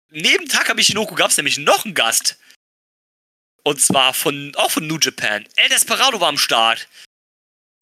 Neben 0.10 0.48
Takamichi 0.48 0.92
Shinoku 0.92 1.16
gab 1.16 1.32
es 1.32 1.38
nämlich 1.38 1.58
noch 1.58 1.86
einen 1.86 1.94
Gast. 1.94 2.38
Und 3.64 3.80
zwar 3.80 4.14
von, 4.14 4.54
auch 4.56 4.72
von 4.72 4.86
New 4.88 5.00
Japan. 5.00 5.48
El 5.56 5.70
Desperado 5.70 6.20
war 6.20 6.28
am 6.28 6.38
Start. 6.38 6.88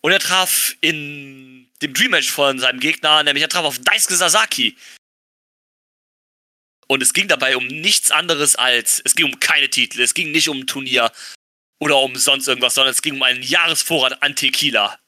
Und 0.01 0.11
er 0.11 0.19
traf 0.19 0.75
in 0.81 1.69
dem 1.81 1.93
Dream 1.93 2.11
Match 2.11 2.31
von 2.31 2.59
seinem 2.59 2.79
Gegner, 2.79 3.23
nämlich 3.23 3.43
er 3.43 3.49
traf 3.49 3.65
auf 3.65 3.79
Daisuke 3.79 4.15
Sasaki. 4.15 4.77
Und 6.87 7.01
es 7.01 7.13
ging 7.13 7.27
dabei 7.27 7.55
um 7.55 7.67
nichts 7.67 8.11
anderes 8.11 8.55
als, 8.55 9.01
es 9.05 9.15
ging 9.15 9.25
um 9.25 9.39
keine 9.39 9.69
Titel, 9.69 10.01
es 10.01 10.13
ging 10.13 10.31
nicht 10.31 10.49
um 10.49 10.59
ein 10.59 10.67
Turnier 10.67 11.11
oder 11.79 11.97
um 11.97 12.15
sonst 12.15 12.47
irgendwas, 12.47 12.75
sondern 12.75 12.91
es 12.91 13.01
ging 13.01 13.15
um 13.15 13.23
einen 13.23 13.41
Jahresvorrat 13.41 14.21
an 14.21 14.35
Tequila. 14.35 14.99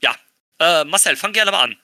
Ja, 0.00 0.16
äh, 0.60 0.84
Marcel, 0.84 1.16
fang 1.16 1.32
gerne 1.32 1.50
mal 1.50 1.64
an. 1.64 1.83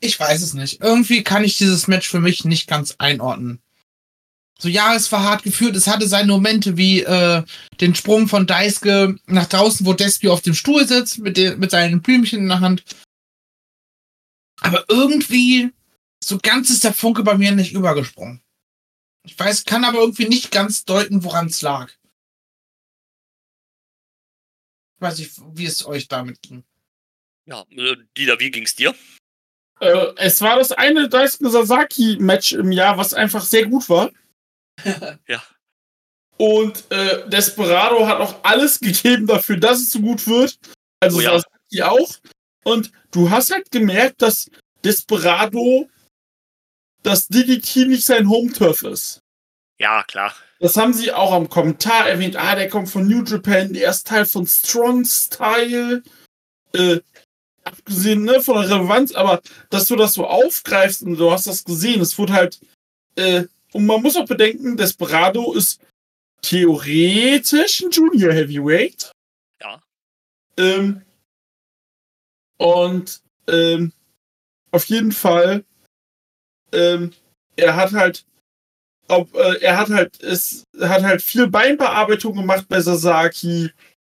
Ich 0.00 0.18
weiß 0.18 0.42
es 0.42 0.54
nicht. 0.54 0.80
Irgendwie 0.80 1.24
kann 1.24 1.44
ich 1.44 1.58
dieses 1.58 1.88
Match 1.88 2.08
für 2.08 2.20
mich 2.20 2.44
nicht 2.44 2.68
ganz 2.68 2.94
einordnen. 2.98 3.60
So, 4.60 4.68
ja, 4.68 4.94
es 4.94 5.10
war 5.12 5.22
hart 5.22 5.44
geführt. 5.44 5.76
Es 5.76 5.86
hatte 5.86 6.08
seine 6.08 6.32
Momente 6.32 6.76
wie 6.76 7.02
äh, 7.02 7.44
den 7.80 7.94
Sprung 7.94 8.26
von 8.26 8.46
Deiske 8.46 9.16
nach 9.26 9.46
draußen, 9.46 9.86
wo 9.86 9.92
Despio 9.92 10.32
auf 10.32 10.42
dem 10.42 10.54
Stuhl 10.54 10.86
sitzt, 10.86 11.18
mit, 11.18 11.36
den, 11.36 11.58
mit 11.60 11.70
seinen 11.70 12.02
Blümchen 12.02 12.40
in 12.40 12.48
der 12.48 12.60
Hand. 12.60 12.82
Aber 14.60 14.84
irgendwie, 14.88 15.70
so 16.22 16.38
ganz 16.42 16.70
ist 16.70 16.82
der 16.82 16.92
Funke 16.92 17.22
bei 17.22 17.38
mir 17.38 17.52
nicht 17.52 17.72
übergesprungen. 17.72 18.42
Ich 19.24 19.38
weiß, 19.38 19.64
kann 19.64 19.84
aber 19.84 19.98
irgendwie 19.98 20.26
nicht 20.26 20.50
ganz 20.50 20.84
deuten, 20.84 21.22
woran 21.22 21.46
es 21.46 21.62
lag. 21.62 21.92
Ich 24.96 25.02
weiß 25.02 25.18
nicht, 25.18 25.40
wie 25.52 25.66
es 25.66 25.86
euch 25.86 26.08
damit 26.08 26.42
ging. 26.42 26.64
Ja, 27.46 27.64
äh, 27.70 27.96
Dieter, 28.16 28.40
wie 28.40 28.50
ging's 28.50 28.74
dir? 28.74 28.94
Äh, 29.80 30.12
es 30.16 30.40
war 30.40 30.56
das 30.56 30.72
eine 30.72 31.08
Daisuke 31.08 31.50
Sasaki-Match 31.50 32.52
im 32.52 32.72
Jahr, 32.72 32.98
was 32.98 33.14
einfach 33.14 33.42
sehr 33.42 33.66
gut 33.66 33.88
war. 33.88 34.10
Ja. 35.26 35.42
Und 36.36 36.84
äh, 36.92 37.28
Desperado 37.28 38.06
hat 38.06 38.20
auch 38.20 38.44
alles 38.44 38.78
gegeben 38.78 39.26
dafür, 39.26 39.56
dass 39.56 39.80
es 39.80 39.90
so 39.90 39.98
gut 39.98 40.24
wird. 40.28 40.56
Also 41.00 41.18
Oh 41.18 41.20
ja. 41.20 41.30
Sasaki 41.32 41.82
auch. 41.82 42.14
Und 42.62 42.92
du 43.10 43.28
hast 43.28 43.50
halt 43.50 43.72
gemerkt, 43.72 44.22
dass 44.22 44.48
Desperado 44.84 45.88
das 47.02 47.26
DDT 47.26 47.88
nicht 47.88 48.04
sein 48.04 48.28
Home-Turf 48.28 48.84
ist. 48.84 49.20
Ja, 49.78 50.04
klar. 50.04 50.32
Das 50.60 50.76
haben 50.76 50.92
sie 50.92 51.12
auch 51.12 51.32
am 51.32 51.48
Kommentar 51.48 52.08
erwähnt. 52.08 52.36
Ah, 52.36 52.54
der 52.54 52.68
kommt 52.68 52.90
von 52.90 53.06
New 53.06 53.22
Japan, 53.24 53.72
der 53.72 53.90
ist 53.90 54.06
Teil 54.06 54.26
von 54.26 54.46
Strong 54.46 55.04
Style. 55.04 56.02
Äh, 56.72 57.00
abgesehen 57.68 58.24
ne, 58.24 58.40
von 58.40 58.56
der 58.56 58.70
Relevanz, 58.70 59.12
aber 59.12 59.40
dass 59.70 59.86
du 59.86 59.96
das 59.96 60.14
so 60.14 60.26
aufgreifst 60.26 61.02
und 61.02 61.16
du 61.16 61.30
hast 61.30 61.46
das 61.46 61.64
gesehen, 61.64 62.00
es 62.00 62.18
wurde 62.18 62.32
halt. 62.32 62.60
Äh, 63.16 63.44
und 63.72 63.86
man 63.86 64.00
muss 64.00 64.16
auch 64.16 64.26
bedenken, 64.26 64.76
Desperado 64.76 65.52
ist 65.52 65.80
theoretisch 66.42 67.82
ein 67.82 67.90
Junior 67.90 68.32
Heavyweight. 68.32 69.12
Ja. 69.60 69.82
Ähm, 70.56 71.02
und 72.56 73.20
ähm, 73.46 73.92
auf 74.70 74.84
jeden 74.86 75.12
Fall, 75.12 75.64
ähm, 76.72 77.12
er 77.56 77.76
hat 77.76 77.92
halt, 77.92 78.24
ob, 79.08 79.34
äh, 79.34 79.60
er 79.60 79.78
hat 79.78 79.90
halt, 79.90 80.22
es 80.22 80.64
hat 80.80 81.02
halt 81.02 81.22
viel 81.22 81.46
Beinbearbeitung 81.48 82.34
gemacht 82.34 82.66
bei 82.68 82.80
Sasaki 82.80 83.70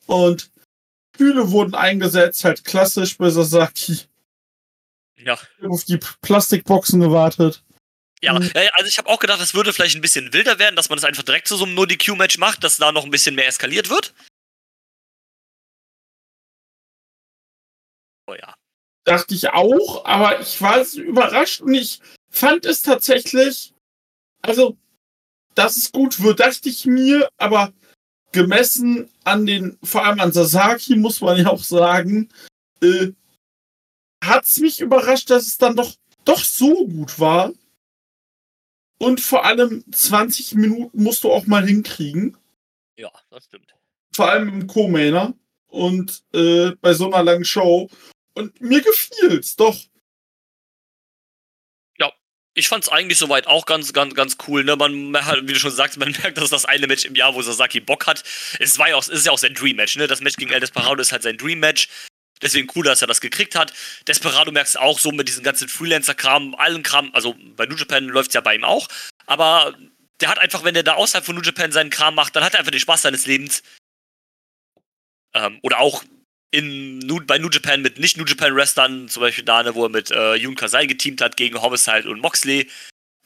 und 0.07 0.50
Bühne 1.16 1.50
wurden 1.50 1.74
eingesetzt, 1.74 2.44
halt 2.44 2.64
klassisch 2.64 3.16
bei 3.18 3.30
Sasaki. 3.30 4.00
Ja. 5.16 5.38
Auf 5.66 5.84
die 5.84 5.96
Plastikboxen 6.20 7.00
gewartet. 7.00 7.62
Ja, 8.20 8.34
Mhm. 8.38 8.50
äh, 8.54 8.68
also 8.74 8.88
ich 8.88 8.98
habe 8.98 9.08
auch 9.08 9.20
gedacht, 9.20 9.40
es 9.40 9.54
würde 9.54 9.72
vielleicht 9.72 9.94
ein 9.96 10.02
bisschen 10.02 10.32
wilder 10.34 10.58
werden, 10.58 10.76
dass 10.76 10.90
man 10.90 10.98
es 10.98 11.04
einfach 11.04 11.22
direkt 11.22 11.48
zu 11.48 11.56
so 11.56 11.64
einem 11.64 11.74
No-DQ-Match 11.74 12.36
macht, 12.38 12.62
dass 12.62 12.76
da 12.76 12.92
noch 12.92 13.04
ein 13.04 13.10
bisschen 13.10 13.34
mehr 13.34 13.46
eskaliert 13.46 13.88
wird. 13.88 14.12
Oh 18.26 18.34
ja. 18.34 18.54
Dachte 19.04 19.34
ich 19.34 19.48
auch, 19.50 20.04
aber 20.04 20.40
ich 20.40 20.60
war 20.62 20.82
überrascht 20.94 21.60
und 21.60 21.74
ich 21.74 22.00
fand 22.30 22.64
es 22.64 22.82
tatsächlich, 22.82 23.74
also, 24.42 24.76
dass 25.54 25.76
es 25.76 25.92
gut 25.92 26.20
wird, 26.22 26.40
dachte 26.40 26.68
ich 26.68 26.86
mir, 26.86 27.28
aber 27.36 27.72
gemessen 28.35 29.09
an 29.22 29.47
den, 29.47 29.78
vor 29.82 30.05
allem 30.05 30.20
an 30.20 30.32
Sasaki, 30.32 30.97
muss 30.97 31.20
man 31.20 31.39
ja 31.39 31.47
auch 31.49 31.62
sagen, 31.62 32.28
äh, 32.82 33.12
hat 34.22 34.45
es 34.45 34.59
mich 34.59 34.80
überrascht, 34.80 35.30
dass 35.30 35.47
es 35.47 35.57
dann 35.57 35.76
doch, 35.76 35.95
doch 36.24 36.43
so 36.43 36.87
gut 36.87 37.18
war. 37.18 37.53
Und 38.99 39.20
vor 39.20 39.45
allem 39.45 39.85
20 39.91 40.55
Minuten 40.57 41.03
musst 41.03 41.24
du 41.24 41.32
auch 41.32 41.47
mal 41.47 41.66
hinkriegen. 41.66 42.37
Ja, 42.97 43.11
das 43.30 43.45
stimmt. 43.45 43.74
Vor 44.12 44.28
allem 44.28 44.49
im 44.49 44.66
Co-Mainer 44.66 45.35
und 45.68 46.24
äh, 46.32 46.72
bei 46.80 46.93
so 46.93 47.07
einer 47.07 47.22
langen 47.22 47.45
Show. 47.45 47.89
Und 48.35 48.61
mir 48.61 48.82
gefiel's 48.82 49.57
doch. 49.57 49.76
Ich 52.57 52.68
fand's 52.68 52.88
eigentlich 52.88 53.18
soweit 53.18 53.48
auch 53.48 53.66
ganz, 53.66 53.92
ganz, 53.92 54.14
ganz 54.14 54.36
cool. 54.46 54.62
Ne? 54.64 54.76
Man, 54.76 55.11
mer- 55.11 55.40
wie 55.42 55.52
du 55.52 55.59
schon 55.59 55.72
sagst, 55.72 55.98
man 55.98 56.12
merkt, 56.22 56.36
das 56.36 56.44
ist 56.44 56.52
das 56.52 56.64
eine 56.64 56.86
Match 56.86 57.05
im 57.05 57.14
Jahr, 57.16 57.34
wo 57.34 57.42
Sasaki 57.42 57.80
Bock 57.80 58.07
hat. 58.07 58.22
Es 58.61 58.78
war 58.78 58.88
ja 58.88 58.96
auch, 58.96 59.02
es 59.02 59.09
ist 59.09 59.26
ja 59.26 59.32
auch 59.32 59.38
sein 59.38 59.55
Dream-Match. 59.55 59.96
Ne? 59.96 60.07
Das 60.07 60.20
Match 60.20 60.36
gegen 60.36 60.52
El 60.52 60.61
Desperado 60.61 61.00
ist 61.00 61.12
halt 61.12 61.22
sein 61.24 61.36
Dream-Match. 61.36 61.88
Deswegen 62.42 62.68
cool, 62.74 62.84
dass 62.84 63.00
er 63.00 63.09
das 63.09 63.20
gekriegt 63.20 63.55
hat. 63.55 63.72
Desperado 64.07 64.52
merkst 64.52 64.78
auch 64.78 64.98
so 64.98 65.11
mit 65.11 65.28
diesem 65.28 65.42
ganzen 65.44 65.68
Freelancer-Kram, 65.68 66.55
allen 66.57 66.82
Kram. 66.82 67.11
Also 67.14 67.34
bei 67.57 67.66
New 67.66 67.76
Japan 67.76 68.05
läuft's 68.07 68.34
ja 68.34 68.40
bei 68.40 68.55
ihm 68.55 68.64
auch. 68.64 68.88
Aber 69.26 69.74
der 70.20 70.28
hat 70.28 70.38
einfach, 70.38 70.62
wenn 70.62 70.74
der 70.74 70.82
da 70.82 70.94
außerhalb 70.94 71.24
von 71.24 71.34
New 71.34 71.42
Japan 71.42 71.72
seinen 71.72 71.90
Kram 71.90 72.14
macht, 72.14 72.36
dann 72.36 72.44
hat 72.44 72.55
er 72.55 72.61
einfach 72.61 72.70
den 72.70 72.80
Spaß 72.80 73.02
seines 73.02 73.26
Lebens. 73.26 73.62
Ähm, 75.34 75.59
oder 75.62 75.80
auch 75.80 76.05
in, 76.55 77.26
bei 77.26 77.38
New 77.38 77.50
Japan 77.50 77.82
mit 77.82 77.98
nicht 77.98 78.16
New 78.16 78.24
Japan 78.24 78.55
Wrestlern, 78.55 79.09
zum 79.09 79.20
Beispiel 79.22 79.44
da, 79.44 79.74
wo 79.74 79.84
er 79.84 79.90
mit 79.90 80.11
äh, 80.11 80.34
Jun 80.34 80.55
Kasai 80.55 80.86
geteamt 80.86 81.20
hat 81.20 81.36
gegen 81.36 81.61
Homicide 81.61 82.09
und 82.09 82.20
Moxley. 82.20 82.70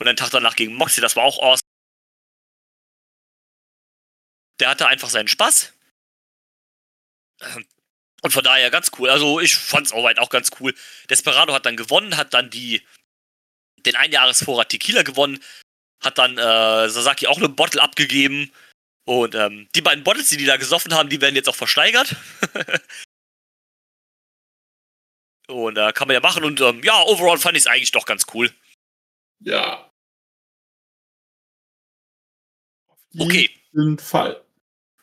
Und 0.01 0.09
einen 0.09 0.16
Tag 0.16 0.31
danach 0.31 0.57
gegen 0.57 0.74
Moxley, 0.74 1.01
das 1.03 1.16
war 1.16 1.24
auch 1.24 1.39
awesome. 1.41 1.61
Der 4.61 4.70
hatte 4.70 4.89
einfach 4.89 5.11
seinen 5.11 5.29
Spaß. 5.29 5.72
Ähm, 7.41 7.66
Und 8.22 8.33
von 8.33 8.45
daher 8.45 8.70
ganz 8.70 8.91
cool. 8.99 9.11
Also 9.11 9.41
ich 9.41 9.55
fand's 9.55 9.93
auch 9.93 10.05
weit 10.05 10.18
auch 10.18 10.31
ganz 10.31 10.51
cool. 10.61 10.74
Desperado 11.09 11.53
hat 11.55 11.66
dann 11.66 11.76
gewonnen, 11.76 12.16
hat 12.16 12.35
dann 12.35 12.51
die 12.51 12.83
den 13.87 13.95
Einjahresvorrat 13.95 14.70
Tequila 14.70 15.03
gewonnen, 15.03 15.39
hat 16.03 16.18
dann 16.18 16.37
äh, 16.37 16.89
Sasaki 16.89 17.29
auch 17.29 17.39
eine 17.39 17.49
Bottle 17.49 17.81
abgegeben. 17.81 18.53
Und 19.05 19.35
ähm, 19.35 19.68
die 19.74 19.83
beiden 19.83 20.05
Bottles, 20.05 20.29
die 20.29 20.37
die 20.37 20.47
da 20.47 20.57
gesoffen 20.57 20.95
haben, 20.95 21.09
die 21.09 21.20
werden 21.20 21.37
jetzt 21.37 21.49
auch 21.49 21.55
versteigert. 21.55 22.16
und 25.49 25.77
äh, 25.77 25.93
kann 25.93 26.09
man 26.09 26.15
ja 26.15 26.21
machen. 26.21 26.45
Und 26.45 26.61
ähm, 26.61 26.83
ja, 26.85 27.03
overall 27.03 27.39
fand 27.39 27.57
ich 27.57 27.63
es 27.65 27.67
eigentlich 27.67 27.93
doch 27.93 28.05
ganz 28.07 28.27
cool. 28.35 28.53
Ja. 29.41 29.91
Auf 32.89 33.27
Okay. 33.27 33.51
jeden 33.73 33.99
Fall. 33.99 34.43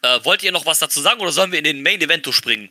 Äh, 0.01 0.23
wollt 0.23 0.43
ihr 0.43 0.51
noch 0.51 0.65
was 0.65 0.79
dazu 0.79 1.01
sagen 1.01 1.19
oder 1.21 1.31
sollen 1.31 1.51
wir 1.51 1.57
in 1.59 1.63
den 1.65 1.81
Main 1.81 2.01
Event 2.01 2.27
springen? 2.33 2.69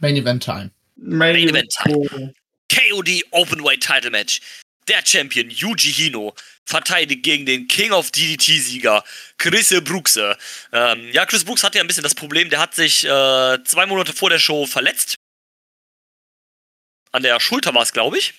Main 0.00 0.16
Event 0.16 0.42
Time. 0.42 0.70
Main 0.96 1.34
Main 1.34 1.48
Event 1.48 1.72
Event. 1.86 2.36
KOD 2.70 3.24
Openweight 3.30 3.80
Title 3.80 4.10
Match. 4.10 4.40
Der 4.88 5.04
Champion 5.04 5.50
Yuji 5.50 5.92
Hino 5.92 6.34
verteidigt 6.64 7.22
gegen 7.22 7.44
den 7.44 7.68
King 7.68 7.92
of 7.92 8.10
DDT-Sieger 8.10 9.04
Chris 9.36 9.68
Brooks. 9.84 10.18
Ähm, 10.72 11.12
ja, 11.12 11.26
Chris 11.26 11.44
Brooks 11.44 11.62
hatte 11.62 11.78
ja 11.78 11.84
ein 11.84 11.86
bisschen 11.86 12.02
das 12.02 12.14
Problem, 12.14 12.48
der 12.48 12.58
hat 12.58 12.74
sich 12.74 13.04
äh, 13.04 13.58
zwei 13.64 13.86
Monate 13.86 14.12
vor 14.12 14.30
der 14.30 14.38
Show 14.38 14.66
verletzt. 14.66 15.16
An 17.12 17.22
der 17.22 17.40
Schulter 17.40 17.74
war 17.74 17.82
es, 17.82 17.92
glaube 17.92 18.18
ich. 18.18 18.34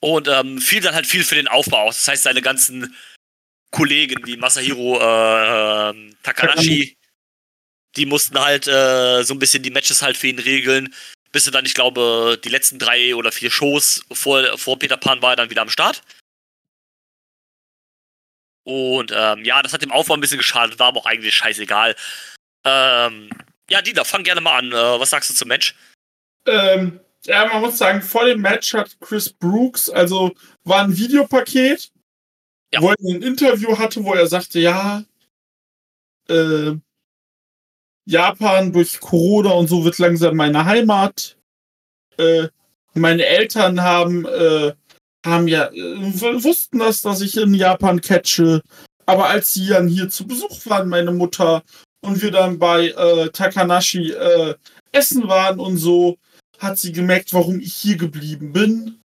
Und 0.00 0.28
ähm, 0.28 0.60
fiel 0.60 0.80
dann 0.80 0.94
halt 0.94 1.06
viel 1.06 1.24
für 1.24 1.34
den 1.34 1.48
Aufbau 1.48 1.88
aus. 1.88 1.96
Das 1.96 2.08
heißt, 2.08 2.22
seine 2.22 2.42
ganzen 2.42 2.94
Kollegen 3.70 4.24
wie 4.26 4.36
Masahiro 4.36 5.00
äh, 5.00 5.90
ähm, 5.90 6.16
Takanashi, 6.22 6.96
die 7.96 8.06
mussten 8.06 8.38
halt 8.38 8.68
äh, 8.68 9.22
so 9.24 9.34
ein 9.34 9.40
bisschen 9.40 9.62
die 9.62 9.70
Matches 9.70 10.02
halt 10.02 10.16
für 10.16 10.28
ihn 10.28 10.38
regeln 10.38 10.94
bis 11.32 11.46
er 11.46 11.52
dann, 11.52 11.66
ich 11.66 11.74
glaube, 11.74 12.40
die 12.42 12.48
letzten 12.48 12.78
drei 12.78 13.14
oder 13.14 13.32
vier 13.32 13.50
Shows 13.50 14.04
vor, 14.12 14.56
vor 14.58 14.78
Peter 14.78 14.96
Pan 14.96 15.22
war 15.22 15.32
er 15.32 15.36
dann 15.36 15.50
wieder 15.50 15.62
am 15.62 15.70
Start. 15.70 16.02
Und 18.64 19.12
ähm, 19.14 19.44
ja, 19.44 19.62
das 19.62 19.72
hat 19.72 19.82
dem 19.82 19.92
Aufbau 19.92 20.14
ein 20.14 20.20
bisschen 20.20 20.38
geschadet, 20.38 20.78
war 20.78 20.88
aber 20.88 21.00
auch 21.00 21.06
eigentlich 21.06 21.34
scheißegal. 21.34 21.96
Ähm, 22.64 23.30
ja, 23.70 23.82
Dieter, 23.82 24.04
fang 24.04 24.24
gerne 24.24 24.40
mal 24.40 24.58
an. 24.58 24.72
Äh, 24.72 25.00
was 25.00 25.10
sagst 25.10 25.30
du 25.30 25.34
zum 25.34 25.48
Match? 25.48 25.74
Ähm, 26.48 27.00
ja, 27.24 27.46
man 27.46 27.60
muss 27.62 27.78
sagen, 27.78 28.00
vor 28.02 28.24
dem 28.24 28.40
Match 28.40 28.74
hat 28.74 28.96
Chris 29.00 29.30
Brooks, 29.30 29.90
also 29.90 30.32
war 30.64 30.82
ein 30.84 30.96
Videopaket, 30.96 31.90
Ja. 32.72 32.80
wo 32.80 32.90
er 32.90 32.96
ein 33.00 33.22
Interview 33.22 33.76
hatte, 33.78 34.02
wo 34.04 34.14
er 34.14 34.26
sagte, 34.26 34.60
ja, 34.60 35.04
äh, 36.28 36.72
Japan 38.06 38.72
durch 38.72 39.00
Corona 39.00 39.50
und 39.52 39.68
so 39.68 39.84
wird 39.84 39.98
langsam 39.98 40.36
meine 40.36 40.64
Heimat. 40.64 41.36
Äh, 42.16 42.48
meine 42.94 43.24
Eltern 43.26 43.82
haben, 43.82 44.24
äh, 44.24 44.72
haben 45.26 45.46
ja, 45.48 45.66
äh, 45.70 46.42
wussten 46.42 46.78
das, 46.78 47.02
dass 47.02 47.20
ich 47.20 47.36
in 47.36 47.54
Japan 47.54 48.00
catche. 48.00 48.62
Aber 49.06 49.28
als 49.28 49.52
sie 49.52 49.68
dann 49.68 49.88
hier 49.88 50.08
zu 50.08 50.26
Besuch 50.26 50.64
waren, 50.66 50.88
meine 50.88 51.12
Mutter, 51.12 51.62
und 52.00 52.22
wir 52.22 52.30
dann 52.30 52.58
bei 52.58 52.88
äh, 52.88 53.28
Takanashi 53.30 54.12
äh, 54.12 54.54
essen 54.92 55.28
waren 55.28 55.58
und 55.60 55.76
so, 55.76 56.16
hat 56.58 56.78
sie 56.78 56.92
gemerkt, 56.92 57.32
warum 57.32 57.60
ich 57.60 57.74
hier 57.74 57.96
geblieben 57.96 58.52
bin. 58.52 59.00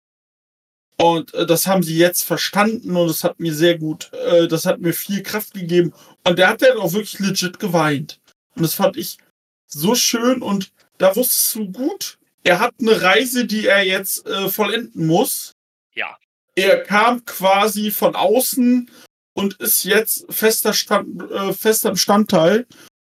Und 0.96 1.32
äh, 1.34 1.46
das 1.46 1.66
haben 1.66 1.82
sie 1.82 1.96
jetzt 1.96 2.24
verstanden 2.24 2.96
und 2.96 3.08
das 3.08 3.24
hat 3.24 3.40
mir 3.40 3.54
sehr 3.54 3.78
gut, 3.78 4.12
äh, 4.12 4.48
das 4.48 4.66
hat 4.66 4.80
mir 4.80 4.92
viel 4.92 5.22
Kraft 5.22 5.54
gegeben. 5.54 5.92
Und 6.24 6.38
der 6.38 6.48
hat 6.48 6.62
dann 6.62 6.78
auch 6.78 6.92
wirklich 6.92 7.18
legit 7.18 7.58
geweint. 7.58 8.20
Und 8.54 8.62
das 8.62 8.74
fand 8.74 8.96
ich 8.96 9.18
so 9.66 9.94
schön 9.94 10.42
und 10.42 10.72
da 10.98 11.16
wusstest 11.16 11.54
du 11.54 11.72
gut, 11.72 12.18
er 12.42 12.58
hat 12.58 12.74
eine 12.80 13.00
Reise, 13.00 13.46
die 13.46 13.66
er 13.66 13.82
jetzt 13.82 14.26
äh, 14.26 14.48
vollenden 14.48 15.06
muss. 15.06 15.54
Ja. 15.94 16.18
Er 16.54 16.82
kam 16.82 17.24
quasi 17.24 17.90
von 17.90 18.14
außen 18.14 18.90
und 19.34 19.54
ist 19.54 19.84
jetzt 19.84 20.26
fester, 20.30 20.72
Stand, 20.72 21.30
äh, 21.30 21.52
fester 21.52 21.92
Bestandteil 21.92 22.66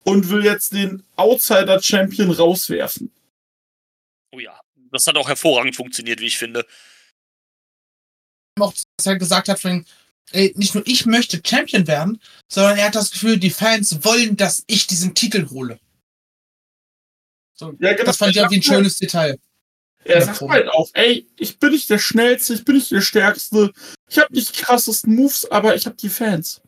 und 0.03 0.29
will 0.29 0.43
jetzt 0.43 0.73
den 0.73 1.03
Outsider 1.15 1.81
Champion 1.81 2.31
rauswerfen. 2.31 3.11
Oh 4.35 4.39
ja. 4.39 4.59
das 4.91 5.07
hat 5.07 5.15
auch 5.15 5.27
hervorragend 5.29 5.75
funktioniert, 5.75 6.19
wie 6.19 6.25
ich 6.27 6.37
finde. 6.37 6.65
Auch, 8.59 8.73
was 8.97 9.05
er 9.05 9.17
gesagt 9.17 9.47
hat, 9.49 9.59
von, 9.59 9.85
ey, 10.31 10.53
nicht 10.57 10.75
nur 10.75 10.85
ich 10.85 11.05
möchte 11.05 11.41
Champion 11.45 11.87
werden, 11.87 12.21
sondern 12.51 12.77
er 12.77 12.87
hat 12.87 12.95
das 12.95 13.11
Gefühl, 13.11 13.37
die 13.37 13.49
Fans 13.49 14.03
wollen, 14.03 14.35
dass 14.35 14.63
ich 14.67 14.87
diesen 14.87 15.13
Titel 15.15 15.49
hole. 15.49 15.79
So, 17.57 17.73
Ja, 17.79 17.93
genau. 17.93 18.05
das 18.05 18.17
fand 18.17 18.31
ich 18.31 18.37
irgendwie 18.37 18.57
ein 18.59 18.63
schönes 18.63 18.97
Detail. 18.97 19.39
Er 20.03 20.21
sagt 20.21 20.39
Probe. 20.39 20.53
halt 20.53 20.69
auch, 20.69 20.89
ey, 20.93 21.27
ich 21.37 21.57
bin 21.57 21.71
nicht 21.71 21.89
der 21.89 21.97
Schnellste, 21.97 22.53
ich 22.53 22.65
bin 22.65 22.75
nicht 22.75 22.91
der 22.91 23.01
Stärkste, 23.01 23.71
ich 24.09 24.19
habe 24.19 24.33
nicht 24.33 24.55
die 24.55 24.61
krassesten 24.61 25.15
Moves, 25.15 25.49
aber 25.49 25.75
ich 25.75 25.85
habe 25.85 25.95
die 25.95 26.09
Fans. 26.09 26.61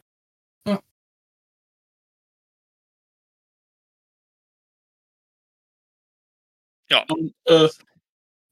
Ja. 6.89 7.03
Und, 7.09 7.34
äh, 7.45 7.69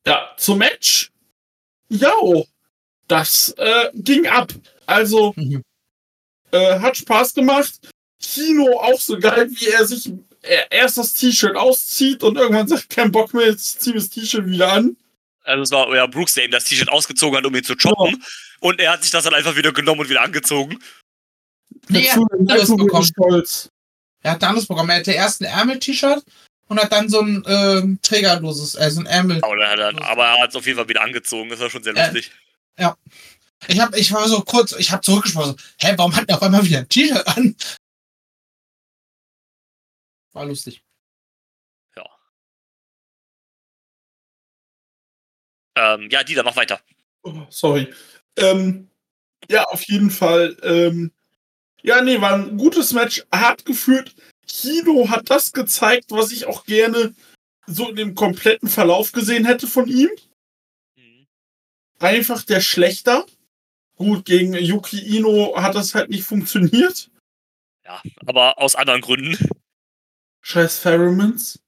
ja, 0.05 0.33
zum 0.37 0.59
Match. 0.59 1.11
Ja, 1.89 2.11
das 3.07 3.51
äh, 3.57 3.89
ging 3.93 4.27
ab. 4.27 4.51
Also, 4.85 5.33
Mhm. 5.35 5.63
äh, 6.51 6.79
hat 6.79 6.97
Spaß 6.97 7.33
gemacht. 7.33 7.73
Kino 8.21 8.79
auch 8.79 8.99
so 8.99 9.19
geil, 9.19 9.49
wie 9.51 9.67
er 9.67 9.85
sich 9.85 10.11
er, 10.41 10.71
erst 10.71 10.97
das 10.97 11.13
T-Shirt 11.13 11.55
auszieht 11.55 12.23
und 12.23 12.37
irgendwann 12.37 12.67
sagt, 12.67 12.89
kein 12.89 13.11
Bock 13.11 13.33
mehr, 13.33 13.47
jetzt 13.47 13.81
zieh 13.81 13.93
das 13.93 14.09
T-Shirt 14.09 14.45
wieder 14.45 14.71
an. 14.71 14.97
Also 15.43 15.63
es 15.63 15.71
war 15.71 15.95
ja 15.95 16.07
Brooks, 16.07 16.33
der 16.33 16.45
ihm 16.45 16.51
das 16.51 16.65
T-Shirt 16.65 16.89
ausgezogen 16.89 17.37
hat, 17.37 17.45
um 17.45 17.55
ihn 17.55 17.63
zu 17.63 17.75
choppen. 17.75 18.23
Und 18.59 18.79
er 18.79 18.93
hat 18.93 19.03
sich 19.03 19.11
das 19.11 19.25
dann 19.25 19.33
einfach 19.33 19.55
wieder 19.55 19.71
genommen 19.73 20.01
und 20.01 20.09
wieder 20.09 20.21
angezogen. 20.21 20.79
Nee, 21.87 22.05
er 22.05 22.15
hat 22.15 22.31
ein 22.31 22.49
alles 22.49 22.75
bekommen. 22.75 23.05
Stolz. 23.05 23.69
Er 24.23 24.31
hat 24.31 24.43
anderes 24.43 24.65
Programm. 24.65 24.89
Er 24.89 24.97
hatte 24.97 25.11
erst 25.11 25.41
ein 25.41 25.45
Ärmel-T-Shirt 25.45 26.23
und 26.67 26.79
hat 26.79 26.91
dann 26.91 27.09
so 27.09 27.21
ein 27.21 27.43
ähm, 27.47 27.99
trägerloses, 28.01 28.75
also 28.75 29.01
ein 29.01 29.05
Ärmel. 29.05 29.43
Aber 29.43 29.55
er 29.63 29.71
hat, 29.71 29.79
er 29.79 30.47
es 30.49 30.55
auf 30.55 30.65
jeden 30.65 30.77
Fall 30.77 30.89
wieder 30.89 31.01
angezogen. 31.01 31.49
Das 31.49 31.59
war 31.59 31.69
schon 31.69 31.83
sehr 31.83 31.95
Äh, 31.95 32.05
lustig. 32.05 32.31
Ich 33.67 33.79
hab, 33.79 33.95
ich 33.95 34.11
war 34.11 34.27
so 34.27 34.41
kurz, 34.41 34.73
ich 34.73 34.91
habe 34.91 35.01
zurückgesprochen. 35.01 35.55
so, 35.57 35.63
Hä, 35.79 35.93
warum 35.97 36.15
hat 36.15 36.29
er 36.29 36.35
auf 36.35 36.43
einmal 36.43 36.63
wieder 36.65 36.79
ein 36.79 36.89
T-Shirt 36.89 37.27
an? 37.27 37.55
War 40.33 40.45
lustig. 40.45 40.81
Ähm, 45.75 46.09
ja, 46.09 46.23
Dieter, 46.23 46.43
mach 46.43 46.55
weiter. 46.55 46.79
Oh, 47.23 47.45
sorry. 47.49 47.93
Ähm, 48.37 48.89
ja, 49.49 49.63
auf 49.65 49.83
jeden 49.87 50.09
Fall. 50.09 50.55
Ähm, 50.63 51.11
ja, 51.81 52.01
nee, 52.01 52.19
war 52.19 52.33
ein 52.33 52.57
gutes 52.57 52.93
Match. 52.93 53.23
Hart 53.31 53.65
geführt. 53.65 54.15
Kino 54.47 55.09
hat 55.09 55.29
das 55.29 55.51
gezeigt, 55.51 56.11
was 56.11 56.31
ich 56.31 56.45
auch 56.45 56.65
gerne 56.65 57.13
so 57.67 57.89
in 57.89 57.95
dem 57.95 58.15
kompletten 58.15 58.69
Verlauf 58.69 59.11
gesehen 59.11 59.45
hätte 59.45 59.67
von 59.67 59.87
ihm. 59.87 60.09
Einfach 61.99 62.43
der 62.43 62.61
Schlechter. 62.61 63.25
Gut, 63.95 64.25
gegen 64.25 64.53
Yuki 64.53 64.99
Ino 65.17 65.53
hat 65.55 65.75
das 65.75 65.95
halt 65.95 66.09
nicht 66.09 66.23
funktioniert. 66.23 67.09
Ja, 67.85 68.01
aber 68.25 68.59
aus 68.59 68.75
anderen 68.75 69.01
Gründen. 69.01 69.37
Scheiß 70.41 70.79
Pheromones. 70.79 71.59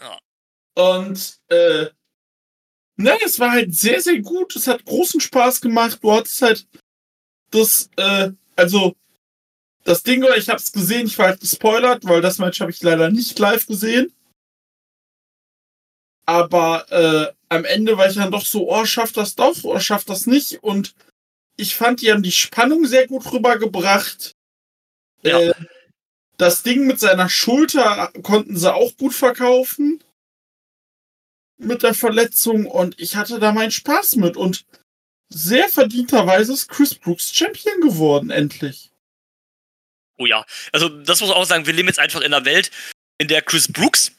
Ja. 0.00 0.18
Und, 0.74 1.38
äh, 1.48 1.86
ne, 2.96 3.18
es 3.24 3.38
war 3.38 3.52
halt 3.52 3.74
sehr, 3.74 4.00
sehr 4.00 4.20
gut. 4.20 4.56
Es 4.56 4.66
hat 4.66 4.84
großen 4.84 5.20
Spaß 5.20 5.60
gemacht. 5.60 5.98
Du 6.02 6.12
hattest 6.12 6.40
halt 6.40 6.66
das, 7.50 7.90
äh, 7.96 8.30
also, 8.56 8.96
das 9.86 10.02
Ding, 10.02 10.24
oder 10.24 10.36
ich 10.36 10.48
hab's 10.48 10.72
gesehen, 10.72 11.06
ich 11.06 11.16
war 11.16 11.28
halt 11.28 11.40
gespoilert, 11.40 12.04
weil 12.04 12.20
das 12.20 12.38
Match 12.38 12.60
habe 12.60 12.72
ich 12.72 12.82
leider 12.82 13.08
nicht 13.08 13.38
live 13.38 13.66
gesehen. 13.66 14.12
Aber 16.26 16.90
äh, 16.90 17.32
am 17.48 17.64
Ende 17.64 17.96
war 17.96 18.08
ich 18.08 18.16
dann 18.16 18.32
doch 18.32 18.44
so, 18.44 18.68
oh, 18.68 18.84
schafft 18.84 19.16
das 19.16 19.36
doch, 19.36 19.62
oder 19.62 19.78
schafft 19.78 20.08
das 20.08 20.26
nicht. 20.26 20.60
Und 20.64 20.96
ich 21.56 21.76
fand, 21.76 22.00
die 22.00 22.10
haben 22.10 22.24
die 22.24 22.32
Spannung 22.32 22.84
sehr 22.84 23.06
gut 23.06 23.32
rübergebracht. 23.32 24.34
Ja. 25.22 25.38
Äh, 25.38 25.54
das 26.36 26.64
Ding 26.64 26.88
mit 26.88 26.98
seiner 26.98 27.28
Schulter 27.28 28.10
konnten 28.24 28.56
sie 28.56 28.74
auch 28.74 28.96
gut 28.96 29.14
verkaufen. 29.14 30.02
Mit 31.58 31.84
der 31.84 31.94
Verletzung. 31.94 32.66
Und 32.66 33.00
ich 33.00 33.14
hatte 33.14 33.38
da 33.38 33.52
meinen 33.52 33.70
Spaß 33.70 34.16
mit. 34.16 34.36
Und 34.36 34.66
sehr 35.28 35.68
verdienterweise 35.68 36.54
ist 36.54 36.68
Chris 36.68 36.96
Brooks 36.96 37.32
Champion 37.32 37.80
geworden, 37.80 38.30
endlich. 38.30 38.90
Oh 40.18 40.26
ja. 40.26 40.44
Also, 40.72 40.88
das 40.88 41.20
muss 41.20 41.28
man 41.30 41.38
auch 41.38 41.44
sagen, 41.44 41.66
wir 41.66 41.72
leben 41.72 41.88
jetzt 41.88 41.98
einfach 41.98 42.20
in 42.20 42.32
einer 42.32 42.44
Welt, 42.44 42.70
in 43.18 43.28
der 43.28 43.42
Chris 43.42 43.70
Brooks 43.70 44.12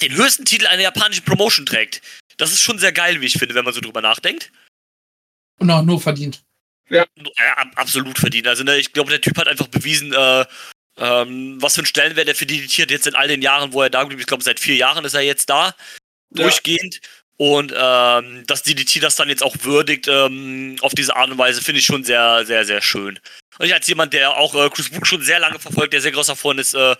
den 0.00 0.14
höchsten 0.16 0.44
Titel 0.44 0.66
einer 0.66 0.82
japanischen 0.82 1.24
Promotion 1.24 1.66
trägt. 1.66 2.00
Das 2.38 2.50
ist 2.50 2.60
schon 2.60 2.78
sehr 2.78 2.92
geil, 2.92 3.20
wie 3.20 3.26
ich 3.26 3.34
finde, 3.38 3.54
wenn 3.54 3.64
man 3.64 3.74
so 3.74 3.80
drüber 3.80 4.00
nachdenkt. 4.00 4.50
Und 5.60 5.70
auch 5.70 5.82
nur 5.82 6.00
verdient. 6.00 6.42
Ja, 6.88 7.06
ab- 7.56 7.72
absolut 7.76 8.18
verdient. 8.18 8.48
Also, 8.48 8.64
ne, 8.64 8.78
ich 8.78 8.92
glaube, 8.92 9.10
der 9.10 9.20
Typ 9.20 9.36
hat 9.38 9.48
einfach 9.48 9.68
bewiesen, 9.68 10.12
äh, 10.12 10.44
ähm, 10.98 11.60
was 11.62 11.74
für 11.74 11.80
einen 11.80 11.86
Stellenwert 11.86 12.28
er 12.28 12.34
für 12.34 12.46
die 12.46 12.60
DDT 12.60 12.82
hat 12.82 12.90
jetzt 12.90 13.06
in 13.06 13.14
all 13.14 13.28
den 13.28 13.42
Jahren, 13.42 13.72
wo 13.72 13.82
er 13.82 13.90
da 13.90 14.04
blieb. 14.04 14.18
Ich 14.20 14.26
glaube, 14.26 14.42
seit 14.42 14.60
vier 14.60 14.76
Jahren 14.76 15.04
ist 15.04 15.14
er 15.14 15.20
jetzt 15.22 15.48
da, 15.48 15.66
Ja. 16.34 16.42
durchgehend. 16.42 17.00
Und 17.38 17.72
ähm, 17.74 18.44
dass 18.46 18.62
DDT 18.62 19.00
das 19.00 19.16
dann 19.16 19.28
jetzt 19.28 19.42
auch 19.42 19.56
würdigt 19.62 20.06
ähm, 20.08 20.76
auf 20.80 20.94
diese 20.94 21.16
Art 21.16 21.30
und 21.30 21.38
Weise, 21.38 21.62
finde 21.62 21.80
ich 21.80 21.86
schon 21.86 22.04
sehr, 22.04 22.44
sehr, 22.44 22.64
sehr 22.64 22.82
schön. 22.82 23.18
Ich 23.62 23.72
als 23.72 23.86
jemand, 23.86 24.12
der 24.12 24.36
auch 24.36 24.54
äh, 24.54 24.68
Chris 24.70 24.90
Brook 24.90 25.06
schon 25.06 25.22
sehr 25.22 25.38
lange 25.38 25.58
verfolgt, 25.58 25.92
der 25.92 26.00
sehr 26.00 26.12
großer 26.12 26.36
Freund 26.36 26.60
ist, 26.60 26.74
äh, 26.74 26.96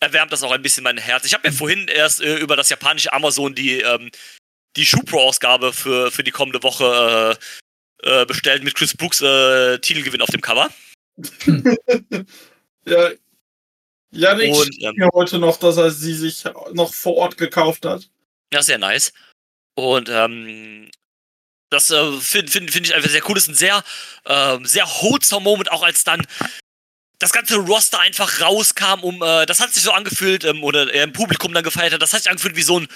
erwärmt 0.00 0.32
das 0.32 0.42
auch 0.42 0.52
ein 0.52 0.62
bisschen 0.62 0.84
mein 0.84 0.98
Herz. 0.98 1.24
Ich 1.24 1.34
habe 1.34 1.48
mir 1.48 1.54
vorhin 1.54 1.88
erst 1.88 2.20
äh, 2.20 2.36
über 2.36 2.56
das 2.56 2.68
japanische 2.68 3.12
Amazon 3.12 3.54
die, 3.54 3.80
ähm, 3.80 4.10
die 4.76 4.86
Schuh-Pro-Ausgabe 4.86 5.72
für, 5.72 6.10
für 6.10 6.22
die 6.22 6.30
kommende 6.30 6.62
Woche 6.62 7.38
äh, 8.02 8.22
äh, 8.22 8.26
bestellt 8.26 8.62
mit 8.62 8.74
Chris 8.74 8.96
Brooks 8.96 9.20
äh, 9.20 9.78
Titelgewinn 9.78 10.22
auf 10.22 10.30
dem 10.30 10.40
Cover. 10.40 10.70
Ja, 12.88 13.10
Janik 14.12 14.54
Und, 14.54 14.82
ähm, 14.82 14.94
mir 14.96 15.08
heute 15.12 15.40
noch, 15.40 15.56
dass 15.56 15.76
er 15.76 15.90
sie 15.90 16.14
sich 16.14 16.44
noch 16.72 16.94
vor 16.94 17.16
Ort 17.16 17.36
gekauft 17.36 17.84
hat. 17.84 18.08
Ja, 18.52 18.62
sehr 18.62 18.78
nice. 18.78 19.12
Und 19.74 20.08
ähm, 20.08 20.88
das 21.70 21.90
äh, 21.90 22.12
finde 22.20 22.50
find, 22.50 22.70
find 22.70 22.86
ich 22.86 22.94
einfach 22.94 23.10
sehr 23.10 23.28
cool. 23.28 23.34
Das 23.34 23.44
ist 23.44 23.50
ein 23.50 23.54
sehr, 23.54 23.84
ähm, 24.26 24.64
sehr 24.64 24.86
wholesome 24.86 25.44
Moment, 25.44 25.70
auch 25.72 25.82
als 25.82 26.04
dann 26.04 26.26
das 27.18 27.32
ganze 27.32 27.56
Roster 27.56 27.98
einfach 28.00 28.40
rauskam, 28.40 29.00
um, 29.00 29.22
äh, 29.22 29.46
das 29.46 29.60
hat 29.60 29.72
sich 29.72 29.82
so 29.82 29.92
angefühlt, 29.92 30.44
ähm, 30.44 30.62
oder 30.62 30.92
er 30.92 31.04
im 31.04 31.12
Publikum 31.12 31.52
dann 31.54 31.64
gefeiert 31.64 31.92
hat, 31.92 32.02
das 32.02 32.12
hat 32.12 32.22
sich 32.22 32.30
angefühlt 32.30 32.56
wie 32.56 32.62
so 32.62 32.80
ein, 32.80 32.88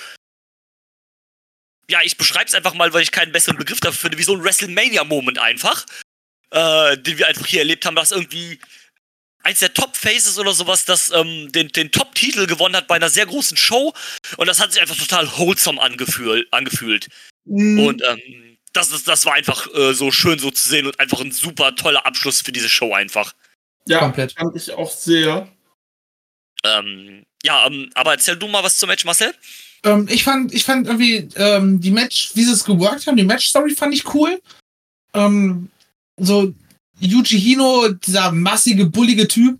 ja, 1.88 2.01
ich 2.02 2.16
beschreibe 2.16 2.47
es 2.47 2.55
einfach 2.55 2.74
mal, 2.74 2.92
weil 2.92 3.02
ich 3.02 3.12
keinen 3.12 3.32
besseren 3.32 3.56
Begriff 3.56 3.80
dafür 3.80 3.98
finde, 3.98 4.18
wie 4.18 4.22
so 4.22 4.34
ein 4.34 4.44
WrestleMania-Moment 4.44 5.38
einfach, 5.38 5.86
äh, 6.51 6.98
den 6.98 7.18
wir 7.18 7.28
einfach 7.28 7.47
hier 7.47 7.60
erlebt 7.60 7.84
haben, 7.86 7.97
dass 7.97 8.12
irgendwie 8.12 8.60
eins 9.42 9.60
der 9.60 9.72
Top-Faces 9.72 10.38
oder 10.38 10.52
sowas, 10.52 10.84
das 10.84 11.10
ähm, 11.10 11.51
den, 11.51 11.68
den 11.68 11.90
Top-Titel 11.90 12.47
gewonnen 12.47 12.76
hat 12.76 12.86
bei 12.86 12.97
einer 12.97 13.09
sehr 13.09 13.26
großen 13.26 13.56
Show 13.56 13.94
und 14.36 14.47
das 14.47 14.60
hat 14.60 14.72
sich 14.72 14.82
einfach 14.82 14.97
total 14.97 15.26
wholesome 15.38 15.80
angefühl, 15.80 16.47
angefühlt. 16.51 17.09
Mhm. 17.47 17.86
Und 17.86 18.02
ähm, 18.02 18.49
das, 18.72 18.92
ist, 18.92 19.09
das 19.09 19.26
war 19.26 19.34
einfach 19.34 19.72
äh, 19.74 19.92
so 19.94 20.10
schön 20.10 20.38
so 20.38 20.51
zu 20.51 20.68
sehen 20.68 20.86
und 20.86 20.98
einfach 21.01 21.20
ein 21.20 21.32
super 21.32 21.74
toller 21.74 22.06
Abschluss 22.06 22.40
für 22.40 22.52
diese 22.52 22.68
Show 22.68 22.94
einfach. 22.94 23.34
ja, 23.86 23.98
komplett. 23.98 24.32
fand 24.32 24.56
ich 24.56 24.72
auch 24.72 24.90
sehr. 24.90 25.48
Ähm, 26.64 27.24
ja, 27.42 27.66
ähm, 27.66 27.90
aber 27.94 28.12
erzähl 28.12 28.36
du 28.36 28.47
mal 28.48 28.62
was 28.62 28.76
zum 28.76 28.88
Match, 28.88 29.05
Marcel. 29.05 29.34
Ähm, 29.82 30.06
ich 30.10 30.24
fand, 30.24 30.52
ich 30.52 30.64
fand 30.64 30.86
irgendwie 30.86 31.28
ähm, 31.36 31.80
die 31.80 31.90
Match, 31.90 32.32
wie 32.34 32.44
sie 32.44 32.52
es 32.52 32.64
geworkt 32.64 33.06
haben, 33.06 33.16
die 33.16 33.24
Match-Story 33.24 33.74
fand 33.74 33.94
ich 33.94 34.14
cool. 34.14 34.40
Ähm, 35.14 35.70
so 36.18 36.52
Yuji 37.01 37.40
Hino, 37.40 37.88
dieser 37.88 38.30
massige, 38.30 38.86
bullige 38.86 39.26
Typ, 39.26 39.59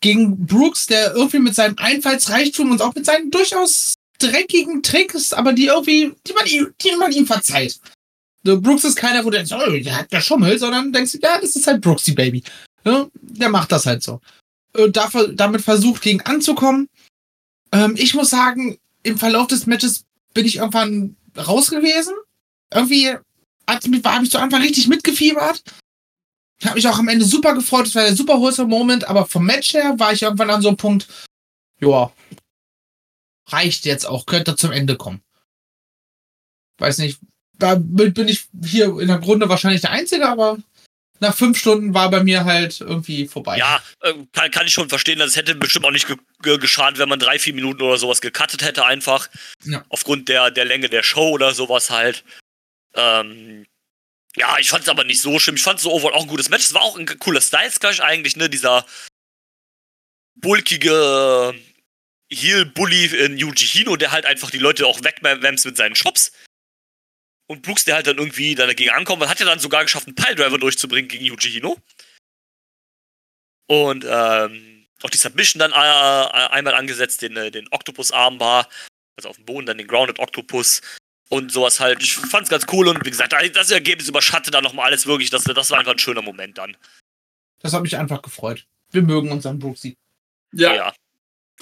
gegen 0.00 0.46
Brooks, 0.46 0.86
der 0.86 1.14
irgendwie 1.14 1.38
mit 1.38 1.54
seinem 1.54 1.76
Einfallsreichtum 1.78 2.70
und 2.70 2.82
auch 2.82 2.94
mit 2.94 3.06
seinen 3.06 3.30
durchaus 3.30 3.94
dreckigen 4.22 4.82
Tricks, 4.82 5.32
aber 5.32 5.52
die 5.52 5.66
irgendwie, 5.66 6.12
die 6.26 6.32
man 6.32 6.46
ihm, 6.46 6.74
die 6.80 6.96
man 6.96 7.12
ihm 7.12 7.26
verzeiht. 7.26 7.80
Brooks 8.42 8.84
ist 8.84 8.96
keiner, 8.96 9.24
wo 9.24 9.30
du 9.30 9.36
denkst, 9.36 9.52
oh, 9.52 9.70
der 9.70 9.98
hat 9.98 10.10
geschummelt, 10.10 10.60
sondern 10.60 10.92
denkst, 10.92 11.18
ja, 11.22 11.40
das 11.40 11.56
ist 11.56 11.66
halt 11.66 11.82
Brooks, 11.82 12.04
die 12.04 12.12
Baby. 12.12 12.42
Ja, 12.84 13.06
der 13.14 13.50
macht 13.50 13.70
das 13.72 13.86
halt 13.86 14.02
so. 14.02 14.20
Und 14.72 14.96
dafür, 14.96 15.28
damit 15.28 15.60
versucht, 15.60 16.02
gegen 16.02 16.22
anzukommen. 16.22 16.88
Ähm, 17.72 17.94
ich 17.98 18.14
muss 18.14 18.30
sagen, 18.30 18.78
im 19.02 19.18
Verlauf 19.18 19.48
des 19.48 19.66
Matches 19.66 20.04
bin 20.32 20.46
ich 20.46 20.56
irgendwann 20.56 21.16
raus 21.36 21.70
gewesen. 21.70 22.14
Irgendwie 22.72 23.16
habe 23.68 24.24
ich 24.24 24.30
zu 24.30 24.38
Anfang 24.38 24.62
richtig 24.62 24.88
mitgefiebert. 24.88 25.62
Ich 26.58 26.66
habe 26.66 26.76
mich 26.76 26.88
auch 26.88 26.98
am 26.98 27.08
Ende 27.08 27.24
super 27.24 27.54
gefreut. 27.54 27.86
Es 27.86 27.94
war 27.94 28.04
ein 28.04 28.16
super 28.16 28.36
Moment, 28.66 29.08
aber 29.08 29.26
vom 29.26 29.44
Match 29.44 29.74
her 29.74 29.94
war 29.98 30.12
ich 30.12 30.22
irgendwann 30.22 30.50
an 30.50 30.62
so 30.62 30.68
einem 30.68 30.76
Punkt, 30.76 31.08
ja, 31.80 32.12
reicht 33.52 33.84
jetzt 33.84 34.06
auch, 34.06 34.26
könnte 34.26 34.56
zum 34.56 34.72
Ende 34.72 34.96
kommen. 34.96 35.22
Weiß 36.78 36.98
nicht, 36.98 37.18
da 37.52 37.76
bin 37.78 38.28
ich 38.28 38.48
hier 38.64 38.98
in 38.98 39.08
der 39.08 39.18
Grunde 39.18 39.48
wahrscheinlich 39.48 39.82
der 39.82 39.90
Einzige, 39.90 40.28
aber 40.28 40.58
nach 41.20 41.34
fünf 41.34 41.58
Stunden 41.58 41.92
war 41.92 42.10
bei 42.10 42.24
mir 42.24 42.44
halt 42.46 42.80
irgendwie 42.80 43.28
vorbei. 43.28 43.58
Ja, 43.58 43.82
äh, 44.00 44.14
kann, 44.32 44.50
kann 44.50 44.66
ich 44.66 44.72
schon 44.72 44.88
verstehen. 44.88 45.18
Das 45.18 45.36
hätte 45.36 45.54
bestimmt 45.54 45.84
auch 45.84 45.90
nicht 45.90 46.06
ge 46.06 46.16
ge 46.42 46.56
geschadet, 46.56 46.98
wenn 46.98 47.10
man 47.10 47.18
drei, 47.18 47.38
vier 47.38 47.52
Minuten 47.52 47.82
oder 47.82 47.98
sowas 47.98 48.22
gecuttet 48.22 48.62
hätte, 48.62 48.86
einfach. 48.86 49.28
Ja. 49.64 49.84
Aufgrund 49.90 50.30
der, 50.30 50.50
der 50.50 50.64
Länge 50.64 50.88
der 50.88 51.02
Show 51.02 51.28
oder 51.28 51.52
sowas 51.52 51.90
halt. 51.90 52.24
Ähm, 52.94 53.66
ja, 54.36 54.58
ich 54.58 54.70
fand 54.70 54.84
es 54.84 54.88
aber 54.88 55.04
nicht 55.04 55.20
so 55.20 55.38
schlimm. 55.38 55.56
Ich 55.56 55.62
fand 55.62 55.78
es 55.78 55.82
so 55.82 55.92
overall 55.92 56.14
auch 56.14 56.22
ein 56.22 56.28
gutes 56.28 56.48
Match. 56.48 56.64
Es 56.64 56.74
war 56.74 56.82
auch 56.82 56.98
ein 56.98 57.06
cooler 57.18 57.42
Styles 57.42 57.80
Clash 57.80 58.00
eigentlich, 58.00 58.36
ne? 58.36 58.48
Dieser 58.48 58.86
bulkige 60.36 61.54
Heel-Bully 62.32 63.06
in 63.24 63.36
Yuji 63.36 63.66
Hino, 63.66 63.96
der 63.96 64.12
halt 64.12 64.26
einfach 64.26 64.50
die 64.50 64.58
Leute 64.58 64.86
auch 64.86 65.02
wegwämst 65.02 65.66
mit 65.66 65.76
seinen 65.76 65.96
Shops. 65.96 66.32
Und 67.46 67.62
Brooks, 67.62 67.84
der 67.84 67.96
halt 67.96 68.06
dann 68.06 68.18
irgendwie 68.18 68.54
dann 68.54 68.68
dagegen 68.68 68.90
ankommt, 68.90 69.26
hat 69.26 69.40
ja 69.40 69.46
dann 69.46 69.58
sogar 69.58 69.82
geschafft, 69.82 70.06
einen 70.06 70.14
Piledriver 70.14 70.58
durchzubringen 70.58 71.08
gegen 71.08 71.24
Yuji 71.24 71.50
Hino. 71.50 71.76
Und 73.66 74.04
ähm, 74.08 74.86
auch 75.02 75.10
die 75.10 75.18
Submission 75.18 75.58
dann 75.58 75.72
äh, 75.72 75.74
einmal 75.74 76.74
angesetzt, 76.74 77.22
den, 77.22 77.36
äh, 77.36 77.50
den 77.50 77.66
Octopus-Armbar, 77.70 78.68
also 79.16 79.28
auf 79.28 79.36
dem 79.36 79.46
Boden 79.46 79.66
dann 79.66 79.78
den 79.78 79.88
Grounded 79.88 80.18
Octopus 80.18 80.80
und 81.28 81.50
sowas 81.50 81.80
halt. 81.80 82.02
Ich 82.02 82.14
fand's 82.14 82.50
ganz 82.50 82.66
cool 82.72 82.88
und 82.88 83.04
wie 83.04 83.10
gesagt, 83.10 83.32
das 83.32 83.70
Ergebnis 83.70 84.08
überschattet 84.08 84.54
dann 84.54 84.64
nochmal 84.64 84.86
alles 84.86 85.06
wirklich. 85.06 85.30
Das, 85.30 85.44
das 85.44 85.70
war 85.70 85.78
einfach 85.78 85.92
ein 85.92 85.98
schöner 85.98 86.22
Moment 86.22 86.58
dann. 86.58 86.76
Das 87.60 87.72
hat 87.72 87.82
mich 87.82 87.96
einfach 87.96 88.22
gefreut. 88.22 88.66
Wir 88.90 89.02
mögen 89.02 89.30
unseren 89.30 89.58
Brooksy. 89.58 89.96
Ja, 90.52 90.74
ja. 90.74 90.94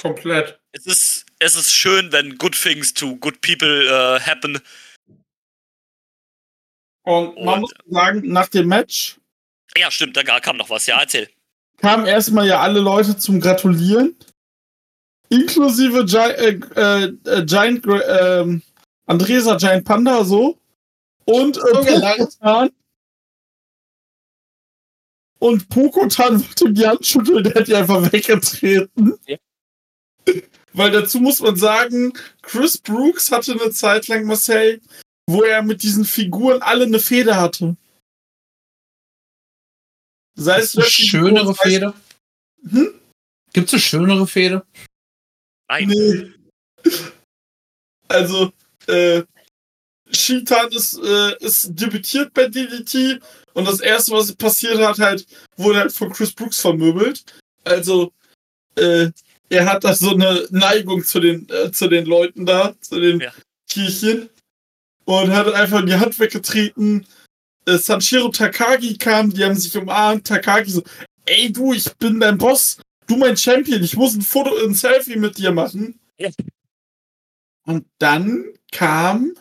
Komplett. 0.00 0.60
Es 0.72 0.86
ist, 0.86 1.26
es 1.38 1.56
ist 1.56 1.72
schön, 1.72 2.12
wenn 2.12 2.36
good 2.38 2.54
things 2.60 2.94
to 2.94 3.16
good 3.16 3.40
people 3.40 3.86
äh, 3.86 4.20
happen. 4.20 4.60
Und 7.04 7.36
man 7.44 7.54
Und- 7.54 7.60
muss 7.62 7.72
sagen, 7.88 8.22
nach 8.32 8.48
dem 8.48 8.68
Match 8.68 9.18
Ja, 9.76 9.90
stimmt, 9.90 10.16
da 10.16 10.22
kam 10.40 10.56
noch 10.56 10.70
was. 10.70 10.86
Ja, 10.86 11.00
erzähl. 11.00 11.28
kamen 11.78 12.06
erstmal 12.06 12.46
ja 12.46 12.60
alle 12.60 12.80
Leute 12.80 13.16
zum 13.16 13.40
Gratulieren. 13.40 14.16
Inklusive 15.30 16.04
Gi 16.06 16.16
äh, 16.16 16.60
äh, 16.76 17.04
äh, 17.24 17.44
Giant, 17.44 17.84
ähm, 17.86 18.62
Andresa 19.06 19.56
Giant 19.56 19.84
Panda 19.84 20.24
so. 20.24 20.58
Und 21.26 21.58
äh. 21.58 22.70
Und 25.40 25.68
Pokotan 25.68 26.42
wollte 26.42 26.64
ihm 26.64 26.74
die 26.74 26.86
Hand 26.86 27.06
schütteln, 27.06 27.44
der 27.44 27.54
hat 27.54 27.68
die 27.68 27.74
einfach 27.74 28.10
weggetreten. 28.12 29.18
Ja. 29.26 29.36
Weil 30.72 30.90
dazu 30.90 31.18
muss 31.20 31.40
man 31.40 31.56
sagen, 31.56 32.12
Chris 32.42 32.78
Brooks 32.78 33.30
hatte 33.32 33.52
eine 33.52 33.70
Zeit 33.70 34.06
lang 34.08 34.24
Marcel, 34.26 34.80
wo 35.26 35.42
er 35.42 35.62
mit 35.62 35.82
diesen 35.82 36.04
Figuren 36.04 36.62
alle 36.62 36.84
eine 36.84 37.00
Feder 37.00 37.36
hatte. 37.40 37.76
Sei 40.36 40.58
es 40.60 40.76
Eine 40.76 40.86
schönere 40.86 41.50
es- 41.52 41.58
Fehde. 41.60 41.94
Hm? 42.68 42.94
Gibt's 43.52 43.72
eine 43.72 43.80
schönere 43.82 44.26
Fehde? 44.26 44.64
Nein. 45.68 45.88
Nee. 45.88 46.32
Also, 48.10 48.50
äh, 48.86 49.22
Shitan 50.10 50.72
ist, 50.72 50.94
äh, 50.98 51.36
ist 51.44 51.68
debütiert 51.78 52.32
bei 52.32 52.48
DDT 52.48 53.20
und 53.52 53.66
das 53.68 53.80
erste, 53.80 54.12
was 54.12 54.34
passiert 54.34 54.78
hat, 54.78 54.98
halt, 54.98 55.26
wurde 55.58 55.80
halt 55.80 55.92
von 55.92 56.10
Chris 56.10 56.32
Brooks 56.32 56.58
vermöbelt. 56.58 57.22
Also, 57.64 58.10
äh, 58.76 59.10
er 59.48 59.66
hat 59.66 59.84
da 59.84 59.94
so 59.94 60.10
eine 60.10 60.46
Neigung 60.50 61.04
zu 61.04 61.20
den, 61.20 61.48
äh, 61.48 61.70
zu 61.72 61.88
den 61.88 62.06
Leuten 62.06 62.46
da, 62.46 62.74
zu 62.80 63.00
den 63.00 63.20
Ja. 63.20 63.32
Tierchen 63.66 64.28
und 65.04 65.30
hat 65.30 65.52
einfach 65.52 65.84
die 65.84 65.94
Hand 65.94 66.18
weggetreten. 66.18 67.06
Äh, 67.66 67.78
Sanshiro 67.78 68.28
Takagi 68.28 68.96
kam, 68.98 69.32
die 69.32 69.44
haben 69.44 69.54
sich 69.54 69.76
umarmt. 69.76 70.26
Takagi 70.26 70.70
so, 70.70 70.82
ey 71.26 71.52
du, 71.52 71.72
ich 71.72 71.92
bin 71.96 72.20
dein 72.20 72.38
Boss, 72.38 72.78
du 73.06 73.16
mein 73.16 73.36
Champion, 73.36 73.82
ich 73.82 73.96
muss 73.96 74.14
ein 74.14 74.22
Foto, 74.22 74.54
ein 74.64 74.74
Selfie 74.74 75.16
mit 75.16 75.38
dir 75.38 75.52
machen. 75.52 75.98
Ja. 76.18 76.30
Und 77.66 77.86
dann 77.98 78.44
kam 78.72 79.34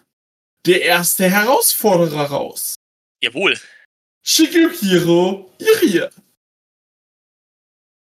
der 0.66 0.82
erste 0.82 1.30
Herausforderer 1.30 2.26
raus. 2.26 2.76
Jawohl. 3.22 3.58
Shigehiro 4.24 5.54
Irie. 5.60 6.10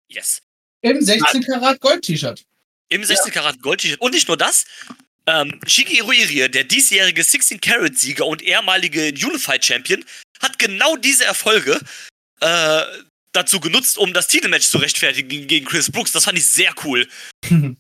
Yes. 0.07 0.41
Im 0.84 1.01
16 1.01 1.43
Karat 1.43 1.80
Gold-T-Shirt. 1.80 2.45
Im 2.89 3.03
16 3.03 3.31
Karat 3.31 3.61
Gold 3.61 3.81
T-Shirt. 3.81 4.01
Und 4.01 4.14
nicht 4.14 4.27
nur 4.27 4.38
das. 4.38 4.65
Ähm, 5.26 5.60
Shigeru 5.65 6.11
Irie, 6.11 6.49
der 6.49 6.65
diesjährige 6.65 7.23
16 7.23 7.61
Karat 7.61 7.97
Sieger 7.97 8.26
und 8.26 8.41
ehemalige 8.41 9.07
Unified 9.26 9.64
Champion, 9.64 10.03
hat 10.41 10.60
genau 10.60 10.97
diese 10.97 11.23
Erfolge 11.23 11.80
äh, 12.41 12.81
dazu 13.31 13.61
genutzt, 13.61 13.97
um 13.97 14.14
das 14.14 14.27
Titelmatch 14.27 14.68
zu 14.68 14.77
rechtfertigen 14.77 15.47
gegen 15.47 15.65
Chris 15.65 15.89
Brooks. 15.89 16.11
Das 16.11 16.26
fand 16.26 16.38
ich 16.38 16.45
sehr 16.45 16.73
cool. 16.84 17.07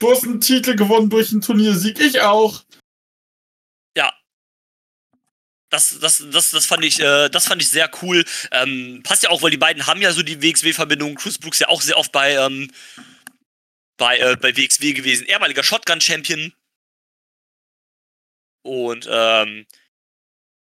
Du 0.00 0.10
hast 0.10 0.24
einen 0.24 0.40
Titel 0.40 0.74
gewonnen 0.74 1.08
durch 1.08 1.30
einen 1.30 1.40
Turniersieg, 1.40 2.00
ich 2.00 2.20
auch. 2.20 2.64
Das, 5.74 5.98
das, 5.98 6.22
das, 6.30 6.52
das, 6.52 6.66
fand 6.66 6.84
ich, 6.84 7.00
äh, 7.00 7.28
das 7.28 7.48
fand 7.48 7.60
ich 7.60 7.68
sehr 7.68 7.90
cool. 8.00 8.24
Ähm, 8.52 9.02
passt 9.02 9.24
ja 9.24 9.30
auch, 9.30 9.42
weil 9.42 9.50
die 9.50 9.56
beiden 9.56 9.88
haben 9.88 10.00
ja 10.00 10.12
so 10.12 10.22
die 10.22 10.40
WXW-Verbindung. 10.40 11.16
Chris 11.16 11.36
Brooks 11.36 11.58
ja 11.58 11.66
auch 11.66 11.82
sehr 11.82 11.98
oft 11.98 12.12
bei, 12.12 12.34
ähm, 12.34 12.70
bei, 13.96 14.16
äh, 14.18 14.36
bei 14.36 14.56
WXW 14.56 14.92
gewesen. 14.92 15.26
Ehemaliger 15.26 15.64
Shotgun-Champion. 15.64 16.52
Und 18.62 19.08
ähm, 19.10 19.66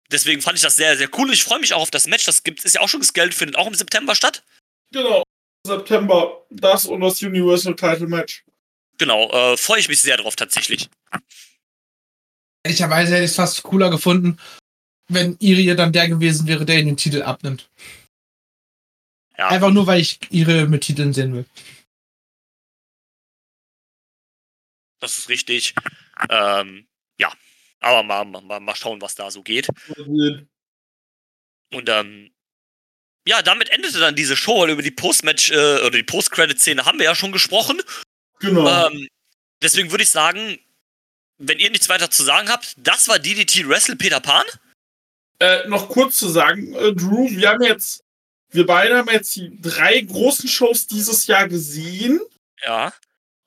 deswegen 0.10 0.42
fand 0.42 0.56
ich 0.56 0.64
das 0.64 0.78
sehr, 0.78 0.96
sehr 0.96 1.10
cool. 1.18 1.34
Ich 1.34 1.44
freue 1.44 1.60
mich 1.60 1.74
auch 1.74 1.82
auf 1.82 1.92
das 1.92 2.08
Match. 2.08 2.24
Das 2.24 2.44
gibt, 2.44 2.64
ist 2.64 2.76
ja 2.76 2.80
auch 2.80 2.88
schon 2.88 3.02
gescadet, 3.02 3.34
findet 3.34 3.58
auch 3.58 3.68
im 3.68 3.76
September 3.76 4.16
statt. 4.16 4.44
Genau. 4.94 5.24
September, 5.68 6.46
das 6.50 6.86
und 6.86 7.02
das 7.02 7.22
Universal 7.22 7.76
Title 7.76 8.08
Match. 8.08 8.46
Genau, 8.98 9.30
äh, 9.30 9.58
freue 9.58 9.82
ich 9.82 9.90
mich 9.90 10.02
sehr 10.02 10.16
drauf 10.16 10.38
tatsächlich. 10.38 10.90
Ehrlicherweise 12.64 13.12
hätte 13.12 13.26
ich 13.26 13.32
es 13.32 13.36
fast 13.36 13.62
cooler 13.64 13.90
gefunden, 13.90 14.40
wenn 15.14 15.38
Irie 15.40 15.76
dann 15.76 15.94
der 15.94 16.08
gewesen 16.08 16.48
wäre, 16.48 16.66
der 16.66 16.80
ihn 16.80 16.88
den 16.88 16.98
Titel 16.98 17.22
abnimmt. 17.22 17.70
Ja. 19.38 19.50
Einfach 19.50 19.72
nur, 19.72 19.88
weil 19.88 20.02
ich 20.02 20.20
Irie 20.30 20.68
mit 20.68 20.82
Titeln 20.82 21.14
sehen 21.14 21.34
will. 21.34 21.46
Das 25.00 25.18
ist 25.18 25.30
richtig. 25.30 25.74
Ähm, 26.30 26.88
ja. 27.18 27.34
Aber 27.80 28.04
mal, 28.04 28.26
mal, 28.26 28.60
mal 28.60 28.76
schauen, 28.76 29.02
was 29.02 29.16
da 29.16 29.32
so 29.32 29.42
geht. 29.42 29.68
Und 29.98 31.90
ähm, 31.90 32.32
ja, 33.28 33.42
damit 33.42 33.70
endete 33.70 34.00
dann 34.00 34.16
diese 34.16 34.36
Show, 34.36 34.62
weil 34.62 34.70
über 34.72 34.82
die 34.82 34.92
Post-Match 34.92 35.52
äh, 35.52 35.80
oder 35.82 35.92
die 35.92 36.04
Post-Credit-Szene 36.04 36.86
haben 36.86 37.00
wir 37.00 37.06
ja 37.06 37.16
schon 37.16 37.32
gesprochen. 37.32 37.82
Genau. 38.40 38.88
Ähm, 38.88 39.08
deswegen 39.62 39.92
würde 39.92 40.04
ich 40.04 40.10
sagen, 40.10 40.60
wenn 41.38 41.60
ihr 41.60 41.72
nichts 41.72 41.90
weiter 41.90 42.12
zu 42.12 42.24
sagen 42.24 42.50
habt, 42.50 42.76
das 42.78 43.08
war 43.08 43.20
DDT 43.20 43.68
Wrestle 43.68 43.96
Peter 43.96 44.20
Pan. 44.20 44.46
Äh, 45.42 45.68
noch 45.68 45.90
kurz 45.90 46.18
zu 46.18 46.30
sagen, 46.30 46.72
äh, 46.76 46.94
Drew, 46.94 47.28
wir 47.32 47.50
haben 47.50 47.64
jetzt, 47.64 48.04
wir 48.52 48.64
beide 48.64 48.96
haben 48.96 49.10
jetzt 49.10 49.36
die 49.36 49.60
drei 49.60 50.00
großen 50.00 50.48
Shows 50.48 50.86
dieses 50.86 51.26
Jahr 51.26 51.48
gesehen. 51.48 52.22
Ja. 52.64 52.94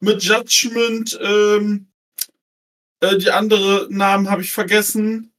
Mit 0.00 0.24
Judgment, 0.24 1.16
ähm, 1.22 1.86
äh, 2.98 3.16
die 3.16 3.30
andere 3.30 3.86
Namen 3.90 4.28
habe 4.28 4.42
ich 4.42 4.50
vergessen. 4.50 5.32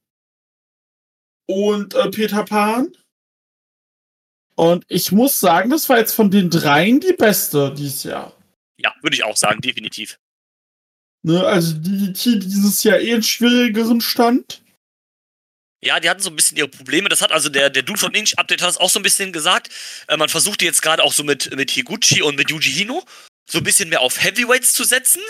Und 1.44 1.92
äh, 1.92 2.08
Peter 2.10 2.42
Pan. 2.44 2.96
Und 4.54 4.86
ich 4.88 5.12
muss 5.12 5.38
sagen, 5.38 5.68
das 5.68 5.90
war 5.90 5.98
jetzt 5.98 6.14
von 6.14 6.30
den 6.30 6.48
dreien 6.48 7.00
die 7.00 7.12
beste 7.12 7.74
dieses 7.74 8.04
Jahr. 8.04 8.34
Ja, 8.78 8.94
würde 9.02 9.14
ich 9.14 9.24
auch 9.24 9.36
sagen, 9.36 9.60
definitiv. 9.60 10.18
Ne, 11.22 11.46
also 11.46 11.74
DDT 11.74 12.42
dieses 12.42 12.82
Jahr 12.82 12.98
eh 12.98 13.12
einen 13.12 13.22
schwierigeren 13.22 14.00
Stand. 14.00 14.62
Ja, 15.86 16.00
die 16.00 16.10
hatten 16.10 16.20
so 16.20 16.30
ein 16.30 16.36
bisschen 16.36 16.56
ihre 16.56 16.68
Probleme. 16.68 17.08
Das 17.08 17.22
hat 17.22 17.32
also 17.32 17.48
der, 17.48 17.70
der 17.70 17.82
Dude 17.82 17.98
von 17.98 18.12
Inch 18.12 18.34
Update 18.36 18.60
hat 18.62 18.70
es 18.70 18.76
auch 18.76 18.90
so 18.90 18.98
ein 18.98 19.02
bisschen 19.02 19.32
gesagt. 19.32 19.70
Äh, 20.08 20.16
man 20.16 20.28
versuchte 20.28 20.64
jetzt 20.64 20.82
gerade 20.82 21.02
auch 21.02 21.12
so 21.12 21.24
mit, 21.24 21.54
mit 21.54 21.70
Higuchi 21.70 22.22
und 22.22 22.36
mit 22.36 22.50
Yuji 22.50 22.72
Hino 22.72 23.04
so 23.48 23.58
ein 23.58 23.64
bisschen 23.64 23.88
mehr 23.88 24.00
auf 24.00 24.22
Heavyweights 24.22 24.72
zu 24.72 24.84
setzen. 24.84 25.22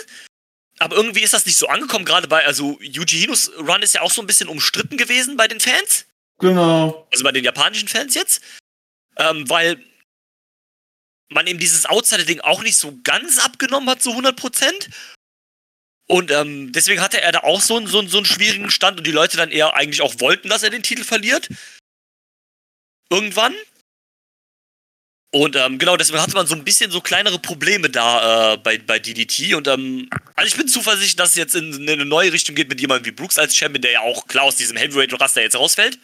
Aber 0.79 0.95
irgendwie 0.95 1.21
ist 1.21 1.33
das 1.33 1.45
nicht 1.45 1.57
so 1.57 1.67
angekommen, 1.67 2.05
gerade 2.05 2.27
bei, 2.27 2.45
also 2.45 2.79
Yuji 2.81 3.19
Hinos 3.19 3.51
Run 3.57 3.81
ist 3.81 3.93
ja 3.93 4.01
auch 4.01 4.11
so 4.11 4.21
ein 4.21 4.27
bisschen 4.27 4.49
umstritten 4.49 4.97
gewesen 4.97 5.37
bei 5.37 5.47
den 5.47 5.59
Fans. 5.59 6.05
Genau. 6.39 7.07
Also 7.11 7.23
bei 7.23 7.31
den 7.31 7.43
japanischen 7.43 7.87
Fans 7.87 8.13
jetzt. 8.15 8.41
Ähm, 9.17 9.49
weil 9.49 9.83
man 11.29 11.47
eben 11.47 11.59
dieses 11.59 11.85
Outsider-Ding 11.85 12.41
auch 12.41 12.61
nicht 12.61 12.77
so 12.77 12.97
ganz 13.03 13.39
abgenommen 13.39 13.89
hat, 13.89 14.01
so 14.01 14.11
100%. 14.11 14.89
Und 16.07 16.31
ähm, 16.31 16.71
deswegen 16.71 17.01
hatte 17.01 17.21
er 17.21 17.31
da 17.31 17.39
auch 17.39 17.61
so 17.61 17.77
einen, 17.77 17.87
so, 17.87 17.99
einen, 17.99 18.07
so 18.07 18.17
einen 18.17 18.25
schwierigen 18.25 18.71
Stand 18.71 18.97
und 18.97 19.05
die 19.05 19.11
Leute 19.11 19.37
dann 19.37 19.51
eher 19.51 19.73
eigentlich 19.73 20.01
auch 20.01 20.19
wollten, 20.19 20.49
dass 20.49 20.63
er 20.63 20.69
den 20.69 20.83
Titel 20.83 21.03
verliert. 21.03 21.49
Irgendwann. 23.09 23.53
Und 25.31 25.57
ähm, 25.57 25.77
genau, 25.77 25.97
deswegen 25.97 26.21
hatte 26.21 26.33
man 26.33 26.47
so 26.47 26.55
ein 26.55 26.63
bisschen 26.63 26.89
so 26.89 27.01
kleinere 27.01 27.39
Probleme 27.39 27.89
da 27.89 28.53
äh, 28.53 28.57
bei, 28.57 28.77
bei 28.77 28.99
DDT. 28.99 29.55
Und 29.55 29.67
ähm, 29.67 30.09
also 30.35 30.47
ich 30.47 30.55
bin 30.55 30.69
zuversichtlich, 30.69 31.17
dass 31.17 31.31
es 31.31 31.35
jetzt 31.35 31.55
in, 31.55 31.73
in 31.73 31.89
eine 31.89 32.05
neue 32.05 32.31
Richtung 32.31 32.55
geht 32.55 32.69
mit 32.69 32.79
jemandem 32.79 33.05
wie 33.05 33.15
Brooks 33.15 33.37
als 33.37 33.55
Champion, 33.55 33.81
der 33.81 33.91
ja 33.91 34.01
auch 34.01 34.27
klar 34.27 34.45
aus 34.45 34.55
diesem 34.55 34.77
Heavyweight-Raster 34.77 35.41
jetzt 35.41 35.57
rausfällt. 35.57 35.99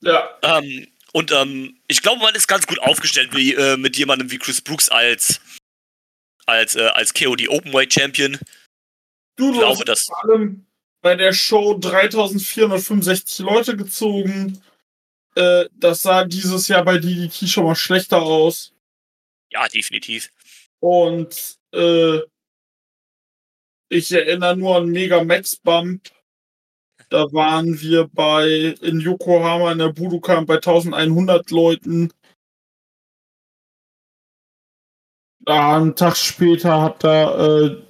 Ja. 0.00 0.38
Ähm, 0.42 0.86
Und 1.12 1.32
ähm, 1.32 1.80
ich 1.88 2.02
glaube, 2.02 2.22
man 2.22 2.34
ist 2.36 2.46
ganz 2.46 2.66
gut 2.66 2.78
aufgestellt 2.78 3.30
wie, 3.34 3.54
äh, 3.54 3.76
mit 3.76 3.96
jemandem 3.96 4.30
wie 4.30 4.38
Chris 4.38 4.60
Brooks 4.60 4.88
als, 4.88 5.40
als, 6.46 6.76
äh, 6.76 6.82
als 6.82 7.14
KOD 7.14 7.48
Openweight 7.48 7.92
Champion. 7.92 8.38
Du, 9.38 9.52
du 9.52 9.58
glaube, 9.58 9.84
hast 9.86 10.06
vor 10.06 10.24
allem 10.24 10.66
bei 11.00 11.14
der 11.14 11.32
Show 11.32 11.78
3465 11.78 13.38
Leute 13.38 13.76
gezogen. 13.76 14.60
Äh, 15.36 15.66
das 15.72 16.02
sah 16.02 16.24
dieses 16.24 16.66
Jahr 16.66 16.84
bei 16.84 16.98
DDT 16.98 17.48
schon 17.48 17.64
mal 17.64 17.76
schlechter 17.76 18.20
aus. 18.20 18.74
Ja, 19.50 19.68
definitiv. 19.68 20.30
Und 20.80 21.56
äh, 21.72 22.18
ich 23.88 24.10
erinnere 24.10 24.56
nur 24.56 24.76
an 24.76 24.88
Mega 24.88 25.22
Max 25.22 25.54
Bump. 25.54 26.10
Da 27.08 27.32
waren 27.32 27.80
wir 27.80 28.08
bei 28.08 28.74
in 28.82 29.00
Yokohama 29.00 29.70
in 29.70 29.78
der 29.78 29.92
Budokan 29.92 30.46
bei 30.46 30.56
1100 30.56 31.50
Leuten. 31.52 32.12
Da 35.40 35.76
einen 35.76 35.94
Tag 35.94 36.16
später 36.16 36.82
hat 36.82 37.04
da 37.04 37.66
äh, 37.66 37.87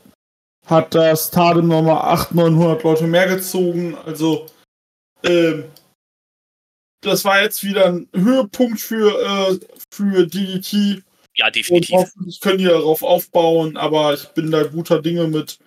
hat 0.69 0.95
das 0.95 1.29
Stadion 1.29 1.69
nochmal 1.69 1.99
800, 2.13 2.53
900 2.53 2.83
Leute 2.83 3.07
mehr 3.07 3.27
gezogen. 3.27 3.97
Also 4.07 4.47
ähm, 5.25 5.65
das 7.01 7.25
war 7.25 7.43
jetzt 7.43 7.63
wieder 7.65 7.87
ein 7.87 8.09
Höhepunkt 8.15 8.81
für 8.81 9.21
äh, 9.21 9.59
für 9.91 10.27
DDT. 10.27 11.03
Ja, 11.35 11.47
Und 11.47 11.57
definitiv. 11.57 11.95
hoffentlich 11.95 12.41
können 12.41 12.59
die 12.59 12.65
darauf 12.65 13.03
aufbauen, 13.03 13.77
aber 13.77 14.15
ich 14.15 14.25
bin 14.31 14.51
da 14.51 14.65
guter 14.65 15.01
Dinge 15.01 15.29
mit 15.29 15.59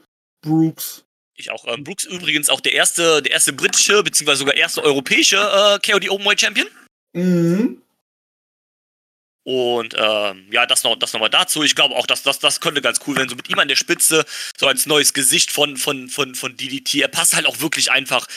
Brooks. 0.41 1.05
Ich 1.35 1.49
auch. 1.49 1.65
Ähm, 1.67 1.83
Brooks 1.83 2.03
übrigens 2.03 2.49
auch 2.49 2.59
der 2.59 2.73
erste, 2.73 3.21
der 3.21 3.31
erste 3.31 3.53
britische, 3.53 4.03
beziehungsweise 4.03 4.39
sogar 4.39 4.55
erste 4.55 4.83
europäische 4.83 5.37
äh, 5.37 5.79
KOD 5.79 6.09
Openweight 6.09 6.41
Champion. 6.41 6.67
Mhm. 7.13 7.81
Und 9.43 9.95
ähm, 9.97 10.47
ja, 10.51 10.65
das 10.65 10.83
noch, 10.83 10.95
das 10.97 11.13
noch 11.13 11.19
mal 11.19 11.29
dazu. 11.29 11.63
Ich 11.63 11.75
glaube 11.75 11.95
auch, 11.95 12.05
dass 12.05 12.21
das, 12.21 12.39
das 12.39 12.61
könnte 12.61 12.81
ganz 12.81 12.99
cool 13.07 13.15
werden. 13.15 13.29
So 13.29 13.35
mit 13.35 13.49
ihm 13.49 13.59
an 13.59 13.67
der 13.67 13.75
Spitze, 13.75 14.25
so 14.57 14.67
als 14.67 14.85
neues 14.85 15.13
Gesicht 15.13 15.51
von, 15.51 15.77
von, 15.77 16.09
von, 16.09 16.35
von 16.35 16.55
DDT. 16.55 17.01
Er 17.01 17.07
passt 17.07 17.35
halt 17.35 17.45
auch 17.45 17.59
wirklich 17.59 17.91
einfach. 17.91 18.27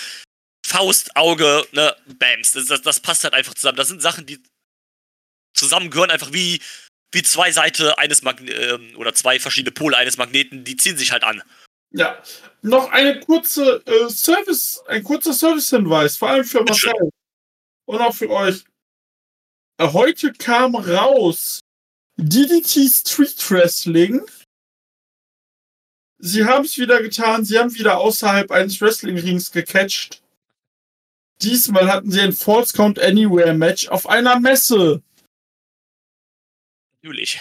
Faust, 0.67 1.15
Auge, 1.15 1.67
ne, 1.73 1.95
Bams. 2.19 2.53
Das, 2.53 2.67
das, 2.67 2.81
das 2.81 3.01
passt 3.01 3.23
halt 3.25 3.35
einfach 3.35 3.53
zusammen. 3.53 3.77
Das 3.77 3.89
sind 3.89 4.01
Sachen, 4.01 4.25
die 4.25 4.43
zusammengehören 5.55 6.11
einfach 6.11 6.33
wie, 6.33 6.61
wie 7.13 7.23
zwei 7.23 7.53
Seiten 7.53 7.89
eines 7.91 8.23
Magne 8.23 8.51
ähm, 8.51 8.97
oder 8.97 9.15
zwei 9.15 9.39
verschiedene 9.39 9.73
Pole 9.73 9.97
eines 9.97 10.17
Magneten, 10.17 10.65
die 10.65 10.77
ziehen 10.77 10.97
sich 10.97 11.13
halt 11.13 11.23
an. 11.23 11.43
Ja. 11.91 12.21
Noch 12.63 12.91
eine 12.91 13.21
kurze 13.21 13.83
äh, 13.87 14.09
Service, 14.09 14.83
ein 14.89 15.05
kurzer 15.05 15.33
Service-Hinweis, 15.33 16.17
vor 16.17 16.31
allem 16.31 16.45
für. 16.45 16.63
Marcel 16.63 16.93
und 17.87 18.01
auch 18.01 18.15
für 18.15 18.31
euch. 18.31 18.65
Heute 19.81 20.33
kam 20.33 20.77
raus 20.77 21.61
DDT 22.17 22.89
Street 22.89 23.51
Wrestling. 23.51 24.23
Sie 26.19 26.45
haben 26.45 26.65
es 26.65 26.79
wieder 26.79 27.03
getan, 27.03 27.45
sie 27.45 27.59
haben 27.59 27.75
wieder 27.75 27.99
außerhalb 27.99 28.51
eines 28.51 28.81
Wrestling-Rings 28.81 29.51
gecatcht. 29.51 30.23
Diesmal 31.43 31.93
hatten 31.93 32.11
sie 32.11 32.21
ein 32.21 32.33
False 32.33 32.73
Count 32.73 32.99
Anywhere 33.01 33.53
Match 33.53 33.89
auf 33.89 34.09
einer 34.09 34.39
Messe. 34.39 35.03
Natürlich. 37.03 37.41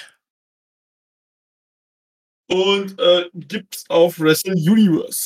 und 2.50 3.00
äh, 3.00 3.30
gibt's 3.34 3.90
auf 3.90 4.20
Wrestle 4.20 4.54
Universe. 4.54 5.26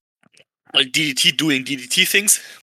DDT 0.73 1.39
doing 1.39 1.65
DDT 1.65 2.05
things. 2.05 2.39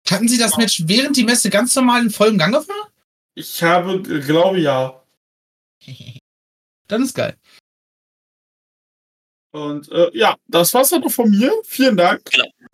Hatten 0.09 0.27
Sie 0.27 0.37
das 0.37 0.55
Match 0.57 0.83
während 0.85 1.17
die 1.17 1.23
Messe 1.23 1.49
ganz 1.49 1.75
normal 1.75 2.03
in 2.03 2.09
vollem 2.11 2.37
Gange 2.37 2.57
war? 2.67 2.91
Ich 3.37 3.61
habe, 3.61 3.93
äh, 3.93 4.19
glaube 4.19 4.59
ja. 4.59 4.99
Dann 6.87 7.03
ist 7.03 7.13
geil. 7.13 7.37
Und 9.51 9.91
äh, 9.91 10.09
ja, 10.13 10.35
das 10.47 10.73
war's 10.73 10.89
dann 10.89 11.01
noch 11.01 11.11
von 11.11 11.29
mir. 11.29 11.51
Vielen 11.65 11.97
Dank. 11.97 12.21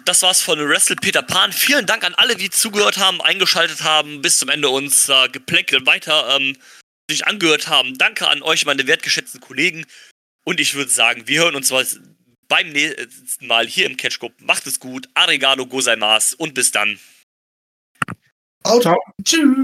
Das 0.06 0.22
war's 0.22 0.42
von 0.42 0.60
Wrestle 0.60 0.96
Peter 0.96 1.22
Pan. 1.22 1.52
Vielen 1.52 1.86
Dank 1.86 2.04
an 2.04 2.14
alle, 2.16 2.36
die 2.36 2.50
zugehört 2.50 2.98
haben, 2.98 3.22
eingeschaltet 3.22 3.84
haben, 3.84 4.22
bis 4.22 4.40
zum 4.40 4.50
Ende 4.50 4.70
uns 4.70 5.10
äh, 5.10 5.30
geplänkelt 5.30 5.86
weiter 5.86 6.36
ähm, 6.36 6.58
sich 7.10 7.26
angehört 7.26 7.68
haben. 7.68 7.98
Danke 7.98 8.28
an 8.28 8.42
euch, 8.42 8.66
meine 8.66 8.88
wertgeschätzten 8.88 9.42
Kollegen. 9.42 9.86
Und 10.46 10.60
ich 10.60 10.76
würde 10.76 10.92
sagen, 10.92 11.28
wir 11.28 11.42
hören 11.42 11.56
uns 11.56 11.72
was 11.72 12.00
beim 12.48 12.70
nächsten 12.70 13.48
Mal 13.48 13.68
hier 13.68 13.86
im 13.86 13.98
Catch 13.98 14.20
Club. 14.20 14.34
Macht 14.40 14.68
es 14.68 14.80
gut. 14.80 15.10
Arigato 15.14 15.66
gozaimasu 15.66 16.36
und 16.38 16.54
bis 16.54 16.72
dann. 16.72 17.00
Ciao. 18.64 19.02
Tschüss. 19.24 19.64